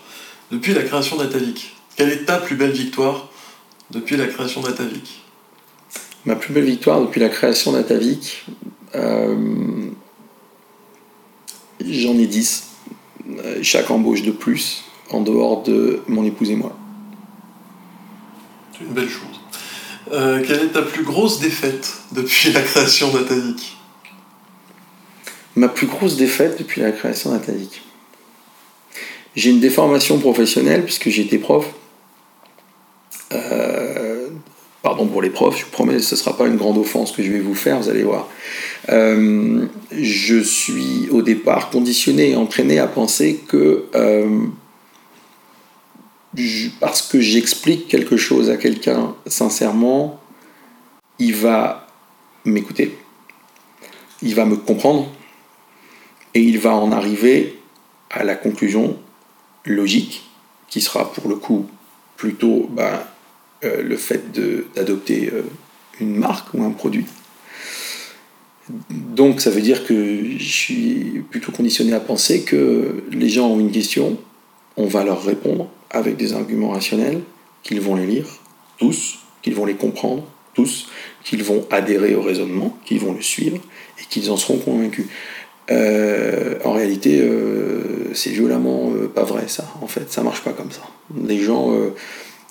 depuis 0.51 0.73
la 0.73 0.81
création 0.81 1.17
d'Atavik. 1.17 1.75
Quelle 1.95 2.09
est 2.09 2.25
ta 2.25 2.37
plus 2.37 2.55
belle 2.55 2.71
victoire 2.71 3.29
depuis 3.91 4.17
la 4.17 4.27
création 4.27 4.61
d'Atavik? 4.61 5.21
Ma 6.25 6.35
plus 6.35 6.53
belle 6.53 6.65
victoire 6.65 7.01
depuis 7.01 7.21
la 7.21 7.29
création 7.29 7.73
d'Atavik, 7.73 8.45
euh, 8.95 9.35
j'en 11.87 12.17
ai 12.17 12.25
10. 12.25 12.63
Chaque 13.61 13.91
embauche 13.91 14.23
de 14.23 14.31
plus, 14.31 14.83
en 15.11 15.21
dehors 15.21 15.61
de 15.63 16.01
mon 16.07 16.23
épouse 16.25 16.49
et 16.49 16.55
moi. 16.55 16.75
C'est 18.77 18.85
une 18.85 18.93
belle 18.93 19.09
chose. 19.09 19.39
Euh, 20.11 20.43
quelle 20.45 20.63
est 20.63 20.73
ta 20.73 20.81
plus 20.81 21.03
grosse 21.03 21.39
défaite 21.39 21.93
depuis 22.11 22.51
la 22.51 22.61
création 22.61 23.11
d'Atavik 23.11 23.77
Ma 25.55 25.69
plus 25.69 25.87
grosse 25.87 26.17
défaite 26.17 26.57
depuis 26.59 26.81
la 26.81 26.91
création 26.91 27.31
d'Atavik 27.31 27.81
J'ai 29.35 29.51
une 29.51 29.61
déformation 29.61 30.19
professionnelle 30.19 30.83
puisque 30.83 31.09
j'étais 31.09 31.37
prof. 31.37 31.65
Euh, 33.31 34.27
pardon 34.83 35.07
pour 35.07 35.21
les 35.21 35.29
profs, 35.29 35.57
je 35.57 35.65
vous 35.65 35.71
promets, 35.71 35.99
ce 35.99 36.13
ne 36.13 36.19
sera 36.19 36.37
pas 36.37 36.45
une 36.45 36.57
grande 36.57 36.77
offense 36.77 37.11
que 37.11 37.23
je 37.23 37.31
vais 37.31 37.39
vous 37.39 37.55
faire, 37.55 37.79
vous 37.79 37.89
allez 37.89 38.03
voir. 38.03 38.29
Euh, 38.89 39.65
je 39.91 40.37
suis 40.41 41.09
au 41.11 41.21
départ 41.21 41.69
conditionné 41.69 42.31
et 42.31 42.35
entraîné 42.35 42.77
à 42.79 42.87
penser 42.87 43.41
que 43.47 43.85
parce 46.79 47.01
que 47.01 47.19
j'explique 47.19 47.87
quelque 47.87 48.17
chose 48.17 48.49
à 48.49 48.57
quelqu'un 48.57 49.15
sincèrement, 49.25 50.19
il 51.19 51.35
va 51.35 51.87
m'écouter, 52.45 52.97
il 54.21 54.35
va 54.35 54.45
me 54.45 54.55
comprendre 54.55 55.11
et 56.33 56.41
il 56.41 56.59
va 56.59 56.75
en 56.75 56.91
arriver 56.91 57.59
à 58.09 58.23
la 58.23 58.35
conclusion 58.35 58.97
logique 59.65 60.23
qui 60.67 60.81
sera 60.81 61.11
pour 61.11 61.29
le 61.29 61.35
coup 61.35 61.67
plutôt 62.17 62.69
ben, 62.71 63.01
euh, 63.63 63.81
le 63.81 63.97
fait 63.97 64.31
d'adopter 64.75 65.29
euh, 65.33 65.43
une 65.99 66.15
marque 66.15 66.53
ou 66.53 66.63
un 66.63 66.71
produit. 66.71 67.05
Donc 68.89 69.41
ça 69.41 69.51
veut 69.51 69.61
dire 69.61 69.85
que 69.85 70.37
je 70.37 70.43
suis 70.43 71.23
plutôt 71.29 71.51
conditionné 71.51 71.93
à 71.93 71.99
penser 71.99 72.43
que 72.43 73.03
les 73.11 73.29
gens 73.29 73.47
ont 73.47 73.59
une 73.59 73.71
question, 73.71 74.17
on 74.75 74.87
va 74.87 75.03
leur 75.03 75.23
répondre 75.23 75.69
avec 75.91 76.17
des 76.17 76.33
arguments 76.33 76.69
rationnels, 76.69 77.21
qu'ils 77.63 77.81
vont 77.81 77.95
les 77.95 78.05
lire, 78.05 78.25
tous, 78.77 79.19
qu'ils 79.41 79.55
vont 79.55 79.65
les 79.65 79.75
comprendre, 79.75 80.23
tous, 80.53 80.87
qu'ils 81.23 81.43
vont 81.43 81.65
adhérer 81.69 82.15
au 82.15 82.21
raisonnement, 82.21 82.77
qu'ils 82.85 82.99
vont 82.99 83.13
le 83.13 83.21
suivre 83.21 83.57
et 83.99 84.03
qu'ils 84.09 84.31
en 84.31 84.37
seront 84.37 84.57
convaincus. 84.57 85.07
Euh, 85.71 86.59
en 86.63 86.73
réalité, 86.73 87.19
euh, 87.21 88.13
c'est 88.13 88.29
violemment 88.29 88.91
euh, 88.93 89.07
pas 89.07 89.23
vrai 89.23 89.47
ça. 89.47 89.65
En 89.81 89.87
fait, 89.87 90.11
ça 90.11 90.21
marche 90.21 90.41
pas 90.41 90.51
comme 90.51 90.71
ça. 90.71 90.81
Les 91.27 91.39
gens 91.39 91.71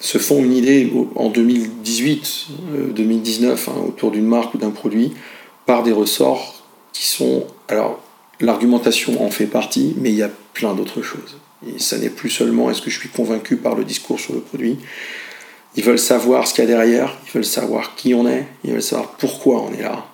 se 0.01 0.19
font 0.19 0.43
une 0.45 0.53
idée 0.53 0.93
en 1.15 1.31
2018, 1.31 2.47
2019 2.95 3.69
hein, 3.69 3.73
autour 3.89 4.11
d'une 4.11 4.27
marque 4.27 4.55
ou 4.55 4.59
d'un 4.59 4.71
produit 4.71 5.13
par 5.67 5.83
des 5.83 5.93
ressorts 5.93 6.63
qui 6.93 7.07
sont 7.07 7.47
alors 7.69 8.01
l'argumentation 8.41 9.25
en 9.25 9.31
fait 9.31 9.47
partie, 9.47 9.95
mais 9.97 10.11
il 10.11 10.17
y 10.17 10.23
a 10.23 10.31
plein 10.53 10.75
d'autres 10.75 11.03
choses. 11.03 11.39
Et 11.67 11.79
ça 11.79 11.99
n'est 11.99 12.11
plus 12.11 12.31
seulement 12.31 12.71
est-ce 12.71 12.83
que 12.83 12.91
je 12.91 12.99
suis 12.99 13.09
convaincu 13.09 13.57
par 13.57 13.75
le 13.75 13.85
discours 13.85 14.21
sur 14.21 14.35
le 14.35 14.41
produit. 14.41 14.79
Ils 15.77 15.85
veulent 15.85 15.99
savoir 15.99 16.47
ce 16.47 16.55
qu'il 16.55 16.65
y 16.65 16.67
a 16.67 16.71
derrière, 16.71 17.17
ils 17.27 17.33
veulent 17.33 17.45
savoir 17.45 17.97
qui 17.97 18.15
on 18.15 18.29
est, 18.29 18.47
ils 18.63 18.73
veulent 18.73 18.83
savoir 18.83 19.13
pourquoi 19.13 19.63
on 19.63 19.73
est 19.73 19.83
là, 19.83 20.07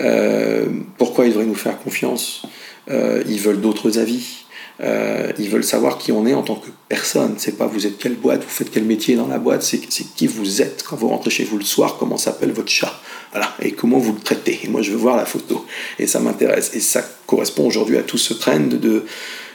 euh, 0.00 0.66
pourquoi 0.98 1.26
ils 1.26 1.30
devraient 1.30 1.46
nous 1.46 1.54
faire 1.54 1.78
confiance, 1.78 2.42
euh, 2.90 3.22
ils 3.28 3.38
veulent 3.38 3.60
d'autres 3.60 3.98
avis, 3.98 4.46
euh, 4.80 5.32
ils 5.38 5.48
veulent 5.48 5.64
savoir 5.64 5.96
qui 5.98 6.12
on 6.12 6.26
est 6.26 6.34
en 6.34 6.42
tant 6.42 6.56
que 6.56 6.68
personne. 6.88 7.36
C'est 7.38 7.56
pas 7.56 7.66
vous 7.66 7.86
êtes 7.86 7.98
quelle 7.98 8.16
boîte, 8.16 8.42
vous 8.42 8.50
faites 8.50 8.70
quel 8.70 8.84
métier 8.84 9.14
dans 9.14 9.28
la 9.28 9.38
boîte, 9.38 9.62
c'est 9.62 9.78
qui 9.78 10.26
vous 10.26 10.60
êtes 10.60 10.82
quand 10.82 10.96
vous 10.96 11.08
rentrez 11.08 11.30
chez 11.30 11.44
vous 11.44 11.56
le 11.56 11.64
soir, 11.64 11.96
comment 11.98 12.16
s'appelle 12.16 12.52
votre 12.52 12.70
chat, 12.70 13.00
voilà, 13.30 13.54
et 13.62 13.72
comment 13.72 13.98
vous 13.98 14.12
le 14.12 14.20
traitez. 14.20 14.58
Et 14.64 14.68
moi 14.68 14.82
je 14.82 14.90
veux 14.90 14.98
voir 14.98 15.16
la 15.16 15.24
photo, 15.24 15.64
et 16.00 16.08
ça 16.08 16.18
m'intéresse. 16.18 16.72
Et 16.74 16.80
ça 16.80 17.02
correspond 17.26 17.66
aujourd'hui 17.66 17.96
à 17.96 18.02
tout 18.02 18.18
ce 18.18 18.34
trend 18.34 18.58
de 18.58 19.04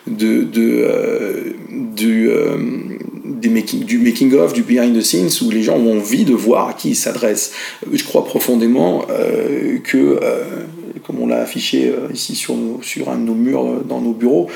de, 0.07 0.43
de 0.43 0.83
euh, 0.83 1.53
du, 1.69 2.29
euh, 2.29 2.57
des 3.25 3.49
making, 3.49 3.83
du 3.83 3.99
making 3.99 4.33
of, 4.33 4.53
du 4.53 4.63
behind 4.63 4.97
the 4.97 5.01
scenes, 5.01 5.29
où 5.41 5.49
les 5.49 5.63
gens 5.63 5.77
ont 5.77 5.97
envie 5.97 6.25
de 6.25 6.33
voir 6.33 6.69
à 6.69 6.73
qui 6.73 6.89
ils 6.89 6.95
s'adressent. 6.95 7.51
Je 7.91 8.03
crois 8.03 8.25
profondément 8.25 9.05
euh, 9.09 9.77
que 9.79 10.19
comme 11.05 11.19
on 11.19 11.27
l'a 11.27 11.41
affiché 11.41 11.91
ici 12.13 12.35
sur, 12.35 12.55
sur 12.83 13.09
un 13.09 13.17
de 13.17 13.23
nos 13.23 13.33
murs 13.33 13.83
dans 13.85 14.01
nos 14.01 14.13
bureaux. 14.13 14.49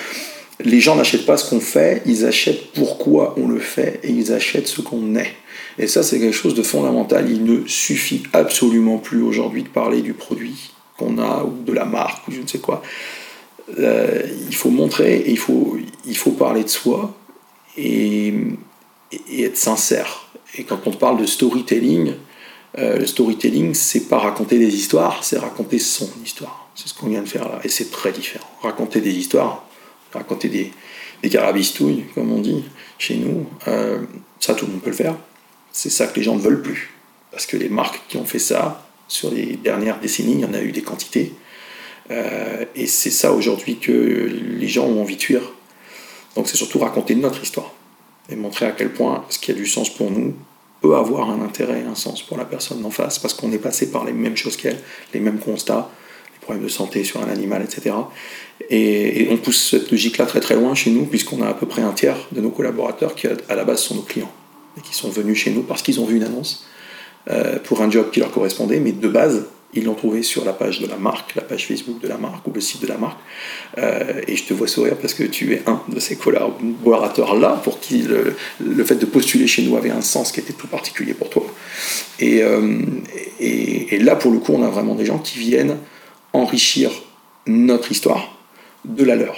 Les 0.63 0.79
gens 0.79 0.95
n'achètent 0.95 1.25
pas 1.25 1.37
ce 1.37 1.49
qu'on 1.49 1.59
fait, 1.59 2.01
ils 2.05 2.25
achètent 2.25 2.71
pourquoi 2.73 3.35
on 3.37 3.47
le 3.47 3.59
fait 3.59 3.99
et 4.03 4.11
ils 4.11 4.31
achètent 4.31 4.67
ce 4.67 4.81
qu'on 4.81 5.15
est. 5.15 5.33
Et 5.77 5.87
ça, 5.87 6.03
c'est 6.03 6.19
quelque 6.19 6.35
chose 6.35 6.55
de 6.55 6.63
fondamental. 6.63 7.29
Il 7.29 7.43
ne 7.43 7.67
suffit 7.67 8.23
absolument 8.31 8.97
plus 8.97 9.21
aujourd'hui 9.21 9.63
de 9.63 9.67
parler 9.67 10.01
du 10.01 10.13
produit 10.13 10.71
qu'on 10.97 11.17
a 11.17 11.43
ou 11.43 11.63
de 11.65 11.73
la 11.73 11.85
marque 11.85 12.27
ou 12.27 12.31
je 12.31 12.41
ne 12.41 12.47
sais 12.47 12.59
quoi. 12.59 12.81
Euh, 13.79 14.21
il 14.47 14.55
faut 14.55 14.69
montrer 14.69 15.17
et 15.17 15.31
il 15.31 15.37
faut, 15.37 15.77
il 16.05 16.17
faut 16.17 16.31
parler 16.31 16.63
de 16.63 16.69
soi 16.69 17.15
et, 17.77 18.33
être 19.37 19.57
sincère. 19.57 20.27
Et 20.57 20.63
quand 20.63 20.87
on 20.87 20.91
parle 20.91 21.17
de 21.17 21.25
storytelling, 21.25 22.13
euh, 22.77 22.97
le 22.97 23.05
storytelling, 23.05 23.73
c'est 23.73 24.07
pas 24.07 24.19
raconter 24.19 24.59
des 24.59 24.73
histoires, 24.75 25.23
c'est 25.23 25.37
raconter 25.37 25.79
son 25.79 26.09
histoire. 26.23 26.69
C'est 26.75 26.87
ce 26.87 26.93
qu'on 26.93 27.07
vient 27.07 27.21
de 27.21 27.27
faire 27.27 27.47
là, 27.47 27.59
et 27.63 27.69
c'est 27.69 27.91
très 27.91 28.11
différent. 28.11 28.49
Raconter 28.61 28.99
des 29.01 29.13
histoires, 29.13 29.65
raconter 30.13 30.49
des, 30.49 30.71
des 31.23 31.29
carabistouilles, 31.29 32.05
comme 32.13 32.31
on 32.31 32.41
dit 32.41 32.63
chez 32.97 33.15
nous, 33.15 33.45
euh, 33.67 34.01
ça 34.39 34.53
tout 34.53 34.65
le 34.65 34.73
monde 34.73 34.81
peut 34.81 34.89
le 34.89 34.95
faire. 34.95 35.15
C'est 35.71 35.89
ça 35.89 36.07
que 36.07 36.15
les 36.17 36.23
gens 36.23 36.35
ne 36.35 36.41
veulent 36.41 36.61
plus. 36.61 36.91
Parce 37.31 37.45
que 37.45 37.57
les 37.57 37.69
marques 37.69 38.01
qui 38.07 38.17
ont 38.17 38.25
fait 38.25 38.39
ça, 38.39 38.85
sur 39.07 39.31
les 39.31 39.57
dernières 39.57 39.99
décennies, 39.99 40.33
il 40.33 40.39
y 40.39 40.45
en 40.45 40.53
a 40.53 40.61
eu 40.61 40.71
des 40.71 40.81
quantités. 40.81 41.33
Euh, 42.11 42.65
et 42.75 42.87
c'est 42.87 43.11
ça 43.11 43.31
aujourd'hui 43.31 43.77
que 43.77 43.91
les 43.91 44.67
gens 44.67 44.85
ont 44.85 45.01
envie 45.01 45.15
de 45.15 45.21
fuir. 45.21 45.41
Donc 46.35 46.47
c'est 46.47 46.57
surtout 46.57 46.79
raconter 46.79 47.15
notre 47.15 47.41
histoire 47.41 47.73
et 48.29 48.35
montrer 48.35 48.65
à 48.65 48.71
quel 48.71 48.91
point 48.91 49.25
ce 49.29 49.39
qui 49.39 49.51
a 49.51 49.53
du 49.53 49.65
sens 49.65 49.93
pour 49.93 50.11
nous 50.11 50.33
peut 50.81 50.95
avoir 50.95 51.29
un 51.29 51.41
intérêt, 51.41 51.83
un 51.89 51.95
sens 51.95 52.21
pour 52.21 52.37
la 52.37 52.45
personne 52.45 52.81
d'en 52.81 52.89
face, 52.89 53.19
parce 53.19 53.33
qu'on 53.33 53.51
est 53.51 53.59
passé 53.59 53.91
par 53.91 54.05
les 54.05 54.13
mêmes 54.13 54.35
choses 54.35 54.57
qu'elle, 54.57 54.79
les 55.13 55.19
mêmes 55.19 55.39
constats, 55.39 55.89
les 56.33 56.39
problèmes 56.39 56.63
de 56.63 56.69
santé 56.69 57.03
sur 57.03 57.23
un 57.23 57.29
animal, 57.29 57.63
etc. 57.63 57.95
Et, 58.69 59.27
on 59.31 59.37
pousse 59.37 59.71
cette 59.71 59.91
logique-là 59.91 60.25
très 60.25 60.39
très 60.39 60.55
loin 60.55 60.75
chez 60.75 60.91
nous, 60.91 61.05
puisqu'on 61.05 61.41
a 61.41 61.47
à 61.47 61.53
peu 61.53 61.65
près 61.65 61.81
un 61.81 61.91
tiers 61.91 62.27
de 62.31 62.41
nos 62.41 62.49
collaborateurs 62.49 63.15
qui 63.15 63.27
à 63.27 63.55
la 63.55 63.63
base 63.63 63.81
sont 63.81 63.95
nos 63.95 64.01
clients, 64.01 64.31
et 64.77 64.81
qui 64.81 64.93
sont 64.93 65.09
venus 65.09 65.37
chez 65.37 65.51
nous 65.51 65.63
parce 65.63 65.81
qu'ils 65.81 65.99
ont 65.99 66.05
vu 66.05 66.17
une 66.17 66.23
annonce 66.23 66.65
euh, 67.29 67.57
pour 67.59 67.81
un 67.81 67.89
job 67.89 68.11
qui 68.11 68.19
leur 68.19 68.31
correspondait, 68.31 68.79
mais 68.79 68.91
de 68.91 69.07
base, 69.07 69.45
ils 69.75 69.83
l'ont 69.83 69.93
trouvé 69.93 70.23
sur 70.23 70.45
la 70.45 70.53
page 70.53 70.79
de 70.79 70.87
la 70.87 70.95
marque, 70.95 71.35
la 71.35 71.41
page 71.41 71.67
Facebook 71.67 72.01
de 72.01 72.07
la 72.07 72.17
marque 72.17 72.47
ou 72.47 72.51
le 72.51 72.61
site 72.61 72.81
de 72.81 72.87
la 72.87 72.97
marque. 72.97 73.19
Euh, 73.77 74.21
et 74.27 74.37
je 74.37 74.45
te 74.45 74.53
vois 74.53 74.67
sourire 74.67 74.97
parce 74.97 75.13
que 75.13 75.23
tu 75.23 75.53
es 75.53 75.63
un 75.67 75.81
de 75.89 75.99
ces 75.99 76.15
collaborateurs-là 76.15 77.61
pour 77.63 77.81
qui 77.81 78.03
le, 78.03 78.83
fait 78.85 78.95
de 78.95 79.05
postuler 79.05 79.47
chez 79.47 79.63
nous 79.63 79.75
avait 79.75 79.91
un 79.91 80.01
sens 80.01 80.31
qui 80.31 80.39
était 80.39 80.53
tout 80.53 80.67
particulier 80.67 81.13
pour 81.13 81.29
toi. 81.29 81.45
Euh, 82.23 82.77
et, 83.39 83.99
là, 83.99 84.15
pour 84.15 84.31
le 84.31 84.39
coup, 84.39 84.53
on 84.53 84.63
a 84.63 84.69
vraiment 84.69 84.95
des 84.95 85.05
gens 85.05 85.19
qui 85.19 85.39
viennent 85.39 85.77
enrichir 86.31 86.91
notre 87.45 87.91
histoire 87.91 88.37
de 88.85 89.03
la 89.03 89.15
leur. 89.15 89.35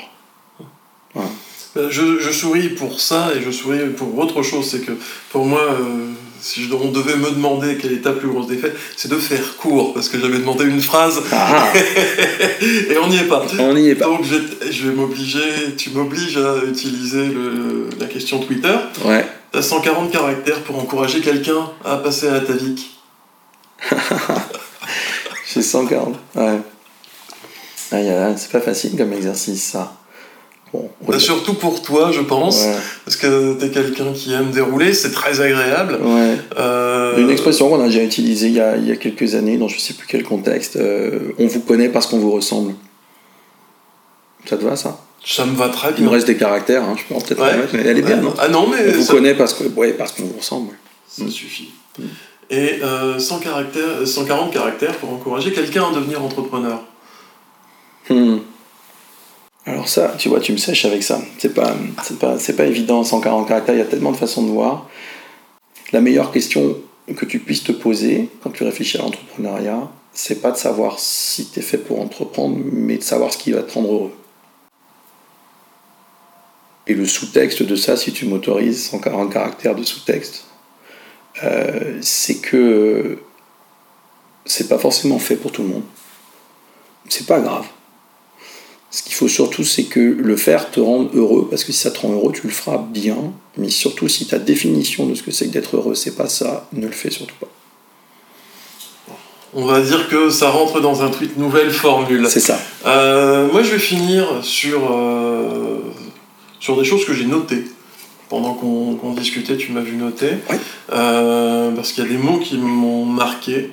Euh, 1.16 1.90
je, 1.90 2.32
souris 2.32 2.70
pour 2.70 3.00
ça 3.00 3.32
et 3.36 3.42
je 3.42 3.50
souris 3.50 3.90
pour 3.96 4.18
autre 4.18 4.44
chose. 4.44 4.70
C'est 4.70 4.86
que 4.86 4.92
pour 5.32 5.46
moi, 5.46 5.62
si 6.42 6.70
on 6.72 6.92
devait 6.92 7.16
me 7.16 7.32
demander 7.32 7.78
quelle 7.78 7.94
est 7.94 8.02
ta 8.02 8.12
plus 8.12 8.28
grosse 8.28 8.48
défaite, 8.48 8.76
c'est 8.96 9.10
de 9.10 9.18
faire 9.18 9.58
court, 9.58 9.94
parce 9.94 10.10
que 10.10 10.20
j'avais 10.20 10.38
demandé 10.38 10.66
une 10.66 10.82
phrase 10.82 11.22
ah. 11.32 11.72
et 12.62 12.98
on 12.98 13.08
n'y 13.08 13.18
est 13.18 13.28
pas. 13.28 13.46
On 13.60 13.74
n'y 13.74 13.90
est 13.90 13.96
pas. 13.96 14.06
Donc 14.06 14.24
je, 14.24 14.88
vais 14.88 14.94
m'obliger, 14.94 15.76
tu 15.78 15.92
m'obliges 15.92 16.38
à 16.38 16.64
utiliser 16.66 17.26
le, 17.26 17.90
la 18.00 18.06
question 18.06 18.40
Twitter. 18.40 18.76
Ouais. 19.06 19.26
T'as 19.52 19.62
140 19.62 20.12
caractères 20.12 20.62
pour 20.62 20.78
encourager 20.78 21.22
quelqu'un 21.22 21.70
à 21.86 21.98
passer 21.98 22.28
à 22.28 22.34
la 22.34 22.40
Tavik. 22.42 22.92
J'ai 25.54 25.62
140, 25.62 26.16
ouais. 26.36 26.60
Ah, 27.92 28.34
c'est 28.36 28.52
pas 28.52 28.60
facile 28.60 28.98
comme 28.98 29.14
exercice 29.14 29.64
ça. 29.64 29.94
Bah, 30.74 31.20
surtout 31.20 31.54
pour 31.54 31.82
toi, 31.82 32.12
je 32.12 32.22
pense, 32.22 32.66
parce 33.06 33.16
que 33.16 33.58
tu 33.58 33.66
es 33.66 33.70
quelqu'un 33.70 34.12
qui 34.14 34.34
aime 34.34 34.52
dérouler, 34.52 34.94
c'est 34.94 35.12
très 35.12 35.40
agréable. 35.40 36.00
Euh, 36.58 37.18
Une 37.18 37.30
expression 37.30 37.70
qu'on 37.70 37.82
a 37.82 37.88
déjà 37.88 38.04
utilisée 38.04 38.48
il 38.48 38.54
y 38.54 38.62
a, 38.62 38.76
il 38.76 38.88
y 38.88 38.92
a, 38.92 38.96
quelques 38.96 39.36
années, 39.36 39.58
dans 39.58 39.68
je 39.68 39.80
sais 39.80 39.94
plus 39.94 40.08
quel 40.08 40.24
contexte, 40.24 40.76
euh, 40.76 41.34
on 41.40 41.48
vous 41.48 41.62
connaît 41.62 41.90
parce 41.90 42.08
qu'on 42.08 42.20
vous 42.20 42.32
ressemble. 42.32 42.74
Ça 44.46 44.58
te 44.58 44.64
va 44.64 44.76
ça? 44.76 45.00
Ça 45.26 45.46
me 45.46 45.56
va 45.56 45.70
très 45.70 45.90
bien. 45.90 46.00
Il 46.00 46.06
me 46.06 46.10
reste 46.10 46.28
des 46.28 46.38
caractères, 46.38 46.84
hein, 46.84 46.96
je 46.98 47.04
peux 47.14 47.20
peut-être 47.20 47.44
la 47.44 47.58
mettre, 47.58 47.74
mais 47.74 47.84
elle 47.86 47.98
est 47.98 48.02
bien, 48.02 48.18
non? 48.18 48.34
Ah 48.38 48.48
non, 48.48 48.68
mais. 48.68 48.96
On 48.96 49.02
vous 49.02 49.06
connaît 49.06 49.36
parce 49.36 49.54
qu'on 49.54 49.66
ouais, 49.66 49.94
parce 49.94 50.14
qu'on 50.14 50.24
vous 50.24 50.38
ressemble. 50.38 50.74
Ça 51.08 51.28
suffit. 51.30 51.72
Mm. 51.98 52.04
Et 52.50 52.80
100 52.80 52.84
euh, 52.84 53.40
caractères, 53.40 54.08
140 54.08 54.54
caractères 54.54 54.96
pour 54.98 55.12
encourager 55.12 55.52
quelqu'un 55.52 55.90
à 55.90 55.96
devenir 55.96 56.24
entrepreneur. 56.24 56.82
Hmm. 58.10 58.38
Alors 59.68 59.90
ça, 59.90 60.16
tu 60.18 60.30
vois, 60.30 60.40
tu 60.40 60.54
me 60.54 60.58
sèches 60.58 60.86
avec 60.86 61.04
ça. 61.04 61.22
C'est 61.38 61.54
pas, 61.54 61.76
pas 62.20 62.66
évident, 62.66 63.04
140 63.04 63.50
caractères, 63.50 63.76
il 63.76 63.80
y 63.80 63.82
a 63.82 63.86
tellement 63.86 64.14
de 64.14 64.18
façons 64.18 64.44
de 64.44 64.50
voir. 64.50 64.90
La 65.92 66.00
meilleure 66.00 66.32
question 66.32 66.78
que 67.16 67.26
tu 67.26 67.40
puisses 67.40 67.64
te 67.64 67.74
poser 67.74 68.30
quand 68.42 68.50
tu 68.52 68.64
réfléchis 68.64 68.98
à 68.98 69.02
l'entrepreneuriat, 69.02 69.90
c'est 70.14 70.42
pas 70.42 70.52
de 70.52 70.58
savoir 70.58 71.00
si 71.00 71.50
tu 71.50 71.60
es 71.60 71.62
fait 71.62 71.78
pour 71.78 72.00
entreprendre, 72.00 72.58
mais 72.72 72.98
de 72.98 73.04
savoir 73.04 73.34
ce 73.34 73.38
qui 73.38 73.52
va 73.52 73.62
te 73.62 73.74
rendre 73.74 73.92
heureux. 73.92 74.14
Et 76.88 76.94
le 76.94 77.06
sous-texte 77.06 77.64
de 77.64 77.76
ça, 77.76 77.98
si 77.98 78.14
tu 78.14 78.26
m'autorises, 78.26 78.86
140 78.90 79.34
caractères 79.34 79.76
de 79.76 79.84
sous-texte, 79.84 80.46
euh, 81.44 81.98
c'est 82.02 82.40
que 82.40 83.20
c'est 84.46 84.70
pas 84.70 84.78
forcément 84.78 85.20
fait 85.20 85.36
pour 85.36 85.52
tout 85.52 85.64
le 85.64 85.70
monde. 85.70 85.84
C'est 87.10 87.28
pas 87.28 87.42
grave. 87.42 87.66
Ce 88.90 89.04
qu'il 89.04 89.14
faut 89.14 89.28
surtout, 89.28 89.64
c'est 89.64 89.84
que 89.84 90.00
le 90.00 90.38
faire 90.38 90.72
te 90.72 90.80
rende 90.80 91.10
heureux, 91.14 91.48
parce 91.50 91.66
que 91.66 91.74
si 91.74 91.80
ça 91.80 91.92
te 91.92 92.00
rend 92.00 92.14
heureux, 92.14 92.32
tu 92.34 92.48
le 92.48 92.54
feras 92.54 92.78
bien. 92.78 93.18
Mais 93.58 93.70
surtout, 93.70 94.08
si 94.08 94.28
ta 94.28 94.40
définition 94.40 95.06
de 95.06 95.16
ce 95.16 95.24
que 95.24 95.32
c'est 95.32 95.48
que 95.48 95.52
d'être 95.52 95.76
heureux, 95.76 95.96
c'est 95.96 96.16
pas 96.16 96.28
ça, 96.28 96.68
ne 96.72 96.86
le 96.86 96.94
fais 96.94 97.12
surtout 97.12 97.36
pas. 97.40 97.48
On 99.54 99.66
va 99.66 99.82
dire 99.82 100.08
que 100.08 100.30
ça 100.30 100.50
rentre 100.50 100.80
dans 100.80 101.04
un 101.04 101.10
tweet 101.10 101.38
nouvelle 101.38 101.72
formule. 101.72 102.28
C'est 102.30 102.40
ça. 102.40 102.60
Euh, 102.86 103.52
moi, 103.52 103.64
je 103.64 103.72
vais 103.72 103.80
finir 103.80 104.26
sur, 104.42 104.92
euh, 104.92 105.80
sur 106.60 106.78
des 106.78 106.86
choses 106.86 107.06
que 107.06 107.14
j'ai 107.14 107.26
notées. 107.26 107.64
Pendant 108.30 108.54
qu'on 108.54 109.14
discutait, 109.14 109.58
tu 109.58 109.72
m'as 109.72 109.82
vu 109.82 109.96
noter. 109.96 110.32
Euh, 110.92 111.72
parce 111.72 111.92
qu'il 111.92 112.04
y 112.04 112.08
a 112.08 112.10
des 112.10 112.18
mots 112.18 112.40
qui 112.40 112.58
m'ont 112.58 113.06
marqué. 113.06 113.72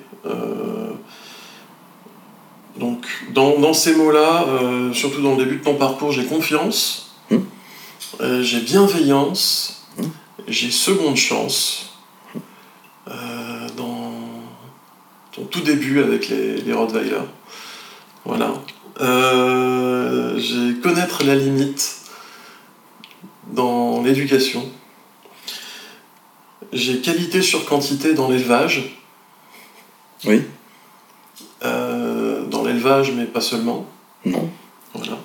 Donc, 2.78 3.06
dans, 3.32 3.72
ces 3.72 3.94
mots-là, 3.94 4.46
euh, 4.48 4.92
surtout 4.92 5.22
dans 5.22 5.36
le 5.36 5.44
début 5.44 5.59
de 5.59 5.64
ton 5.64 5.76
parcours, 5.76 6.10
j'ai 6.10 6.24
confiance, 6.24 7.14
hmm. 7.30 7.38
euh, 8.20 8.42
j'ai 8.42 8.60
bienveillance, 8.60 9.86
hmm. 9.98 10.09
j'ai 10.48 10.70
seconde 10.70 11.16
chance. 11.16 11.90
Euh, 13.06 13.68
dans 13.76 14.12
ton 15.32 15.44
tout 15.44 15.60
début 15.60 16.01
avec 16.01 16.28
les, 16.28 16.56
les 16.62 16.72
Rottweiler. 16.72 17.20
Voilà. 18.24 18.55
j'ai 20.38 20.80
connaître 20.80 21.22
la 21.24 21.34
limite 21.34 21.96
dans 23.52 24.02
l'éducation. 24.02 24.66
J'ai 26.72 27.01
qualité 27.01 27.42
sur 27.42 27.66
quantité 27.66 28.14
dans 28.14 28.30
l'élevage. 28.30 28.96
Oui 30.24 30.42
l'élevage, 32.62 33.12
mais 33.12 33.24
pas 33.24 33.40
seulement. 33.40 33.86
Non. 34.24 34.48
Voilà. 34.94 35.18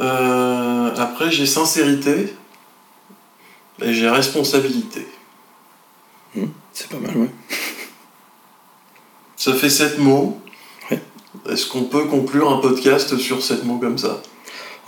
Euh, 0.00 0.94
après, 0.96 1.30
j'ai 1.30 1.46
sincérité 1.46 2.34
et 3.82 3.92
j'ai 3.92 4.08
responsabilité. 4.08 5.06
Hmm, 6.34 6.46
c'est 6.72 6.88
pas 6.88 6.98
mal, 6.98 7.16
ouais. 7.16 7.30
Ça 9.36 9.54
fait 9.54 9.70
sept 9.70 9.98
mots. 9.98 10.40
Est-ce 11.48 11.66
qu'on 11.66 11.84
peut 11.84 12.04
conclure 12.04 12.50
un 12.50 12.58
podcast 12.58 13.16
sur 13.16 13.42
sept 13.42 13.64
mots 13.64 13.78
comme 13.78 13.98
ça? 13.98 14.20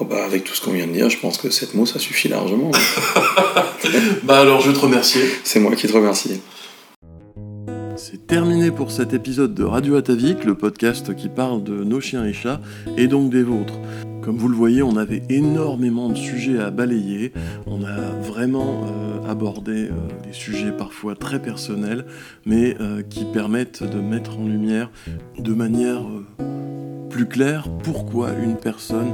Oh 0.01 0.05
bah 0.05 0.25
Avec 0.25 0.45
tout 0.45 0.55
ce 0.55 0.63
qu'on 0.63 0.73
vient 0.73 0.87
de 0.87 0.93
dire, 0.93 1.09
je 1.09 1.19
pense 1.19 1.39
que 1.39 1.51
sept 1.51 1.75
mots, 1.75 1.87
ça 1.87 1.99
suffit 1.99 2.29
largement. 2.29 2.71
bah 4.23 4.41
alors, 4.41 4.61
je 4.61 4.71
vais 4.71 4.75
te 4.75 4.81
remercier. 4.81 5.23
C'est 5.45 5.61
moi 5.61 5.75
qui 5.77 5.87
te 5.87 5.93
remercie. 5.93 6.41
Terminé 8.31 8.71
pour 8.71 8.93
cet 8.93 9.13
épisode 9.13 9.55
de 9.55 9.65
Radio 9.65 9.97
Atavik, 9.97 10.45
le 10.45 10.55
podcast 10.55 11.17
qui 11.17 11.29
parle 11.29 11.65
de 11.65 11.83
nos 11.83 12.01
chiens 12.01 12.25
et 12.25 12.33
chats, 12.33 12.61
et 12.97 13.09
donc 13.09 13.33
des 13.33 13.43
vôtres. 13.43 13.81
Comme 14.23 14.37
vous 14.37 14.47
le 14.47 14.55
voyez, 14.55 14.85
on 14.85 14.95
avait 14.95 15.25
énormément 15.29 16.09
de 16.09 16.15
sujets 16.15 16.61
à 16.61 16.71
balayer, 16.71 17.33
on 17.67 17.83
a 17.83 17.99
vraiment 18.23 18.85
euh, 18.85 19.29
abordé 19.29 19.89
euh, 19.89 19.95
des 20.25 20.33
sujets 20.33 20.71
parfois 20.71 21.17
très 21.17 21.43
personnels, 21.43 22.05
mais 22.47 22.77
euh, 22.81 23.03
qui 23.03 23.25
permettent 23.25 23.83
de 23.83 23.99
mettre 23.99 24.39
en 24.39 24.47
lumière 24.47 24.93
de 25.37 25.53
manière 25.53 26.05
plus 27.11 27.27
claire 27.27 27.67
pourquoi 27.83 28.31
une 28.41 28.57
personne 28.57 29.13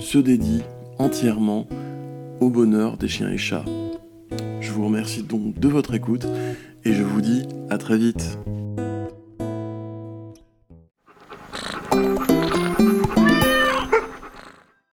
se 0.00 0.18
dédie 0.18 0.62
entièrement 0.98 1.68
au 2.40 2.50
bonheur 2.50 2.96
des 2.96 3.06
chiens 3.06 3.30
et 3.30 3.38
chats. 3.38 3.64
Je 4.60 4.72
vous 4.72 4.84
remercie 4.84 5.22
donc 5.22 5.58
de 5.58 5.68
votre 5.68 5.94
écoute 5.94 6.26
et 6.84 6.92
je 6.92 7.02
vous 7.02 7.20
dis 7.20 7.42
à 7.70 7.78
très 7.78 7.96
vite. 7.96 8.38